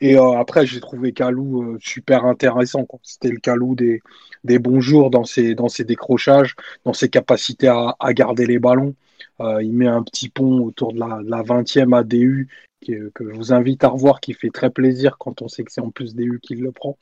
et 0.00 0.16
euh, 0.18 0.32
après, 0.32 0.66
j'ai 0.66 0.80
trouvé 0.80 1.12
Calou 1.12 1.62
euh, 1.62 1.78
super 1.80 2.24
intéressant. 2.26 2.86
C'était 3.02 3.30
le 3.30 3.38
Calou 3.38 3.74
des, 3.74 4.02
des 4.44 4.58
bons 4.58 4.80
jours 4.80 5.10
dans 5.10 5.24
ses, 5.24 5.54
dans 5.54 5.68
ses 5.68 5.84
décrochages, 5.84 6.54
dans 6.84 6.92
ses 6.92 7.08
capacités 7.08 7.68
à, 7.68 7.96
à 7.98 8.12
garder 8.12 8.46
les 8.46 8.58
ballons. 8.58 8.94
Euh, 9.40 9.62
il 9.62 9.72
met 9.72 9.86
un 9.86 10.02
petit 10.02 10.28
pont 10.28 10.60
autour 10.60 10.92
de 10.92 11.00
la, 11.00 11.22
de 11.22 11.30
la 11.30 11.42
20e 11.42 11.96
ADU 11.96 12.48
que, 12.86 13.10
je 13.20 13.34
vous 13.34 13.52
invite 13.52 13.82
à 13.84 13.88
revoir, 13.88 14.20
qui 14.20 14.32
fait 14.32 14.50
très 14.50 14.70
plaisir 14.70 15.16
quand 15.18 15.42
on 15.42 15.48
sait 15.48 15.64
que 15.64 15.72
c'est 15.72 15.80
en 15.80 15.90
plus 15.90 16.14
DU 16.14 16.38
qui 16.40 16.54
le 16.54 16.70
prend. 16.70 16.96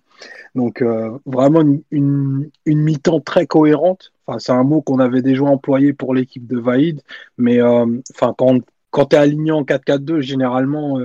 Donc 0.55 0.83
vraiment 1.27 1.61
une, 1.61 1.83
une, 1.91 2.51
une 2.65 2.81
mi-temps 2.81 3.21
très 3.21 3.47
cohérente. 3.47 4.13
Enfin, 4.27 4.39
c'est 4.39 4.53
un 4.53 4.63
mot 4.63 4.81
qu'on 4.81 4.99
avait 4.99 5.21
déjà 5.21 5.45
employé 5.45 5.93
pour 5.93 6.15
l'équipe 6.15 6.47
de 6.47 6.59
Vaïd, 6.59 7.03
mais 7.37 7.61
enfin 7.61 8.35
quand, 8.39 8.61
quand 8.91 9.07
tu 9.07 9.17
es 9.17 9.19
aligné 9.19 9.51
en 9.51 9.63
4-4-2, 9.63 10.21
généralement 10.21 11.01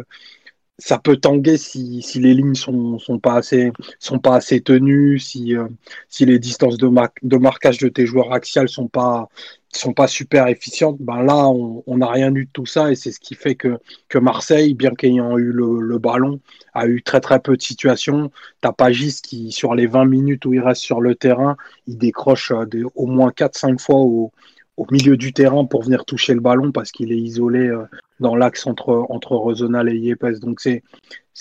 ça 0.79 0.97
peut 0.97 1.17
tanguer 1.17 1.57
si, 1.57 2.01
si 2.01 2.19
les 2.19 2.33
lignes 2.33 2.55
sont, 2.55 2.97
sont 2.99 3.19
pas 3.19 3.35
assez 3.35 3.71
sont 3.99 4.19
pas 4.19 4.35
assez 4.35 4.61
tenues, 4.61 5.19
si, 5.19 5.55
euh, 5.55 5.67
si 6.07 6.25
les 6.25 6.39
distances 6.39 6.77
de, 6.77 6.87
mar 6.87 7.09
de 7.21 7.37
marquage 7.37 7.77
de 7.77 7.89
tes 7.89 8.05
joueurs 8.05 8.33
axiales 8.33 8.69
sont 8.69 8.87
pas 8.87 9.29
sont 9.75 9.93
pas 9.93 10.07
super 10.07 10.47
efficientes. 10.47 10.97
Ben 10.99 11.21
là, 11.21 11.47
on 11.47 11.97
n'a 11.97 12.07
rien 12.09 12.33
eu 12.33 12.45
de 12.45 12.49
tout 12.51 12.65
ça 12.65 12.91
et 12.91 12.95
c'est 12.95 13.11
ce 13.11 13.19
qui 13.19 13.35
fait 13.35 13.55
que, 13.55 13.77
que 14.07 14.17
Marseille, 14.17 14.73
bien 14.73 14.95
qu'ayant 14.95 15.37
eu 15.37 15.51
le, 15.51 15.79
le, 15.81 15.99
ballon, 15.99 16.39
a 16.73 16.87
eu 16.87 17.03
très 17.03 17.21
très 17.21 17.39
peu 17.39 17.55
de 17.55 17.61
situations. 17.61 18.31
T'as 18.61 18.71
Pagis 18.71 19.21
qui, 19.21 19.51
sur 19.51 19.75
les 19.75 19.85
20 19.85 20.05
minutes 20.05 20.45
où 20.45 20.53
il 20.53 20.61
reste 20.61 20.81
sur 20.81 21.01
le 21.01 21.13
terrain, 21.13 21.55
il 21.87 21.97
décroche 21.97 22.51
euh, 22.51 22.65
de, 22.65 22.85
au 22.95 23.05
moins 23.05 23.29
4-5 23.29 23.79
fois 23.79 23.97
au, 23.97 24.31
au 24.79 24.85
milieu 24.91 25.17
du 25.17 25.33
terrain 25.33 25.65
pour 25.65 25.83
venir 25.83 26.05
toucher 26.05 26.33
le 26.33 26.39
ballon 26.39 26.71
parce 26.71 26.91
qu'il 26.91 27.11
est 27.11 27.17
isolé 27.17 27.67
euh, 27.67 27.83
dans 28.21 28.37
l'axe 28.37 28.65
entre, 28.65 29.05
entre 29.09 29.35
Rosonal 29.35 29.89
et 29.89 29.97
Yepes. 29.97 30.39
Donc 30.39 30.61
c'est, 30.61 30.83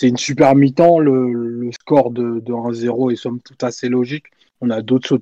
une 0.03 0.17
super 0.17 0.57
mi-temps. 0.57 0.99
Le, 0.99 1.71
score 1.73 2.11
de, 2.11 2.41
de 2.41 2.53
1-0 2.53 3.13
est 3.13 3.17
somme 3.17 3.41
toute 3.41 3.63
assez 3.63 3.89
logique. 3.89 4.25
On 4.61 4.71
a 4.71 4.83
d'autres, 4.83 5.21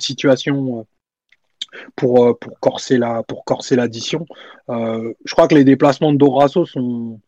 situations 0.00 0.80
euh, 0.80 1.78
pour, 1.96 2.26
euh, 2.26 2.34
pour 2.34 2.60
corser 2.60 2.96
la, 2.96 3.24
l'addition. 3.72 4.24
Je 4.68 5.32
crois 5.32 5.48
que 5.48 5.56
les 5.56 5.64
déplacements 5.64 6.12
de 6.12 6.18
Dorasso 6.18 6.64
sont, 6.64 7.20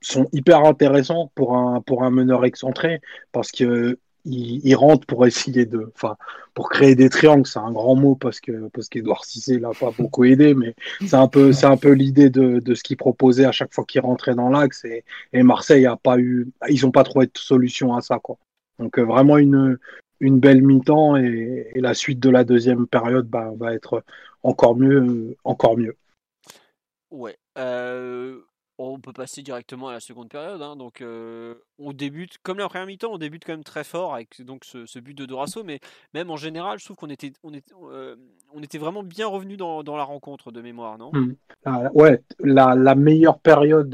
sont 0.00 0.28
hyper 0.32 0.64
intéressants 0.64 1.32
pour 1.34 1.56
un, 1.56 1.80
pour 1.80 2.04
un 2.04 2.10
meneur 2.10 2.44
excentré 2.44 3.00
parce 3.32 3.50
que 3.50 3.98
il, 4.24 4.74
rentre 4.74 5.06
pour 5.06 5.26
essayer 5.26 5.66
de, 5.66 5.90
enfin, 5.94 6.16
pour 6.54 6.68
créer 6.68 6.94
des 6.94 7.08
triangles. 7.10 7.46
C'est 7.46 7.58
un 7.58 7.72
grand 7.72 7.94
mot 7.94 8.14
parce 8.14 8.40
que 8.40 8.68
parce 8.68 8.88
qu'Edouard 8.88 9.24
Cissé 9.24 9.58
l'a 9.58 9.70
pas 9.78 9.92
beaucoup 9.96 10.24
aidé, 10.24 10.54
mais 10.54 10.74
c'est 11.06 11.16
un 11.16 11.28
peu 11.28 11.52
c'est 11.52 11.66
un 11.66 11.76
peu 11.76 11.92
l'idée 11.92 12.30
de, 12.30 12.60
de 12.60 12.74
ce 12.74 12.82
qu'il 12.82 12.96
proposait 12.96 13.44
à 13.44 13.52
chaque 13.52 13.72
fois 13.74 13.84
qu'il 13.84 14.00
rentrait 14.00 14.34
dans 14.34 14.48
l'axe. 14.48 14.84
Et, 14.84 15.04
Marseille 15.42 15.86
a 15.86 15.96
pas 15.96 16.18
eu, 16.18 16.48
ils 16.68 16.86
ont 16.86 16.90
pas 16.90 17.04
trouvé 17.04 17.26
de 17.26 17.32
solution 17.34 17.94
à 17.94 18.00
ça, 18.00 18.18
quoi. 18.18 18.38
Donc 18.78 18.98
euh, 18.98 19.04
vraiment 19.04 19.38
une 19.38 19.78
une 20.20 20.40
belle 20.40 20.62
mi-temps 20.62 21.16
et, 21.16 21.70
et, 21.74 21.80
la 21.80 21.92
suite 21.92 22.20
de 22.20 22.30
la 22.30 22.44
deuxième 22.44 22.86
période 22.86 23.26
bah, 23.26 23.52
va 23.58 23.74
être 23.74 24.04
encore 24.42 24.76
mieux, 24.76 25.36
encore 25.44 25.76
mieux. 25.76 25.96
Ouais. 27.10 27.36
Euh, 27.58 28.40
on 28.78 28.98
peut 28.98 29.12
passer 29.12 29.42
directement 29.42 29.88
à 29.88 29.92
la 29.92 30.00
seconde 30.00 30.28
période. 30.28 30.60
Hein, 30.60 30.76
donc, 30.76 31.02
on 31.78 31.92
débute, 31.92 32.38
comme 32.42 32.58
la 32.58 32.68
première 32.68 32.86
mi-temps, 32.86 33.12
on 33.12 33.18
débute 33.18 33.44
quand 33.44 33.52
même 33.52 33.64
très 33.64 33.84
fort 33.84 34.14
avec 34.14 34.34
ce, 34.34 34.98
but 34.98 35.16
de 35.16 35.26
Dorasso. 35.26 35.62
Mais 35.64 35.80
même 36.12 36.30
en 36.30 36.36
général, 36.36 36.78
je 36.78 36.84
trouve 36.84 36.96
qu'on 36.96 37.10
était, 37.10 37.32
on 37.42 37.52
vraiment 38.78 39.02
bien 39.02 39.26
revenu 39.26 39.56
dans, 39.56 39.82
la 39.82 40.04
rencontre 40.04 40.50
de 40.50 40.60
mémoire, 40.60 40.98
non? 40.98 41.10
Mmh. 41.12 41.34
ah, 41.64 41.90
Ouais, 41.94 42.20
la, 42.40 42.94
meilleure 42.94 43.38
période 43.38 43.90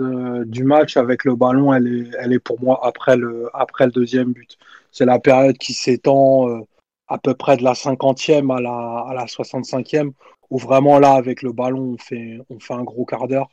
du 0.48 0.64
match 0.64 0.96
avec 0.96 1.24
le 1.24 1.34
ballon, 1.34 1.72
elle 1.74 2.32
est, 2.32 2.38
pour 2.38 2.60
moi 2.62 2.80
après 2.82 3.16
le, 3.16 3.50
deuxième 3.92 4.32
but. 4.32 4.56
C'est 4.92 5.04
la 5.04 5.18
période 5.18 5.58
qui 5.58 5.72
s'étend 5.72 6.64
à 7.08 7.18
peu 7.18 7.34
près 7.34 7.56
de 7.56 7.64
la 7.64 7.72
50e 7.72 8.56
à 8.56 8.60
la, 8.60 9.04
à 9.08 9.14
la 9.14 9.26
65e, 9.26 10.12
où 10.50 10.58
vraiment 10.58 10.98
là, 10.98 11.12
avec 11.12 11.42
le 11.42 11.52
ballon, 11.52 11.94
on 11.94 11.98
fait, 11.98 12.38
on 12.50 12.58
fait 12.58 12.74
un 12.74 12.84
gros 12.84 13.04
quart 13.04 13.28
d'heure. 13.28 13.50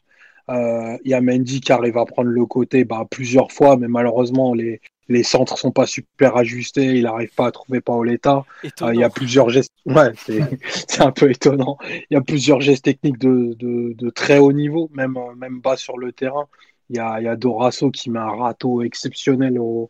Euh, 0.49 0.97
il 1.03 1.11
y 1.11 1.13
a 1.13 1.21
Mendy 1.21 1.61
qui 1.61 1.71
arrive 1.71 1.97
à 1.97 2.05
prendre 2.05 2.29
le 2.29 2.45
côté 2.45 2.85
bah, 2.85 3.05
plusieurs 3.09 3.51
fois, 3.51 3.77
mais 3.77 3.87
malheureusement, 3.87 4.53
les, 4.53 4.79
les 5.09 5.23
centres 5.23 5.57
sont 5.57 5.71
pas 5.71 5.85
super 5.85 6.37
ajustés. 6.37 6.95
Il 6.95 7.03
n'arrive 7.03 7.33
pas 7.33 7.47
à 7.47 7.51
trouver 7.51 7.81
Paoletta. 7.81 8.45
Euh, 8.81 8.93
il 8.93 8.99
y 8.99 9.03
a 9.03 9.09
plusieurs 9.09 9.49
gestes. 9.49 9.73
Ouais, 9.85 10.11
c'est 10.67 11.01
un 11.01 11.11
peu 11.11 11.31
étonnant. 11.31 11.77
Il 12.09 12.13
y 12.13 12.17
a 12.17 12.21
plusieurs 12.21 12.59
gestes 12.59 12.85
techniques 12.85 13.19
de, 13.19 13.55
de, 13.57 13.93
de 13.93 14.09
très 14.09 14.37
haut 14.37 14.51
niveau, 14.51 14.89
même, 14.93 15.17
même 15.37 15.61
bas 15.61 15.77
sur 15.77 15.97
le 15.97 16.11
terrain. 16.11 16.47
Il 16.89 16.97
y 16.97 16.99
a, 16.99 17.19
il 17.19 17.25
y 17.25 17.27
a 17.27 17.35
Dorasso 17.35 17.89
qui 17.91 18.09
met 18.09 18.19
un 18.19 18.35
râteau 18.35 18.81
exceptionnel 18.81 19.59
au, 19.59 19.89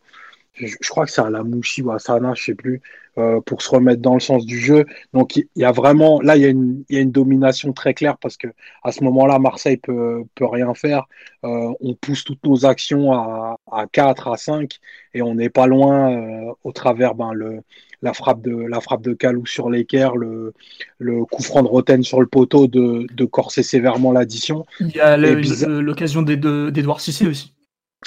je, 0.60 0.76
je 0.80 0.89
crois 0.89 1.05
que 1.05 1.12
c'est 1.12 1.22
à 1.22 1.30
la 1.30 1.43
Mouchi 1.43 1.82
ou 1.82 1.91
à 1.91 1.99
Sana, 1.99 2.34
je 2.36 2.43
sais 2.43 2.55
plus, 2.55 2.82
euh, 3.18 3.41
pour 3.41 3.62
se 3.62 3.70
remettre 3.70 4.01
dans 4.01 4.14
le 4.14 4.20
sens 4.20 4.45
du 4.45 4.60
jeu. 4.60 4.86
Donc 5.14 5.36
il 5.36 5.47
y 5.55 5.64
a 5.64 5.72
vraiment, 5.72 6.22
là 6.22 6.36
il 6.36 6.43
y 6.43 6.45
a 6.45 6.49
une, 6.49 6.84
il 6.89 6.95
y 6.95 6.99
a 6.99 7.01
une 7.01 7.12
domination 7.12 7.74
très 7.74 7.93
claire 7.93 8.18
parce 8.18 8.38
que 8.38 8.47
à 8.84 8.91
ce 8.91 9.03
moment-là, 9.03 9.39
Marseille 9.39 9.78
peut, 9.78 10.24
peut 10.36 10.45
rien 10.45 10.74
faire. 10.74 11.05
Euh, 11.43 11.72
on 11.80 11.93
pousse 11.95 12.24
toutes 12.24 12.43
nos 12.45 12.66
actions 12.66 13.14
à, 13.14 13.58
à 13.72 13.88
4, 13.88 14.28
à 14.28 14.38
5 14.38 14.78
et 15.14 15.22
on 15.22 15.36
n'est 15.36 15.49
pas 15.49 15.68
loin 15.68 16.12
euh, 16.12 16.53
au 16.64 16.72
travers 16.72 17.16
ben, 17.16 17.34
le, 17.34 17.62
la 18.01 18.14
frappe 18.14 18.41
de 18.41 18.55
la 18.55 18.82
frappe 18.82 19.01
de 19.01 19.14
Calou 19.14 19.45
sur 19.45 19.70
l'équerre, 19.70 20.16
le, 20.16 20.53
le 20.99 21.26
coup 21.26 21.41
franc 21.43 21.64
de 21.64 21.68
Roten 21.68 22.03
sur 22.03 22.22
le 22.22 22.28
poteau 22.28 22.68
de, 22.68 23.08
de 23.12 23.26
corser 23.26 23.64
sévèrement 23.64 24.12
l'addition. 24.12 24.66
Il 24.80 24.95
y 24.95 24.99
a 24.99 25.18
l'occasion 25.18 26.22
d'Edouard 26.22 27.01
Cissé 27.01 27.28
aussi. 27.28 27.53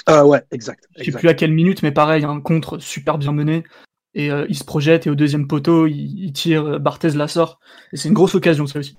Euh, 0.09 0.23
ouais, 0.23 0.41
exact. 0.51 0.87
Je 0.97 1.03
sais 1.03 1.11
plus 1.11 1.29
à 1.29 1.33
quelle 1.33 1.51
minute, 1.51 1.83
mais 1.83 1.91
pareil, 1.91 2.23
un 2.23 2.39
contre 2.39 2.79
super 2.79 3.17
bien 3.17 3.31
mené. 3.31 3.63
Et 4.13 4.29
euh, 4.29 4.45
il 4.49 4.57
se 4.57 4.63
projette 4.63 5.07
et 5.07 5.09
au 5.09 5.15
deuxième 5.15 5.47
poteau, 5.47 5.87
il, 5.87 6.25
il 6.25 6.33
tire, 6.33 6.65
euh, 6.65 6.79
Barthez 6.79 7.11
la 7.11 7.27
sort. 7.27 7.59
Et 7.93 7.97
c'est 7.97 8.09
une 8.09 8.13
grosse 8.13 8.35
occasion, 8.35 8.67
ça 8.67 8.79
aussi. 8.79 8.97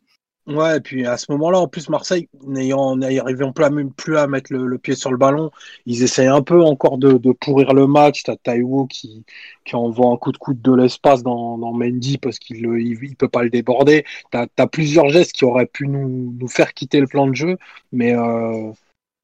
Ouais, 0.48 0.78
et 0.78 0.80
puis 0.80 1.06
à 1.06 1.16
ce 1.18 1.30
moment-là, 1.30 1.60
en 1.60 1.68
plus, 1.68 1.88
Marseille, 1.88 2.28
n'ayant 2.44 3.00
à, 3.00 3.70
même 3.70 3.92
plus 3.92 4.16
à 4.16 4.26
mettre 4.26 4.52
le, 4.52 4.66
le, 4.66 4.78
pied 4.78 4.96
sur 4.96 5.12
le 5.12 5.16
ballon, 5.16 5.52
ils 5.86 6.02
essayent 6.02 6.26
un 6.26 6.42
peu 6.42 6.60
encore 6.64 6.98
de, 6.98 7.12
de 7.12 7.30
pourrir 7.30 7.74
le 7.74 7.86
match. 7.86 8.24
T'as 8.24 8.34
Taiwo 8.34 8.86
qui, 8.86 9.24
qui 9.64 9.76
envoie 9.76 10.10
un 10.10 10.16
coup 10.16 10.32
de 10.32 10.38
coude 10.38 10.60
de 10.60 10.74
l'espace 10.74 11.22
dans, 11.22 11.58
dans 11.58 11.72
Mendy 11.72 12.18
parce 12.18 12.40
qu'il 12.40 12.56
il, 12.56 12.98
il, 13.04 13.16
peut 13.16 13.28
pas 13.28 13.44
le 13.44 13.50
déborder. 13.50 14.04
T'as 14.32 14.46
as 14.58 14.66
plusieurs 14.66 15.10
gestes 15.10 15.32
qui 15.32 15.44
auraient 15.44 15.66
pu 15.66 15.86
nous, 15.86 16.34
nous 16.36 16.48
faire 16.48 16.74
quitter 16.74 16.98
le 16.98 17.06
plan 17.06 17.28
de 17.28 17.36
jeu, 17.36 17.56
mais 17.92 18.12
euh, 18.12 18.72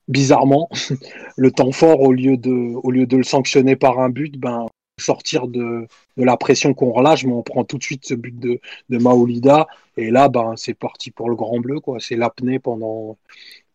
bizarrement, 0.08 0.68
le 1.36 1.50
temps 1.50 1.72
fort, 1.72 2.00
au 2.00 2.12
lieu 2.12 2.36
de, 2.36 2.74
au 2.82 2.90
lieu 2.90 3.06
de 3.06 3.16
le 3.16 3.22
sanctionner 3.22 3.76
par 3.76 4.00
un 4.00 4.08
but, 4.08 4.38
ben, 4.38 4.66
sortir 4.98 5.46
de, 5.46 5.86
de 6.16 6.24
la 6.24 6.36
pression 6.36 6.74
qu'on 6.74 6.90
relâche, 6.90 7.24
mais 7.24 7.32
on 7.32 7.42
prend 7.42 7.64
tout 7.64 7.78
de 7.78 7.82
suite 7.82 8.04
ce 8.04 8.14
but 8.14 8.36
de, 8.38 8.60
de 8.88 8.98
Maolida. 8.98 9.68
Et 9.96 10.10
là, 10.10 10.28
ben, 10.28 10.54
c'est 10.56 10.74
parti 10.74 11.10
pour 11.10 11.28
le 11.30 11.36
grand 11.36 11.60
bleu. 11.60 11.80
quoi. 11.80 11.98
C'est 12.00 12.16
l'apnée 12.16 12.58
pendant, 12.58 13.16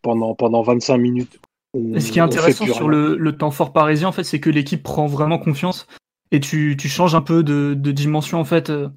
pendant, 0.02 0.34
pendant 0.34 0.62
25 0.62 0.98
minutes. 0.98 1.40
On, 1.72 1.98
ce 1.98 2.12
qui 2.12 2.18
est 2.18 2.22
intéressant 2.22 2.66
sur 2.66 2.88
le, 2.88 3.16
le, 3.16 3.36
temps 3.36 3.50
fort 3.50 3.72
parisien, 3.72 4.08
en 4.08 4.12
fait, 4.12 4.22
c'est 4.22 4.38
que 4.38 4.50
l'équipe 4.50 4.82
prend 4.82 5.06
vraiment 5.06 5.38
confiance 5.38 5.88
et 6.30 6.40
tu, 6.40 6.76
tu 6.78 6.88
changes 6.88 7.14
un 7.14 7.20
peu 7.20 7.42
de, 7.42 7.74
de 7.74 7.92
dimension 7.92 8.38
en 8.38 8.44
fait 8.44 8.70
euh, 8.70 8.88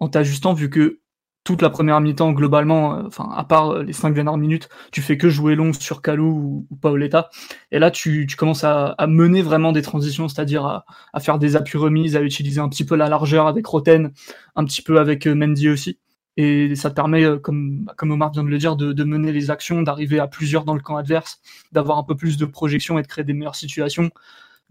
en 0.00 0.08
t'ajustant 0.08 0.52
vu 0.52 0.70
que 0.70 1.00
toute 1.44 1.62
la 1.62 1.70
première 1.70 2.00
mi-temps 2.00 2.32
globalement, 2.32 2.96
euh, 2.96 3.02
enfin 3.06 3.28
à 3.34 3.44
part 3.44 3.70
euh, 3.70 3.82
les 3.82 3.92
cinq 3.92 4.14
dernières 4.14 4.36
minutes, 4.36 4.68
tu 4.92 5.02
fais 5.02 5.16
que 5.16 5.28
jouer 5.28 5.54
long 5.56 5.72
sur 5.72 6.02
Calou 6.02 6.66
ou, 6.70 6.76
Paoletta. 6.76 7.30
Et 7.72 7.78
là, 7.78 7.90
tu, 7.90 8.26
tu 8.28 8.36
commences 8.36 8.64
à, 8.64 8.88
à, 8.98 9.06
mener 9.06 9.42
vraiment 9.42 9.72
des 9.72 9.82
transitions, 9.82 10.28
c'est-à-dire 10.28 10.64
à, 10.64 10.84
à, 11.12 11.20
faire 11.20 11.38
des 11.38 11.56
appuis 11.56 11.78
remises, 11.78 12.16
à 12.16 12.22
utiliser 12.22 12.60
un 12.60 12.68
petit 12.68 12.84
peu 12.84 12.94
la 12.96 13.08
largeur 13.08 13.46
avec 13.46 13.66
Roten, 13.66 14.12
un 14.56 14.64
petit 14.64 14.82
peu 14.82 15.00
avec 15.00 15.26
euh, 15.26 15.34
Mendy 15.34 15.68
aussi. 15.68 15.98
Et 16.36 16.74
ça 16.76 16.90
te 16.90 16.94
permet, 16.94 17.24
comme, 17.42 17.90
comme 17.96 18.10
Omar 18.10 18.32
vient 18.32 18.44
de 18.44 18.48
le 18.48 18.56
dire, 18.58 18.76
de, 18.76 18.92
de 18.92 19.04
mener 19.04 19.32
les 19.32 19.50
actions, 19.50 19.82
d'arriver 19.82 20.18
à 20.18 20.26
plusieurs 20.28 20.64
dans 20.64 20.74
le 20.74 20.80
camp 20.80 20.96
adverse, 20.96 21.40
d'avoir 21.72 21.98
un 21.98 22.04
peu 22.04 22.16
plus 22.16 22.38
de 22.38 22.46
projection 22.46 22.98
et 22.98 23.02
de 23.02 23.06
créer 23.06 23.24
des 23.24 23.34
meilleures 23.34 23.56
situations, 23.56 24.10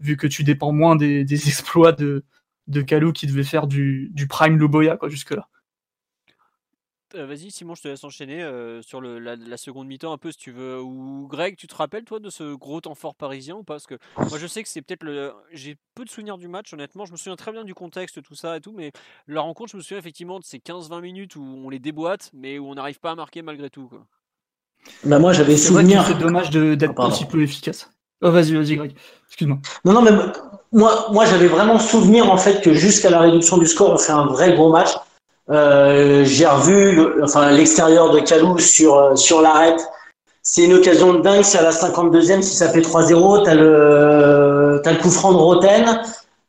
vu 0.00 0.16
que 0.16 0.26
tu 0.26 0.44
dépends 0.44 0.72
moins 0.72 0.96
des, 0.96 1.24
des 1.24 1.48
exploits 1.48 1.92
de, 1.92 2.24
de 2.68 2.82
qui 3.12 3.26
devait 3.26 3.44
faire 3.44 3.66
du, 3.66 4.10
du 4.12 4.26
prime 4.26 4.58
Loboya 4.58 4.96
quoi 4.96 5.08
jusque 5.08 5.32
là. 5.32 5.48
Euh, 7.14 7.26
Vas-y, 7.26 7.50
Simon, 7.50 7.74
je 7.74 7.82
te 7.82 7.88
laisse 7.88 8.02
enchaîner 8.04 8.42
euh, 8.42 8.80
sur 8.82 9.00
le, 9.00 9.18
la, 9.18 9.36
la 9.36 9.56
seconde 9.56 9.86
mi-temps 9.86 10.12
un 10.12 10.18
peu 10.18 10.30
si 10.32 10.38
tu 10.38 10.50
veux. 10.50 10.80
Ou 10.80 11.26
Greg, 11.28 11.56
tu 11.56 11.66
te 11.66 11.74
rappelles 11.74 12.04
toi 12.04 12.20
de 12.20 12.30
ce 12.30 12.54
gros 12.54 12.80
temps 12.80 12.94
fort 12.94 13.14
parisien 13.14 13.54
ou 13.56 13.64
pas? 13.64 13.74
Parce 13.74 13.86
que 13.86 13.98
moi 14.16 14.38
je 14.38 14.46
sais 14.46 14.62
que 14.62 14.68
c'est 14.68 14.80
peut-être 14.82 15.02
le. 15.02 15.32
J'ai 15.52 15.76
peu 15.94 16.04
de 16.04 16.10
souvenirs 16.10 16.38
du 16.38 16.48
match, 16.48 16.72
honnêtement. 16.72 17.04
Je 17.04 17.12
me 17.12 17.16
souviens 17.16 17.36
très 17.36 17.52
bien 17.52 17.64
du 17.64 17.74
contexte, 17.74 18.22
tout 18.22 18.34
ça 18.34 18.56
et 18.56 18.60
tout. 18.60 18.72
Mais 18.72 18.92
la 19.26 19.42
rencontre, 19.42 19.70
je 19.72 19.76
me 19.76 19.82
souviens 19.82 19.98
effectivement 19.98 20.38
de 20.38 20.44
ces 20.44 20.58
15-20 20.58 21.00
minutes 21.02 21.36
où 21.36 21.42
on 21.42 21.68
les 21.68 21.78
déboîte, 21.78 22.30
mais 22.32 22.58
où 22.58 22.66
on 22.68 22.74
n'arrive 22.74 22.98
pas 23.00 23.10
à 23.10 23.14
marquer 23.14 23.42
malgré 23.42 23.68
tout. 23.68 23.88
Quoi. 23.88 24.06
Bah, 25.04 25.18
moi, 25.18 25.32
j'avais 25.32 25.56
souvenir. 25.56 26.04
c'est 26.06 26.18
dommage 26.18 26.50
de- 26.50 26.74
d'être 26.74 26.94
pardon. 26.94 27.12
aussi 27.12 27.26
peu 27.26 27.42
efficace. 27.42 27.90
Oh, 28.22 28.30
vas-y, 28.30 28.54
vas-y, 28.54 28.76
Greg. 28.76 28.94
Excuse-moi. 29.28 29.58
Non, 29.84 29.92
non, 29.92 30.02
mais 30.02 30.12
moi, 30.72 31.08
moi 31.12 31.26
j'avais 31.26 31.48
vraiment 31.48 31.78
souvenir 31.78 32.30
en 32.30 32.36
fait 32.36 32.62
que 32.62 32.72
jusqu'à 32.72 33.10
la 33.10 33.20
réduction 33.20 33.58
du 33.58 33.66
score, 33.66 33.90
on 33.90 33.98
fait 33.98 34.12
un 34.12 34.26
vrai 34.26 34.54
gros 34.54 34.70
match. 34.70 34.90
Euh, 35.50 36.24
J'ai 36.24 36.46
revu 36.46 37.22
enfin, 37.22 37.50
l'extérieur 37.50 38.10
de 38.10 38.20
Calou 38.20 38.58
sur, 38.58 38.96
euh, 38.96 39.16
sur 39.16 39.40
l'arête. 39.42 39.80
C'est 40.42 40.64
une 40.64 40.74
occasion 40.74 41.14
de 41.14 41.20
dingue. 41.20 41.42
C'est 41.42 41.58
à 41.58 41.62
la 41.62 41.72
52e. 41.72 42.42
Si 42.42 42.56
ça 42.56 42.68
fait 42.68 42.80
3-0, 42.80 43.44
t'as 43.44 43.54
le, 43.54 44.80
t'as 44.82 44.92
le 44.92 44.98
coup 44.98 45.10
franc 45.10 45.32
de 45.32 45.38
Roten. 45.38 46.00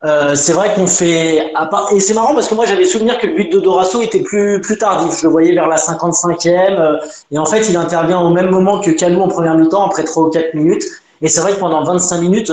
Euh, 0.06 0.36
c'est 0.36 0.52
vrai 0.54 0.74
qu'on 0.76 0.86
fait. 0.88 1.54
Et 1.92 2.00
c'est 2.02 2.14
marrant 2.14 2.34
parce 2.34 2.48
que 2.50 2.56
moi 2.56 2.66
j'avais 2.66 2.84
souvenir 2.86 3.18
que 3.20 3.26
le 3.28 3.36
but 3.36 3.52
de 3.54 3.60
Dorasso 3.60 4.02
était 4.02 4.20
plus, 4.22 4.60
plus 4.62 4.78
tardif. 4.78 5.18
Je 5.20 5.24
le 5.24 5.32
voyais 5.32 5.54
vers 5.54 5.68
la 5.68 5.78
55e. 5.78 6.80
euh, 6.80 6.98
et 7.32 7.38
en 7.38 7.46
fait, 7.46 7.70
il 7.70 7.78
intervient 7.78 8.20
au 8.20 8.30
même 8.30 8.50
moment 8.50 8.80
que 8.82 8.92
Calou 8.92 9.22
en 9.22 9.28
première 9.30 9.56
mi-temps, 9.56 9.86
après 9.86 10.04
3 10.04 10.24
ou 10.26 10.30
4 10.30 10.54
minutes. 10.56 10.84
Et 11.22 11.30
c'est 11.30 11.40
vrai 11.40 11.54
que 11.54 11.60
pendant 11.60 11.84
25 11.84 12.20
minutes, 12.20 12.52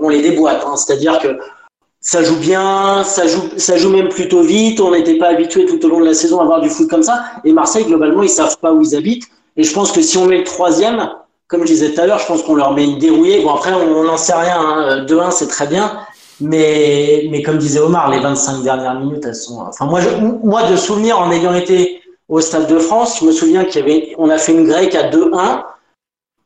on 0.00 0.08
les 0.08 0.22
déboîte. 0.22 0.64
hein. 0.66 0.74
C'est-à-dire 0.76 1.20
que 1.20 1.38
ça 2.10 2.22
joue 2.22 2.36
bien, 2.36 3.04
ça 3.04 3.26
joue, 3.26 3.50
ça 3.58 3.76
joue 3.76 3.90
même 3.90 4.08
plutôt 4.08 4.40
vite. 4.40 4.80
On 4.80 4.92
n'était 4.92 5.18
pas 5.18 5.28
habitué 5.28 5.66
tout 5.66 5.84
au 5.84 5.88
long 5.90 6.00
de 6.00 6.06
la 6.06 6.14
saison 6.14 6.40
à 6.40 6.44
voir 6.46 6.62
du 6.62 6.70
foot 6.70 6.88
comme 6.88 7.02
ça. 7.02 7.22
Et 7.44 7.52
Marseille, 7.52 7.84
globalement, 7.84 8.22
ils 8.22 8.30
savent 8.30 8.56
pas 8.62 8.72
où 8.72 8.80
ils 8.80 8.96
habitent. 8.96 9.26
Et 9.58 9.62
je 9.62 9.74
pense 9.74 9.92
que 9.92 10.00
si 10.00 10.16
on 10.16 10.24
met 10.24 10.38
le 10.38 10.44
troisième, 10.44 11.10
comme 11.48 11.60
je 11.66 11.66
disais 11.66 11.92
tout 11.92 12.00
à 12.00 12.06
l'heure, 12.06 12.18
je 12.18 12.26
pense 12.26 12.42
qu'on 12.44 12.54
leur 12.54 12.72
met 12.72 12.84
une 12.84 12.98
dérouillée. 12.98 13.42
Bon, 13.42 13.52
après, 13.52 13.74
on 13.74 14.04
n'en 14.04 14.16
sait 14.16 14.32
rien. 14.32 14.58
Hein. 14.58 15.04
2-1, 15.04 15.32
c'est 15.32 15.48
très 15.48 15.66
bien. 15.66 15.98
Mais, 16.40 17.28
mais 17.30 17.42
comme 17.42 17.58
disait 17.58 17.80
Omar, 17.80 18.10
les 18.10 18.20
25 18.20 18.62
dernières 18.62 18.98
minutes, 18.98 19.26
elles 19.26 19.34
sont. 19.34 19.60
Enfin, 19.60 19.84
moi, 19.84 20.00
je, 20.00 20.08
moi, 20.42 20.62
de 20.62 20.76
souvenir, 20.76 21.20
en 21.20 21.30
ayant 21.30 21.54
été 21.54 22.00
au 22.30 22.40
Stade 22.40 22.68
de 22.68 22.78
France, 22.78 23.18
je 23.20 23.26
me 23.26 23.32
souviens 23.32 23.66
qu'il 23.66 23.82
y 23.82 23.84
avait, 23.84 24.14
on 24.16 24.30
a 24.30 24.38
fait 24.38 24.52
une 24.52 24.66
grecque 24.66 24.94
à 24.94 25.10
2-1 25.10 25.62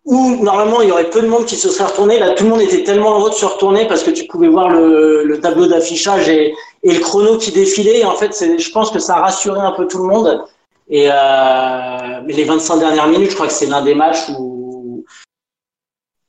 où 0.05 0.43
normalement 0.43 0.81
il 0.81 0.89
y 0.89 0.93
aurait 0.93 1.11
peu 1.11 1.23
de 1.23 1.29
monde 1.29 1.45
qui 1.45 1.57
se 1.57 1.69
serait 1.69 1.91
retourné. 1.91 2.19
Là, 2.19 2.31
tout 2.31 2.45
le 2.45 2.51
monde 2.51 2.61
était 2.61 2.83
tellement 2.83 3.19
heureux 3.19 3.31
de 3.31 3.35
se 3.35 3.45
retourner 3.45 3.87
parce 3.87 4.03
que 4.03 4.11
tu 4.11 4.25
pouvais 4.27 4.49
voir 4.49 4.69
le, 4.69 5.25
le 5.25 5.41
tableau 5.41 5.67
d'affichage 5.67 6.29
et, 6.29 6.55
et 6.83 6.93
le 6.93 7.01
chrono 7.01 7.39
qui 7.39 7.53
défilait. 7.53 8.05
En 8.05 8.15
fait, 8.15 8.33
je 8.59 8.71
pense 8.71 8.91
que 8.91 8.99
ça 8.99 9.17
a 9.17 9.21
rassuré 9.21 9.61
un 9.61 9.73
peu 9.73 9.87
tout 9.87 9.99
le 9.99 10.05
monde. 10.05 10.45
Et 10.89 11.09
euh, 11.09 12.21
mais 12.25 12.33
les 12.33 12.45
25 12.45 12.79
dernières 12.79 13.07
minutes, 13.07 13.31
je 13.31 13.35
crois 13.35 13.47
que 13.47 13.53
c'est 13.53 13.67
l'un 13.67 13.83
des 13.83 13.95
matchs 13.95 14.29
où 14.37 14.52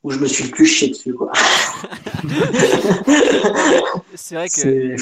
où 0.03 0.11
je 0.11 0.19
me 0.19 0.27
suis 0.27 0.45
le 0.45 0.51
plus 0.51 0.65
chié 0.65 0.89
dessus. 0.89 1.13
Quoi. 1.13 1.31
C'est 4.15 4.35
vrai 4.35 4.47
que. 4.49 4.95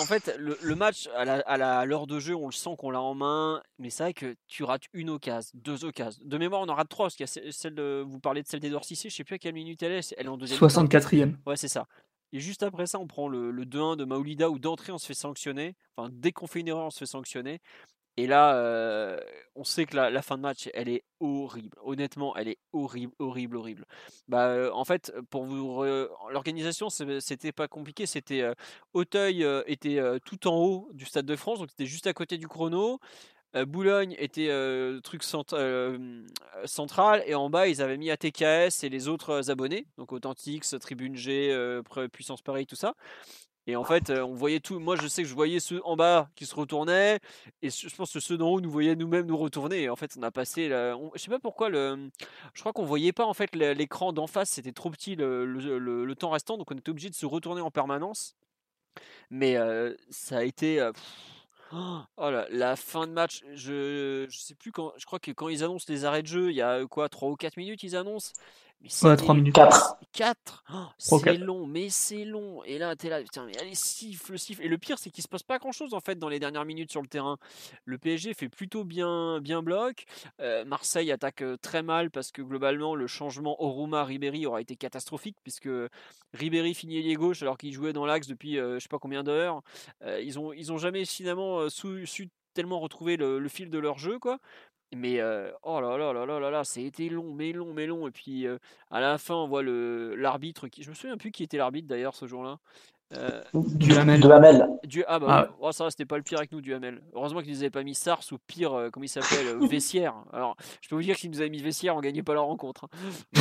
En 0.00 0.04
fait, 0.04 0.32
le, 0.38 0.56
le 0.62 0.74
match, 0.76 1.08
à 1.16 1.24
la- 1.24 1.40
à 1.40 1.56
la- 1.56 1.80
à 1.80 1.84
l'heure 1.84 2.06
de 2.06 2.20
jeu, 2.20 2.34
on 2.34 2.46
le 2.46 2.52
sent 2.52 2.70
qu'on 2.78 2.90
l'a 2.90 3.00
en 3.00 3.14
main, 3.14 3.60
mais 3.80 3.90
c'est 3.90 4.04
vrai 4.04 4.14
que 4.14 4.36
tu 4.46 4.62
rates 4.62 4.84
une 4.92 5.10
occasion, 5.10 5.50
deux 5.54 5.84
occasions. 5.84 6.22
De 6.24 6.38
mémoire, 6.38 6.60
on 6.60 6.68
en 6.68 6.74
rate 6.74 6.88
trois, 6.88 7.06
parce 7.06 7.16
qu'il 7.16 7.24
y 7.24 7.28
a 7.28 7.32
ce- 7.32 7.50
celle 7.50 7.74
de, 7.74 8.04
vous 8.06 8.20
parlez 8.20 8.42
de 8.42 8.46
celle 8.46 8.60
d'Edouard 8.60 8.84
Cissé, 8.84 9.10
je 9.10 9.16
sais 9.16 9.24
plus 9.24 9.34
à 9.34 9.38
quelle 9.38 9.54
minute 9.54 9.82
elle 9.82 9.92
est, 9.92 10.14
elle 10.16 10.26
est 10.26 10.28
en 10.28 10.36
deuxième. 10.36 10.56
mi-temps. 10.62 10.68
64e. 10.84 11.34
Ouais, 11.46 11.56
c'est 11.56 11.66
ça. 11.68 11.86
Et 12.32 12.38
juste 12.38 12.62
après 12.62 12.86
ça, 12.86 13.00
on 13.00 13.08
prend 13.08 13.28
le, 13.28 13.50
le 13.50 13.64
2-1 13.64 13.96
de 13.96 14.04
Maoulida 14.04 14.50
où 14.50 14.58
d'entrée 14.60 14.92
on 14.92 14.98
se 14.98 15.06
fait 15.06 15.14
sanctionner. 15.14 15.74
Enfin, 15.96 16.10
dès 16.12 16.30
qu'on 16.30 16.46
fait 16.46 16.60
une 16.60 16.68
erreur, 16.68 16.84
on 16.86 16.90
se 16.90 16.98
fait 16.98 17.06
sanctionner. 17.06 17.60
Et 18.18 18.26
là, 18.26 19.16
on 19.54 19.62
sait 19.62 19.86
que 19.86 19.94
la, 19.94 20.22
fin 20.22 20.36
de 20.36 20.42
match, 20.42 20.68
elle 20.74 20.88
est 20.88 21.04
horrible. 21.20 21.78
Honnêtement, 21.84 22.36
elle 22.36 22.48
est 22.48 22.58
horrible, 22.72 23.12
horrible, 23.20 23.56
horrible. 23.56 23.86
Bah, 24.26 24.70
en 24.74 24.84
fait, 24.84 25.12
pour 25.30 25.44
vous, 25.44 25.84
l'organisation, 26.28 26.88
c'était 26.90 27.52
pas 27.52 27.68
compliqué. 27.68 28.06
C'était 28.06 28.44
Auteuil 28.92 29.46
était 29.66 30.00
tout 30.24 30.48
en 30.48 30.56
haut 30.56 30.88
du 30.94 31.04
Stade 31.04 31.26
de 31.26 31.36
France, 31.36 31.60
donc 31.60 31.70
c'était 31.70 31.86
juste 31.86 32.08
à 32.08 32.12
côté 32.12 32.38
du 32.38 32.48
chrono. 32.48 32.98
Boulogne 33.54 34.16
était 34.18 34.48
euh, 34.50 35.00
truc 35.00 35.22
cent- 35.22 35.54
central 36.64 37.22
et 37.24 37.34
en 37.34 37.48
bas 37.48 37.66
ils 37.68 37.80
avaient 37.80 37.96
mis 37.96 38.10
ATKS 38.10 38.84
et 38.84 38.88
les 38.90 39.08
autres 39.08 39.50
abonnés 39.50 39.86
donc 39.96 40.12
Authentix, 40.12 40.76
Tribune 40.80 41.16
G, 41.16 41.80
Puissance 42.12 42.42
Paris 42.42 42.66
tout 42.66 42.76
ça 42.76 42.94
et 43.68 43.76
en 43.76 43.84
fait 43.84 44.10
on 44.10 44.34
voyait 44.34 44.58
tout 44.58 44.80
moi 44.80 44.96
je 44.96 45.06
sais 45.06 45.22
que 45.22 45.28
je 45.28 45.34
voyais 45.34 45.60
ceux 45.60 45.80
en 45.84 45.94
bas 45.94 46.30
qui 46.34 46.46
se 46.46 46.54
retournaient 46.54 47.20
et 47.62 47.70
je 47.70 47.94
pense 47.94 48.12
que 48.12 48.18
ceux 48.18 48.36
d'en 48.36 48.48
haut 48.48 48.60
nous 48.60 48.70
voyaient 48.70 48.96
nous-mêmes 48.96 49.26
nous 49.26 49.36
retourner 49.36 49.82
et 49.82 49.90
en 49.90 49.96
fait 49.96 50.16
on 50.18 50.22
a 50.22 50.30
passé 50.32 50.68
la... 50.68 50.96
on- 50.96 51.12
je 51.14 51.20
sais 51.20 51.30
pas 51.30 51.38
pourquoi 51.38 51.68
le 51.68 52.10
je 52.54 52.60
crois 52.60 52.72
qu'on 52.72 52.84
voyait 52.84 53.12
pas 53.12 53.26
en 53.26 53.34
fait 53.34 53.54
l'écran 53.54 54.12
d'en 54.12 54.26
face 54.26 54.50
c'était 54.50 54.72
trop 54.72 54.90
petit 54.90 55.14
le, 55.14 56.14
temps 56.18 56.30
restant 56.30 56.56
donc 56.58 56.70
on 56.72 56.76
était 56.76 56.90
obligé 56.90 57.10
de 57.10 57.14
se 57.14 57.26
retourner 57.26 57.60
en 57.60 57.70
permanence 57.70 58.34
mais 59.30 59.56
ça 60.10 60.38
a 60.38 60.42
été 60.42 60.80
euh, 60.80 60.92
Oh 61.70 62.30
là, 62.30 62.46
la 62.50 62.76
fin 62.76 63.06
de 63.06 63.12
match, 63.12 63.42
je, 63.54 64.26
je 64.30 64.38
sais 64.38 64.54
plus 64.54 64.72
quand. 64.72 64.92
Je 64.96 65.04
crois 65.04 65.18
que 65.18 65.30
quand 65.32 65.48
ils 65.48 65.62
annoncent 65.62 65.84
les 65.88 66.04
arrêts 66.06 66.22
de 66.22 66.26
jeu, 66.26 66.50
il 66.50 66.56
y 66.56 66.62
a 66.62 66.86
quoi, 66.86 67.08
3 67.10 67.28
ou 67.28 67.36
4 67.36 67.58
minutes, 67.58 67.82
ils 67.82 67.94
annoncent. 67.94 68.32
Mais 68.80 68.88
Ouais, 69.02 69.16
c'était 69.16 69.16
3 69.16 69.34
minutes. 69.34 69.54
4. 69.54 69.96
4 70.12 70.64
Trois 70.98 71.18
ou 71.18 71.20
C'est 71.20 71.36
long, 71.36 71.66
mais 71.66 71.88
c'est 71.90 72.24
long. 72.24 72.62
Et 72.64 72.78
là, 72.78 72.96
t'es 72.96 73.08
là, 73.08 73.20
putain, 73.22 73.44
mais 73.46 73.56
allez, 73.58 73.74
siffle, 73.74 74.38
siffle. 74.38 74.62
Et 74.64 74.68
le 74.68 74.78
pire, 74.78 74.98
c'est 74.98 75.10
qu'il 75.10 75.22
se 75.22 75.28
passe 75.28 75.42
pas 75.42 75.58
grand 75.58 75.72
chose 75.72 75.94
en 75.94 76.00
fait 76.00 76.16
dans 76.18 76.28
les 76.28 76.38
dernières 76.40 76.64
minutes 76.64 76.90
sur 76.90 77.02
le 77.02 77.08
terrain. 77.08 77.38
Le 77.84 77.98
PSG 77.98 78.34
fait 78.34 78.48
plutôt 78.48 78.84
bien, 78.84 79.40
bien 79.40 79.62
bloc. 79.62 80.04
Euh, 80.40 80.64
Marseille 80.64 81.10
attaque 81.12 81.42
euh, 81.42 81.56
très 81.60 81.82
mal 81.82 82.10
parce 82.10 82.30
que 82.32 82.42
globalement, 82.42 82.94
le 82.94 83.06
changement 83.06 83.60
Oruma-Ribéry 83.62 84.46
aura 84.46 84.60
été 84.60 84.76
catastrophique 84.76 85.36
puisque 85.42 85.68
Ribéry 86.32 86.74
finit 86.74 86.98
ailier 86.98 87.14
gauche 87.14 87.42
alors 87.42 87.58
qu'il 87.58 87.72
jouait 87.72 87.92
dans 87.92 88.06
l'axe 88.06 88.26
depuis 88.28 88.58
euh, 88.58 88.74
je 88.74 88.80
sais 88.80 88.88
pas 88.88 88.98
combien 88.98 89.24
d'heures. 89.24 89.62
Euh, 90.02 90.20
ils, 90.20 90.38
ont, 90.38 90.52
ils 90.52 90.72
ont 90.72 90.78
jamais 90.78 91.04
finalement 91.04 91.58
euh, 91.60 91.68
su, 91.68 92.06
su 92.06 92.28
tellement 92.54 92.80
retrouver 92.80 93.16
le, 93.16 93.38
le 93.38 93.48
fil 93.48 93.70
de 93.70 93.78
leur 93.78 93.98
jeu, 93.98 94.18
quoi. 94.18 94.38
Mais 94.96 95.20
euh, 95.20 95.50
oh 95.62 95.80
là 95.80 95.98
là 95.98 96.12
là 96.12 96.24
là 96.24 96.40
là 96.40 96.50
là, 96.50 96.64
ça 96.64 96.80
a 96.80 96.82
été 96.82 97.08
long, 97.08 97.32
mais 97.34 97.52
long, 97.52 97.72
mais 97.74 97.86
long. 97.86 98.08
Et 98.08 98.10
puis 98.10 98.46
euh, 98.46 98.58
à 98.90 99.00
la 99.00 99.18
fin, 99.18 99.34
on 99.34 99.46
voit 99.46 99.62
le 99.62 100.14
l'arbitre 100.16 100.68
qui. 100.68 100.82
Je 100.82 100.88
me 100.90 100.94
souviens 100.94 101.16
plus 101.16 101.30
qui 101.30 101.42
était 101.42 101.58
l'arbitre 101.58 101.88
d'ailleurs 101.88 102.14
ce 102.14 102.26
jour-là. 102.26 102.58
Euh, 103.14 103.42
Duhamel. 103.54 104.20
De 104.20 104.30
Hamel. 104.30 104.68
du... 104.84 105.02
Ah 105.08 105.18
bah 105.18 105.26
Ah. 105.50 105.54
Oh, 105.60 105.72
ça 105.72 105.88
c'était 105.90 106.04
pas 106.04 106.16
le 106.18 106.22
pire 106.22 106.38
avec 106.38 106.52
nous, 106.52 106.60
Duhamel. 106.60 107.02
Heureusement 107.14 107.40
qu'ils 107.40 107.52
nous 107.52 107.60
avaient 107.60 107.70
pas 107.70 107.82
mis 107.82 107.94
Sars 107.94 108.20
ou 108.32 108.36
pire, 108.46 108.74
euh, 108.74 108.90
comment 108.90 109.04
il 109.04 109.08
s'appelle, 109.08 109.56
Vessière. 109.68 110.14
Alors, 110.32 110.56
je 110.82 110.88
peux 110.88 110.94
vous 110.94 111.02
dire 111.02 111.14
que 111.14 111.20
s'ils 111.20 111.30
nous 111.30 111.40
avaient 111.40 111.48
mis 111.48 111.62
Vessière, 111.62 111.96
on 111.96 112.00
gagnait 112.00 112.22
pas 112.22 112.34
la 112.34 112.40
rencontre. 112.40 112.84
hein. 112.84 112.98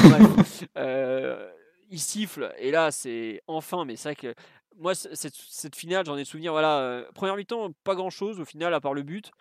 Bref. 0.10 0.64
Euh, 0.78 1.50
il 1.90 2.00
siffle, 2.00 2.54
et 2.58 2.70
là, 2.72 2.92
c'est 2.92 3.42
enfin, 3.48 3.86
mais 3.86 3.96
c'est 3.96 4.10
vrai 4.10 4.16
que 4.16 4.36
moi, 4.78 4.94
cette, 4.94 5.34
cette 5.36 5.76
finale, 5.76 6.06
j'en 6.06 6.18
ai 6.18 6.26
souvenir, 6.26 6.52
voilà, 6.52 6.80
euh, 6.80 7.06
première 7.16 7.36
mi-temps, 7.38 7.72
pas 7.86 7.96
grand-chose 7.96 8.40
au 8.42 8.46
final, 8.46 8.74
à 8.74 8.82
part 8.82 8.94
le 8.94 9.04
but. 9.04 9.32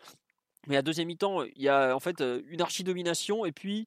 Mais 0.67 0.77
à 0.77 0.83
deuxième 0.83 1.09
mi-temps, 1.09 1.43
il 1.43 1.62
y 1.62 1.69
a 1.69 1.95
en 1.95 2.01
fait 2.01 2.23
une 2.49 2.61
archi-domination, 2.61 3.45
et 3.45 3.53
puis 3.53 3.87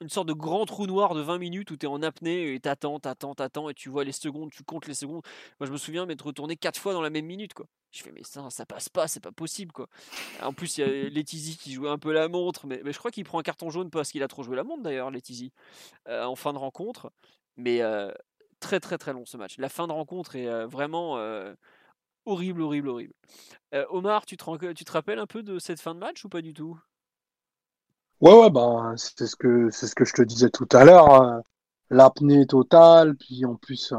une 0.00 0.10
sorte 0.10 0.28
de 0.28 0.34
grand 0.34 0.66
trou 0.66 0.86
noir 0.86 1.14
de 1.14 1.22
20 1.22 1.38
minutes 1.38 1.70
où 1.70 1.76
tu 1.76 1.86
es 1.86 1.88
en 1.88 2.02
apnée 2.02 2.52
et 2.52 2.60
t'attends, 2.60 3.00
t'attends, 3.00 3.34
t'attends 3.34 3.70
et 3.70 3.74
tu 3.74 3.88
vois 3.88 4.04
les 4.04 4.12
secondes, 4.12 4.50
tu 4.50 4.62
comptes 4.62 4.86
les 4.86 4.94
secondes. 4.94 5.22
Moi 5.58 5.66
je 5.66 5.72
me 5.72 5.78
souviens 5.78 6.04
m'être 6.04 6.26
retourné 6.26 6.56
quatre 6.56 6.78
fois 6.78 6.92
dans 6.92 7.00
la 7.00 7.08
même 7.08 7.24
minute 7.24 7.54
quoi. 7.54 7.66
Je 7.92 8.02
fais 8.02 8.12
mais 8.12 8.22
ça, 8.22 8.50
ça 8.50 8.66
passe 8.66 8.90
pas, 8.90 9.08
c'est 9.08 9.22
pas 9.22 9.32
possible 9.32 9.72
quoi. 9.72 9.88
En 10.42 10.52
plus 10.52 10.76
il 10.76 10.80
y 10.82 10.84
a 10.84 11.08
Letizy 11.08 11.56
qui 11.56 11.72
jouait 11.72 11.88
un 11.88 11.96
peu 11.96 12.12
la 12.12 12.28
montre, 12.28 12.66
mais, 12.66 12.82
je 12.84 12.98
crois 12.98 13.10
qu'il 13.10 13.24
prend 13.24 13.38
un 13.38 13.42
carton 13.42 13.70
jaune 13.70 13.88
parce 13.88 14.10
qu'il 14.10 14.22
a 14.22 14.28
trop 14.28 14.42
joué 14.42 14.54
la 14.54 14.64
montre 14.64 14.82
d'ailleurs 14.82 15.10
Letizy 15.10 15.50
en 16.06 16.36
fin 16.36 16.52
de 16.52 16.58
rencontre. 16.58 17.10
Mais 17.56 17.80
très 18.60 18.80
très 18.80 18.98
très 18.98 19.14
long 19.14 19.24
ce 19.24 19.38
match. 19.38 19.56
La 19.56 19.70
fin 19.70 19.86
de 19.86 19.92
rencontre 19.92 20.36
est 20.36 20.66
vraiment 20.66 21.16
horrible, 22.26 22.62
horrible, 22.62 22.88
horrible. 22.88 23.14
Omar, 23.90 24.26
tu 24.26 24.36
te, 24.36 24.44
rappelles 24.92 25.18
un 25.18 25.26
peu 25.26 25.42
de 25.42 25.58
cette 25.58 25.80
fin 25.80 25.94
de 25.94 26.00
match 26.00 26.24
ou 26.24 26.28
pas 26.28 26.42
du 26.42 26.54
tout? 26.54 26.78
Ouais, 28.20 28.32
ouais, 28.32 28.50
ben, 28.50 28.94
c'est 28.96 29.26
ce 29.26 29.36
que, 29.36 29.70
c'est 29.70 29.86
ce 29.86 29.94
que 29.94 30.04
je 30.04 30.14
te 30.14 30.22
disais 30.22 30.50
tout 30.50 30.68
à 30.72 30.84
l'heure. 30.84 31.10
hein. 31.10 31.42
L'apnée 31.90 32.46
totale, 32.46 33.16
puis 33.16 33.44
en 33.44 33.54
plus, 33.54 33.92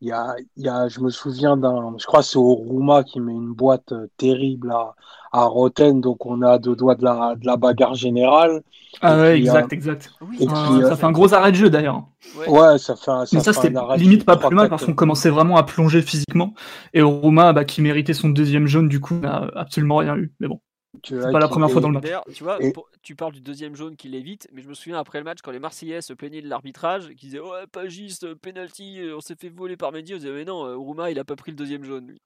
il 0.00 0.08
y 0.08 0.12
a, 0.12 0.34
il 0.56 0.64
y 0.64 0.68
a, 0.68 0.88
je 0.88 1.00
me 1.00 1.10
souvian 1.10 1.56
d'un, 1.56 1.94
je 1.98 2.06
crois 2.06 2.20
que 2.20 2.26
c'est 2.26 2.38
Oruma 2.38 3.04
qui 3.04 3.20
met 3.20 3.32
une 3.32 3.52
boîte 3.52 3.92
euh, 3.92 4.06
terrible 4.16 4.70
à, 4.72 4.94
à 5.32 5.44
Roten, 5.44 6.00
donc 6.00 6.26
on 6.26 6.42
à 6.42 6.58
deux 6.58 6.76
doigts 6.76 6.94
de 6.94 7.04
la, 7.04 7.34
de 7.36 7.46
la 7.46 7.56
bagarre 7.56 7.94
générale. 7.94 8.62
Ah 9.00 9.16
Et 9.16 9.20
ouais, 9.20 9.32
puis, 9.32 9.40
exact, 9.42 9.72
euh, 9.72 9.76
exact. 9.76 10.10
Oui, 10.20 10.36
c'était 10.38 10.52
puis, 10.52 10.56
Euh, 10.56 10.86
euh, 10.86 10.88
ça 10.88 10.96
fait 10.96 11.06
un 11.06 11.12
gros 11.12 11.34
arrêt 11.34 11.50
de 11.50 11.56
jeu 11.56 11.70
d'ailleurs. 11.70 12.04
Ouais. 12.38 12.48
Ouais, 12.48 12.78
ça 12.78 12.94
fait, 12.96 13.10
un- 13.10 13.24
Mais 13.32 13.40
ça, 13.40 13.52
c'était 13.52 13.76
un 13.76 13.80
arrêt 13.80 13.96
de 13.96 14.02
limite 14.02 14.24
pas 14.24 14.36
plus 14.36 14.54
mal 14.54 14.68
parce 14.68 14.84
qu'on 14.84 14.94
commençait 14.94 15.30
vraiment 15.30 15.56
à 15.56 15.62
plonger 15.64 16.02
physiquement. 16.02 16.54
Et 16.92 17.02
Oruma, 17.02 17.52
bah, 17.52 17.64
qui 17.64 17.82
méritait 17.82 18.14
son 18.14 18.28
deuxième 18.28 18.66
jaune, 18.66 18.88
du 18.88 19.00
coup, 19.00 19.14
n'a 19.14 19.50
absolument 19.56 19.96
rien 19.96 20.16
eu. 20.16 20.32
Mais 20.40 20.48
bon, 20.48 20.60
c'est 21.02 21.20
pas 21.32 21.38
la 21.38 21.48
première 21.48 21.70
fois 21.70 21.80
dans 21.80 21.88
le 21.90 22.00
match. 22.00 22.10
Tu 22.32 22.44
vois, 22.44 22.62
Et- 22.62 22.72
pour- 22.72 22.88
tu 23.02 23.14
parles 23.16 23.32
du 23.32 23.40
deuxième 23.40 23.74
jaune 23.74 23.96
qui 23.96 24.08
l'évite, 24.08 24.48
mais 24.52 24.62
je 24.62 24.68
me 24.68 24.74
souviens 24.74 24.98
après 24.98 25.18
le 25.18 25.24
match 25.24 25.38
quand 25.42 25.50
les 25.50 25.58
Marseillais 25.58 26.00
se 26.02 26.12
plaignaient 26.12 26.42
de 26.42 26.48
l'arbitrage, 26.48 27.08
qui 27.10 27.26
disaient 27.26 27.40
ouais 27.40 27.66
pas 27.66 27.88
juste, 27.88 28.34
penalty, 28.34 29.00
euh, 29.00 29.16
on 29.16 29.20
s'est 29.20 29.36
fait 29.36 29.48
voler 29.48 29.76
par 29.76 29.92
Mendy, 29.92 30.14
on 30.14 30.18
disait 30.18 30.32
mais 30.32 30.44
non, 30.44 30.64
euh, 30.66 30.76
Rouma 30.76 31.10
il 31.10 31.18
a 31.18 31.24
pas 31.24 31.36
pris 31.36 31.50
le 31.52 31.56
deuxième 31.56 31.84
jaune 31.84 32.06
lui. 32.08 32.20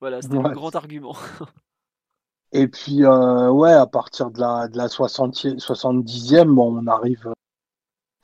Voilà, 0.00 0.22
c'était 0.22 0.36
Ouais. 0.36 0.48
le 0.48 0.54
grand 0.54 0.74
argument. 0.76 1.14
Et 2.52 2.66
puis, 2.68 3.04
euh, 3.04 3.50
ouais, 3.50 3.72
à 3.72 3.86
partir 3.86 4.30
de 4.30 4.40
la, 4.40 4.68
de 4.68 4.76
la 4.76 4.88
60e, 4.88 5.58
70e, 5.60 6.52
bon, 6.54 6.82
on 6.82 6.86
arrive. 6.88 7.32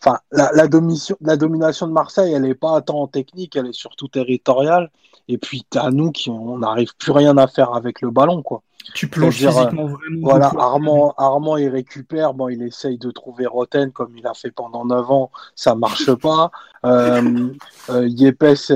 Enfin, 0.03 0.19
la, 0.33 0.51
la, 0.53 0.69
domination, 0.69 1.17
la 1.21 1.37
domination 1.37 1.87
de 1.89 1.93
Marseille, 1.93 2.33
elle 2.33 2.43
n'est 2.43 2.55
pas 2.55 2.81
tant 2.83 3.07
technique, 3.09 3.57
elle 3.57 3.67
est 3.69 3.73
surtout 3.73 4.09
territoriale. 4.09 4.91
Et 5.29 5.39
puis, 5.39 5.65
à 5.75 5.91
nous, 5.91 6.13
qui, 6.13 6.31
on 6.31 6.59
n'arrive 6.59 6.95
plus 6.97 7.13
rien 7.13 7.37
à 7.37 7.47
faire 7.47 7.75
avec 7.75 8.01
le 8.01 8.11
ballon, 8.11 8.43
quoi. 8.43 8.63
Tu 8.95 9.09
plonges 9.09 9.35
physiquement 9.35 9.87
vraiment. 9.87 10.21
Voilà, 10.23 10.53
Armand, 10.59 11.15
Armand, 11.17 11.57
il 11.57 11.69
récupère, 11.69 12.35
bon, 12.35 12.49
il 12.49 12.63
essaye 12.63 12.99
de 12.99 13.11
trouver 13.11 13.47
Roten 13.47 13.91
comme 13.91 14.17
il 14.17 14.27
a 14.27 14.35
fait 14.35 14.53
pendant 14.53 14.85
9 14.85 15.11
ans, 15.11 15.31
ça 15.57 15.75
marche 15.75 16.13
pas. 16.15 16.51
euh, 16.85 17.49
euh, 17.91 18.07
Yepes, 18.07 18.73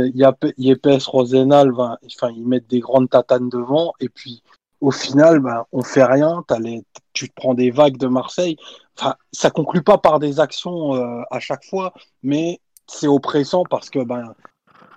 Yepes, 0.59 1.03
Rosenal, 1.07 1.71
enfin, 1.73 2.31
ils 2.35 2.47
mettent 2.47 2.69
des 2.69 2.81
grandes 2.81 3.09
tatanes 3.09 3.49
devant, 3.49 3.93
et 4.01 4.09
puis 4.09 4.43
au 4.81 4.91
final, 4.91 5.41
ben, 5.41 5.65
on 5.73 5.83
fait 5.83 6.05
rien. 6.05 6.43
Les, 6.59 6.83
tu 7.13 7.29
te 7.29 7.35
prends 7.35 7.55
des 7.55 7.71
vagues 7.71 7.99
de 7.99 8.07
Marseille. 8.07 8.57
Enfin, 8.99 9.15
ça 9.33 9.51
conclut 9.51 9.83
pas 9.83 9.99
par 9.99 10.19
des 10.19 10.41
actions 10.41 10.95
euh, 10.95 11.23
à 11.31 11.39
chaque 11.39 11.65
fois, 11.65 11.93
mais 12.23 12.61
c'est 12.87 13.07
oppressant 13.07 13.63
parce 13.69 13.91
que 13.91 14.03
ben, 14.03 14.35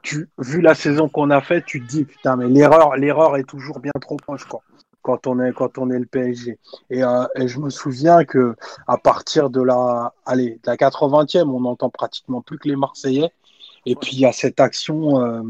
tu, 0.03 0.29
vu 0.37 0.61
la 0.61 0.75
saison 0.75 1.09
qu'on 1.09 1.31
a 1.31 1.41
faite, 1.41 1.65
tu 1.65 1.81
te 1.81 1.87
dis 1.87 2.03
putain, 2.03 2.35
mais 2.35 2.47
l'erreur, 2.47 2.95
l'erreur 2.97 3.37
est 3.37 3.45
toujours 3.45 3.79
bien 3.79 3.93
trop 3.99 4.17
proche, 4.17 4.45
quoi. 4.45 4.61
Quand 5.01 5.27
on 5.27 5.39
est 5.39 5.51
quand 5.53 5.77
on 5.77 5.89
est 5.89 5.99
le 5.99 6.05
PSG. 6.05 6.59
Et, 6.89 7.03
euh, 7.03 7.25
et 7.35 7.47
je 7.47 7.59
me 7.59 7.69
souviens 7.69 8.23
que 8.23 8.55
à 8.87 8.97
partir 8.97 9.49
de 9.49 9.61
la, 9.61 10.13
allez, 10.25 10.59
de 10.63 10.69
la 10.69 10.77
80e, 10.77 11.49
on 11.49 11.61
n'entend 11.61 11.89
pratiquement 11.89 12.41
plus 12.41 12.57
que 12.59 12.69
les 12.69 12.75
Marseillais. 12.75 13.31
Et 13.85 13.95
puis 13.95 14.11
il 14.13 14.19
y 14.19 14.25
a 14.25 14.31
cette 14.31 14.59
action 14.59 15.21
euh, 15.21 15.41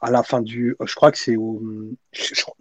à 0.00 0.10
la 0.10 0.22
fin 0.22 0.42
du, 0.42 0.76
je 0.84 0.94
crois 0.94 1.10
que 1.10 1.18
c'est 1.18 1.36
au, 1.36 1.60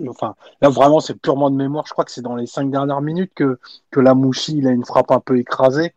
enfin 0.07 0.35
là 0.61 0.69
vraiment 0.69 0.99
c'est 0.99 1.15
purement 1.15 1.49
de 1.49 1.55
mémoire. 1.55 1.85
Je 1.85 1.93
crois 1.93 2.05
que 2.05 2.11
c'est 2.11 2.21
dans 2.21 2.35
les 2.35 2.47
cinq 2.47 2.71
dernières 2.71 3.01
minutes 3.01 3.33
que 3.35 3.59
que 3.91 3.99
la 3.99 4.13
Mouchi 4.13 4.57
il 4.57 4.67
a 4.67 4.71
une 4.71 4.85
frappe 4.85 5.11
un 5.11 5.19
peu 5.19 5.37
écrasée 5.37 5.93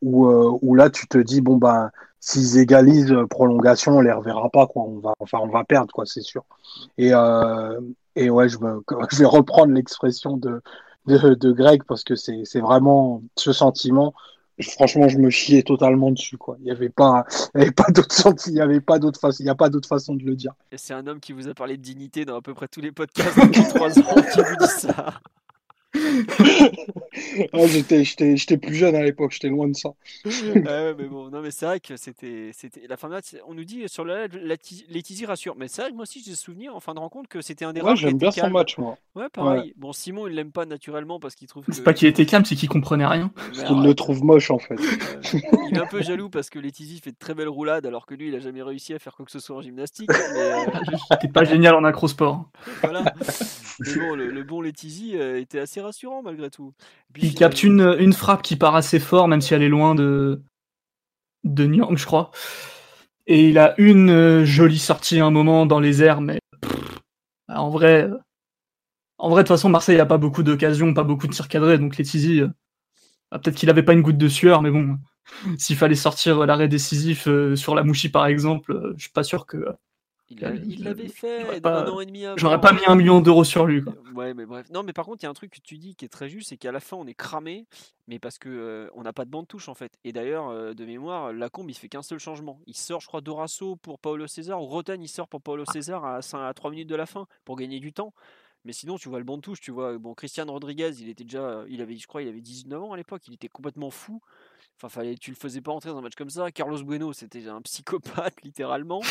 où 0.00 0.26
euh, 0.26 0.58
où 0.62 0.74
là 0.74 0.90
tu 0.90 1.06
te 1.06 1.18
dis 1.18 1.40
bon 1.42 1.56
ben 1.56 1.90
s'ils 2.24 2.56
égalisent 2.58 3.12
euh, 3.12 3.26
prolongation 3.26 3.96
on 3.98 4.00
les 4.00 4.12
reverra 4.12 4.48
pas 4.48 4.66
quoi. 4.68 4.84
On 4.84 5.00
va 5.00 5.12
enfin 5.18 5.38
on 5.42 5.48
va 5.48 5.64
perdre 5.64 5.92
quoi 5.92 6.06
c'est 6.06 6.22
sûr. 6.22 6.44
Et 6.96 7.12
euh, 7.12 7.80
et 8.14 8.30
ouais 8.30 8.48
je, 8.48 8.58
me, 8.58 8.80
je 9.10 9.18
vais 9.18 9.26
reprendre 9.26 9.72
l'expression 9.72 10.36
de 10.36 10.62
de, 11.06 11.34
de 11.34 11.52
Greg 11.52 11.82
parce 11.82 12.04
que 12.04 12.14
c'est 12.14 12.42
c'est 12.44 12.60
vraiment 12.60 13.22
ce 13.36 13.52
sentiment 13.52 14.14
franchement, 14.60 15.08
je 15.08 15.18
me 15.18 15.30
chiais 15.30 15.62
totalement 15.62 16.10
dessus. 16.10 16.36
Quoi. 16.36 16.56
Il 16.60 16.64
n'y 16.64 16.70
avait 16.70 16.90
pas, 16.90 17.24
pas 17.76 17.90
d'autre 17.90 18.14
sens, 18.14 18.46
il 18.46 18.54
n'y 18.54 18.60
avait 18.60 18.80
pas 18.80 18.98
d'autre 18.98 19.18
façon, 19.18 19.42
il 19.42 19.46
y 19.46 19.50
a 19.50 19.54
pas 19.54 19.68
d'autre 19.68 19.88
façon 19.88 20.14
de 20.14 20.22
le 20.22 20.36
dire. 20.36 20.52
C'est 20.76 20.94
un 20.94 21.06
homme 21.06 21.20
qui 21.20 21.32
vous 21.32 21.48
a 21.48 21.54
parlé 21.54 21.76
de 21.76 21.82
dignité 21.82 22.24
dans 22.24 22.36
à 22.36 22.42
peu 22.42 22.54
près 22.54 22.68
tous 22.68 22.80
les 22.80 22.92
podcasts 22.92 23.38
depuis 23.38 23.64
trois 23.68 23.98
ans 23.98 24.22
qui 24.32 24.40
vous 24.40 24.56
dit 24.60 24.72
ça. 24.78 25.14
ah, 27.52 27.66
j'étais, 27.66 28.04
j'étais, 28.04 28.36
j'étais 28.36 28.56
plus 28.56 28.74
jeune 28.74 28.94
à 28.94 29.02
l'époque, 29.02 29.32
j'étais 29.32 29.48
loin 29.48 29.68
de 29.68 29.74
ça. 29.74 29.90
ouais, 30.24 30.94
mais 30.96 31.04
bon, 31.04 31.28
non, 31.28 31.42
mais 31.42 31.50
c'est 31.50 31.66
vrai 31.66 31.80
que 31.80 31.96
c'était, 31.96 32.50
c'était 32.52 32.86
la 32.88 32.96
fin 32.96 33.08
de 33.08 33.14
match. 33.14 33.36
On 33.46 33.54
nous 33.54 33.64
dit 33.64 33.86
sur 33.88 34.04
le 34.04 34.26
live, 34.26 34.40
Laetizi 34.88 35.26
rassure, 35.26 35.54
mais 35.56 35.68
c'est 35.68 35.82
vrai 35.82 35.90
que 35.90 35.96
moi 35.96 36.04
aussi 36.04 36.22
j'ai 36.24 36.34
souvenir 36.34 36.74
en 36.74 36.80
fin 36.80 36.94
de 36.94 36.98
rencontre 36.98 37.28
que 37.28 37.42
c'était 37.42 37.64
un 37.64 37.72
des 37.72 37.82
Ouais, 37.82 37.96
j'aime 37.96 38.16
bien 38.16 38.30
son 38.30 38.48
match, 38.50 38.78
moi. 38.78 38.96
Ouais, 39.14 39.28
pareil. 39.30 39.74
Bon, 39.76 39.92
Simon 39.92 40.26
il 40.26 40.34
l'aime 40.34 40.52
pas 40.52 40.64
naturellement 40.64 41.20
parce 41.20 41.34
qu'il 41.34 41.48
trouve. 41.48 41.64
C'est 41.70 41.84
pas 41.84 41.92
qu'il 41.92 42.08
était 42.08 42.24
calme, 42.24 42.44
c'est 42.44 42.56
qu'il 42.56 42.68
comprenait 42.68 43.06
rien. 43.06 43.30
Parce 43.52 43.64
qu'il 43.64 43.82
le 43.82 43.94
trouve 43.94 44.24
moche 44.24 44.50
en 44.50 44.58
fait. 44.58 44.76
il 45.70 45.76
est 45.76 45.80
un 45.80 45.86
peu 45.86 46.02
jaloux 46.02 46.30
parce 46.30 46.48
que 46.48 46.58
Laetizi 46.58 47.00
fait 47.00 47.10
de 47.10 47.16
très 47.18 47.34
belles 47.34 47.48
roulades 47.48 47.84
alors 47.84 48.06
que 48.06 48.14
lui 48.14 48.28
il 48.28 48.34
a 48.34 48.38
jamais 48.38 48.62
réussi 48.62 48.94
à 48.94 48.98
faire 48.98 49.14
quoi 49.14 49.26
que 49.26 49.30
ce 49.30 49.40
soit 49.40 49.56
en 49.56 49.60
gymnastique. 49.60 50.10
C'était 51.10 51.28
pas 51.28 51.44
génial 51.44 51.74
en 51.74 51.84
acrosport. 51.84 52.46
voilà. 52.82 53.04
Bon, 53.80 54.14
le, 54.14 54.42
bon 54.44 54.60
Laetizi 54.60 55.16
euh, 55.16 55.40
était 55.40 55.58
assez 55.58 55.80
rassurant 55.80 56.22
malgré 56.22 56.50
tout. 56.50 56.72
il 57.16 57.34
capte 57.34 57.62
une, 57.62 57.96
une 57.98 58.12
frappe 58.12 58.42
qui 58.42 58.56
part 58.56 58.76
assez 58.76 59.00
fort, 59.00 59.28
même 59.28 59.40
si 59.40 59.54
elle 59.54 59.62
est 59.62 59.68
loin 59.68 59.94
de, 59.94 60.42
de 61.44 61.66
Nyang, 61.66 61.96
je 61.96 62.06
crois. 62.06 62.30
Et 63.26 63.48
il 63.48 63.58
a 63.58 63.74
une 63.78 64.10
euh, 64.10 64.44
jolie 64.44 64.78
sortie 64.78 65.20
à 65.20 65.26
un 65.26 65.30
moment 65.30 65.66
dans 65.66 65.80
les 65.80 66.02
airs, 66.02 66.20
mais 66.20 66.40
en 67.48 67.70
vrai, 67.70 68.08
en 69.18 69.28
vrai, 69.28 69.42
de 69.42 69.46
toute 69.46 69.56
façon, 69.56 69.68
Marseille 69.68 69.96
n'a 69.96 70.06
pas 70.06 70.18
beaucoup 70.18 70.42
d'occasions, 70.42 70.92
pas 70.94 71.04
beaucoup 71.04 71.28
de 71.28 71.32
tirs 71.32 71.48
cadrés, 71.48 71.78
donc 71.78 71.96
Letizy, 71.96 72.40
euh, 72.40 72.48
bah, 73.30 73.38
peut-être 73.38 73.56
qu'il 73.56 73.68
n'avait 73.68 73.84
pas 73.84 73.92
une 73.92 74.02
goutte 74.02 74.18
de 74.18 74.28
sueur, 74.28 74.62
mais 74.62 74.70
bon, 74.70 74.98
s'il 75.58 75.76
fallait 75.76 75.94
sortir 75.94 76.44
l'arrêt 76.46 76.68
décisif 76.68 77.28
euh, 77.28 77.54
sur 77.54 77.74
la 77.74 77.84
Mouchi, 77.84 78.08
par 78.08 78.26
exemple, 78.26 78.94
je 78.96 79.02
suis 79.02 79.12
pas 79.12 79.22
sûr 79.22 79.46
que 79.46 79.64
il 80.40 80.84
l'avait 80.84 81.08
fait 81.08 81.60
pas, 81.60 81.82
un 81.82 81.88
an 81.88 82.00
et 82.00 82.06
demi 82.06 82.24
J'aurais 82.36 82.60
pas 82.60 82.72
mis 82.72 82.80
un 82.86 82.94
million 82.94 83.20
d'euros 83.20 83.44
sur 83.44 83.66
lui. 83.66 83.82
Quoi. 83.82 83.94
Ouais, 84.14 84.34
mais 84.34 84.46
bref. 84.46 84.70
Non, 84.70 84.82
mais 84.82 84.92
par 84.92 85.04
contre, 85.04 85.22
il 85.22 85.24
y 85.24 85.26
a 85.26 85.30
un 85.30 85.34
truc 85.34 85.50
que 85.52 85.60
tu 85.60 85.78
dis 85.78 85.94
qui 85.94 86.04
est 86.04 86.08
très 86.08 86.28
juste, 86.28 86.48
c'est 86.50 86.56
qu'à 86.56 86.72
la 86.72 86.80
fin, 86.80 86.96
on 86.96 87.06
est 87.06 87.14
cramé, 87.14 87.66
mais 88.08 88.18
parce 88.18 88.38
que 88.38 88.48
euh, 88.48 88.90
on 88.94 89.02
n'a 89.02 89.12
pas 89.12 89.24
de 89.24 89.30
bande 89.30 89.48
touche 89.48 89.68
en 89.68 89.74
fait. 89.74 89.98
Et 90.04 90.12
d'ailleurs, 90.12 90.48
euh, 90.48 90.74
de 90.74 90.84
mémoire, 90.84 91.32
Lacombe, 91.32 91.70
il 91.70 91.74
fait 91.74 91.88
qu'un 91.88 92.02
seul 92.02 92.18
changement. 92.18 92.60
Il 92.66 92.76
sort, 92.76 93.00
je 93.00 93.06
crois, 93.06 93.20
Dorasso 93.20 93.76
pour 93.76 93.98
Paulo 93.98 94.26
César, 94.26 94.62
ou 94.62 94.66
Roten, 94.66 95.02
il 95.02 95.08
sort 95.08 95.28
pour 95.28 95.42
Paulo 95.42 95.64
César 95.72 96.04
à, 96.04 96.22
5, 96.22 96.42
à 96.42 96.54
3 96.54 96.70
minutes 96.70 96.88
de 96.88 96.96
la 96.96 97.06
fin 97.06 97.26
pour 97.44 97.56
gagner 97.56 97.80
du 97.80 97.92
temps. 97.92 98.12
Mais 98.64 98.72
sinon, 98.72 98.96
tu 98.96 99.08
vois 99.08 99.18
le 99.18 99.24
banc 99.24 99.36
de 99.36 99.42
touche, 99.42 99.60
tu 99.60 99.72
vois. 99.72 99.98
Bon, 99.98 100.14
Christian 100.14 100.46
Rodriguez, 100.46 100.92
il 101.00 101.08
était 101.08 101.24
déjà, 101.24 101.64
il 101.68 101.80
avait, 101.80 101.96
je 101.96 102.06
crois, 102.06 102.22
il 102.22 102.28
avait 102.28 102.40
19 102.40 102.82
ans 102.82 102.92
à 102.92 102.96
l'époque, 102.96 103.22
il 103.26 103.34
était 103.34 103.48
complètement 103.48 103.90
fou. 103.90 104.20
Enfin, 104.78 104.88
fallait, 104.88 105.14
tu 105.14 105.30
le 105.30 105.36
faisais 105.36 105.60
pas 105.60 105.70
entrer 105.70 105.90
dans 105.90 105.98
un 105.98 106.02
match 106.02 106.16
comme 106.16 106.30
ça. 106.30 106.50
Carlos 106.50 106.82
Bueno, 106.82 107.12
c'était 107.12 107.46
un 107.48 107.60
psychopathe, 107.62 108.34
littéralement. 108.42 109.00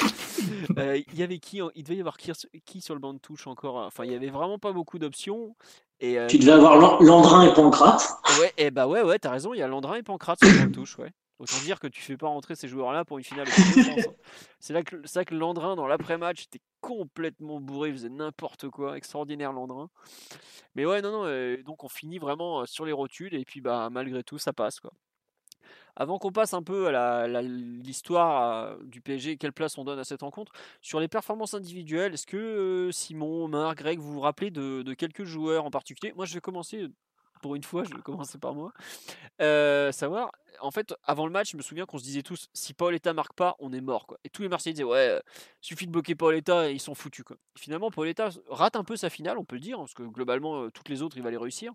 Euh, 0.78 1.00
il 1.12 1.20
y 1.20 1.24
avait 1.24 1.38
qui 1.38 1.60
Il 1.76 1.84
devait 1.84 1.98
y 1.98 2.00
avoir 2.00 2.18
qui, 2.18 2.82
sur 2.82 2.96
le 2.96 3.00
banc 3.00 3.14
de 3.14 3.20
touche 3.20 3.46
encore 3.46 3.76
Enfin, 3.76 4.06
il 4.06 4.12
y 4.12 4.16
avait 4.16 4.30
vraiment 4.30 4.58
pas 4.58 4.72
beaucoup 4.72 4.98
d'options. 4.98 5.56
Et, 6.00 6.18
euh, 6.18 6.26
tu 6.28 6.40
devais 6.40 6.54
avoir 6.54 7.02
Landrin 7.02 7.44
et 7.48 7.54
Pancrate. 7.54 8.02
Ouais, 8.40 8.48
et 8.58 8.66
eh 8.66 8.72
bah 8.72 8.88
ouais, 8.88 9.04
ouais, 9.04 9.20
t'as 9.20 9.30
raison, 9.30 9.54
il 9.54 9.60
y 9.60 9.62
a 9.62 9.68
Landrin 9.68 9.96
et 9.96 10.04
Pancrate 10.04 10.40
sur 10.40 10.52
le 10.52 10.60
banc 10.60 10.68
de 10.68 10.72
touche, 10.72 10.98
ouais. 10.98 11.12
Autant 11.38 11.58
dire 11.64 11.80
que 11.80 11.88
tu 11.88 12.02
fais 12.02 12.18
pas 12.18 12.28
rentrer 12.28 12.56
ces 12.56 12.68
joueurs-là 12.68 13.06
pour 13.06 13.18
une 13.18 13.24
finale. 13.24 13.48
Hein. 13.48 13.96
C'est 14.60 14.74
là 14.74 14.84
que, 14.84 14.96
ça 15.06 15.26
que 15.26 15.36
Landrin, 15.36 15.76
dans 15.76 15.88
l'après-match, 15.88 16.46
était 16.46 16.62
complètement 16.82 17.60
bourré, 17.60 17.90
il 17.90 17.96
faisait 17.96 18.10
n'importe 18.10 18.70
quoi. 18.70 18.98
Extraordinaire 18.98 19.54
Landrin. 19.54 19.90
Mais 20.76 20.86
ouais, 20.86 21.02
non, 21.02 21.12
non, 21.12 21.26
euh, 21.26 21.62
donc 21.64 21.84
on 21.84 21.90
finit 21.90 22.20
vraiment 22.20 22.66
sur 22.66 22.86
les 22.86 22.92
rotules 22.92 23.36
et 23.36 23.44
puis 23.44 23.62
bah 23.62 23.90
malgré 23.92 24.24
tout, 24.24 24.38
ça 24.38 24.54
passe 24.54 24.80
quoi. 24.80 24.92
Avant 25.96 26.20
qu'on 26.20 26.32
passe 26.32 26.54
un 26.54 26.64
peu 26.64 26.96
à 26.96 27.42
l'histoire 27.42 28.78
du 28.84 29.02
PSG, 29.02 29.38
quelle 29.38 29.54
place 29.54 29.78
on 29.78 29.84
donne 29.84 30.00
à 30.00 30.04
cette 30.04 30.22
rencontre, 30.22 30.52
sur 30.82 31.00
les 31.00 31.08
performances 31.08 31.54
individuelles, 31.54 32.14
est-ce 32.14 32.28
que 32.28 32.38
euh, 32.38 32.92
Simon, 32.92 33.48
Marc, 33.48 33.78
Greg, 33.78 34.00
vous 34.00 34.14
vous 34.14 34.20
rappelez 34.20 34.52
de, 34.52 34.94
quelques 34.94 35.24
joueurs 35.24 35.66
en 35.66 35.72
particulier? 35.72 36.14
Moi, 36.16 36.26
je 36.26 36.34
vais 36.34 36.42
commencer, 36.42 36.88
pour 37.42 37.56
une 37.56 37.64
fois, 37.64 37.84
je 37.84 37.94
vais 37.94 38.02
commencer 38.02 38.38
par 38.38 38.54
moi. 38.54 38.72
Euh, 39.42 39.92
savoir, 39.92 40.32
en 40.60 40.72
fait, 40.72 40.94
avant 41.04 41.26
le 41.26 41.32
match, 41.32 41.52
je 41.52 41.58
me 41.58 41.62
souviens 41.62 41.86
qu'on 41.86 41.98
se 41.98 42.04
disait 42.04 42.24
tous, 42.24 42.50
si 42.54 42.74
Paoletta 42.74 43.14
marque 43.14 43.34
pas, 43.34 43.56
on 43.60 43.74
est 43.74 43.82
mort. 43.82 44.06
Et 44.24 44.30
tous 44.30 44.42
les 44.42 44.50
Marseillais 44.50 44.74
disaient, 44.74 44.84
ouais, 44.84 45.22
suffit 45.62 45.88
de 45.88 45.92
bloquer 45.92 46.16
Paoletta 46.16 46.70
et 46.70 46.74
ils 46.74 46.80
sont 46.80 46.96
foutus. 46.96 47.26
Quoi. 47.26 47.38
Finalement, 47.58 47.92
Paoletta 47.92 48.30
rate 48.50 48.76
un 48.76 48.84
peu 48.84 48.96
sa 48.96 49.10
finale, 49.10 49.38
on 49.38 49.46
peut 49.46 49.56
le 49.56 49.62
dire, 49.62 49.78
parce 49.78 49.94
que 49.94 50.04
globalement, 50.04 50.64
euh, 50.64 50.70
toutes 50.70 50.90
les 50.90 51.02
autres, 51.02 51.18
il 51.18 51.24
va 51.24 51.32
les 51.32 51.38
réussir. 51.38 51.74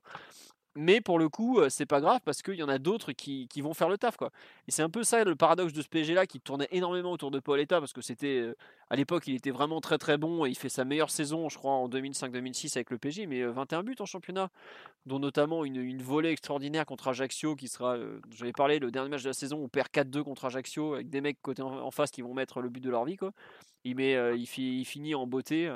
Mais 0.76 1.00
pour 1.00 1.18
le 1.18 1.28
coup, 1.30 1.58
c'est 1.70 1.86
pas 1.86 2.00
grave 2.00 2.20
parce 2.24 2.42
qu'il 2.42 2.54
y 2.54 2.62
en 2.62 2.68
a 2.68 2.78
d'autres 2.78 3.12
qui, 3.12 3.48
vont 3.62 3.72
faire 3.72 3.88
le 3.88 3.96
taf. 3.96 4.16
Quoi. 4.16 4.30
Et 4.68 4.70
c'est 4.70 4.82
un 4.82 4.90
peu 4.90 5.02
ça 5.02 5.24
le 5.24 5.34
paradoxe 5.34 5.72
de 5.72 5.80
ce 5.80 5.88
PSG 5.88 6.12
là 6.14 6.26
qui 6.26 6.38
tournait 6.38 6.68
énormément 6.70 7.10
autour 7.10 7.30
de 7.30 7.40
Paoletta 7.40 7.80
parce 7.80 7.94
que 7.94 8.02
c'était 8.02 8.52
à 8.90 8.96
l'époque 8.96 9.26
il 9.26 9.34
était 9.34 9.50
vraiment 9.50 9.80
très 9.80 9.96
très 9.96 10.18
bon 10.18 10.44
et 10.44 10.50
il 10.50 10.54
fait 10.54 10.68
sa 10.68 10.84
meilleure 10.84 11.10
saison, 11.10 11.48
je 11.48 11.56
crois, 11.56 11.72
en 11.72 11.88
2005-2006 11.88 12.76
avec 12.76 12.90
le 12.90 12.98
PSG, 12.98 13.26
mais 13.26 13.42
21 13.42 13.82
buts 13.82 13.96
en 13.98 14.04
championnat, 14.04 14.50
dont 15.06 15.18
notamment 15.18 15.64
une, 15.64 16.02
volée 16.02 16.30
extraordinaire 16.30 16.84
contre 16.84 17.08
Ajaccio 17.08 17.56
qui 17.56 17.68
sera, 17.68 17.96
j'avais 18.30 18.52
parlé, 18.52 18.78
le 18.78 18.90
dernier 18.90 19.08
match 19.08 19.22
de 19.22 19.28
la 19.28 19.34
saison, 19.34 19.58
on 19.62 19.68
perd 19.68 19.88
4-2 19.88 20.22
contre 20.22 20.44
Ajaccio 20.44 20.94
avec 20.94 21.08
des 21.08 21.22
mecs 21.22 21.40
côté 21.40 21.62
en, 21.62 21.90
face 21.90 22.10
qui 22.10 22.20
vont 22.20 22.34
mettre 22.34 22.60
le 22.60 22.68
but 22.68 22.82
de 22.82 22.90
leur 22.90 23.04
vie. 23.06 23.16
Quoi. 23.16 23.32
Il, 23.84 23.96
met, 23.96 24.36
il 24.36 24.84
finit 24.84 25.14
en 25.14 25.26
beauté 25.26 25.72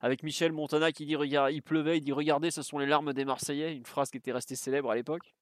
avec 0.00 0.22
Michel 0.22 0.52
Montana 0.52 0.92
qui 0.92 1.06
dit 1.06 1.16
regarde, 1.16 1.52
il 1.52 1.62
pleuvait, 1.62 1.98
il 1.98 2.00
dit 2.00 2.12
regardez, 2.12 2.50
ce 2.50 2.62
sont 2.62 2.78
les 2.78 2.86
larmes 2.86 3.12
des 3.12 3.24
Marseillais, 3.24 3.74
une 3.74 3.86
phrase 3.86 4.10
qui 4.10 4.16
était 4.16 4.32
restée 4.32 4.56
célèbre 4.56 4.90
à 4.90 4.94
l'époque. 4.94 5.34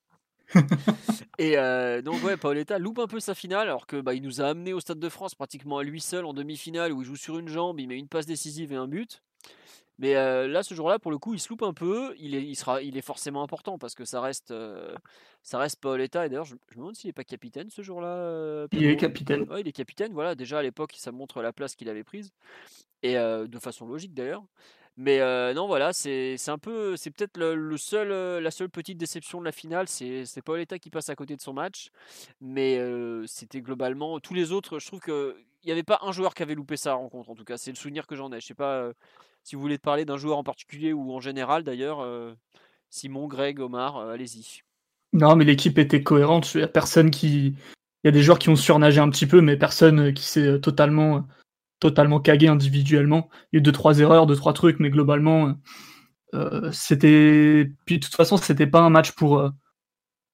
et 1.39 1.59
euh, 1.59 2.01
donc 2.01 2.23
ouais, 2.25 2.37
Paoletta 2.37 2.79
loupe 2.79 2.99
un 2.99 3.07
peu 3.07 3.21
sa 3.21 3.35
finale 3.35 3.69
alors 3.69 3.87
que 3.87 4.01
bah, 4.01 4.15
il 4.15 4.23
nous 4.23 4.41
a 4.41 4.47
amené 4.47 4.73
au 4.73 4.81
Stade 4.81 4.99
de 4.99 5.09
France 5.09 5.35
pratiquement 5.35 5.79
à 5.79 5.83
lui 5.83 6.01
seul 6.01 6.25
en 6.25 6.33
demi-finale 6.33 6.93
où 6.93 7.03
il 7.03 7.05
joue 7.05 7.17
sur 7.17 7.39
une 7.39 7.49
jambe, 7.49 7.79
il 7.81 7.89
met 7.89 7.99
une 7.99 8.09
passe 8.09 8.27
décisive 8.27 8.73
et 8.73 8.77
un 8.77 8.89
but. 8.89 9.23
Mais 9.99 10.15
euh, 10.15 10.47
là, 10.47 10.63
ce 10.63 10.75
jour-là, 10.75 10.99
pour 10.99 11.11
le 11.11 11.19
coup, 11.19 11.35
il 11.35 11.41
se 11.41 11.49
loupe 11.49 11.65
un 11.65 11.75
peu. 11.75 12.15
Il 12.19 12.35
est, 12.35 12.43
il 12.43 12.55
sera, 12.55 12.83
il 12.83 12.97
est 12.97 13.03
forcément 13.03 13.43
important 13.43 13.79
parce 13.79 13.95
que 13.95 14.05
ça 14.05 14.21
reste, 14.21 14.53
euh, 14.53 14.95
ça 15.43 15.59
reste 15.59 15.81
Paoletta. 15.81 16.25
Et 16.25 16.29
d'ailleurs, 16.29 16.45
je, 16.45 16.55
me 16.55 16.61
demande 16.77 16.95
s'il 16.95 17.09
n'est 17.09 17.13
pas 17.13 17.25
capitaine 17.25 17.69
ce 17.69 17.83
jour-là. 17.83 18.67
il 18.73 18.87
est 18.87 18.97
capitaine. 18.97 19.43
Ouais, 19.51 19.61
il 19.61 19.69
est 19.69 19.73
capitaine. 19.73 20.13
Voilà, 20.13 20.37
déjà 20.37 20.61
à 20.61 20.63
l'époque, 20.63 20.95
ça 20.97 21.11
montre 21.11 21.43
la 21.43 21.53
place 21.53 21.75
qu'il 21.75 21.89
avait 21.89 22.05
prise 22.05 22.33
et 23.03 23.15
de 23.15 23.59
façon 23.59 23.87
logique 23.87 24.15
d'ailleurs. 24.15 24.45
Mais 24.97 25.19
non, 25.55 25.67
voilà, 25.67 25.93
c'est 25.93 26.37
un 26.49 26.59
peu, 26.59 26.97
c'est 26.97 27.11
peut-être 27.11 27.39
le, 27.39 27.77
seul, 27.77 28.43
la 28.43 28.51
seule 28.51 28.71
petite 28.71 28.99
déception 28.99 29.39
de 29.41 29.45
la 29.45 29.53
finale, 29.53 29.89
c'est 29.89 30.43
Paoletta 30.45 30.79
qui 30.79 30.91
passe 30.91 31.09
à 31.09 31.15
côté 31.15 31.37
de 31.37 31.41
son 31.41 31.53
match, 31.53 31.91
mais 32.41 32.81
c'était 33.27 33.61
globalement 33.61 34.19
tous 34.21 34.35
les 34.35 34.53
autres. 34.53 34.79
Je 34.79 34.87
trouve 34.87 35.01
que 35.01 35.37
il 35.65 35.67
n'y 35.67 35.73
avait 35.73 35.83
pas 35.83 35.99
un 36.03 36.13
joueur 36.13 36.35
qui 36.35 36.43
avait 36.43 36.55
loupé 36.55 36.77
sa 36.77 36.95
rencontre. 36.95 37.31
En 37.31 37.35
tout 37.35 37.45
cas, 37.45 37.57
c'est 37.57 37.71
le 37.73 37.77
souvenir 37.77 38.07
que 38.07 38.15
j'en 38.15 38.33
ai. 38.33 38.41
Je 38.41 38.47
sais 38.47 38.55
pas 38.55 38.93
si 39.49 39.57
vous 39.57 39.63
voulez 39.63 39.79
parler 39.79 40.05
d'un 40.05 40.17
joueur 40.17 40.39
en 40.39 40.45
particulier 40.45 40.93
ou 40.93 41.13
en 41.13 41.21
général 41.21 41.65
d'ailleurs. 41.65 42.07
Simon, 42.91 43.27
Greg, 43.27 43.61
Omar, 43.61 43.99
allez-y. 43.99 44.61
Non, 45.13 45.37
mais 45.37 45.45
l'équipe 45.45 45.79
était 45.79 46.03
cohérente. 46.03 46.55
Il 46.55 46.61
y 46.61 46.65
a 46.65 46.69
personne 46.69 47.11
qui. 47.11 47.57
Il 48.05 48.07
y 48.07 48.09
a 48.09 48.13
des 48.13 48.23
joueurs 48.23 48.39
qui 48.39 48.51
ont 48.51 48.57
surnagé 48.57 49.01
un 49.01 49.11
petit 49.11 49.27
peu, 49.27 49.41
mais 49.41 49.57
personne 49.57 50.13
qui 50.13 50.25
s'est 50.25 50.61
totalement, 50.61 51.27
totalement 51.81 52.21
cagué 52.21 52.49
individuellement. 52.49 53.29
Il 53.53 53.57
y 53.57 53.59
a 53.59 53.61
eu 53.61 53.63
deux, 53.63 53.73
trois 53.73 53.99
erreurs, 53.99 54.27
deux, 54.27 54.37
trois 54.37 54.53
trucs, 54.53 54.81
mais 54.81 54.91
globalement, 54.91 55.55
c'était. 56.73 57.71
Puis 57.87 57.99
de 57.99 58.05
toute 58.05 58.15
façon, 58.15 58.37
c'était 58.37 58.67
pas 58.67 58.81
un 58.81 58.91
match 58.91 59.13
pour 59.13 59.51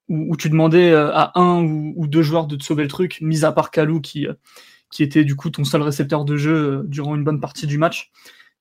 où, 0.09 0.37
tu 0.37 0.51
demandais 0.51 0.91
euh, 0.91 1.11
à 1.13 1.39
un 1.39 1.63
ou, 1.63 2.07
deux 2.07 2.23
joueurs 2.23 2.47
de 2.47 2.57
te 2.57 2.65
sauver 2.65 2.83
le 2.83 2.89
truc, 2.89 3.19
mis 3.21 3.45
à 3.45 3.53
part 3.53 3.71
Kalou 3.71 4.01
qui, 4.01 4.27
euh, 4.27 4.35
qui 4.91 5.03
était 5.03 5.25
du 5.25 5.37
coup 5.37 5.51
ton 5.51 5.65
seul 5.65 5.83
récepteur 5.83 6.25
de 6.25 6.37
jeu 6.37 6.55
euh, 6.55 6.83
durant 6.85 7.15
une 7.15 7.25
bonne 7.25 7.41
partie 7.41 7.67
du 7.67 7.79
match, 7.79 8.11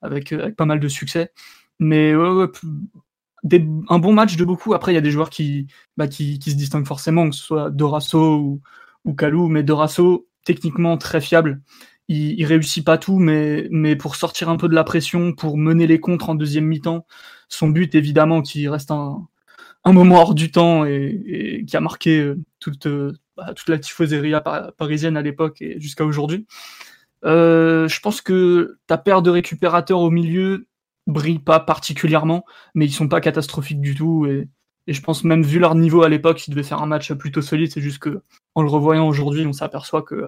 avec, 0.03 0.33
pas 0.57 0.65
mal 0.65 0.79
de 0.79 0.87
succès. 0.87 1.31
Mais 1.79 2.13
un 2.13 3.99
bon 3.99 4.13
match 4.13 4.35
de 4.35 4.45
beaucoup. 4.45 4.73
Après, 4.73 4.91
il 4.91 4.95
y 4.95 4.97
a 4.97 5.01
des 5.01 5.11
joueurs 5.11 5.29
qui, 5.29 5.67
bah, 5.97 6.07
qui, 6.07 6.39
se 6.41 6.55
distinguent 6.55 6.87
forcément, 6.87 7.29
que 7.29 7.35
ce 7.35 7.43
soit 7.43 7.69
Dorasso 7.69 8.37
ou, 8.37 8.61
ou 9.05 9.13
Kalou, 9.13 9.47
mais 9.47 9.63
Dorasso, 9.63 10.27
techniquement 10.45 10.97
très 10.97 11.21
fiable. 11.21 11.61
Il, 12.07 12.39
il, 12.39 12.45
réussit 12.45 12.85
pas 12.85 12.97
tout, 12.97 13.17
mais, 13.19 13.67
mais 13.71 13.95
pour 13.95 14.15
sortir 14.15 14.49
un 14.49 14.57
peu 14.57 14.67
de 14.67 14.75
la 14.75 14.83
pression, 14.83 15.33
pour 15.33 15.57
mener 15.57 15.87
les 15.87 15.99
contres 15.99 16.29
en 16.29 16.35
deuxième 16.35 16.65
mi-temps, 16.65 17.05
son 17.47 17.69
but 17.69 17.95
évidemment 17.95 18.41
qui 18.41 18.67
reste 18.67 18.91
un, 18.91 19.27
un 19.83 19.93
moment 19.93 20.21
hors 20.21 20.35
du 20.35 20.51
temps 20.51 20.85
et, 20.85 21.63
qui 21.67 21.77
a 21.77 21.81
marqué 21.81 22.19
euh, 22.19 22.39
toute, 22.59 22.87
euh, 22.87 23.13
bah, 23.35 23.53
toute 23.53 23.69
la 23.69 23.79
tifoserie 23.79 24.33
parisienne 24.77 25.17
à 25.17 25.21
l'époque 25.21 25.61
et 25.61 25.79
jusqu'à 25.79 26.05
aujourd'hui. 26.05 26.45
Euh, 27.25 27.87
je 27.87 27.99
pense 27.99 28.21
que 28.21 28.77
ta 28.87 28.97
paire 28.97 29.21
de 29.21 29.29
récupérateurs 29.29 29.99
au 29.99 30.09
milieu 30.11 30.67
brille 31.07 31.39
pas 31.39 31.59
particulièrement, 31.59 32.45
mais 32.75 32.85
ils 32.85 32.91
sont 32.91 33.07
pas 33.07 33.21
catastrophiques 33.21 33.81
du 33.81 33.95
tout. 33.95 34.25
Et, 34.25 34.47
je 34.87 35.01
pense 35.01 35.23
même 35.23 35.43
vu 35.43 35.59
leur 35.59 35.75
niveau 35.75 36.03
à 36.03 36.09
l'époque, 36.09 36.45
ils 36.45 36.51
devaient 36.51 36.63
faire 36.63 36.81
un 36.81 36.85
match 36.87 37.13
plutôt 37.13 37.41
solide. 37.41 37.71
C'est 37.71 37.81
juste 37.81 37.99
que 37.99 38.21
en 38.55 38.61
le 38.61 38.69
revoyant 38.69 39.07
aujourd'hui, 39.07 39.45
on 39.45 39.53
s'aperçoit 39.53 40.01
que 40.03 40.27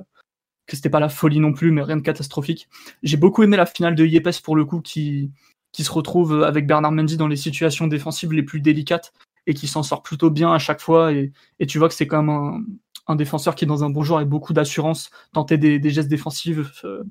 que 0.67 0.75
c'était 0.75 0.89
pas 0.89 0.99
la 0.99 1.09
folie 1.09 1.39
non 1.39 1.53
plus, 1.53 1.71
mais 1.71 1.83
rien 1.83 1.97
de 1.97 2.01
catastrophique. 2.01 2.69
J'ai 3.03 3.17
beaucoup 3.17 3.43
aimé 3.43 3.57
la 3.57 3.65
finale 3.67 3.95
de 3.95 4.05
Yepes 4.05 4.41
pour 4.43 4.55
le 4.55 4.65
coup, 4.65 4.81
qui 4.81 5.31
qui 5.73 5.83
se 5.83 5.91
retrouve 5.91 6.43
avec 6.43 6.67
Bernard 6.67 6.93
Mendy 6.93 7.17
dans 7.17 7.27
les 7.27 7.35
situations 7.35 7.87
défensives 7.87 8.31
les 8.31 8.43
plus 8.43 8.61
délicates 8.61 9.13
et 9.45 9.53
qui 9.53 9.67
s'en 9.67 9.83
sort 9.83 10.03
plutôt 10.03 10.29
bien 10.29 10.53
à 10.53 10.57
chaque 10.57 10.79
fois. 10.81 11.11
Et, 11.11 11.33
tu 11.67 11.79
vois 11.79 11.89
que 11.89 11.93
c'est 11.93 12.07
quand 12.07 12.23
même 12.23 12.65
un, 13.07 13.15
défenseur 13.15 13.55
qui 13.55 13.65
est 13.65 13.67
dans 13.67 13.83
un 13.83 13.89
bon 13.89 14.03
jour 14.03 14.17
avec 14.17 14.29
beaucoup 14.29 14.53
d'assurance, 14.53 15.09
tenter 15.33 15.57
des, 15.57 15.79
des, 15.79 15.89
gestes 15.89 16.09
défensifs 16.09 16.83
euh, 16.85 17.03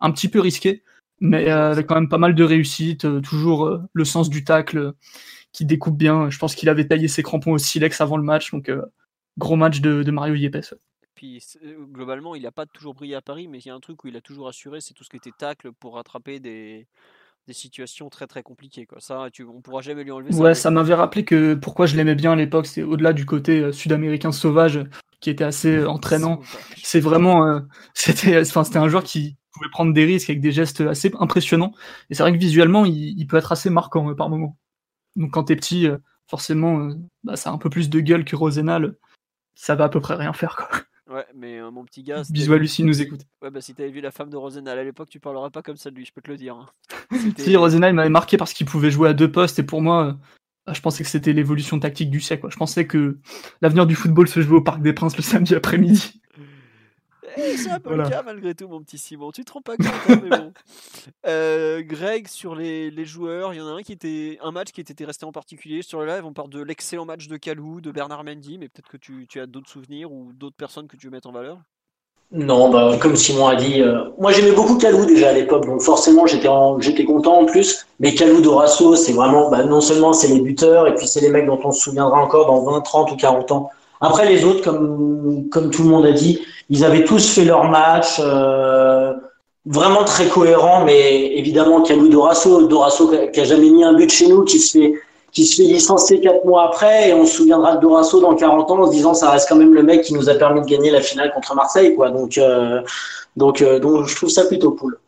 un 0.00 0.10
petit 0.10 0.28
peu 0.28 0.40
risqués, 0.40 0.84
mais 1.20 1.50
euh, 1.50 1.72
avec 1.72 1.86
quand 1.86 1.94
même 1.94 2.08
pas 2.08 2.18
mal 2.18 2.34
de 2.34 2.44
réussite, 2.44 3.04
euh, 3.04 3.20
toujours 3.20 3.80
le 3.92 4.04
sens 4.04 4.30
du 4.30 4.44
tacle 4.44 4.92
qui 5.52 5.64
découpe 5.64 5.96
bien. 5.96 6.30
Je 6.30 6.38
pense 6.38 6.54
qu'il 6.54 6.68
avait 6.68 6.86
taillé 6.86 7.08
ses 7.08 7.22
crampons 7.22 7.52
au 7.52 7.58
silex 7.58 8.00
avant 8.00 8.16
le 8.16 8.22
match, 8.22 8.50
donc 8.52 8.70
gros 9.38 9.56
match 9.56 9.80
de, 9.80 10.02
de 10.02 10.10
Mario 10.10 10.34
Yepes. 10.34 10.74
Puis 11.14 11.42
globalement, 11.92 12.36
il 12.36 12.42
n'a 12.42 12.52
pas 12.52 12.66
toujours 12.66 12.94
brillé 12.94 13.16
à 13.16 13.22
Paris, 13.22 13.48
mais 13.48 13.58
il 13.58 13.66
y 13.66 13.70
a 13.70 13.74
un 13.74 13.80
truc 13.80 14.04
où 14.04 14.08
il 14.08 14.16
a 14.16 14.20
toujours 14.20 14.46
assuré, 14.46 14.80
c'est 14.80 14.94
tout 14.94 15.02
ce 15.02 15.10
qui 15.10 15.16
était 15.16 15.32
tacle 15.36 15.72
pour 15.72 15.94
rattraper 15.94 16.38
des, 16.38 16.86
des 17.48 17.54
situations 17.54 18.10
très 18.10 18.26
très 18.26 18.42
compliquées. 18.42 18.86
Quoi. 18.86 19.00
Ça, 19.00 19.28
tu, 19.32 19.42
on 19.42 19.60
pourra 19.62 19.80
jamais 19.80 20.04
lui 20.04 20.12
enlever 20.12 20.30
ça. 20.30 20.38
Ouais, 20.38 20.54
ça 20.54 20.70
m'avait 20.70 20.94
rappelé 20.94 21.24
que 21.24 21.54
pourquoi 21.54 21.86
je 21.86 21.96
l'aimais 21.96 22.14
bien 22.14 22.32
à 22.32 22.36
l'époque, 22.36 22.66
c'est 22.66 22.82
au-delà 22.82 23.12
du 23.14 23.24
côté 23.24 23.60
euh, 23.60 23.72
sud-américain 23.72 24.30
sauvage 24.30 24.84
qui 25.20 25.30
était 25.30 25.44
assez 25.44 25.78
euh, 25.78 25.88
entraînant. 25.88 26.40
C'est 26.76 27.00
vraiment, 27.00 27.46
euh, 27.46 27.60
c'était, 27.94 28.38
enfin, 28.40 28.64
c'était 28.64 28.78
un 28.78 28.88
joueur 28.88 29.02
qui 29.02 29.36
pouvait 29.52 29.70
prendre 29.70 29.94
des 29.94 30.04
risques 30.04 30.28
avec 30.28 30.42
des 30.42 30.52
gestes 30.52 30.82
assez 30.82 31.10
impressionnants. 31.18 31.72
Et 32.10 32.14
c'est 32.14 32.22
vrai 32.22 32.32
que 32.32 32.38
visuellement, 32.38 32.84
il, 32.84 33.26
peut 33.26 33.38
être 33.38 33.50
assez 33.50 33.70
marquant 33.70 34.14
par 34.14 34.28
moment. 34.28 34.58
Donc 35.16 35.32
quand 35.32 35.44
t'es 35.44 35.56
petit, 35.56 35.88
forcément, 36.26 36.90
bah, 37.24 37.36
ça 37.36 37.50
a 37.50 37.52
un 37.54 37.58
peu 37.58 37.70
plus 37.70 37.88
de 37.88 38.00
gueule 38.00 38.24
que 38.24 38.36
Rosenal. 38.36 38.94
Ça 39.54 39.74
va 39.74 39.84
à 39.84 39.88
peu 39.88 40.00
près 40.00 40.14
rien 40.14 40.32
faire, 40.32 40.54
quoi. 40.54 40.68
Ouais, 41.18 41.26
mais 41.34 41.60
mon 41.72 41.84
petit 41.84 42.04
gars. 42.04 42.22
Bisous 42.30 42.52
à 42.52 42.58
Lucie, 42.58 42.84
nous 42.84 43.02
écoute. 43.02 43.22
Ouais, 43.42 43.50
bah 43.50 43.60
si 43.60 43.74
t'avais 43.74 43.90
vu 43.90 44.00
la 44.00 44.12
femme 44.12 44.30
de 44.30 44.36
Rosenal 44.36 44.78
à 44.78 44.84
l'époque, 44.84 45.08
tu 45.10 45.18
parleras 45.18 45.50
pas 45.50 45.62
comme 45.62 45.76
ça 45.76 45.90
de 45.90 45.96
lui, 45.96 46.04
je 46.04 46.12
peux 46.12 46.20
te 46.20 46.30
le 46.30 46.36
dire. 46.36 46.54
Hein. 46.54 46.66
si, 47.38 47.56
Rosenal 47.56 47.92
m'avait 47.92 48.08
marqué 48.08 48.36
parce 48.36 48.52
qu'il 48.52 48.66
pouvait 48.66 48.92
jouer 48.92 49.08
à 49.08 49.14
deux 49.14 49.32
postes, 49.32 49.58
et 49.58 49.64
pour 49.64 49.82
moi, 49.82 50.16
euh, 50.68 50.72
je 50.72 50.80
pensais 50.80 51.02
que 51.02 51.10
c'était 51.10 51.32
l'évolution 51.32 51.80
tactique 51.80 52.08
du 52.08 52.20
siècle. 52.20 52.46
Je 52.50 52.56
pensais 52.56 52.86
que 52.86 53.18
l'avenir 53.62 53.84
du 53.84 53.96
football 53.96 54.28
se 54.28 54.42
jouait 54.42 54.58
au 54.58 54.62
Parc 54.62 54.80
des 54.80 54.92
Princes 54.92 55.16
le 55.16 55.24
samedi 55.24 55.56
après-midi. 55.56 56.22
C'est 57.56 57.70
un 57.70 57.80
peu 57.80 57.96
le 57.96 58.08
cas 58.08 58.22
malgré 58.22 58.54
tout, 58.54 58.68
mon 58.68 58.82
petit 58.82 58.98
Simon. 58.98 59.30
Tu 59.30 59.44
te 59.44 59.52
rends 59.52 59.62
pas 59.62 59.76
compte, 59.76 59.86
hein, 60.08 60.20
mais 60.22 60.30
bon. 60.30 60.52
Euh, 61.26 61.82
Greg, 61.82 62.28
sur 62.28 62.54
les, 62.54 62.90
les, 62.90 63.04
joueurs, 63.04 63.52
il 63.52 63.58
y 63.58 63.60
en 63.60 63.66
a 63.66 63.70
un 63.70 63.82
qui 63.82 63.92
était 63.92 64.38
un 64.42 64.50
match 64.50 64.72
qui 64.72 64.80
était 64.80 65.04
resté 65.04 65.24
en 65.24 65.32
particulier 65.32 65.82
sur 65.82 66.00
le 66.00 66.06
live. 66.06 66.24
On 66.24 66.32
parle 66.32 66.50
de 66.50 66.62
l'excellent 66.62 67.04
match 67.04 67.28
de 67.28 67.36
Calou, 67.36 67.80
de 67.80 67.90
Bernard 67.90 68.24
Mendy, 68.24 68.58
mais 68.58 68.68
peut-être 68.68 68.88
que 68.88 68.96
tu, 68.96 69.26
tu 69.28 69.40
as 69.40 69.46
d'autres 69.46 69.68
souvenirs 69.68 70.12
ou 70.12 70.32
d'autres 70.32 70.56
personnes 70.56 70.86
que 70.86 70.96
tu 70.96 71.06
veux 71.06 71.12
mettre 71.12 71.28
en 71.28 71.32
valeur? 71.32 71.58
Non, 72.30 72.68
bah, 72.68 72.98
comme 73.00 73.16
Simon 73.16 73.46
a 73.46 73.56
dit, 73.56 73.80
euh, 73.80 74.04
moi 74.18 74.32
j'aimais 74.32 74.52
beaucoup 74.52 74.76
Calou 74.76 75.06
déjà 75.06 75.30
à 75.30 75.32
l'époque, 75.32 75.64
donc 75.64 75.80
forcément 75.80 76.26
j'étais 76.26 76.48
j'étais 76.80 77.04
content 77.04 77.40
en 77.40 77.46
plus. 77.46 77.86
Mais 78.00 78.14
Calou 78.14 78.42
Dorasso, 78.42 78.96
c'est 78.96 79.14
vraiment, 79.14 79.50
bah, 79.50 79.64
non 79.64 79.80
seulement 79.80 80.12
c'est 80.12 80.28
les 80.28 80.40
buteurs, 80.40 80.86
et 80.86 80.94
puis 80.94 81.06
c'est 81.06 81.22
les 81.22 81.30
mecs 81.30 81.46
dont 81.46 81.58
on 81.64 81.72
se 81.72 81.80
souviendra 81.80 82.20
encore 82.22 82.46
dans 82.46 82.62
20, 82.70 82.82
30 82.82 83.12
ou 83.12 83.16
40 83.16 83.52
ans. 83.52 83.70
Après 84.02 84.28
les 84.28 84.44
autres, 84.44 84.62
comme, 84.62 85.48
comme 85.48 85.70
tout 85.70 85.82
le 85.82 85.88
monde 85.88 86.04
a 86.04 86.12
dit, 86.12 86.40
ils 86.68 86.84
avaient 86.84 87.04
tous 87.04 87.34
fait 87.34 87.44
leur 87.44 87.64
match, 87.64 88.16
euh, 88.20 89.14
vraiment 89.64 90.04
très 90.04 90.28
cohérent, 90.28 90.84
mais 90.84 91.36
évidemment 91.36 91.82
Calou 91.82 92.08
Dorasso, 92.08 92.66
Dorasso 92.66 93.10
qui 93.32 93.40
a 93.40 93.44
jamais 93.44 93.70
mis 93.70 93.84
un 93.84 93.94
but 93.94 94.10
chez 94.10 94.28
nous, 94.28 94.44
qui 94.44 94.58
se 94.58 94.78
fait 94.78 94.94
qui 95.30 95.44
se 95.44 95.56
fait 95.56 95.68
licencier 95.68 96.20
quatre 96.20 96.44
mois 96.46 96.68
après 96.68 97.10
et 97.10 97.14
on 97.14 97.26
se 97.26 97.36
souviendra 97.36 97.76
de 97.76 97.82
Dorasso 97.82 98.18
dans 98.18 98.34
40 98.34 98.70
ans 98.70 98.78
en 98.80 98.86
se 98.86 98.92
disant 98.92 99.12
ça 99.12 99.30
reste 99.30 99.46
quand 99.46 99.56
même 99.56 99.74
le 99.74 99.82
mec 99.82 100.00
qui 100.00 100.14
nous 100.14 100.30
a 100.30 100.34
permis 100.34 100.62
de 100.62 100.66
gagner 100.66 100.90
la 100.90 101.02
finale 101.02 101.32
contre 101.34 101.54
Marseille 101.54 101.94
quoi 101.94 102.10
donc 102.10 102.38
euh, 102.38 102.80
donc 103.36 103.60
euh, 103.60 103.78
donc 103.78 104.06
je 104.06 104.16
trouve 104.16 104.30
ça 104.30 104.46
plutôt 104.46 104.72
cool. 104.72 104.98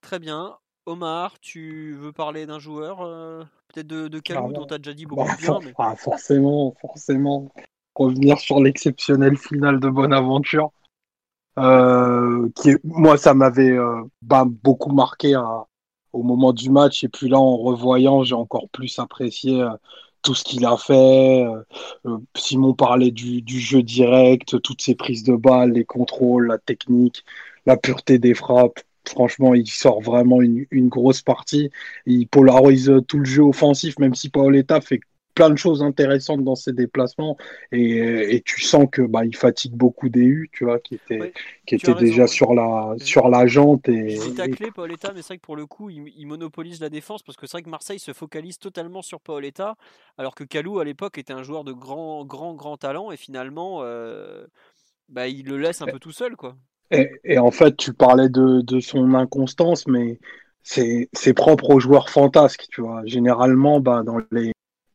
Très 0.00 0.18
bien. 0.18 0.56
Omar, 0.86 1.38
tu 1.40 1.94
veux 2.00 2.12
parler 2.12 2.46
d'un 2.46 2.58
joueur 2.58 3.06
peut-être 3.72 3.86
de, 3.86 4.08
de 4.08 4.18
Calou 4.18 4.48
ah, 4.50 4.52
dont 4.52 4.66
tu 4.66 4.74
as 4.74 4.78
déjà 4.78 4.94
dit 4.94 5.06
beaucoup 5.06 5.24
bah, 5.24 5.36
de 5.36 5.42
bien 5.42 5.58
ah, 5.78 5.94
forcément, 5.96 6.74
forcément 6.80 7.52
revenir 7.94 8.38
sur 8.38 8.60
l'exceptionnel 8.60 9.36
final 9.36 9.80
de 9.80 9.88
Bonaventure. 9.88 10.70
Euh, 11.58 12.48
qui 12.56 12.70
moi 12.82 13.18
ça 13.18 13.34
m'avait 13.34 13.72
euh, 13.72 14.02
ben, 14.22 14.46
beaucoup 14.46 14.90
marqué 14.92 15.34
à, 15.34 15.66
au 16.12 16.22
moment 16.22 16.52
du 16.52 16.70
match. 16.70 17.04
Et 17.04 17.08
puis 17.08 17.28
là 17.28 17.38
en 17.38 17.56
revoyant 17.58 18.24
j'ai 18.24 18.34
encore 18.34 18.68
plus 18.70 18.98
apprécié 18.98 19.60
euh, 19.62 19.70
tout 20.22 20.34
ce 20.34 20.44
qu'il 20.44 20.64
a 20.64 20.76
fait 20.76 21.44
Simon 22.36 22.74
parlait 22.74 23.10
du, 23.10 23.42
du, 23.42 23.58
jeu 23.60 23.82
direct 23.82 24.62
toutes 24.62 24.80
ses 24.80 24.94
prises 24.94 25.24
de 25.24 25.34
balles 25.34 25.72
les 25.72 25.84
contrôles 25.84 26.46
la 26.46 26.58
technique 26.58 27.24
la 27.66 27.76
pureté 27.76 28.18
des 28.18 28.34
frappes. 28.34 28.80
Franchement 29.06 29.54
il 29.54 29.68
sort 29.68 30.00
vraiment 30.00 30.40
une, 30.42 30.66
une 30.70 30.88
grosse 30.88 31.22
partie. 31.22 31.70
Il 32.06 32.28
polarise 32.28 32.92
tout 33.08 33.18
le 33.18 33.24
jeu 33.24 33.42
offensif 33.42 33.98
même 33.98 34.14
si 34.14 34.30
Paoletta 34.30 34.80
fait 34.80 35.00
plein 35.34 35.50
de 35.50 35.56
choses 35.56 35.82
intéressantes 35.82 36.44
dans 36.44 36.54
ses 36.54 36.72
déplacements 36.72 37.36
et, 37.70 38.36
et 38.36 38.40
tu 38.42 38.62
sens 38.62 38.86
que 38.90 39.02
bah, 39.02 39.24
il 39.24 39.36
fatigue 39.36 39.72
beaucoup 39.72 40.08
des 40.08 40.20
U, 40.20 40.50
tu 40.52 40.64
vois, 40.64 40.78
qui 40.78 40.94
était 40.94 41.32
qui 41.66 41.74
était 41.76 41.94
déjà 41.94 42.26
sur 42.26 42.54
la 42.54 42.94
sur 42.98 43.28
la 43.28 43.46
jante 43.46 43.88
et. 43.88 44.14
Il 44.14 44.34
taclé 44.34 44.70
Paoletta, 44.70 45.12
mais 45.14 45.22
c'est 45.22 45.28
vrai 45.28 45.38
que 45.38 45.42
pour 45.42 45.56
le 45.56 45.66
coup, 45.66 45.90
il, 45.90 46.26
monopolise 46.26 46.80
la 46.80 46.88
défense 46.88 47.22
parce 47.22 47.36
que 47.36 47.46
c'est 47.46 47.52
vrai 47.52 47.62
que 47.62 47.70
Marseille 47.70 47.98
se 47.98 48.12
focalise 48.12 48.58
totalement 48.58 49.02
sur 49.02 49.20
Paoletta, 49.20 49.76
alors 50.18 50.34
que 50.34 50.44
Calou 50.44 50.78
à 50.78 50.84
l'époque 50.84 51.18
était 51.18 51.32
un 51.32 51.42
joueur 51.42 51.64
de 51.64 51.72
grand 51.72 52.24
grand 52.24 52.54
grand 52.54 52.76
talent 52.76 53.10
et 53.10 53.16
finalement, 53.16 53.80
euh, 53.82 54.46
bah, 55.08 55.28
il 55.28 55.46
le 55.46 55.58
laisse 55.58 55.82
un 55.82 55.86
peu 55.86 55.98
tout 55.98 56.12
seul, 56.12 56.36
quoi. 56.36 56.56
Et, 56.90 57.10
et 57.24 57.38
en 57.38 57.50
fait, 57.50 57.76
tu 57.76 57.94
parlais 57.94 58.28
de, 58.28 58.60
de 58.60 58.80
son 58.80 59.14
inconstance, 59.14 59.86
mais 59.86 60.18
c'est 60.62 61.34
propre 61.34 61.70
aux 61.70 61.80
joueurs 61.80 62.10
fantasques, 62.10 62.66
tu 62.70 62.80
vois. 62.80 63.02
Généralement, 63.04 63.80
bah, 63.80 64.02
dans 64.04 64.18
les 64.30 64.51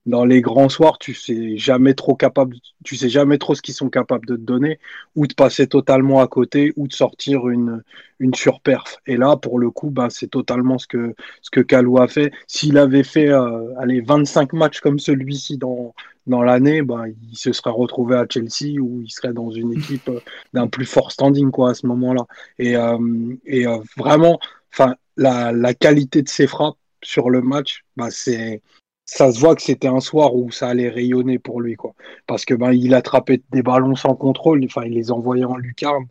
dans 0.08 0.24
les 0.24 0.40
grands 0.40 0.70
soirs, 0.70 0.98
tu 1.00 1.14
sais 1.14 1.58
jamais 1.58 1.94
trop 1.94 2.16
capable, 2.16 2.56
tu 2.86 2.96
sais 2.96 3.10
jamais 3.10 3.38
trop 3.38 3.56
ce 3.56 3.62
qu'ils 3.62 3.74
sont 3.74 3.90
capables 3.90 4.26
de 4.26 4.38
te 4.38 4.42
donner, 4.42 4.80
ou 5.16 5.28
de 5.28 5.34
passer 5.34 5.68
totalement 5.68 6.22
à 6.22 6.28
côté, 6.28 6.72
ou 6.78 6.88
de 6.88 6.94
sortir 6.94 7.50
une, 7.50 7.84
une 8.20 8.34
surperf. 8.34 8.98
Et 9.06 9.18
là, 9.18 9.36
pour 9.36 9.60
le 9.60 9.70
coup, 9.70 9.90
ben, 9.90 10.10
c'est 10.10 10.28
totalement 10.28 10.78
ce 10.78 10.88
que, 10.88 11.14
ce 11.42 11.52
que 11.52 11.60
Kalou 11.60 12.00
a 12.00 12.08
fait. 12.08 12.32
S'il 12.48 12.78
avait 12.78 13.04
fait, 13.04 13.30
euh, 13.30 13.74
allez, 13.80 14.00
25 14.00 14.54
matchs 14.54 14.80
comme 14.80 14.98
celui-ci 14.98 15.58
dans, 15.58 15.94
dans 16.26 16.42
l'année, 16.42 16.82
ben, 16.84 17.08
il 17.30 17.38
se 17.38 17.52
serait 17.52 17.70
retrouvé 17.70 18.16
à 18.16 18.26
Chelsea 18.30 18.80
ou 18.80 19.02
il 19.04 19.12
serait 19.12 19.34
dans 19.34 19.52
une 19.52 19.74
équipe 19.74 20.08
euh, 20.08 20.22
d'un 20.54 20.68
plus 20.68 20.86
fort 20.86 21.12
standing, 21.12 21.52
quoi, 21.52 21.72
à 21.72 21.74
ce 21.74 21.86
moment-là. 21.86 22.26
Et, 22.60 22.78
euh, 22.78 23.36
et 23.46 23.66
vraiment, 23.98 24.40
enfin, 24.72 24.96
la, 25.18 25.52
la 25.52 25.74
qualité 25.74 26.22
de 26.22 26.30
ses 26.30 26.48
frappes 26.48 26.78
sur 27.04 27.30
le 27.30 27.42
match, 27.42 27.84
ben, 27.98 28.10
c'est, 28.10 28.62
ça 29.08 29.32
se 29.32 29.40
voit 29.40 29.56
que 29.56 29.62
c'était 29.64 29.88
un 29.88 30.02
soir 30.02 30.36
où 30.36 30.52
ça 30.52 30.68
allait 30.70 30.90
rayonner 30.90 31.40
pour 31.40 31.62
lui, 31.62 31.76
quoi. 31.76 31.96
Parce 32.28 32.46
que 32.46 32.54
ben 32.54 32.74
il 32.74 32.94
attrapait 32.94 33.42
des 33.52 33.64
ballons 33.64 33.96
sans 33.96 34.16
contrôle, 34.16 34.64
enfin 34.66 34.84
il 34.86 34.94
les 34.94 35.12
envoyait 35.12 35.46
en 35.46 35.58
lucarne, 35.58 36.08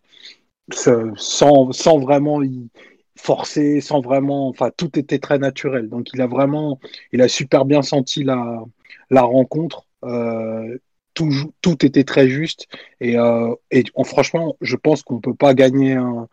sans, 1.16 1.73
sans 1.73 1.98
vraiment, 1.98 2.40
forcé, 3.16 3.81
sans 3.81 4.01
vraiment, 4.01 4.48
enfin 4.48 4.70
tout 4.77 4.98
était 4.98 5.18
très 5.18 5.39
naturel. 5.39 5.89
Donc 5.89 6.09
il 6.14 6.20
a 6.23 6.27
vraiment, 6.27 6.81
il 7.12 7.23
a 7.23 7.28
super 7.28 7.64
bien 7.66 7.82
senti 7.82 8.24
la, 8.24 8.64
la 9.10 9.23
rencontre. 9.23 9.86
Euh, 10.05 10.78
tout, 11.14 11.32
tout 11.62 11.85
était 11.86 12.05
très 12.05 12.28
juste 12.28 12.66
et, 13.01 13.18
euh, 13.18 13.55
et 13.70 13.85
franchement, 14.05 14.56
je 14.60 14.77
pense 14.77 15.02
qu'on 15.02 15.20
peut 15.20 15.35
pas 15.35 15.55
gagner 15.55 15.94
un, 15.94 16.28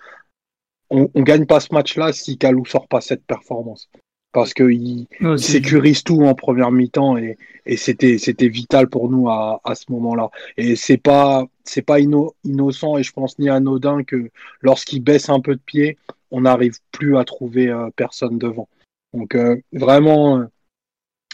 on, 0.90 1.10
on 1.16 1.22
gagne 1.24 1.46
pas 1.46 1.62
ce 1.62 1.74
match-là 1.74 2.14
si 2.14 2.38
Kalou 2.38 2.66
sort 2.66 2.88
pas 2.88 3.02
cette 3.02 3.26
performance 3.26 3.90
parce 4.34 4.54
qu'il 4.54 5.08
il 5.22 5.40
sécurise 5.40 6.04
tout 6.04 6.24
en 6.26 6.34
première 6.34 6.72
mi-temps 6.72 7.18
et, 7.18 7.38
et 7.66 7.78
c'était 7.78 8.18
c'était 8.18 8.50
vital 8.50 8.90
pour 8.90 9.10
nous 9.10 9.30
à, 9.30 9.62
à 9.64 9.76
ce 9.76 9.86
moment-là. 9.92 10.30
Et 10.58 10.76
c'est 10.76 10.98
pas 10.98 11.46
c'est 11.64 11.82
pas 11.84 12.00
innocent 12.00 12.98
et 12.98 13.04
je 13.04 13.14
pense 13.14 13.40
ni 13.40 13.50
anodin 13.50 14.04
que 14.04 14.30
lorsqu'il 14.62 15.02
baisse 15.02 15.30
un 15.30 15.40
peu 15.40 15.56
de 15.56 15.62
pied, 15.62 15.98
on 16.32 16.42
n'arrive 16.42 16.78
plus 16.92 17.18
à 17.18 17.24
trouver 17.24 17.70
euh, 17.70 17.90
personne 17.96 18.38
devant. 18.38 18.68
Donc 19.14 19.36
euh, 19.36 19.56
vraiment, 19.72 20.40
euh, 20.40 20.46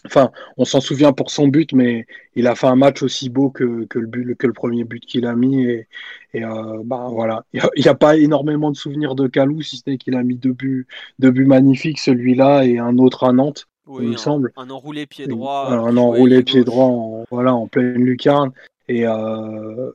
enfin, 0.05 0.31
on 0.57 0.65
s'en 0.65 0.81
souvient 0.81 1.13
pour 1.13 1.31
son 1.31 1.47
but, 1.47 1.73
mais 1.73 2.05
il 2.35 2.47
a 2.47 2.55
fait 2.55 2.67
un 2.67 2.75
match 2.75 3.03
aussi 3.03 3.29
beau 3.29 3.49
que, 3.49 3.85
que 3.85 3.99
le 3.99 4.07
but, 4.07 4.35
que 4.35 4.47
le 4.47 4.53
premier 4.53 4.83
but 4.83 5.05
qu'il 5.05 5.25
a 5.25 5.35
mis. 5.35 5.63
Et, 5.63 5.87
et 6.33 6.41
bah 6.83 7.07
voilà, 7.09 7.43
il 7.53 7.61
n'y 7.77 7.87
a, 7.87 7.95
pas 7.95 8.17
énormément 8.17 8.71
de 8.71 8.77
souvenirs 8.77 9.15
de 9.15 9.27
Calou, 9.27 9.61
si 9.61 9.77
ce 9.77 9.89
n'est 9.89 9.97
qu'il 9.97 10.15
a 10.15 10.23
mis 10.23 10.35
deux 10.35 10.53
buts, 10.53 10.87
deux 11.19 11.31
buts 11.31 11.45
magnifiques, 11.45 11.99
celui-là 11.99 12.65
et 12.65 12.77
un 12.77 12.97
autre 12.97 13.23
à 13.23 13.33
Nantes. 13.33 13.67
il 13.87 14.09
me 14.09 14.17
semble. 14.17 14.51
Un 14.57 14.69
enroulé 14.69 15.05
pied 15.05 15.27
droit. 15.27 15.67
Un, 15.69 15.97
enroulé 15.97 16.43
pied 16.43 16.63
droit, 16.63 16.85
en, 16.85 17.25
voilà, 17.31 17.53
en 17.53 17.67
pleine 17.67 18.03
lucarne. 18.03 18.51
Et, 18.87 19.05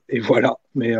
et 0.09 0.21
voilà. 0.21 0.59
Mais 0.75 0.95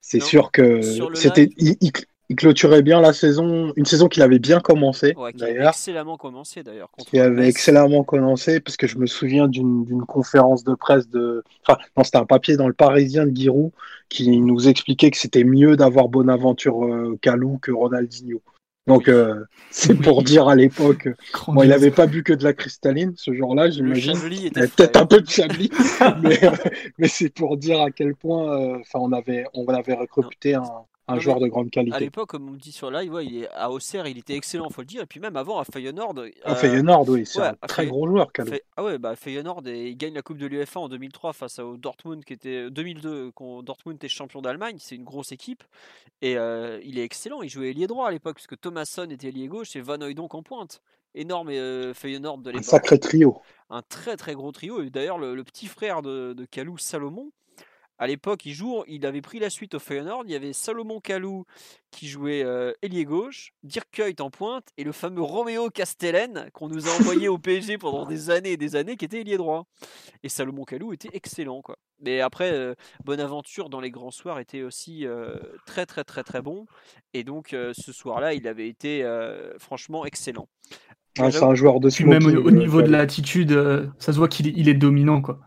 c'est 0.00 0.20
sûr 0.20 0.50
que 0.50 0.80
c'était 1.14 1.50
il 1.56 1.92
clôturait 2.36 2.82
bien 2.82 3.00
la 3.00 3.12
saison, 3.12 3.72
une 3.76 3.84
saison 3.84 4.08
qu'il 4.08 4.22
avait 4.22 4.38
bien 4.38 4.60
commencé. 4.60 5.14
Ouais, 5.16 5.32
qui 5.32 5.44
avait 5.44 5.66
excellemment 5.66 6.16
commencé 6.16 6.62
d'ailleurs. 6.62 6.90
Qui 6.96 7.18
avait 7.18 7.48
excellemment 7.48 8.04
commencé, 8.04 8.60
parce 8.60 8.76
que 8.76 8.86
je 8.86 8.98
me 8.98 9.06
souviens 9.06 9.48
d'une 9.48 10.04
conférence 10.06 10.64
de 10.64 10.74
presse 10.74 11.08
de. 11.08 11.42
Enfin, 11.66 11.78
non, 11.96 12.04
c'était 12.04 12.18
un 12.18 12.26
papier 12.26 12.56
dans 12.56 12.68
le 12.68 12.74
Parisien 12.74 13.26
de 13.26 13.34
Giroud 13.34 13.72
qui 14.08 14.40
nous 14.40 14.68
expliquait 14.68 15.10
que 15.10 15.16
c'était 15.16 15.44
mieux 15.44 15.76
d'avoir 15.76 16.08
Bonaventure 16.08 16.84
euh, 16.84 17.18
Calou 17.20 17.58
que 17.60 17.72
Ronaldinho. 17.72 18.42
Donc, 18.86 19.08
euh, 19.08 19.44
c'est 19.70 19.94
pour 19.94 20.22
dire 20.22 20.46
à 20.46 20.54
l'époque. 20.54 21.08
Bon, 21.48 21.62
il 21.62 21.70
n'avait 21.70 21.90
pas 21.90 22.06
bu 22.06 22.22
que 22.22 22.34
de 22.34 22.44
la 22.44 22.52
cristalline 22.52 23.14
ce 23.16 23.32
jour-là, 23.32 23.70
j'imagine. 23.70 24.12
Peut-être 24.52 24.96
un 24.96 25.06
peu 25.06 25.22
de 25.22 25.28
Chablis, 25.28 25.70
mais, 26.22 26.44
euh, 26.44 26.50
mais 26.98 27.08
c'est 27.08 27.30
pour 27.30 27.56
dire 27.56 27.80
à 27.80 27.90
quel 27.90 28.14
point. 28.14 28.78
Enfin, 28.80 28.98
on 29.00 29.12
avait, 29.12 29.46
on 29.54 29.66
avait 29.68 29.94
recruté 29.94 30.54
un, 30.54 30.84
un 31.06 31.18
joueur 31.18 31.38
de 31.38 31.48
grande 31.48 31.70
qualité. 31.70 31.96
À 31.96 32.00
l'époque, 32.00 32.30
comme 32.30 32.48
on 32.48 32.52
me 32.52 32.58
dit 32.58 32.72
sur 32.72 32.90
live, 32.90 33.12
ouais, 33.12 33.26
il 33.26 33.42
est, 33.42 33.48
à 33.50 33.70
Auxerre, 33.70 34.06
il 34.06 34.16
était 34.16 34.34
excellent, 34.34 34.70
faut 34.70 34.80
le 34.80 34.86
dire. 34.86 35.02
Et 35.02 35.06
puis 35.06 35.20
même 35.20 35.36
avant, 35.36 35.58
à 35.58 35.64
Feyenoord. 35.64 36.14
À 36.44 36.52
euh, 36.52 36.54
Feyenoord, 36.54 37.08
oui, 37.08 37.26
c'est 37.26 37.40
un 37.40 37.54
très 37.66 37.86
gros 37.86 38.06
joueur. 38.06 38.30
Ah 38.76 38.84
ouais, 38.84 38.98
bah 38.98 39.14
Feyenoord, 39.16 39.66
et 39.66 39.88
il 39.88 39.96
gagne 39.96 40.14
la 40.14 40.22
Coupe 40.22 40.38
de 40.38 40.46
l'UEFA 40.46 40.80
en 40.80 40.88
2003 40.88 41.32
face 41.32 41.58
au 41.58 41.76
Dortmund, 41.76 42.24
qui 42.24 42.32
était 42.32 42.70
2002, 42.70 43.32
quand 43.32 43.62
Dortmund 43.62 43.96
était 43.96 44.08
champion 44.08 44.40
d'Allemagne. 44.40 44.76
C'est 44.78 44.96
une 44.96 45.04
grosse 45.04 45.32
équipe. 45.32 45.62
Et 46.22 46.36
euh, 46.38 46.80
il 46.84 46.98
est 46.98 47.04
excellent. 47.04 47.42
Il 47.42 47.50
jouait 47.50 47.70
ailier 47.70 47.86
droit 47.86 48.08
à 48.08 48.10
l'époque, 48.10 48.36
parce 48.36 48.46
que 48.46 48.54
Thomasson 48.54 49.08
était 49.10 49.28
ailier 49.28 49.48
gauche 49.48 49.76
et 49.76 49.80
Van 49.80 50.00
Hooydonk 50.00 50.34
en 50.34 50.42
pointe. 50.42 50.80
Énorme 51.14 51.50
euh, 51.50 51.94
Feyenoord 51.94 52.38
de 52.38 52.50
l'époque. 52.50 52.64
Un 52.64 52.68
sacré 52.68 52.98
trio. 52.98 53.38
Un 53.70 53.82
très 53.82 54.16
très 54.16 54.34
gros 54.34 54.52
trio. 54.52 54.82
Et 54.82 54.90
d'ailleurs, 54.90 55.18
le, 55.18 55.44
petit 55.44 55.66
frère 55.66 56.02
de, 56.02 56.32
de 56.32 56.44
Calou, 56.44 56.76
Salomon, 56.76 57.30
à 57.98 58.06
l'époque, 58.06 58.44
il, 58.44 58.54
joue, 58.54 58.82
il 58.88 59.06
avait 59.06 59.20
pris 59.20 59.38
la 59.38 59.50
suite 59.50 59.74
au 59.74 59.78
Feyenoord. 59.78 60.24
Il 60.26 60.32
y 60.32 60.34
avait 60.34 60.52
Salomon 60.52 61.00
Kalou 61.00 61.44
qui 61.92 62.08
jouait 62.08 62.42
euh, 62.42 62.72
ailier 62.82 63.04
gauche, 63.04 63.52
Dirk 63.62 63.88
Kuyt 63.92 64.20
en 64.20 64.30
pointe 64.30 64.66
et 64.76 64.82
le 64.82 64.90
fameux 64.90 65.22
Romeo 65.22 65.70
Castellen 65.70 66.50
qu'on 66.52 66.68
nous 66.68 66.88
a 66.88 66.90
envoyé 66.90 67.28
au 67.28 67.38
PSG 67.38 67.78
pendant 67.78 68.04
des 68.04 68.30
années 68.30 68.52
et 68.52 68.56
des 68.56 68.74
années 68.74 68.96
qui 68.96 69.04
était 69.04 69.20
ailier 69.20 69.36
droit. 69.36 69.66
Et 70.24 70.28
Salomon 70.28 70.64
Kalou 70.64 70.92
était 70.92 71.10
excellent. 71.12 71.62
Quoi. 71.62 71.76
Mais 72.00 72.20
après, 72.20 72.52
euh, 72.52 72.74
Bonaventure 73.04 73.68
dans 73.68 73.80
les 73.80 73.92
grands 73.92 74.10
soirs 74.10 74.40
était 74.40 74.62
aussi 74.62 75.06
euh, 75.06 75.36
très 75.64 75.86
très 75.86 76.02
très 76.02 76.24
très 76.24 76.42
bon. 76.42 76.66
Et 77.12 77.22
donc 77.22 77.50
ce 77.50 77.92
soir-là, 77.92 78.34
il 78.34 78.48
avait 78.48 78.68
été 78.68 79.04
franchement 79.58 80.04
excellent. 80.04 80.48
Ah, 81.18 81.30
c'est 81.30 81.44
un 81.44 81.54
joueur 81.54 81.78
de 81.78 81.90
Même 82.04 82.26
au, 82.26 82.50
niveau 82.50 82.82
de 82.82 82.90
l'attitude, 82.90 83.52
ça 83.98 84.12
se 84.12 84.18
voit 84.18 84.26
qu'il 84.26 84.58
il 84.58 84.68
est 84.68 84.74
dominant. 84.74 85.22
quoi. 85.22 85.38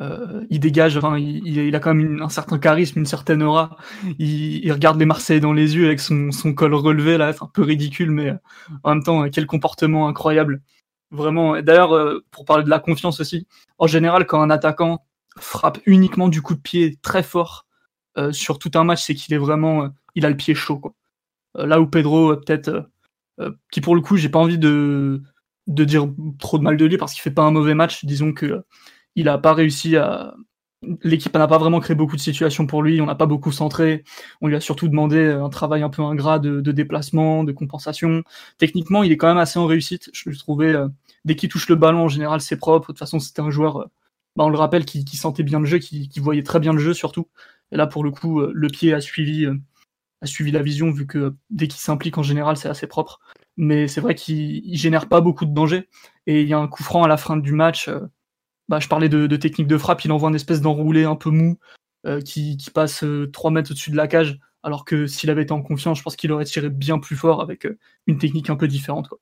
Euh, 0.00 0.44
il 0.48 0.60
dégage, 0.60 0.96
enfin, 0.96 1.18
il, 1.18 1.74
a 1.74 1.80
quand 1.80 1.94
même 1.94 2.22
un 2.22 2.28
certain 2.30 2.58
charisme, 2.58 3.00
une 3.00 3.06
certaine 3.06 3.42
aura. 3.42 3.76
Il, 4.18 4.72
regarde 4.72 4.98
les 4.98 5.04
Marseillais 5.04 5.40
dans 5.40 5.52
les 5.52 5.76
yeux 5.76 5.86
avec 5.86 6.00
son, 6.00 6.30
col 6.54 6.74
relevé, 6.74 7.18
là, 7.18 7.32
c'est 7.32 7.42
un 7.42 7.50
peu 7.52 7.62
ridicule, 7.62 8.10
mais 8.10 8.30
euh, 8.30 8.36
en 8.82 8.94
même 8.94 9.02
temps, 9.02 9.28
quel 9.28 9.46
comportement 9.46 10.08
incroyable. 10.08 10.62
Vraiment. 11.10 11.60
D'ailleurs, 11.60 11.94
euh, 11.94 12.24
pour 12.30 12.44
parler 12.44 12.64
de 12.64 12.70
la 12.70 12.78
confiance 12.78 13.20
aussi, 13.20 13.46
en 13.78 13.86
général, 13.86 14.26
quand 14.26 14.40
un 14.40 14.50
attaquant 14.50 15.04
frappe 15.38 15.78
uniquement 15.86 16.28
du 16.28 16.42
coup 16.42 16.54
de 16.54 16.60
pied 16.60 16.96
très 17.02 17.22
fort 17.22 17.66
sur 18.32 18.58
tout 18.58 18.72
un 18.74 18.84
match, 18.84 19.04
c'est 19.04 19.14
qu'il 19.14 19.32
est 19.32 19.38
vraiment, 19.38 19.88
il 20.14 20.26
a 20.26 20.28
le 20.30 20.36
pied 20.36 20.54
chaud. 20.54 20.82
Là 21.54 21.80
où 21.80 21.86
Pedro, 21.86 22.36
peut-être, 22.36 22.90
qui 23.70 23.80
pour 23.80 23.94
le 23.94 24.02
coup, 24.02 24.18
j'ai 24.18 24.28
pas 24.28 24.40
envie 24.40 24.58
de, 24.58 25.22
de 25.68 25.84
dire 25.84 26.06
trop 26.38 26.58
de 26.58 26.64
mal 26.64 26.76
de 26.76 26.84
lui 26.84 26.98
parce 26.98 27.14
qu'il 27.14 27.22
fait 27.22 27.30
pas 27.30 27.44
un 27.44 27.50
mauvais 27.50 27.74
match. 27.74 28.04
Disons 28.04 28.34
que 28.34 28.62
il 29.20 29.26
n'a 29.26 29.38
pas 29.38 29.54
réussi 29.54 29.96
à. 29.96 30.34
L'équipe 31.02 31.34
n'a 31.34 31.46
pas 31.46 31.58
vraiment 31.58 31.78
créé 31.78 31.94
beaucoup 31.94 32.16
de 32.16 32.22
situations 32.22 32.66
pour 32.66 32.82
lui, 32.82 33.02
on 33.02 33.06
n'a 33.06 33.14
pas 33.14 33.26
beaucoup 33.26 33.52
centré. 33.52 34.02
On 34.40 34.48
lui 34.48 34.56
a 34.56 34.60
surtout 34.60 34.88
demandé 34.88 35.26
un 35.26 35.50
travail 35.50 35.82
un 35.82 35.90
peu 35.90 36.00
ingrat 36.02 36.38
de, 36.38 36.72
déplacement, 36.72 37.44
de 37.44 37.52
compensation. 37.52 38.22
Techniquement, 38.56 39.02
il 39.02 39.12
est 39.12 39.18
quand 39.18 39.28
même 39.28 39.36
assez 39.36 39.58
en 39.58 39.66
réussite. 39.66 40.08
Je 40.14 40.30
le 40.30 40.36
trouvais, 40.36 40.72
euh, 40.74 40.88
dès 41.26 41.36
qu'il 41.36 41.50
touche 41.50 41.68
le 41.68 41.76
ballon, 41.76 42.04
en 42.04 42.08
général, 42.08 42.40
c'est 42.40 42.56
propre. 42.56 42.86
De 42.88 42.92
toute 42.92 42.98
façon, 42.98 43.18
c'était 43.18 43.42
un 43.42 43.50
joueur, 43.50 43.76
euh, 43.82 43.84
bah, 44.36 44.44
on 44.44 44.48
le 44.48 44.56
rappelle, 44.56 44.86
qui, 44.86 45.04
sentait 45.16 45.42
bien 45.42 45.60
le 45.60 45.66
jeu, 45.66 45.78
qui, 45.78 46.08
voyait 46.16 46.42
très 46.42 46.60
bien 46.60 46.72
le 46.72 46.78
jeu 46.78 46.94
surtout. 46.94 47.28
Et 47.72 47.76
là, 47.76 47.86
pour 47.86 48.02
le 48.02 48.10
coup, 48.10 48.40
euh, 48.40 48.50
le 48.54 48.68
pied 48.68 48.94
a 48.94 49.02
suivi, 49.02 49.46
a 50.22 50.26
suivi 50.26 50.50
la 50.50 50.62
vision, 50.62 50.90
vu 50.90 51.06
que 51.06 51.34
dès 51.50 51.68
qu'il 51.68 51.80
s'implique, 51.80 52.16
en 52.16 52.22
général, 52.22 52.56
c'est 52.56 52.70
assez 52.70 52.86
propre. 52.86 53.20
Mais 53.58 53.86
c'est 53.86 54.00
vrai 54.00 54.14
qu'il 54.14 54.74
génère 54.78 55.08
pas 55.10 55.20
beaucoup 55.20 55.44
de 55.44 55.52
danger. 55.52 55.88
Et 56.26 56.40
il 56.40 56.48
y 56.48 56.54
a 56.54 56.58
un 56.58 56.68
coup 56.68 56.82
franc 56.82 57.04
à 57.04 57.08
la 57.08 57.18
fin 57.18 57.36
du 57.36 57.52
match 57.52 57.90
bah, 58.70 58.78
je 58.78 58.86
parlais 58.86 59.08
de, 59.08 59.26
technique 59.36 59.66
de 59.66 59.76
frappe, 59.76 60.04
il 60.04 60.12
envoie 60.12 60.28
une 60.28 60.36
espèce 60.36 60.60
d'enroulé 60.60 61.02
un 61.02 61.16
peu 61.16 61.30
mou 61.30 61.58
euh, 62.06 62.20
qui, 62.20 62.56
passe 62.72 63.04
3 63.32 63.50
euh, 63.50 63.52
mètres 63.52 63.72
au-dessus 63.72 63.90
de 63.90 63.96
la 63.96 64.06
cage, 64.06 64.38
alors 64.62 64.84
que 64.84 65.08
s'il 65.08 65.28
avait 65.28 65.42
été 65.42 65.50
en 65.50 65.60
confiance, 65.60 65.98
je 65.98 66.04
pense 66.04 66.14
qu'il 66.14 66.30
aurait 66.30 66.44
tiré 66.44 66.70
bien 66.70 67.00
plus 67.00 67.16
fort 67.16 67.42
avec 67.42 67.66
euh, 67.66 67.76
une 68.06 68.18
technique 68.18 68.48
un 68.48 68.54
peu 68.54 68.68
différente. 68.68 69.08
Quoi 69.08 69.18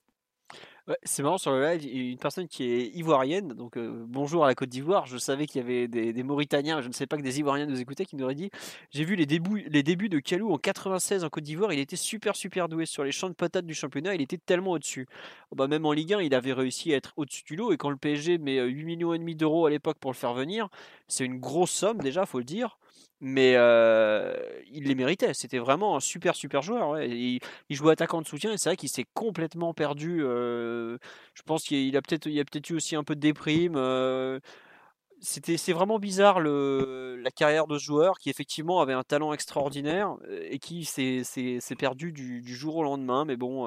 c'est 1.02 1.22
marrant 1.22 1.38
sur 1.38 1.52
le 1.52 1.62
live, 1.62 1.84
une 1.92 2.18
personne 2.18 2.48
qui 2.48 2.64
est 2.64 2.86
ivoirienne, 2.94 3.48
donc 3.48 3.76
euh, 3.76 4.04
bonjour 4.06 4.44
à 4.44 4.48
la 4.48 4.54
Côte 4.54 4.68
d'Ivoire. 4.68 5.06
Je 5.06 5.18
savais 5.18 5.46
qu'il 5.46 5.60
y 5.60 5.64
avait 5.64 5.88
des, 5.88 6.22
Mauritaniens, 6.22 6.80
je 6.80 6.88
ne 6.88 6.92
sais 6.92 7.06
pas 7.06 7.16
que 7.16 7.22
des 7.22 7.38
Ivoiriens 7.38 7.66
nous 7.66 7.80
écoutaient, 7.80 8.06
qui 8.06 8.16
nous 8.16 8.24
auraient 8.24 8.34
dit 8.34 8.50
J'ai 8.90 9.04
vu 9.04 9.14
les 9.14 9.26
débuts, 9.26 9.66
les 9.68 9.82
débuts 9.82 10.08
de 10.08 10.18
Kalou 10.18 10.52
en 10.52 10.58
96 10.58 11.24
en 11.24 11.28
Côte 11.28 11.44
d'Ivoire, 11.44 11.72
il 11.72 11.78
était 11.78 11.96
super 11.96 12.36
super 12.36 12.68
doué 12.68 12.86
sur 12.86 13.04
les 13.04 13.12
champs 13.12 13.28
de 13.28 13.34
patates 13.34 13.66
du 13.66 13.74
championnat, 13.74 14.14
il 14.14 14.22
était 14.22 14.38
tellement 14.38 14.72
au-dessus. 14.72 15.06
Oh, 15.50 15.56
bah, 15.56 15.66
même 15.66 15.84
en 15.84 15.92
Ligue 15.92 16.14
1, 16.14 16.22
il 16.22 16.34
avait 16.34 16.52
réussi 16.52 16.92
à 16.94 16.96
être 16.96 17.12
au-dessus 17.16 17.44
du 17.44 17.56
lot, 17.56 17.72
et 17.72 17.76
quand 17.76 17.90
le 17.90 17.96
PSG 17.96 18.38
met 18.38 18.62
8 18.62 18.82
euh, 18.82 18.86
millions 18.86 19.14
et 19.14 19.18
demi 19.18 19.34
d'euros 19.34 19.66
à 19.66 19.70
l'époque 19.70 19.98
pour 19.98 20.10
le 20.10 20.16
faire 20.16 20.34
venir, 20.34 20.68
c'est 21.06 21.24
une 21.24 21.38
grosse 21.38 21.70
somme 21.70 21.98
déjà, 21.98 22.24
faut 22.24 22.38
le 22.38 22.44
dire 22.44 22.78
mais 23.20 23.54
euh, 23.56 24.34
il 24.70 24.84
les 24.84 24.94
méritait. 24.94 25.34
C'était 25.34 25.58
vraiment 25.58 25.96
un 25.96 26.00
super 26.00 26.34
super 26.34 26.62
joueur. 26.62 27.02
Il, 27.02 27.40
jouait 27.70 27.92
attaquant 27.92 28.22
de 28.22 28.26
soutien 28.26 28.52
et 28.52 28.58
c'est 28.58 28.70
vrai 28.70 28.76
qu'il 28.76 28.88
s'est 28.88 29.06
complètement 29.14 29.74
perdu. 29.74 30.22
Euh, 30.22 30.98
je 31.34 31.42
pense 31.42 31.64
qu'il 31.64 31.96
a 31.96 32.02
peut-être 32.02 32.26
il 32.26 32.44
peut-être 32.44 32.70
eu 32.70 32.74
aussi 32.74 32.96
un 32.96 33.04
peu 33.04 33.14
de 33.14 33.20
déprime. 33.20 33.74
Euh, 33.76 34.40
c'est 35.20 35.72
vraiment 35.72 35.98
bizarre 35.98 36.38
le, 36.38 37.16
la 37.20 37.32
carrière 37.32 37.66
de 37.66 37.76
ce 37.76 37.84
joueur 37.84 38.18
qui 38.20 38.30
effectivement 38.30 38.80
avait 38.80 38.92
un 38.92 39.02
talent 39.02 39.32
extraordinaire 39.32 40.16
et 40.30 40.60
qui 40.60 40.84
s'est 40.84 41.24
perdu 41.76 42.12
du, 42.12 42.40
du, 42.40 42.54
jour 42.54 42.76
au 42.76 42.84
lendemain. 42.84 43.24
Mais 43.24 43.36
bon, 43.36 43.66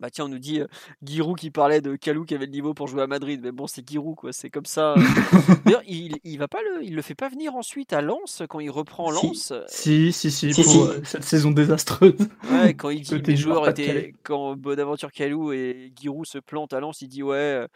bah 0.00 0.10
tiens, 0.10 0.26
on 0.26 0.28
nous 0.28 0.38
dit 0.38 0.60
euh, 0.60 1.34
qui 1.36 1.50
parlait 1.50 1.80
de 1.80 1.96
Kalou 1.96 2.24
qui 2.24 2.34
avait 2.34 2.46
le 2.46 2.52
niveau 2.52 2.74
pour 2.74 2.86
jouer 2.86 3.02
à 3.02 3.06
Madrid. 3.06 3.40
Mais 3.42 3.52
bon, 3.52 3.66
c'est 3.66 3.88
Giroud, 3.88 4.16
quoi. 4.16 4.32
C'est 4.32 4.50
comme 4.50 4.66
ça. 4.66 4.94
D'ailleurs, 5.64 5.82
il, 5.86 6.18
il 6.24 6.38
va 6.38 6.48
pas 6.48 6.60
le, 6.62 6.84
il 6.84 6.94
le 6.94 7.02
fait 7.02 7.14
pas 7.14 7.28
venir 7.28 7.54
ensuite 7.54 7.92
à 7.92 8.00
Lens 8.00 8.42
quand 8.48 8.60
il 8.60 8.70
reprend 8.70 9.10
Lens. 9.10 9.52
Si, 9.68 10.12
si, 10.12 10.30
si, 10.30 10.50
pour 10.50 10.84
euh, 10.84 11.00
cette 11.04 11.24
saison 11.24 11.50
désastreuse. 11.50 12.14
Ouais, 12.50 12.74
quand 12.74 12.90
il 12.90 13.00
dit 13.02 13.18
les 13.18 13.36
joueurs 13.36 13.68
étaient, 13.68 14.14
quand 14.22 14.56
Bonaventure 14.56 15.12
Kalou 15.12 15.52
et 15.52 15.92
Giroud 16.00 16.26
se 16.26 16.38
plantent 16.38 16.72
à 16.72 16.80
Lens, 16.80 17.02
il 17.02 17.08
dit 17.08 17.22
ouais, 17.22 17.36
euh, 17.36 17.66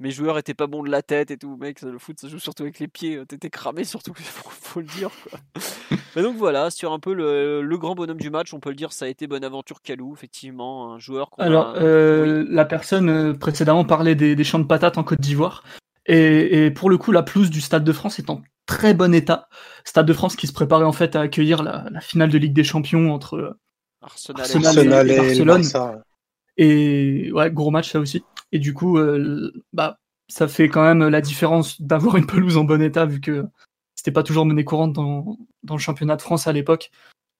mes 0.00 0.10
joueurs 0.10 0.38
étaient 0.38 0.54
pas 0.54 0.66
bons 0.66 0.82
de 0.82 0.90
la 0.90 1.02
tête 1.02 1.30
et 1.30 1.36
tout. 1.36 1.56
Mec, 1.56 1.82
le 1.82 1.98
foot, 1.98 2.18
ça 2.20 2.28
joue 2.28 2.38
surtout 2.38 2.62
avec 2.62 2.78
les 2.78 2.88
pieds. 2.88 3.20
T'étais 3.26 3.50
cramé 3.50 3.84
surtout, 3.84 4.12
faut, 4.16 4.50
faut 4.50 4.80
le 4.80 4.86
dire. 4.86 5.10
Quoi. 5.28 5.40
Mais 6.14 6.22
donc 6.22 6.36
voilà, 6.36 6.70
sur 6.70 6.92
un 6.92 6.98
peu 6.98 7.14
le, 7.14 7.62
le, 7.62 7.78
grand 7.78 7.94
bonhomme 7.94 8.20
du 8.20 8.28
match, 8.28 8.52
on 8.52 8.60
peut 8.60 8.68
le 8.68 8.76
dire, 8.76 8.92
ça 8.92 9.06
a 9.06 9.08
été 9.08 9.26
Bonaventure 9.26 9.80
Kalou, 9.80 10.12
effectivement, 10.14 10.92
un 10.92 10.98
joueur 10.98 11.30
qu'on 11.30 11.42
Alors, 11.42 11.71
euh, 11.74 12.44
la 12.48 12.64
personne 12.64 13.08
euh, 13.08 13.34
précédemment 13.34 13.84
parlait 13.84 14.14
des, 14.14 14.44
champs 14.44 14.58
de 14.58 14.64
patates 14.64 14.98
en 14.98 15.04
Côte 15.04 15.20
d'Ivoire. 15.20 15.64
Et, 16.06 16.70
pour 16.74 16.90
le 16.90 16.98
coup, 16.98 17.12
la 17.12 17.22
pelouse 17.22 17.50
du 17.50 17.60
Stade 17.60 17.84
de 17.84 17.92
France 17.92 18.18
est 18.18 18.28
en 18.28 18.42
très 18.66 18.94
bon 18.94 19.14
état. 19.14 19.48
Stade 19.84 20.06
de 20.06 20.12
France 20.12 20.36
qui 20.36 20.46
se 20.46 20.52
préparait 20.52 20.84
en 20.84 20.92
fait 20.92 21.14
à 21.14 21.20
accueillir 21.20 21.62
la, 21.62 22.00
finale 22.00 22.30
de 22.30 22.38
Ligue 22.38 22.54
des 22.54 22.64
Champions 22.64 23.12
entre, 23.14 23.56
Arsenal, 24.00 24.42
Arsenal 24.42 24.66
Arsenal 24.66 25.10
et 25.10 25.12
et, 25.12 25.16
le 25.16 25.44
Barcelone. 25.44 26.02
Et 26.56 27.32
ouais, 27.32 27.50
gros 27.50 27.70
match 27.70 27.92
ça 27.92 28.00
aussi. 28.00 28.24
Et 28.50 28.58
du 28.58 28.74
coup, 28.74 28.98
euh, 28.98 29.52
bah, 29.72 29.98
ça 30.28 30.48
fait 30.48 30.68
quand 30.68 30.82
même 30.82 31.08
la 31.08 31.20
différence 31.20 31.80
d'avoir 31.80 32.16
une 32.16 32.26
pelouse 32.26 32.56
en 32.56 32.64
bon 32.64 32.82
état 32.82 33.06
vu 33.06 33.20
que 33.20 33.44
c'était 33.94 34.10
pas 34.10 34.22
toujours 34.22 34.44
monnaie 34.44 34.64
courante 34.64 34.92
dans, 34.92 35.38
dans 35.62 35.74
le 35.74 35.80
championnat 35.80 36.16
de 36.16 36.22
France 36.22 36.46
à 36.46 36.52
l'époque. 36.52 36.90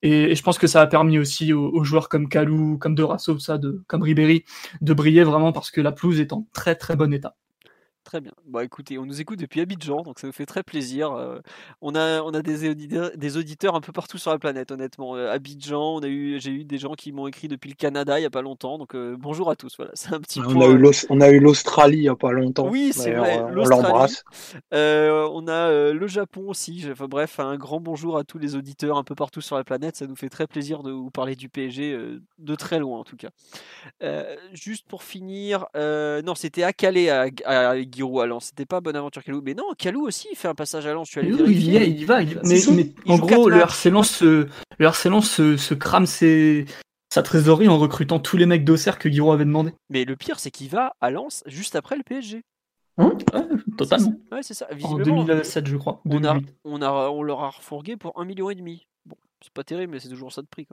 Et, 0.03 0.35
je 0.35 0.43
pense 0.43 0.59
que 0.59 0.67
ça 0.67 0.81
a 0.81 0.87
permis 0.87 1.19
aussi 1.19 1.53
aux, 1.53 1.85
joueurs 1.85 2.09
comme 2.09 2.29
Kalou, 2.29 2.79
comme 2.79 2.95
De 2.95 3.03
Rasso, 3.03 3.39
ça, 3.39 3.59
comme 3.87 4.03
Ribéry, 4.03 4.45
de 4.81 4.95
briller 4.95 5.25
vraiment 5.25 5.53
parce 5.53 5.71
que 5.71 5.81
la 5.81 5.93
pelouse 5.93 6.21
est 6.21 6.33
en 6.33 6.47
très 6.53 6.75
très 6.75 6.97
bon 6.97 7.13
état. 7.13 7.37
Très 8.05 8.21
bien. 8.21 8.33
Bon, 8.47 8.59
écoutez, 8.59 8.99
on 8.99 9.07
nous 9.07 9.21
écoute 9.21 9.39
depuis 9.39 9.61
Abidjan, 9.61 10.03
donc 10.03 10.19
ça 10.19 10.27
nous 10.27 10.33
fait 10.33 10.45
très 10.45 10.65
plaisir. 10.65 11.13
Euh, 11.13 11.39
on 11.81 11.95
a, 11.95 12.21
on 12.23 12.31
a 12.35 12.43
des 12.43 12.69
auditeurs, 12.69 13.11
des 13.17 13.37
auditeurs 13.37 13.77
un 13.77 13.81
peu 13.81 13.93
partout 13.93 14.19
sur 14.19 14.33
la 14.33 14.41
planète, 14.41 14.73
honnêtement. 14.73 15.15
Euh, 15.15 15.31
Abidjan, 15.31 15.95
on 15.95 16.01
a 16.01 16.09
eu, 16.09 16.41
j'ai 16.41 16.51
eu 16.51 16.65
des 16.65 16.79
gens 16.79 16.95
qui 16.95 17.13
m'ont 17.13 17.29
écrit 17.29 17.47
depuis 17.47 17.71
le 17.71 17.77
Canada 17.77 18.19
il 18.19 18.23
y 18.25 18.27
a 18.27 18.31
pas 18.31 18.43
longtemps, 18.43 18.77
donc 18.77 18.97
euh, 18.97 19.17
bonjour 19.17 19.51
à 19.51 19.57
tous. 19.57 19.77
Voilà, 19.77 19.93
c'est 19.95 20.13
un 20.13 20.21
petit 20.21 20.41
On 20.41 20.51
point, 20.53 20.67
a 20.67 20.71
eu 20.71 20.77
l'Aus- 20.79 21.07
on 21.11 21.21
a 21.21 21.31
eu 21.31 21.39
l'Australie 21.39 21.99
il 21.99 22.03
n'y 22.03 22.09
a 22.09 22.17
pas 22.17 22.33
longtemps. 22.33 22.69
Oui, 22.69 22.91
c'est 22.93 23.13
vrai, 23.13 23.41
On 23.41 23.51
l'embrasse. 23.53 24.25
On 24.73 25.47
a 25.47 25.93
le 25.93 26.07
Japon 26.09 26.47
aussi. 26.49 26.85
Enfin, 26.91 27.07
bref, 27.07 27.39
un 27.39 27.57
grand 27.57 27.79
bonjour 27.79 28.19
à 28.19 28.25
tous 28.25 28.39
les 28.39 28.57
auditeurs 28.57 28.97
un 28.99 29.05
peu 29.05 29.15
partout 29.15 29.41
sur 29.41 29.57
la 29.57 29.63
planète. 29.63 29.97
Ça 29.97 30.09
nous 30.09 30.17
fait 30.17 30.29
très 30.29 30.49
plaisir 30.49 30.83
de 30.83 30.91
vous 30.91 31.11
parler 31.11 31.37
du 31.37 31.49
PSG 31.49 31.97
de 32.39 32.55
très 32.57 32.81
loin 32.81 32.99
en 32.99 33.05
tout 33.05 33.17
cas. 33.17 33.31
Juste 34.53 34.87
pour 34.89 35.05
finir, 35.05 35.67
non, 35.77 36.35
c'était 36.35 36.65
à 36.65 36.73
Calais 36.73 37.11
à, 37.11 37.27
à 37.45 37.77
Giroud 37.95 38.23
à 38.23 38.27
Lens. 38.27 38.47
C'était 38.47 38.67
pas 38.67 38.81
Bonaventure 38.81 39.23
Calou, 39.23 39.43
mais 39.45 39.55
non, 39.55 39.65
Calou 39.79 40.07
aussi 40.07 40.29
il 40.33 40.37
fait 40.37 40.49
un 40.49 40.55
passage 40.55 40.87
à 40.87 40.93
Lens. 40.93 41.11
Il 41.17 41.63
y, 41.63 41.77
est, 41.77 41.89
il 41.89 42.01
y 42.01 42.05
va, 42.05 42.23
il 42.23 42.39
Mais, 42.45 42.61
en 43.07 43.19
gros, 43.19 43.49
le. 43.49 43.59
RC 43.61 43.91
Lens 43.91 44.11
se, 44.11 44.47
le 44.79 44.87
RC 44.87 45.09
Lens 45.11 45.31
se, 45.31 45.57
se 45.57 45.75
crame 45.75 46.07
ses, 46.07 46.67
sa 47.13 47.23
trésorerie 47.23 47.69
en 47.69 47.79
recrutant 47.79 48.19
tous 48.19 48.37
les 48.37 48.47
mecs 48.47 48.65
d'Auxerre 48.65 48.99
que 48.99 49.11
Giroud 49.11 49.35
avait 49.35 49.45
demandé. 49.45 49.73
Mais 49.91 50.05
le 50.05 50.17
pire, 50.17 50.39
c'est 50.41 50.51
qu'il 50.51 50.69
va 50.69 50.95
à 51.01 51.11
Lens 51.11 51.43
juste 51.47 51.77
après 51.77 51.97
le 51.97 52.03
PSG. 52.03 52.43
Ouais, 52.99 53.07
totalement. 53.79 54.15
Ouais, 54.31 54.43
c'est 54.43 54.55
ça. 54.55 54.67
En 54.71 54.75
Visiblement, 54.75 55.25
2007, 55.25 55.67
je 55.67 55.77
crois. 55.77 56.01
on, 56.05 56.25
a, 56.25 56.35
2008. 56.35 56.55
on, 56.65 56.83
a, 56.83 56.91
on 57.11 57.23
leur 57.23 57.43
a 57.43 57.51
refourgué 57.51 57.97
pour 57.97 58.19
un 58.21 58.25
million 58.25 58.51
et 58.51 58.55
demi. 58.55 58.87
C'est 59.43 59.53
pas 59.53 59.65
terrible, 59.65 59.93
mais 59.93 60.01
c'est 60.01 60.09
toujours 60.09 60.33
ça 60.33 60.43
de 60.43 60.47
prix. 60.47 60.67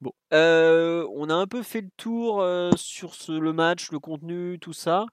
Bon, 0.00 0.12
euh, 0.32 1.08
on 1.14 1.28
a 1.28 1.34
un 1.34 1.46
peu 1.46 1.62
fait 1.62 1.80
le 1.80 1.90
tour 1.96 2.40
euh, 2.40 2.70
sur 2.76 3.14
le 3.28 3.52
match, 3.52 3.90
le 3.90 3.98
contenu, 3.98 4.58
tout 4.60 4.72
ça. 4.72 5.06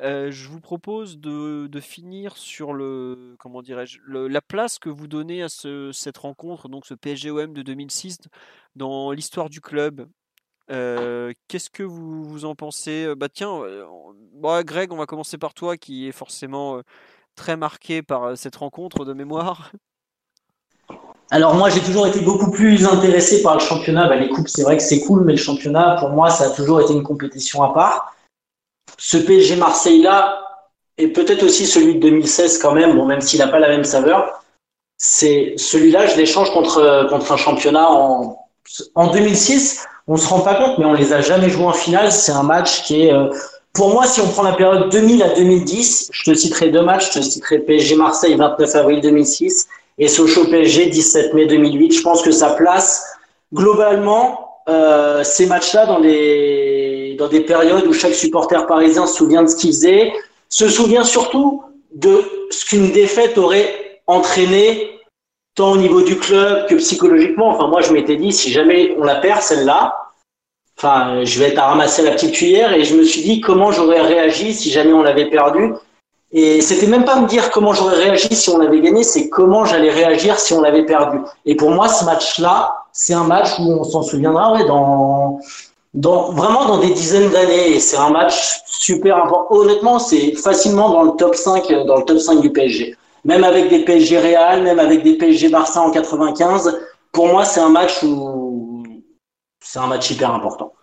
Euh, 0.00 0.30
je 0.30 0.48
vous 0.48 0.60
propose 0.60 1.18
de, 1.18 1.68
finir 1.80 2.36
sur 2.36 2.72
le 2.72 3.36
comment 3.38 3.62
dirais-je 3.62 4.00
la 4.08 4.40
place 4.40 4.78
que 4.78 4.88
vous 4.88 5.06
donnez 5.06 5.42
à 5.42 5.48
ce, 5.48 5.92
cette 5.92 6.16
rencontre, 6.16 6.68
donc 6.68 6.86
ce 6.86 6.94
PSGOM 6.94 7.52
de 7.52 7.62
2006 7.62 8.18
dans 8.74 9.12
l'histoire 9.12 9.50
du 9.50 9.60
club. 9.60 10.08
Qu'est-ce 10.68 11.70
que 11.70 11.82
vous, 11.82 12.44
en 12.44 12.54
pensez? 12.56 13.14
Bah 13.14 13.28
tiens, 13.28 13.60
bah, 14.34 14.64
Greg, 14.64 14.92
on 14.92 14.96
va 14.96 15.06
commencer 15.06 15.38
par 15.38 15.54
toi, 15.54 15.76
qui 15.76 16.08
est 16.08 16.12
forcément 16.12 16.82
très 17.36 17.56
marqué 17.56 18.02
par 18.02 18.36
cette 18.36 18.56
rencontre 18.56 19.04
de 19.04 19.12
mémoire. 19.12 19.70
Alors 21.30 21.54
moi, 21.54 21.70
j'ai 21.70 21.80
toujours 21.80 22.06
été 22.06 22.20
beaucoup 22.20 22.50
plus 22.50 22.86
intéressé 22.86 23.42
par 23.42 23.54
le 23.54 23.60
championnat. 23.60 24.08
Bah, 24.08 24.16
les 24.16 24.28
coupes, 24.28 24.48
c'est 24.48 24.62
vrai 24.62 24.76
que 24.76 24.82
c'est 24.82 25.00
cool, 25.00 25.24
mais 25.24 25.32
le 25.32 25.38
championnat, 25.38 25.96
pour 25.98 26.10
moi, 26.10 26.30
ça 26.30 26.44
a 26.44 26.50
toujours 26.50 26.80
été 26.80 26.92
une 26.92 27.02
compétition 27.02 27.62
à 27.62 27.74
part. 27.74 28.14
Ce 28.96 29.16
PSG 29.16 29.56
Marseille-là, 29.56 30.40
et 30.98 31.08
peut-être 31.08 31.42
aussi 31.42 31.66
celui 31.66 31.96
de 31.96 32.00
2016 32.00 32.58
quand 32.58 32.72
même, 32.72 32.96
bon, 32.96 33.06
même 33.06 33.20
s'il 33.20 33.40
n'a 33.40 33.48
pas 33.48 33.58
la 33.58 33.68
même 33.68 33.84
saveur, 33.84 34.42
c'est 34.98 35.54
celui-là, 35.56 36.06
je 36.06 36.16
l'échange 36.16 36.50
contre, 36.52 37.08
contre 37.10 37.32
un 37.32 37.36
championnat 37.36 37.90
en, 37.90 38.38
en 38.94 39.06
2006. 39.08 39.84
On 40.06 40.16
se 40.16 40.28
rend 40.28 40.40
pas 40.40 40.54
compte, 40.54 40.78
mais 40.78 40.84
on 40.84 40.94
les 40.94 41.12
a 41.12 41.20
jamais 41.20 41.50
joués 41.50 41.66
en 41.66 41.72
finale. 41.72 42.12
C'est 42.12 42.32
un 42.32 42.44
match 42.44 42.84
qui 42.84 43.02
est, 43.02 43.12
euh, 43.12 43.28
pour 43.72 43.90
moi, 43.90 44.06
si 44.06 44.20
on 44.20 44.28
prend 44.28 44.44
la 44.44 44.52
période 44.52 44.90
2000 44.90 45.22
à 45.24 45.34
2010, 45.34 46.10
je 46.12 46.30
te 46.30 46.34
citerai 46.34 46.70
deux 46.70 46.82
matchs. 46.82 47.12
Je 47.12 47.18
te 47.18 47.24
citerai 47.24 47.58
PSG 47.58 47.96
Marseille 47.96 48.36
29 48.36 48.76
avril 48.76 49.00
2006 49.00 49.66
et 49.98 50.08
Sochaux 50.08 50.44
PSG 50.44 50.86
17 50.86 51.34
mai 51.34 51.46
2008. 51.46 51.92
Je 51.92 52.02
pense 52.02 52.22
que 52.22 52.30
ça 52.30 52.50
place 52.50 53.04
globalement 53.52 54.60
euh, 54.68 55.22
ces 55.24 55.46
matchs-là 55.46 55.86
dans 55.86 56.00
des 56.00 57.16
dans 57.18 57.28
des 57.28 57.40
périodes 57.40 57.86
où 57.86 57.92
chaque 57.92 58.14
supporter 58.14 58.66
parisien 58.66 59.06
se 59.06 59.14
souvient 59.14 59.42
de 59.42 59.48
ce 59.48 59.56
qu'il 59.56 59.70
faisait, 59.70 60.12
se 60.48 60.68
souvient 60.68 61.04
surtout 61.04 61.62
de 61.94 62.22
ce 62.50 62.64
qu'une 62.66 62.92
défaite 62.92 63.38
aurait 63.38 64.02
entraîné 64.06 64.96
tant 65.54 65.72
au 65.72 65.76
niveau 65.76 66.02
du 66.02 66.18
club 66.18 66.68
que 66.68 66.74
psychologiquement. 66.74 67.48
Enfin, 67.48 67.68
moi, 67.68 67.80
je 67.80 67.92
m'étais 67.92 68.16
dit, 68.16 68.32
si 68.32 68.50
jamais 68.50 68.94
on 68.98 69.04
la 69.04 69.16
perd, 69.16 69.40
celle-là, 69.40 69.96
enfin, 70.78 71.24
je 71.24 71.38
vais 71.38 71.46
être 71.46 71.58
à 71.58 71.68
ramasser 71.68 72.02
la 72.02 72.12
petite 72.12 72.34
cuillère 72.34 72.74
et 72.74 72.84
je 72.84 72.94
me 72.94 73.02
suis 73.02 73.22
dit 73.22 73.40
comment 73.40 73.72
j'aurais 73.72 74.02
réagi 74.02 74.52
si 74.52 74.70
jamais 74.70 74.92
on 74.92 75.02
l'avait 75.02 75.30
perdu. 75.30 75.72
Et 76.38 76.60
c'était 76.60 76.86
même 76.86 77.06
pas 77.06 77.18
me 77.18 77.26
dire 77.26 77.50
comment 77.50 77.72
j'aurais 77.72 77.96
réagi 77.96 78.34
si 78.34 78.50
on 78.50 78.58
l'avait 78.58 78.82
gagné, 78.82 79.04
c'est 79.04 79.30
comment 79.30 79.64
j'allais 79.64 79.88
réagir 79.88 80.38
si 80.38 80.52
on 80.52 80.60
l'avait 80.60 80.84
perdu. 80.84 81.18
Et 81.46 81.56
pour 81.56 81.70
moi, 81.70 81.88
ce 81.88 82.04
match-là, 82.04 82.84
c'est 82.92 83.14
un 83.14 83.24
match 83.24 83.58
où 83.58 83.72
on 83.72 83.84
s'en 83.84 84.02
souviendra 84.02 84.52
ouais, 84.52 84.66
dans, 84.66 85.40
dans, 85.94 86.32
vraiment 86.32 86.66
dans 86.66 86.76
des 86.76 86.90
dizaines 86.90 87.30
d'années. 87.30 87.76
Et 87.76 87.80
c'est 87.80 87.96
un 87.96 88.10
match 88.10 88.60
super 88.66 89.16
important. 89.16 89.46
Honnêtement, 89.48 89.98
c'est 89.98 90.32
facilement 90.32 90.90
dans 90.90 91.04
le 91.04 91.12
top 91.12 91.34
5, 91.34 91.70
euh, 91.70 91.84
dans 91.84 91.96
le 91.96 92.04
top 92.04 92.18
5 92.18 92.42
du 92.42 92.52
PSG. 92.52 92.94
Même 93.24 93.42
avec 93.42 93.70
des 93.70 93.78
PSG 93.86 94.18
Real, 94.18 94.62
même 94.62 94.78
avec 94.78 95.02
des 95.04 95.14
PSG 95.14 95.48
Barça 95.48 95.80
en 95.80 95.90
95, 95.90 96.82
pour 97.12 97.28
moi, 97.28 97.46
c'est 97.46 97.60
un 97.60 97.70
match 97.70 98.02
où 98.02 98.82
c'est 99.62 99.78
un 99.78 99.86
match 99.86 100.10
hyper 100.10 100.34
important. 100.34 100.74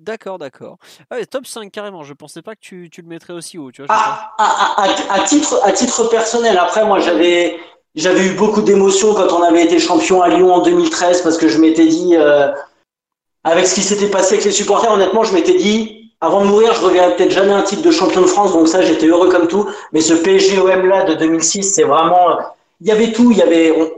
D'accord, 0.00 0.38
d'accord. 0.38 0.78
Ah 1.10 1.16
top 1.26 1.46
5 1.46 1.70
carrément. 1.70 2.02
Je 2.04 2.14
pensais 2.14 2.40
pas 2.40 2.54
que 2.54 2.60
tu, 2.60 2.88
tu 2.90 3.02
le 3.02 3.08
mettrais 3.08 3.34
aussi 3.34 3.58
haut. 3.58 3.70
Tu 3.70 3.82
vois, 3.84 3.94
je 3.94 4.00
À, 4.00 4.32
à, 4.38 4.84
à, 4.84 5.14
à 5.14 5.24
titre, 5.26 5.60
à 5.62 5.72
titre 5.72 6.04
personnel, 6.08 6.56
après, 6.56 6.86
moi, 6.86 7.00
j'avais, 7.00 7.58
j'avais 7.94 8.26
eu 8.26 8.32
beaucoup 8.32 8.62
d'émotions 8.62 9.12
quand 9.12 9.30
on 9.32 9.42
avait 9.42 9.64
été 9.64 9.78
champion 9.78 10.22
à 10.22 10.28
Lyon 10.28 10.54
en 10.54 10.62
2013 10.62 11.20
parce 11.20 11.36
que 11.36 11.48
je 11.48 11.58
m'étais 11.58 11.86
dit, 11.86 12.16
euh, 12.16 12.50
avec 13.44 13.66
ce 13.66 13.74
qui 13.74 13.82
s'était 13.82 14.08
passé 14.08 14.34
avec 14.34 14.46
les 14.46 14.52
supporters, 14.52 14.90
honnêtement, 14.90 15.22
je 15.22 15.34
m'étais 15.34 15.54
dit, 15.58 16.12
avant 16.22 16.40
de 16.42 16.46
mourir, 16.46 16.72
je 16.74 16.80
reverrai 16.80 17.14
peut-être 17.16 17.30
jamais 17.32 17.52
un 17.52 17.62
titre 17.62 17.82
de 17.82 17.90
champion 17.90 18.22
de 18.22 18.26
France, 18.26 18.52
donc 18.54 18.68
ça, 18.68 18.80
j'étais 18.80 19.06
heureux 19.06 19.28
comme 19.28 19.48
tout. 19.48 19.68
Mais 19.92 20.00
ce 20.00 20.14
PSG-OM 20.14 20.86
là 20.86 21.04
de 21.04 21.14
2006, 21.14 21.62
c'est 21.74 21.84
vraiment, 21.84 22.38
il 22.80 22.86
y 22.88 22.90
avait 22.90 23.12
tout, 23.12 23.32
il 23.32 23.38
y 23.38 23.42
avait, 23.42 23.70
on- 23.78 23.90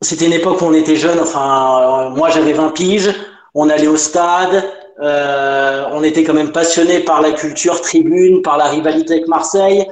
c'était 0.00 0.24
une 0.26 0.32
époque 0.32 0.62
où 0.62 0.64
on 0.64 0.72
était 0.72 0.96
jeune, 0.96 1.20
enfin, 1.20 2.06
euh, 2.06 2.10
moi, 2.10 2.30
j'avais 2.30 2.54
20 2.54 2.70
piges, 2.70 3.14
on 3.54 3.68
allait 3.68 3.88
au 3.88 3.96
stade, 3.98 4.64
euh, 5.00 5.84
on 5.92 6.02
était 6.02 6.24
quand 6.24 6.34
même 6.34 6.52
passionné 6.52 7.00
par 7.00 7.22
la 7.22 7.32
culture 7.32 7.80
tribune, 7.80 8.42
par 8.42 8.56
la 8.58 8.64
rivalité 8.64 9.14
avec 9.14 9.28
Marseille. 9.28 9.86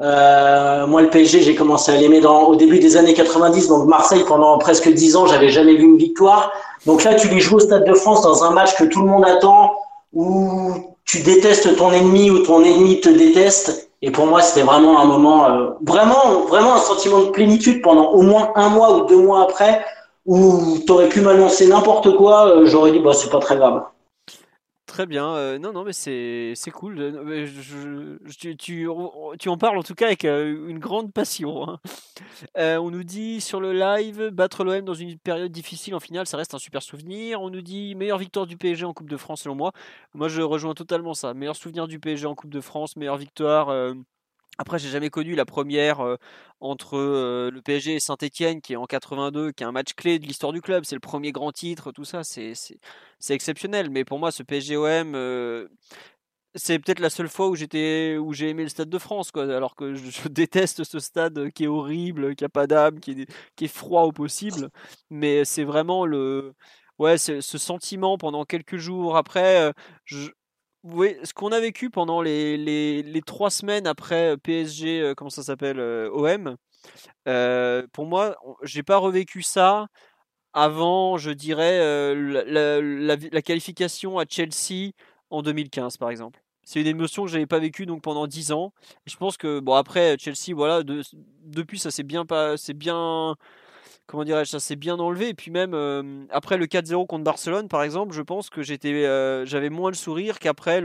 Euh, 0.00 0.86
moi, 0.86 1.02
le 1.02 1.10
PSG, 1.10 1.42
j'ai 1.42 1.54
commencé 1.54 1.92
à 1.92 1.96
l'aimer 1.96 2.20
dans, 2.20 2.44
au 2.44 2.56
début 2.56 2.78
des 2.78 2.96
années 2.96 3.14
90. 3.14 3.68
Donc, 3.68 3.86
Marseille, 3.86 4.24
pendant 4.26 4.58
presque 4.58 4.88
10 4.88 5.16
ans, 5.16 5.26
j'avais 5.26 5.48
jamais 5.48 5.74
vu 5.74 5.84
une 5.84 5.96
victoire. 5.98 6.52
Donc 6.86 7.04
là, 7.04 7.14
tu 7.14 7.28
les 7.28 7.40
joues 7.40 7.56
au 7.56 7.60
Stade 7.60 7.84
de 7.86 7.94
France 7.94 8.22
dans 8.22 8.42
un 8.44 8.50
match 8.50 8.74
que 8.76 8.84
tout 8.84 9.00
le 9.00 9.06
monde 9.06 9.24
attend, 9.24 9.74
où 10.12 10.72
tu 11.04 11.20
détestes 11.22 11.76
ton 11.76 11.92
ennemi 11.92 12.30
ou 12.30 12.40
ton 12.40 12.62
ennemi 12.64 13.00
te 13.00 13.08
déteste. 13.08 13.90
Et 14.00 14.10
pour 14.10 14.26
moi, 14.26 14.42
c'était 14.42 14.66
vraiment 14.66 14.98
un 15.00 15.04
moment, 15.04 15.44
euh, 15.48 15.70
vraiment, 15.82 16.40
vraiment 16.48 16.74
un 16.74 16.80
sentiment 16.80 17.20
de 17.20 17.30
plénitude 17.30 17.82
pendant 17.82 18.10
au 18.10 18.22
moins 18.22 18.50
un 18.56 18.68
mois 18.68 18.96
ou 18.96 19.04
deux 19.06 19.18
mois 19.18 19.42
après, 19.42 19.84
où 20.26 20.78
tu 20.84 20.90
aurais 20.90 21.08
pu 21.08 21.20
m'annoncer 21.20 21.68
n'importe 21.68 22.16
quoi. 22.16 22.48
euh, 22.48 22.66
J'aurais 22.66 22.90
dit, 22.90 22.98
bah, 22.98 23.12
c'est 23.12 23.30
pas 23.30 23.38
très 23.38 23.56
grave. 23.56 23.82
Très 24.92 25.06
bien. 25.06 25.34
euh, 25.36 25.58
non, 25.58 25.72
non, 25.72 25.84
mais 25.84 25.94
c'est 25.94 26.54
cool. 26.70 26.96
tu 28.58 28.86
en 29.48 29.56
parles 29.56 29.78
en 29.78 29.82
tout 29.82 29.94
cas 29.94 30.04
avec 30.04 30.26
euh, 30.26 30.68
une 30.68 30.78
grande 30.78 31.14
passion. 31.14 31.66
hein. 31.66 31.80
Euh, 32.58 32.76
on 32.76 32.90
nous 32.90 33.02
dit 33.02 33.40
sur 33.40 33.58
le 33.58 33.72
live, 33.72 34.28
battre 34.28 34.64
l'OM 34.64 34.84
dans 34.84 34.92
une 34.92 35.18
période 35.18 35.50
difficile 35.50 35.94
en 35.94 36.00
finale, 36.00 36.26
ça 36.26 36.36
reste 36.36 36.52
un 36.52 36.58
super 36.58 36.82
souvenir. 36.82 37.40
On 37.40 37.48
nous 37.48 37.62
dit 37.62 37.94
meilleure 37.94 38.18
victoire 38.18 38.46
du 38.46 38.58
PSG 38.58 38.84
en 38.84 38.92
Coupe 38.92 39.08
de 39.08 39.16
France 39.16 39.44
selon 39.44 39.54
moi. 39.54 39.72
Moi, 40.12 40.28
je 40.28 40.42
rejoins 40.42 40.74
totalement 40.74 41.14
ça. 41.14 41.32
Meilleur 41.32 41.56
souvenir 41.56 41.88
du 41.88 41.98
PSG 41.98 42.26
en 42.26 42.34
Coupe 42.34 42.50
de 42.50 42.60
France, 42.60 42.96
meilleure 42.96 43.16
victoire. 43.16 43.70
Après, 44.58 44.78
j'ai 44.78 44.90
jamais 44.90 45.10
connu 45.10 45.34
la 45.34 45.44
première 45.44 46.16
entre 46.60 46.98
le 47.50 47.60
PSG 47.62 47.94
et 47.96 48.00
Saint-Etienne, 48.00 48.60
qui 48.60 48.74
est 48.74 48.76
en 48.76 48.86
82, 48.86 49.50
qui 49.52 49.62
est 49.64 49.66
un 49.66 49.72
match 49.72 49.94
clé 49.94 50.18
de 50.18 50.26
l'histoire 50.26 50.52
du 50.52 50.60
club. 50.60 50.84
C'est 50.84 50.94
le 50.94 51.00
premier 51.00 51.32
grand 51.32 51.52
titre, 51.52 51.90
tout 51.92 52.04
ça. 52.04 52.22
C'est 52.24 52.54
exceptionnel. 53.30 53.90
Mais 53.90 54.04
pour 54.04 54.18
moi, 54.18 54.30
ce 54.30 54.42
PSG-OM, 54.42 55.14
c'est 56.54 56.78
peut-être 56.78 57.00
la 57.00 57.10
seule 57.10 57.28
fois 57.28 57.48
où 57.48 57.54
j'ai 57.56 58.48
aimé 58.50 58.62
le 58.62 58.68
Stade 58.68 58.90
de 58.90 58.98
France, 58.98 59.30
quoi. 59.32 59.44
Alors 59.44 59.74
que 59.74 59.94
je, 59.94 60.10
je 60.10 60.28
déteste 60.28 60.84
ce 60.84 60.98
stade 60.98 61.50
qui 61.52 61.64
est 61.64 61.66
horrible, 61.68 62.34
qui 62.36 62.44
a 62.44 62.48
pas 62.48 62.66
d'âme, 62.66 63.00
qui 63.00 63.12
est, 63.12 63.26
qui 63.56 63.64
est 63.64 63.68
froid 63.68 64.02
au 64.02 64.12
possible. 64.12 64.68
Mais 65.10 65.44
c'est 65.44 65.64
vraiment 65.64 66.04
le, 66.06 66.54
ouais, 66.98 67.16
ce 67.18 67.40
sentiment 67.40 68.18
pendant 68.18 68.44
quelques 68.44 68.76
jours 68.76 69.16
après. 69.16 69.72
je- 70.04 70.30
voyez, 70.84 71.18
ce 71.24 71.32
qu'on 71.32 71.52
a 71.52 71.60
vécu 71.60 71.90
pendant 71.90 72.22
les, 72.22 72.56
les, 72.56 73.22
trois 73.22 73.50
semaines 73.50 73.86
après 73.86 74.36
PSG, 74.38 75.00
euh, 75.00 75.14
comment 75.14 75.30
ça 75.30 75.42
s'appelle, 75.42 75.78
euh, 75.78 76.10
OM, 76.10 76.56
euh, 77.28 77.86
pour 77.92 78.06
moi, 78.06 78.36
j'ai 78.62 78.82
pas 78.82 78.96
revécu 78.96 79.42
ça 79.42 79.86
avant, 80.52 81.16
je 81.18 81.30
dirais, 81.30 81.78
la, 82.14 83.42
qualification 83.42 84.18
à 84.18 84.24
Chelsea 84.28 84.92
en 85.30 85.42
2015, 85.42 85.96
par 85.96 86.10
exemple. 86.10 86.42
C'est 86.64 86.80
une 86.80 86.86
émotion 86.86 87.24
que 87.24 87.28
je 87.30 87.34
n'avais 87.34 87.46
pas 87.46 87.58
vécue 87.58 87.86
donc 87.86 88.02
pendant 88.02 88.26
10 88.26 88.52
ans. 88.52 88.72
je 89.06 89.16
pense 89.16 89.36
que 89.36 89.60
bon 89.60 89.74
après 89.74 90.16
Chelsea, 90.18 90.54
voilà, 90.54 90.82
depuis 91.42 91.78
ça 91.78 91.90
s'est 91.90 92.04
bien 92.04 92.24
pas, 92.26 92.54
bien, 92.74 93.36
comment 94.06 94.24
dirais-je, 94.24 94.50
ça 94.50 94.60
s'est 94.60 94.76
bien 94.76 94.98
enlevé. 94.98 95.28
Et 95.28 95.34
puis 95.34 95.50
même 95.50 95.74
après 96.30 96.56
le 96.56 96.66
4-0 96.66 97.06
contre 97.06 97.24
Barcelone, 97.24 97.68
par 97.68 97.82
exemple, 97.82 98.14
je 98.14 98.22
pense 98.22 98.50
que 98.50 98.62
j'étais, 98.62 99.04
j'avais 99.46 99.70
moins 99.70 99.90
le 99.90 99.96
sourire 99.96 100.38
qu'après 100.38 100.82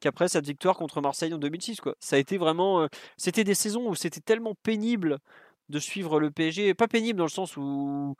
qu'après 0.00 0.28
cette 0.28 0.46
victoire 0.46 0.76
contre 0.76 1.00
Marseille 1.00 1.34
en 1.34 1.38
2006. 1.38 1.80
Quoi. 1.80 1.94
Ça 2.00 2.16
a 2.16 2.18
été 2.18 2.38
vraiment, 2.38 2.86
c'était 3.16 3.44
des 3.44 3.54
saisons 3.54 3.88
où 3.88 3.94
c'était 3.94 4.20
tellement 4.20 4.54
pénible 4.62 5.18
de 5.68 5.78
suivre 5.78 6.18
le 6.18 6.30
PSG, 6.30 6.74
pas 6.74 6.88
pénible 6.88 7.18
dans 7.18 7.24
le 7.24 7.30
sens 7.30 7.56
où 7.56 8.16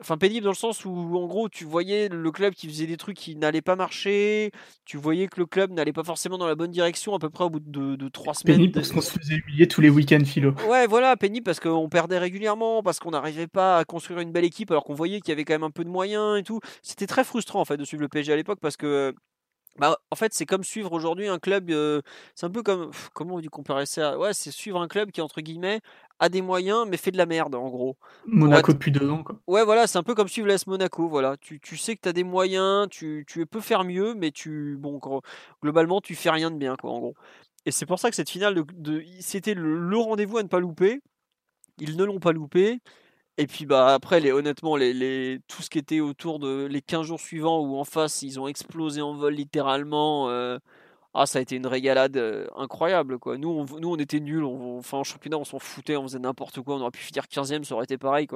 Enfin, 0.00 0.18
pénible 0.18 0.44
dans 0.44 0.50
le 0.50 0.56
sens 0.56 0.84
où, 0.84 1.16
en 1.16 1.26
gros, 1.26 1.48
tu 1.48 1.64
voyais 1.64 2.08
le 2.08 2.30
club 2.30 2.52
qui 2.52 2.68
faisait 2.68 2.86
des 2.86 2.98
trucs 2.98 3.16
qui 3.16 3.34
n'allaient 3.34 3.62
pas 3.62 3.76
marcher, 3.76 4.50
tu 4.84 4.98
voyais 4.98 5.26
que 5.26 5.40
le 5.40 5.46
club 5.46 5.72
n'allait 5.72 5.94
pas 5.94 6.04
forcément 6.04 6.36
dans 6.36 6.46
la 6.46 6.54
bonne 6.54 6.70
direction 6.70 7.14
à 7.14 7.18
peu 7.18 7.30
près 7.30 7.44
au 7.44 7.50
bout 7.50 7.60
de, 7.60 8.08
trois 8.08 8.34
semaines. 8.34 8.56
Pénible 8.56 8.74
parce 8.74 8.92
qu'on 8.92 9.00
se 9.00 9.10
faisait 9.10 9.36
humilier 9.36 9.66
tous 9.66 9.80
les 9.80 9.88
week-ends, 9.88 10.24
Philo. 10.24 10.52
Ouais, 10.68 10.86
voilà, 10.86 11.16
pénible 11.16 11.44
parce 11.44 11.60
qu'on 11.60 11.88
perdait 11.88 12.18
régulièrement, 12.18 12.82
parce 12.82 12.98
qu'on 12.98 13.12
n'arrivait 13.12 13.46
pas 13.46 13.78
à 13.78 13.84
construire 13.84 14.20
une 14.20 14.32
belle 14.32 14.44
équipe 14.44 14.70
alors 14.70 14.84
qu'on 14.84 14.94
voyait 14.94 15.20
qu'il 15.20 15.30
y 15.30 15.32
avait 15.32 15.44
quand 15.44 15.54
même 15.54 15.62
un 15.62 15.70
peu 15.70 15.84
de 15.84 15.90
moyens 15.90 16.38
et 16.38 16.42
tout. 16.42 16.60
C'était 16.82 17.06
très 17.06 17.24
frustrant, 17.24 17.60
en 17.60 17.64
fait, 17.64 17.78
de 17.78 17.84
suivre 17.84 18.02
le 18.02 18.08
PSG 18.08 18.32
à 18.32 18.36
l'époque 18.36 18.58
parce 18.60 18.76
que 18.76 19.14
bah, 19.78 19.98
en 20.10 20.16
fait, 20.16 20.32
c'est 20.32 20.46
comme 20.46 20.64
suivre 20.64 20.92
aujourd'hui 20.92 21.28
un 21.28 21.38
club. 21.38 21.70
c'est 22.34 22.46
un 22.46 22.50
peu 22.50 22.62
comme. 22.62 22.90
comment 23.12 23.36
on 23.36 23.40
dit 23.40 23.48
comparer 23.48 23.86
ça? 23.86 24.18
Ouais, 24.18 24.32
c'est 24.32 24.50
suivre 24.50 24.80
un 24.80 24.88
club 24.88 25.10
qui, 25.10 25.20
entre 25.20 25.40
guillemets, 25.40 25.80
a 26.18 26.28
des 26.28 26.42
moyens, 26.42 26.86
mais 26.88 26.96
fait 26.96 27.10
de 27.10 27.18
la 27.18 27.26
merde, 27.26 27.54
en 27.54 27.68
gros. 27.68 27.96
Monaco 28.26 28.72
depuis 28.72 28.90
deux 28.90 29.08
ans, 29.08 29.22
quoi. 29.22 29.38
Ouais, 29.46 29.64
voilà, 29.64 29.86
c'est 29.86 29.98
un 29.98 30.02
peu 30.02 30.14
comme 30.14 30.28
suivre 30.28 30.48
l'AS 30.48 30.66
Monaco. 30.66 31.08
Voilà. 31.08 31.36
Tu, 31.36 31.60
tu 31.60 31.76
sais 31.76 31.94
que 31.96 32.00
tu 32.02 32.08
as 32.08 32.12
des 32.12 32.24
moyens, 32.24 32.88
tu, 32.90 33.24
tu, 33.26 33.44
peux 33.46 33.60
faire 33.60 33.84
mieux, 33.84 34.14
mais 34.14 34.30
tu. 34.30 34.76
Bon, 34.78 35.00
globalement, 35.62 36.00
tu 36.00 36.14
fais 36.14 36.30
rien 36.30 36.50
de 36.50 36.56
bien, 36.56 36.76
quoi, 36.76 36.90
en 36.92 36.98
gros. 36.98 37.14
Et 37.66 37.72
c'est 37.72 37.86
pour 37.86 37.98
ça 37.98 38.10
que 38.10 38.16
cette 38.16 38.30
finale, 38.30 38.62
de, 38.74 39.04
c'était 39.20 39.54
le, 39.54 39.98
rendez-vous 39.98 40.38
à 40.38 40.42
ne 40.42 40.48
pas 40.48 40.60
louper. 40.60 41.00
Ils 41.78 41.96
ne 41.96 42.04
l'ont 42.04 42.20
pas 42.20 42.32
loupé. 42.32 42.80
Et 43.38 43.46
puis 43.46 43.66
bah 43.66 43.92
après 43.92 44.18
les 44.18 44.32
honnêtement 44.32 44.76
les, 44.76 44.94
les, 44.94 45.40
tout 45.46 45.60
ce 45.60 45.68
qui 45.68 45.78
était 45.78 46.00
autour 46.00 46.38
de 46.38 46.64
les 46.64 46.80
15 46.80 47.06
jours 47.06 47.20
suivants 47.20 47.60
où 47.60 47.76
en 47.76 47.84
face 47.84 48.22
ils 48.22 48.40
ont 48.40 48.48
explosé 48.48 49.02
en 49.02 49.12
vol 49.12 49.34
littéralement 49.34 50.30
euh, 50.30 50.58
ah 51.16 51.24
ça 51.26 51.38
a 51.38 51.42
été 51.42 51.56
une 51.56 51.66
régalade 51.66 52.16
euh, 52.18 52.46
incroyable 52.56 53.18
quoi. 53.18 53.38
Nous 53.38 53.48
on, 53.48 53.66
on 53.82 53.96
était 53.96 54.20
nuls, 54.20 54.44
enfin 54.44 54.98
en 54.98 55.04
championnat 55.04 55.38
on 55.38 55.44
s'en 55.44 55.58
foutait, 55.58 55.96
on 55.96 56.02
faisait 56.02 56.18
n'importe 56.18 56.60
quoi, 56.60 56.76
on 56.76 56.80
aurait 56.80 56.90
pu 56.90 57.00
finir 57.00 57.24
15e, 57.24 57.64
ça 57.64 57.74
aurait 57.74 57.84
été 57.84 57.96
pareil. 57.98 58.28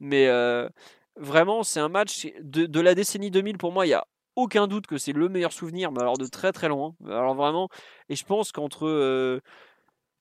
Mais 0.00 0.28
euh, 0.28 0.68
vraiment 1.16 1.64
c'est 1.64 1.80
un 1.80 1.88
match 1.88 2.28
de, 2.40 2.80
la 2.80 2.94
décennie 2.94 3.30
2000 3.32 3.58
pour 3.58 3.72
moi, 3.72 3.86
il 3.86 3.90
y 3.90 3.94
a 3.94 4.06
aucun 4.36 4.68
doute 4.68 4.86
que 4.86 4.98
c'est 4.98 5.12
le 5.12 5.28
meilleur 5.28 5.52
souvenir 5.52 5.90
mais 5.92 6.00
alors 6.00 6.16
de 6.16 6.26
très 6.26 6.52
très 6.52 6.68
loin. 6.68 6.94
Alors 7.08 7.34
vraiment 7.34 7.68
et 8.08 8.16
je 8.16 8.24
pense 8.24 8.52
qu'entre 8.52 9.40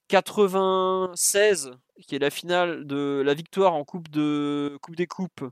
96 0.08 1.72
qui 2.02 2.16
est 2.16 2.20
la 2.20 2.32
finale 2.32 2.86
de 2.88 3.22
la 3.24 3.34
victoire 3.36 3.74
en 3.76 3.84
Coupe, 3.86 4.10
de, 4.10 4.78
coupe 4.82 4.96
des 4.96 5.08
Coupes, 5.08 5.44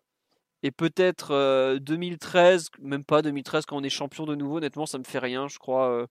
et 0.64 0.72
peut-être 0.72 1.78
2013, 1.80 2.70
euh, 2.80 2.84
même 2.84 3.04
pas 3.04 3.22
2013 3.22 3.66
quand 3.66 3.78
on 3.78 3.84
est 3.84 3.90
champion 3.90 4.26
de 4.26 4.36
nouveau, 4.36 4.58
honnêtement 4.58 4.86
ça 4.86 4.98
me 4.98 5.04
fait 5.04 5.20
rien, 5.20 5.48
je 5.48 5.58
crois. 5.58 5.90
Euh. 5.90 6.08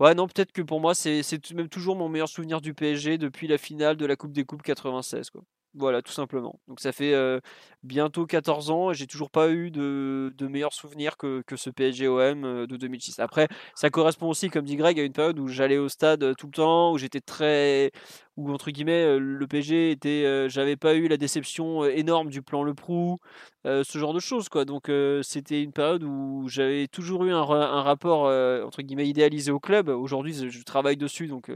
Ouais, 0.00 0.14
non, 0.14 0.26
peut-être 0.28 0.52
que 0.52 0.62
pour 0.62 0.80
moi 0.80 0.94
c'est 0.94 1.22
même 1.54 1.68
toujours 1.68 1.94
mon 1.96 2.08
meilleur 2.08 2.28
souvenir 2.28 2.60
du 2.60 2.72
PSG 2.74 3.16
depuis 3.18 3.46
la 3.48 3.58
finale 3.58 3.96
de 3.96 4.06
la 4.06 4.14
Coupe 4.16 4.32
des 4.32 4.44
Coupes 4.44 4.62
96. 4.62 5.30
Quoi. 5.30 5.42
Voilà, 5.74 6.02
tout 6.02 6.12
simplement. 6.12 6.58
Donc 6.66 6.80
ça 6.80 6.92
fait 6.92 7.14
bientôt 7.82 8.26
14 8.26 8.70
ans 8.70 8.90
et 8.90 8.94
j'ai 8.94 9.06
toujours 9.06 9.30
pas 9.30 9.50
eu 9.50 9.70
de, 9.70 10.32
meilleurs 10.48 10.72
souvenirs 10.72 11.16
que, 11.16 11.42
que 11.46 11.56
ce 11.56 11.70
PSG-OM 11.70 12.66
de 12.66 12.76
2006. 12.76 13.18
Après, 13.18 13.48
ça 13.74 13.90
correspond 13.90 14.28
aussi, 14.28 14.48
comme 14.50 14.64
dit 14.64 14.76
Greg, 14.76 14.98
à 14.98 15.02
une 15.02 15.12
période 15.12 15.38
où 15.38 15.46
j'allais 15.48 15.78
au 15.78 15.88
stade 15.88 16.34
tout 16.36 16.46
le 16.46 16.52
temps, 16.52 16.92
où 16.92 16.98
j'étais 16.98 17.20
très... 17.20 17.92
où 18.36 18.50
entre 18.50 18.70
guillemets, 18.70 19.18
le 19.18 19.46
PSG 19.46 19.90
était... 19.90 20.48
j'avais 20.48 20.76
pas 20.76 20.94
eu 20.94 21.06
la 21.06 21.16
déception 21.16 21.84
énorme 21.84 22.30
du 22.30 22.42
plan 22.42 22.62
Le 22.62 22.74
Prou, 22.74 23.18
ce 23.64 23.98
genre 23.98 24.14
de 24.14 24.20
choses, 24.20 24.48
quoi. 24.48 24.64
Donc 24.64 24.90
c'était 25.22 25.62
une 25.62 25.72
période 25.72 26.02
où 26.02 26.48
j'avais 26.48 26.88
toujours 26.88 27.24
eu 27.24 27.32
un, 27.32 27.42
un 27.42 27.82
rapport, 27.82 28.22
entre 28.66 28.82
guillemets, 28.82 29.08
idéalisé 29.08 29.52
au 29.52 29.60
club. 29.60 29.88
Aujourd'hui, 29.88 30.50
je 30.50 30.62
travaille 30.62 30.96
dessus, 30.96 31.28
donc 31.28 31.50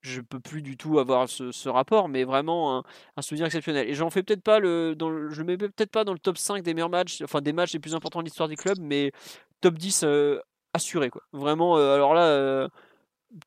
je 0.00 0.20
peux 0.20 0.40
plus 0.40 0.62
du 0.62 0.76
tout 0.76 0.98
avoir 0.98 1.28
ce, 1.28 1.68
rapport, 1.68 2.08
mais 2.08 2.24
vraiment 2.24 2.84
un, 3.16 3.22
souvenir 3.22 3.46
exceptionnel. 3.46 3.88
Et 3.88 3.94
j'en 3.94 4.10
fais 4.10 4.22
peut-être 4.22 4.42
pas 4.42 4.58
le, 4.58 4.94
dans 4.94 5.28
je 5.30 5.42
mets 5.42 5.56
peut-être 5.56 5.90
pas 5.90 6.04
dans 6.04 6.12
le 6.12 6.18
top 6.18 6.38
5 6.38 6.62
des 6.62 6.74
meilleurs 6.74 6.90
matchs, 6.90 7.22
enfin 7.22 7.40
des 7.40 7.52
matchs 7.52 7.72
les 7.74 7.80
plus 7.80 7.94
importants 7.94 8.20
de 8.20 8.24
l'histoire 8.24 8.48
du 8.48 8.56
club, 8.56 8.78
mais 8.80 9.12
top 9.60 9.74
10 9.74 10.02
euh, 10.04 10.40
assuré 10.72 11.10
quoi. 11.10 11.22
Vraiment, 11.32 11.76
euh, 11.76 11.94
alors 11.94 12.14
là, 12.14 12.24
euh, 12.24 12.68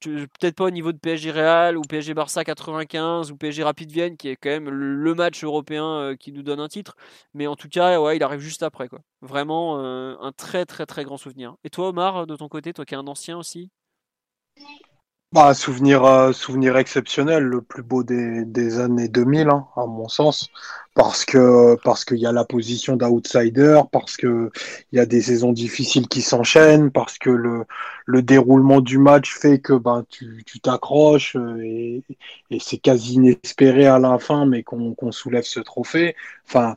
peut-être 0.01 0.55
pas 0.55 0.65
au 0.65 0.69
niveau 0.69 0.91
de 0.91 0.97
PSG 0.97 1.31
Real 1.31 1.77
ou 1.77 1.81
PSG 1.81 2.13
Barça 2.13 2.43
95 2.43 3.31
ou 3.31 3.38
PSG 3.38 3.63
Rapid 3.63 3.91
Vienne 3.91 4.17
qui 4.17 4.30
est 4.30 4.35
quand 4.35 4.49
même 4.49 4.69
le 4.69 5.15
match 5.15 5.43
européen 5.43 6.15
qui 6.19 6.31
nous 6.31 6.43
donne 6.43 6.59
un 6.59 6.67
titre, 6.69 6.95
mais 7.34 7.47
en 7.47 7.55
tout 7.55 7.69
cas, 7.69 7.99
ouais, 7.99 8.17
il 8.17 8.23
arrive 8.23 8.39
juste 8.39 8.63
après 8.63 8.88
quoi. 8.89 8.99
Vraiment 9.21 9.80
un 9.80 10.31
très 10.34 10.65
très 10.65 10.85
très 10.85 11.03
grand 11.03 11.17
souvenir. 11.17 11.55
Et 11.63 11.69
toi, 11.69 11.89
Omar, 11.89 12.27
de 12.27 12.35
ton 12.35 12.47
côté, 12.47 12.73
toi 12.73 12.85
qui 12.85 12.93
es 12.93 12.97
un 12.97 13.07
ancien 13.07 13.38
aussi? 13.38 13.71
Bah, 15.34 15.53
souvenir, 15.55 16.05
euh, 16.05 16.31
souvenir 16.31 16.77
exceptionnel, 16.77 17.43
le 17.43 17.61
plus 17.61 17.81
beau 17.81 18.03
des, 18.03 18.45
des 18.45 18.80
années 18.80 19.07
2000, 19.07 19.49
hein, 19.49 19.68
à 19.76 19.88
mon 19.88 20.07
sens, 20.07 20.49
parce 20.93 21.26
que 21.26 21.76
parce 21.84 22.05
qu'il 22.05 22.19
y 22.19 22.27
a 22.27 22.31
la 22.31 22.45
position 22.45 22.95
d'outsider, 22.97 23.81
parce 23.91 24.15
que 24.15 24.51
il 24.91 24.97
y 24.97 24.99
a 24.99 25.07
des 25.07 25.22
saisons 25.23 25.51
difficiles 25.51 26.07
qui 26.07 26.22
s'enchaînent, 26.22 26.91
parce 26.91 27.18
que 27.18 27.31
le, 27.31 27.65
le 28.05 28.22
déroulement 28.22 28.80
du 28.80 28.99
match 28.99 29.34
fait 29.35 29.60
que 29.60 29.73
ben 29.73 30.05
tu 30.10 30.43
tu 30.45 30.60
t'accroches 30.60 31.35
euh, 31.35 31.57
et, 31.64 32.03
et 32.51 32.60
c'est 32.60 32.77
quasi 32.77 33.15
inespéré 33.15 33.88
à 33.88 33.97
la 33.99 34.19
fin, 34.19 34.45
mais 34.45 34.61
qu'on 34.64 34.93
qu'on 34.93 35.11
soulève 35.11 35.45
ce 35.45 35.60
trophée. 35.61 36.15
Enfin, 36.47 36.76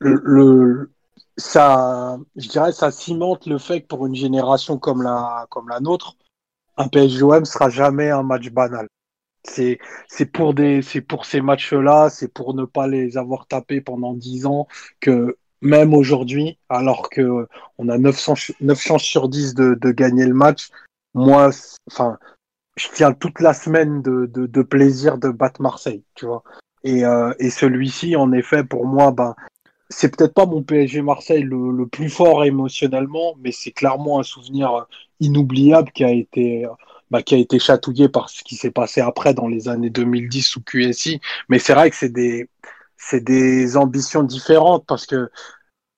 le, 0.00 0.20
le 0.24 0.90
ça, 1.38 2.18
je 2.36 2.48
dirais, 2.48 2.72
ça 2.72 2.90
cimente 2.90 3.46
le 3.46 3.58
fait 3.58 3.82
que 3.82 3.86
pour 3.86 4.06
une 4.06 4.14
génération 4.14 4.78
comme 4.78 5.02
la 5.02 5.46
comme 5.50 5.68
la 5.68 5.80
nôtre 5.80 6.16
un 6.80 6.88
PSG-OM 6.88 7.44
sera 7.44 7.68
jamais 7.68 8.10
un 8.10 8.22
match 8.22 8.48
banal. 8.50 8.88
C'est 9.44 9.78
c'est 10.08 10.26
pour 10.26 10.54
des 10.54 10.82
c'est 10.82 11.00
pour 11.00 11.24
ces 11.24 11.40
matchs-là, 11.40 12.10
c'est 12.10 12.32
pour 12.32 12.54
ne 12.54 12.64
pas 12.64 12.86
les 12.86 13.16
avoir 13.16 13.46
tapés 13.46 13.80
pendant 13.80 14.14
dix 14.14 14.46
ans 14.46 14.66
que 15.00 15.36
même 15.62 15.94
aujourd'hui, 15.94 16.58
alors 16.68 17.10
que 17.10 17.46
on 17.78 17.88
a 17.88 17.98
900, 17.98 18.34
chances 18.76 19.02
sur 19.02 19.28
10 19.28 19.54
de, 19.54 19.74
de 19.74 19.90
gagner 19.92 20.26
le 20.26 20.34
match, 20.34 20.70
moi, 21.14 21.50
enfin, 21.90 22.18
je 22.76 22.88
tiens 22.94 23.12
toute 23.12 23.40
la 23.40 23.52
semaine 23.52 24.00
de, 24.02 24.26
de, 24.26 24.46
de, 24.46 24.62
plaisir 24.62 25.18
de 25.18 25.28
battre 25.28 25.60
Marseille, 25.60 26.02
tu 26.14 26.26
vois. 26.26 26.42
Et, 26.82 27.04
euh, 27.04 27.34
et 27.38 27.50
celui-ci, 27.50 28.16
en 28.16 28.32
effet, 28.32 28.64
pour 28.64 28.86
moi, 28.86 29.10
ben, 29.12 29.34
c'est 29.90 30.16
peut-être 30.16 30.34
pas 30.34 30.46
mon 30.46 30.62
PSG 30.62 31.02
Marseille 31.02 31.42
le, 31.42 31.86
plus 31.86 32.08
fort 32.08 32.44
émotionnellement, 32.44 33.34
mais 33.40 33.52
c'est 33.52 33.72
clairement 33.72 34.20
un 34.20 34.22
souvenir 34.22 34.86
inoubliable 35.18 35.90
qui 35.92 36.04
a 36.04 36.10
été 36.12 36.66
bah, 37.10 37.22
qui 37.22 37.34
a 37.34 37.38
été 37.38 37.58
chatouillé 37.58 38.08
par 38.08 38.30
ce 38.30 38.44
qui 38.44 38.54
s'est 38.54 38.70
passé 38.70 39.00
après 39.00 39.34
dans 39.34 39.48
les 39.48 39.68
années 39.68 39.90
2010 39.90 40.42
sous 40.42 40.62
QSI. 40.62 41.20
Mais 41.48 41.58
c'est 41.58 41.74
vrai 41.74 41.90
que 41.90 41.96
c'est 41.96 42.12
des 42.12 42.48
c'est 42.96 43.22
des 43.22 43.76
ambitions 43.76 44.22
différentes 44.22 44.86
parce 44.86 45.06
que 45.06 45.30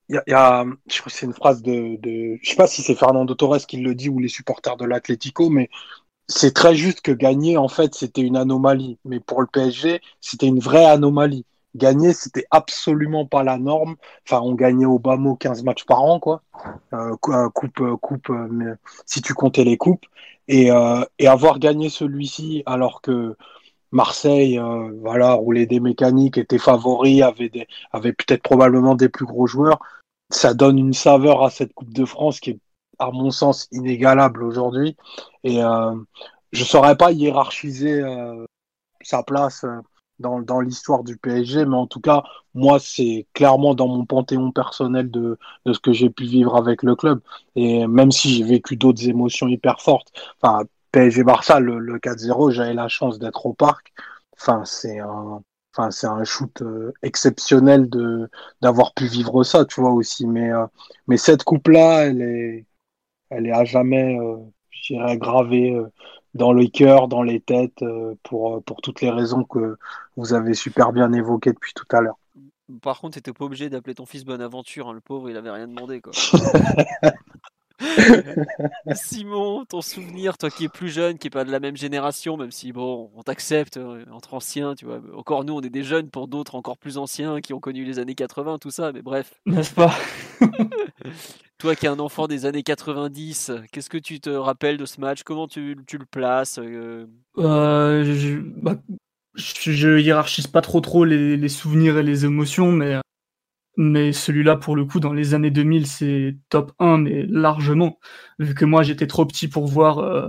il 0.09 0.21
y, 0.27 0.33
a, 0.35 0.65
je 0.91 0.99
crois 1.01 1.13
c'est 1.13 1.27
une 1.27 1.33
phrase 1.35 1.63
de, 1.63 1.97
de 2.01 2.39
je 2.43 2.51
sais 2.51 2.57
pas 2.57 2.67
si 2.67 2.83
c'est 2.83 2.95
Fernando 2.95 3.35
Torres 3.35 3.67
qui 3.67 3.79
le 3.79 3.95
dit 3.95 4.09
ou 4.09 4.19
les 4.19 4.29
supporters 4.29 4.77
de 4.77 4.85
l'Atlético, 4.85 5.49
mais 5.51 5.71
c'est 6.29 6.55
très 6.55 6.75
juste 6.77 7.03
que 7.03 7.13
gagner 7.13 7.57
en 7.57 7.69
fait 7.69 7.95
c'était 7.95 8.23
une 8.23 8.37
anomalie, 8.37 8.99
mais 9.05 9.21
pour 9.21 9.41
le 9.43 9.47
PSG 9.49 10.01
c'était 10.21 10.47
une 10.47 10.61
vraie 10.61 10.87
anomalie 10.87 11.47
gagner, 11.75 12.13
c'était 12.13 12.47
absolument 12.51 13.27
pas 13.27 13.43
la 13.43 13.59
norme. 13.59 13.97
Enfin, 14.27 14.41
on 14.43 14.55
gagnait 14.55 14.87
au 14.87 14.99
bas 14.99 15.17
mot 15.17 15.37
15 15.37 15.63
matchs 15.65 15.85
par 15.85 16.03
an, 16.03 16.21
quoi. 16.21 16.43
Euh, 16.93 17.17
euh 17.29 17.49
coupe, 17.51 17.81
euh, 17.81 17.97
coupe, 17.97 18.31
euh, 18.31 18.77
si 19.07 19.23
tu 19.23 19.35
comptais 19.35 19.65
les 19.65 19.77
coupes. 19.77 20.07
Et, 20.49 20.71
euh, 20.71 21.05
et 21.19 21.29
avoir 21.29 21.59
gagné 21.59 21.89
celui-ci 21.89 22.63
alors 22.67 23.01
que 23.01 23.37
Marseille, 23.93 24.59
euh, 24.59 24.91
voilà, 25.01 25.35
roulait 25.35 25.67
des 25.67 25.81
mécaniques, 25.81 26.39
était 26.39 26.59
favori, 26.59 27.23
avait, 27.23 27.49
des, 27.49 27.69
avait 27.93 28.13
peut-être 28.13 28.43
probablement 28.43 28.95
des 28.95 29.09
plus 29.09 29.27
gros 29.27 29.47
joueurs, 29.47 29.79
ça 30.31 30.55
donne 30.55 30.79
une 30.79 30.95
saveur 30.95 31.45
à 31.45 31.51
cette 31.51 31.75
Coupe 31.75 31.93
de 31.93 32.05
France 32.05 32.41
qui 32.41 32.51
est, 32.51 32.59
à 32.99 33.11
mon 33.11 33.31
sens, 33.31 33.69
inégalable 33.73 34.43
aujourd'hui. 34.43 34.97
Et 35.45 35.61
je 36.53 36.65
saurais 36.65 36.97
pas 36.97 37.13
hiérarchiser 37.13 38.03
sa 39.03 39.23
place 39.23 39.65
dans, 40.23 40.61
l'histoire 40.61 41.05
du 41.05 41.17
PSG, 41.17 41.67
mais 41.67 41.77
en 41.77 41.87
tout 41.87 42.01
cas, 42.01 42.23
moi, 42.55 42.79
c'est 42.81 43.27
clairement 43.35 43.75
dans 43.75 43.89
mon 43.89 44.07
panthéon 44.07 44.53
personnel 44.53 45.11
de, 45.11 45.39
de 45.67 45.73
ce 45.73 45.81
que 45.81 45.93
j'ai 45.93 46.11
pu 46.11 46.25
vivre 46.25 46.57
avec 46.57 46.83
le 46.83 46.97
club. 46.97 47.21
Et 47.57 47.87
même 47.87 48.13
si 48.13 48.35
j'ai 48.37 48.45
vécu 48.45 48.77
d'autres 48.77 49.09
émotions 49.09 49.49
hyper 49.49 49.81
fortes, 49.81 50.09
enfin, 50.41 50.65
PSG 50.93 51.25
Barça, 51.25 51.61
le, 51.61 51.79
le 51.79 51.99
4-0, 51.99 52.51
j'avais 52.53 52.75
la 52.75 52.89
chance 52.89 53.19
d'être 53.19 53.47
au 53.47 53.55
parc. 53.55 53.93
Enfin, 54.39 54.65
c'est 54.65 54.99
un, 55.01 55.43
enfin, 55.75 55.91
c'est 55.91 56.07
un 56.07 56.25
shoot 56.25 56.63
euh, 56.63 56.93
exceptionnel 57.03 57.89
de 57.89 58.29
d'avoir 58.61 58.95
pu 58.95 59.07
vivre 59.07 59.43
ça, 59.45 59.65
tu 59.65 59.81
vois 59.81 59.93
aussi. 59.93 60.27
Mais 60.27 60.53
euh, 60.53 60.67
mais 61.07 61.17
cette 61.17 61.45
coupe 61.45 61.69
là, 61.69 62.07
elle 62.07 62.23
est 62.23 62.67
elle 63.31 63.47
est 63.47 63.53
à 63.53 63.65
jamais, 63.65 64.19
euh, 64.19 64.37
je 64.71 64.95
dirais, 64.95 65.17
gravée 65.19 65.75
dans 66.35 66.53
le 66.53 66.67
cœur, 66.67 67.09
dans 67.09 67.23
les 67.23 67.41
têtes, 67.41 67.85
pour 68.23 68.63
pour 68.65 68.81
toutes 68.81 69.01
les 69.01 69.11
raisons 69.11 69.45
que 69.45 69.77
vous 70.17 70.35
avez 70.35 70.55
super 70.55 70.93
bien 70.93 71.13
évoquées 71.13 71.53
depuis 71.53 71.73
tout 71.75 71.87
à 71.93 72.01
l'heure. 72.01 72.19
Par 72.81 73.01
contre, 73.01 73.15
t'étais 73.15 73.33
pas 73.33 73.45
obligé 73.45 73.69
d'appeler 73.69 73.95
ton 73.95 74.07
fils 74.07 74.25
Bonaventure, 74.25 74.89
hein, 74.89 74.95
le 74.95 75.01
pauvre, 75.01 75.29
il 75.29 75.37
avait 75.37 75.51
rien 75.51 75.69
demandé 75.69 76.01
quoi. 76.01 76.13
Simon, 78.95 79.65
ton 79.65 79.81
souvenir, 79.81 80.39
toi 80.39 80.51
qui 80.51 80.65
es 80.65 80.69
plus 80.69 80.89
jeune, 80.89 81.19
qui 81.19 81.29
est 81.29 81.31
pas 81.31 81.45
de 81.45 81.51
la 81.51 81.61
même 81.61 81.77
génération, 81.77 82.37
même 82.37 82.51
si 82.51 82.73
bon, 82.73 83.11
on 83.15 83.23
t'accepte 83.23 83.77
euh, 83.77 84.05
entre 84.11 84.35
anciens, 84.35 84.75
tu 84.75 84.85
vois. 84.85 85.01
Encore 85.17 85.45
nous, 85.45 85.55
on 85.55 85.61
est 85.61 85.71
des 85.71 85.83
jeunes 85.83 86.09
pour 86.09 86.29
d'autres 86.29 86.55
encore 86.55 86.79
plus 86.79 86.99
anciens 86.99 87.41
qui 87.41 87.53
ont 87.53 87.61
connu 87.61 87.85
les 87.85 87.99
années 87.99 88.15
80, 88.15 88.59
tout 88.59 88.71
ça, 88.71 88.93
mais 88.93 89.03
bref. 89.03 89.35
N'est-ce 89.47 89.75
pas? 89.75 89.95
Toi 91.59 91.77
qui 91.77 91.87
es 91.87 91.89
un 91.89 91.99
enfant 92.01 92.27
des 92.27 92.47
années 92.47 92.63
90, 92.63 93.53
qu'est-ce 93.71 93.91
que 93.91 93.99
tu 93.99 94.21
te 94.21 94.31
rappelles 94.31 94.79
de 94.79 94.87
ce 94.87 95.01
match? 95.01 95.23
Comment 95.23 95.47
tu, 95.47 95.77
le 95.77 96.07
places 96.11 96.59
euh? 96.59 97.07
Euh, 97.39 98.05
je, 98.05 98.39
bah, 98.39 98.77
je, 99.35 99.99
hiérarchise 99.99 100.47
pas 100.47 100.61
trop 100.61 100.81
trop 100.81 101.05
les, 101.05 101.37
les, 101.37 101.49
souvenirs 101.49 101.99
et 101.99 102.03
les 102.03 102.25
émotions, 102.25 102.73
mais 102.73 102.97
mais 103.77 104.13
celui-là, 104.13 104.57
pour 104.57 104.77
le 104.77 104.85
coup, 104.85 105.01
dans 105.01 105.13
les 105.13 105.35
années 105.35 105.51
2000, 105.51 105.87
c'est 105.87 106.37
top 106.51 106.73
1, 106.79 106.99
mais 106.99 107.25
largement. 107.27 107.99
Vu 108.39 108.55
que 108.55 108.65
moi, 108.65 108.83
j'étais 108.83 109.07
trop 109.07 109.25
petit 109.27 109.49
pour 109.49 109.67
voir, 109.67 109.99
euh, 109.99 110.29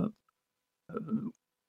euh, 0.92 1.00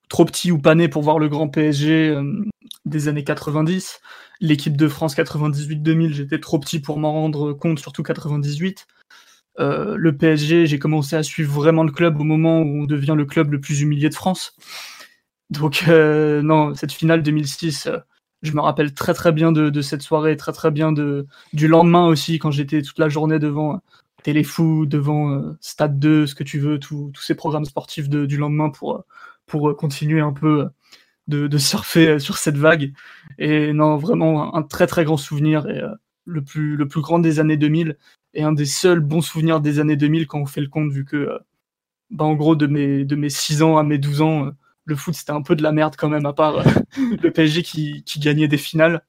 trop 0.10 0.26
petit 0.26 0.52
ou 0.52 0.60
pas 0.60 0.76
né 0.76 0.90
pour 0.90 1.04
voir 1.04 1.20
le 1.20 1.30
grand 1.30 1.50
PSG 1.50 2.10
euh, 2.10 2.46
des 2.86 3.08
années 3.10 3.24
90. 3.26 4.02
L'équipe 4.42 4.78
de 4.78 4.88
France 4.88 5.16
98-2000, 5.18 6.14
j'étais 6.14 6.40
trop 6.40 6.60
petit 6.60 6.80
pour 6.80 7.00
m'en 7.00 7.14
rendre 7.14 7.54
compte, 7.54 7.80
surtout 7.80 8.04
98. 8.04 8.88
le 9.58 10.12
PSG, 10.18 10.68
j'ai 10.68 10.80
commencé 10.80 11.16
à 11.16 11.24
suivre 11.24 11.54
vraiment 11.54 11.84
le 11.84 11.92
club 11.92 12.20
au 12.20 12.24
moment 12.24 12.62
où 12.62 12.84
on 12.84 12.86
devient 12.86 13.16
le 13.18 13.26
club 13.26 13.52
le 13.52 13.62
plus 13.62 13.82
humilié 13.82 14.10
de 14.10 14.16
France. 14.16 14.56
Donc, 15.50 15.86
non, 15.88 16.74
cette 16.76 16.92
finale 16.94 17.24
2006 17.24 17.90
je 18.46 18.54
me 18.56 18.62
rappelle 18.62 18.94
très 18.94 19.14
très 19.14 19.32
bien 19.32 19.52
de, 19.52 19.82
cette 19.82 20.02
soirée, 20.02 20.38
très 20.38 20.54
très 20.54 20.72
bien 20.72 20.92
de, 20.92 21.28
du 21.54 21.68
lendemain 21.68 22.08
aussi, 22.08 22.40
quand 22.40 22.52
j'étais 22.52 22.82
toute 22.82 23.00
la 23.00 23.10
journée 23.10 23.40
devant 23.40 23.82
Téléfou, 24.24 24.86
devant 24.86 25.32
euh, 25.32 25.58
Stade 25.62 26.00
2, 26.00 26.28
ce 26.28 26.36
que 26.36 26.44
tu 26.44 26.60
veux, 26.60 26.80
tous 26.80 27.12
ces 27.22 27.36
programmes 27.36 27.66
sportifs 27.66 28.10
du 28.10 28.38
lendemain 28.38 28.70
pour, 28.70 29.04
pour 29.46 29.76
continuer 29.76 30.20
un 30.20 30.34
peu 30.34 30.68
de, 31.28 31.58
surfer 31.58 32.20
sur 32.20 32.38
cette 32.38 32.58
vague. 32.58 32.94
Et 33.38 33.74
non, 33.74 33.98
vraiment 33.98 34.56
un, 34.56 34.64
très 34.64 34.88
très 34.88 35.06
grand 35.06 35.18
souvenir 35.18 35.68
et 35.68 35.82
euh, 35.82 35.90
le, 36.26 36.44
plus, 36.44 36.76
le 36.76 36.88
plus 36.88 37.02
grand 37.02 37.20
des 37.20 37.40
années 37.40 37.58
2000 37.58 37.98
et 38.34 38.44
un 38.44 38.54
des 38.54 38.66
seuls 38.66 39.00
bons 39.00 39.22
souvenirs 39.22 39.62
des 39.62 39.80
années 39.80 39.96
2000 39.96 40.28
quand 40.28 40.40
on 40.40 40.46
fait 40.46 40.62
le 40.62 40.68
compte, 40.68 40.92
vu 40.92 41.06
que, 41.06 41.16
euh, 41.18 41.40
bah, 42.12 42.26
en 42.26 42.36
gros, 42.36 42.56
de 42.56 42.68
mes, 42.68 43.06
de 43.06 43.16
mes 43.16 43.30
6 43.30 43.62
ans 43.64 43.78
à 43.78 43.84
mes 43.84 43.98
12 43.98 44.22
ans, 44.22 44.52
le 44.86 44.96
foot 44.96 45.14
c'était 45.14 45.32
un 45.32 45.42
peu 45.42 45.56
de 45.56 45.64
la 45.64 45.72
merde 45.72 45.96
quand 45.98 46.10
même, 46.10 46.26
à 46.26 46.34
part 46.34 46.58
euh, 46.58 46.64
le 47.22 47.32
PSG 47.32 47.64
qui, 47.64 48.04
gagnait 48.20 48.48
des 48.48 48.58
finales. 48.58 49.04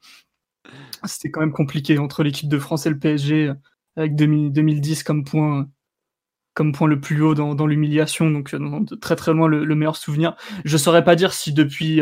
C'était 1.04 1.30
quand 1.30 1.40
même 1.40 1.52
compliqué 1.52 1.98
entre 1.98 2.22
l'équipe 2.22 2.48
de 2.48 2.58
France 2.58 2.86
et 2.86 2.90
le 2.90 2.98
PSG, 2.98 3.52
avec 3.96 4.16
2010 4.16 5.04
comme 5.04 5.24
point, 5.24 5.68
comme 6.54 6.72
point 6.72 6.88
le 6.88 7.00
plus 7.00 7.22
haut 7.22 7.34
dans, 7.34 7.66
l'humiliation, 7.66 8.30
donc 8.30 8.54
euh, 8.54 8.84
très 9.00 9.14
très 9.14 9.32
loin 9.32 9.46
le, 9.46 9.74
meilleur 9.74 9.96
souvenir. 9.96 10.36
Je 10.64 10.76
saurais 10.76 11.04
pas 11.04 11.14
dire 11.14 11.32
si 11.32 11.52
depuis 11.52 12.00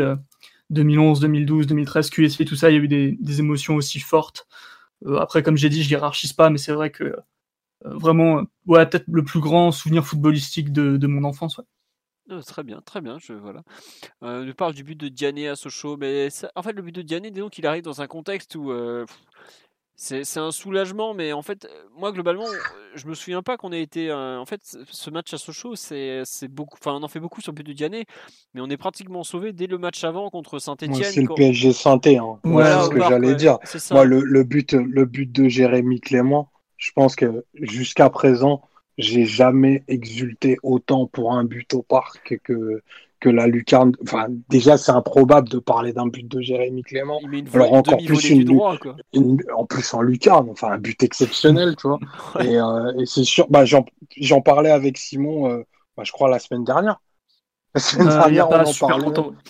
2011, 0.71 1.19
2012, 1.19 1.67
2013, 1.67 2.09
QSI, 2.09 2.45
tout 2.45 2.55
ça, 2.55 2.71
il 2.71 2.73
y 2.73 2.79
a 2.79 2.81
eu 2.81 2.87
des, 2.87 3.39
émotions 3.39 3.75
aussi 3.75 3.99
fortes. 3.99 4.47
Euh, 5.05 5.17
après, 5.19 5.43
comme 5.43 5.57
j'ai 5.57 5.69
dit, 5.69 5.83
je 5.83 5.89
hiérarchise 5.89 6.33
pas, 6.33 6.49
mais 6.49 6.57
c'est 6.57 6.73
vrai 6.73 6.91
que 6.91 7.15
vraiment, 7.83 8.43
ouais, 8.65 8.85
peut-être 8.87 9.05
le 9.11 9.23
plus 9.23 9.39
grand 9.39 9.71
souvenir 9.71 10.05
footballistique 10.05 10.71
de, 10.71 11.07
mon 11.07 11.23
enfance. 11.23 11.61
Très 12.45 12.63
bien, 12.63 12.81
très 12.81 13.01
bien, 13.01 13.17
je 13.19 13.33
voilà. 13.33 13.61
Euh, 14.23 14.53
parle 14.53 14.73
du 14.73 14.83
but 14.83 14.99
de 14.99 15.07
Diané 15.07 15.47
à 15.47 15.55
Sochaux, 15.55 15.97
mais 15.97 16.29
en 16.55 16.63
fait 16.63 16.73
le 16.73 16.81
but 16.81 16.93
de 16.93 17.01
Diané, 17.01 17.31
disons 17.31 17.49
qu'il 17.49 17.65
arrive 17.67 17.83
dans 17.83 18.01
un 18.01 18.07
contexte 18.07 18.55
où 18.55 18.71
c'est 19.97 20.37
un 20.37 20.51
soulagement, 20.51 21.13
mais 21.13 21.31
en 21.31 21.41
fait, 21.41 21.67
moi 21.97 22.11
globalement, 22.11 22.45
je 22.95 23.07
me 23.07 23.13
souviens 23.13 23.41
pas 23.41 23.57
qu'on 23.57 23.71
ait 23.71 23.81
été. 23.81 24.11
en 24.11 24.45
fait, 24.45 24.59
ce 24.89 25.09
match 25.09 25.33
à 25.33 25.37
Sochaux, 25.37 25.75
c'est 25.75 26.23
beaucoup. 26.49 26.77
Enfin, 26.81 26.97
on 26.99 27.03
en 27.03 27.07
fait 27.07 27.19
beaucoup 27.19 27.41
sur 27.41 27.51
le 27.51 27.55
but 27.55 27.67
de 27.67 27.73
Diané, 27.73 28.05
mais 28.53 28.61
on 28.61 28.69
est 28.69 28.77
pratiquement 28.77 29.23
sauvé 29.23 29.53
dès 29.53 29.67
le 29.67 29.77
match 29.77 30.03
avant 30.03 30.29
contre 30.29 30.59
Saint-Etienne. 30.59 31.03
c'est 31.03 31.21
le 31.21 31.33
PSG 31.33 31.71
Sainté, 31.73 32.17
hein. 32.17 32.39
c'est 32.43 32.49
ce 32.49 32.89
que 32.89 32.99
j'allais 32.99 33.35
dire. 33.35 33.57
Moi, 33.91 34.03
le, 34.05 34.19
le, 34.21 34.43
but, 34.43 34.73
le 34.73 35.05
but 35.05 35.31
de 35.31 35.47
Jérémy 35.47 36.01
Clément, 36.01 36.51
je 36.77 36.91
pense 36.91 37.15
que 37.15 37.45
jusqu'à 37.53 38.09
présent, 38.09 38.61
j'ai 38.97 39.25
jamais 39.25 39.83
exulté 39.87 40.57
autant 40.63 41.07
pour 41.07 41.33
un 41.33 41.43
but 41.43 41.73
au 41.73 41.81
parc 41.81 42.39
que 42.43 42.81
que 43.19 43.29
la 43.29 43.47
lucarne. 43.47 43.93
Enfin, 44.03 44.27
déjà, 44.49 44.77
c'est 44.77 44.91
improbable 44.91 45.49
de 45.49 45.57
parler 45.57 45.93
d'un 45.93 46.07
but 46.07 46.27
de 46.27 46.41
Jérémy 46.41 46.83
Clément. 46.83 47.19
Alors 47.53 47.73
encore 47.73 47.97
plus 47.97 48.29
une, 48.29 48.43
droit, 48.43 48.77
en 49.55 49.65
plus 49.65 49.93
en 49.93 50.01
lucarne, 50.01 50.49
enfin 50.49 50.71
un 50.71 50.77
but 50.77 51.01
exceptionnel, 51.01 51.75
tu 51.75 51.87
vois. 51.87 51.99
Euh, 52.35 52.93
et, 52.99 53.05
c'est 53.05 53.23
sûr. 53.23 53.47
Bah, 53.49 53.63
j'en 53.65 54.41
parlais 54.41 54.69
avec 54.69 54.97
Simon. 54.97 55.49
Euh, 55.49 55.63
bah, 55.97 56.03
je 56.03 56.11
crois 56.11 56.29
la 56.29 56.39
semaine 56.39 56.63
dernière. 56.63 57.01
La 57.73 57.81
semaine 57.81 58.07
euh, 58.09 58.11
dernière, 58.11 58.49
on 58.49 58.53
en 58.53 58.73
parlait. 58.73 59.07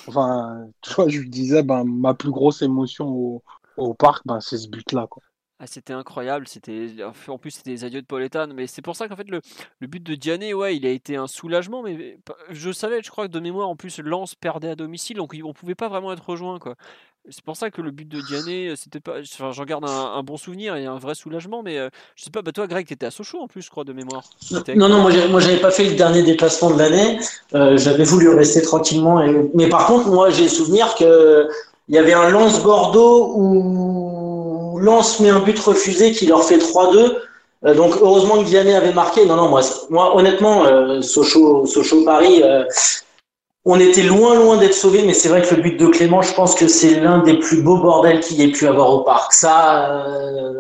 Enfin, 0.08 0.68
tu 0.82 0.94
vois, 0.94 1.10
je 1.10 1.20
lui 1.20 1.30
disais, 1.30 1.64
ben, 1.64 1.84
ma 1.84 2.14
plus 2.14 2.32
grosse 2.32 2.62
émotion 2.62 3.08
au, 3.08 3.44
au 3.78 3.94
parc, 3.94 4.26
ben, 4.26 4.40
c'est 4.40 4.58
ce 4.58 4.70
but-là, 4.70 5.08
quoi. 5.10 5.22
Ah, 5.58 5.68
c'était 5.68 5.94
incroyable, 5.94 6.50
c'était 6.50 6.90
en 7.30 7.38
plus 7.38 7.52
c'était 7.52 7.70
les 7.70 7.86
adieux 7.86 8.02
de 8.02 8.06
Paul 8.06 8.28
mais 8.54 8.68
c'est 8.68 8.82
pour 8.82 8.98
ça 8.98 9.08
qu'en 9.08 9.16
fait 9.16 9.30
le, 9.30 9.40
le, 9.80 9.88
but 9.88 10.04
de 10.04 10.14
Diané, 10.14 10.54
ouais, 10.54 10.76
il 10.76 10.86
a 10.86 10.90
été 10.90 11.16
un 11.16 11.28
soulagement, 11.28 11.82
mais 11.82 12.20
je 12.50 12.72
savais, 12.74 13.02
je 13.02 13.10
crois 13.10 13.28
que 13.28 13.32
de 13.32 13.40
mémoire 13.40 13.70
en 13.70 13.78
plus 13.78 14.00
Lens 14.00 14.36
perdait 14.36 14.68
à 14.72 14.76
domicile, 14.76 15.16
donc 15.16 15.34
on 15.46 15.54
pouvait 15.54 15.76
pas 15.76 15.88
vraiment 15.88 16.12
être 16.12 16.28
rejoint 16.28 16.60
quoi. 16.60 16.76
C'est 17.30 17.44
pour 17.44 17.56
ça 17.56 17.72
que 17.72 17.82
le 17.82 17.92
but 17.92 18.08
de 18.08 18.20
Diané, 18.20 18.76
c'était 18.76 19.00
pas, 19.00 19.20
enfin, 19.22 19.52
j'en 19.54 19.64
garde 19.64 19.86
un, 19.88 20.22
bon 20.24 20.36
souvenir 20.36 20.76
et 20.76 20.86
un 20.86 21.00
vrai 21.00 21.16
soulagement, 21.16 21.64
mais 21.64 21.78
euh, 21.78 21.90
je 22.18 22.26
sais 22.26 22.32
pas, 22.32 22.42
bah 22.42 22.52
toi 22.52 22.68
Greg, 22.68 22.86
t'étais 22.86 23.06
à 23.06 23.12
Sochaux 23.12 23.40
en 23.40 23.48
plus, 23.48 23.62
je 23.62 23.70
crois 23.70 23.86
de 23.86 23.94
mémoire. 23.94 24.26
Non, 24.76 24.90
non, 24.90 25.00
moi 25.00 25.40
j'avais 25.40 25.62
pas 25.62 25.72
fait 25.72 25.86
le 25.86 25.96
dernier 25.96 26.22
déplacement 26.22 26.72
de 26.72 26.80
l'année, 26.80 27.18
euh, 27.54 27.78
j'avais 27.78 28.04
voulu 28.04 28.28
rester 28.28 28.62
tranquillement, 28.62 29.24
mais 29.54 29.70
par 29.70 29.88
contre 29.88 30.10
moi 30.10 30.32
j'ai 30.32 30.50
souvenir 30.50 30.96
que 30.96 31.48
il 31.88 31.96
y 31.96 31.98
avait 31.98 32.14
un 32.14 32.30
Lens 32.30 32.62
Bordeaux 32.62 33.34
où 33.38 34.25
Lance 34.80 35.20
met 35.20 35.30
un 35.30 35.40
but 35.40 35.58
refusé 35.60 36.12
qui 36.12 36.26
leur 36.26 36.44
fait 36.44 36.58
3-2. 36.58 37.16
Euh, 37.66 37.74
donc 37.74 37.94
heureusement 38.02 38.40
que 38.40 38.48
Vianney 38.48 38.74
avait 38.74 38.94
marqué. 38.94 39.26
Non, 39.26 39.36
non, 39.36 39.50
moi, 39.50 39.62
moi 39.90 40.16
honnêtement, 40.16 40.66
euh, 40.66 41.02
Sochaux, 41.02 41.66
Paris, 42.06 42.42
euh, 42.44 42.64
on 43.66 43.80
était 43.80 44.04
loin, 44.04 44.36
loin 44.36 44.58
d'être 44.58 44.76
sauvés, 44.76 45.04
mais 45.04 45.14
c'est 45.14 45.30
vrai 45.30 45.42
que 45.42 45.56
le 45.56 45.62
but 45.62 45.80
de 45.80 45.88
Clément, 45.88 46.22
je 46.22 46.34
pense 46.34 46.54
que 46.54 46.68
c'est 46.68 47.00
l'un 47.00 47.20
des 47.20 47.40
plus 47.40 47.64
beaux 47.64 47.78
bordels 47.78 48.20
qu'il 48.20 48.40
ait 48.42 48.52
pu 48.52 48.68
avoir 48.68 48.92
au 48.94 49.00
parc. 49.00 49.34
Ça, 49.34 50.06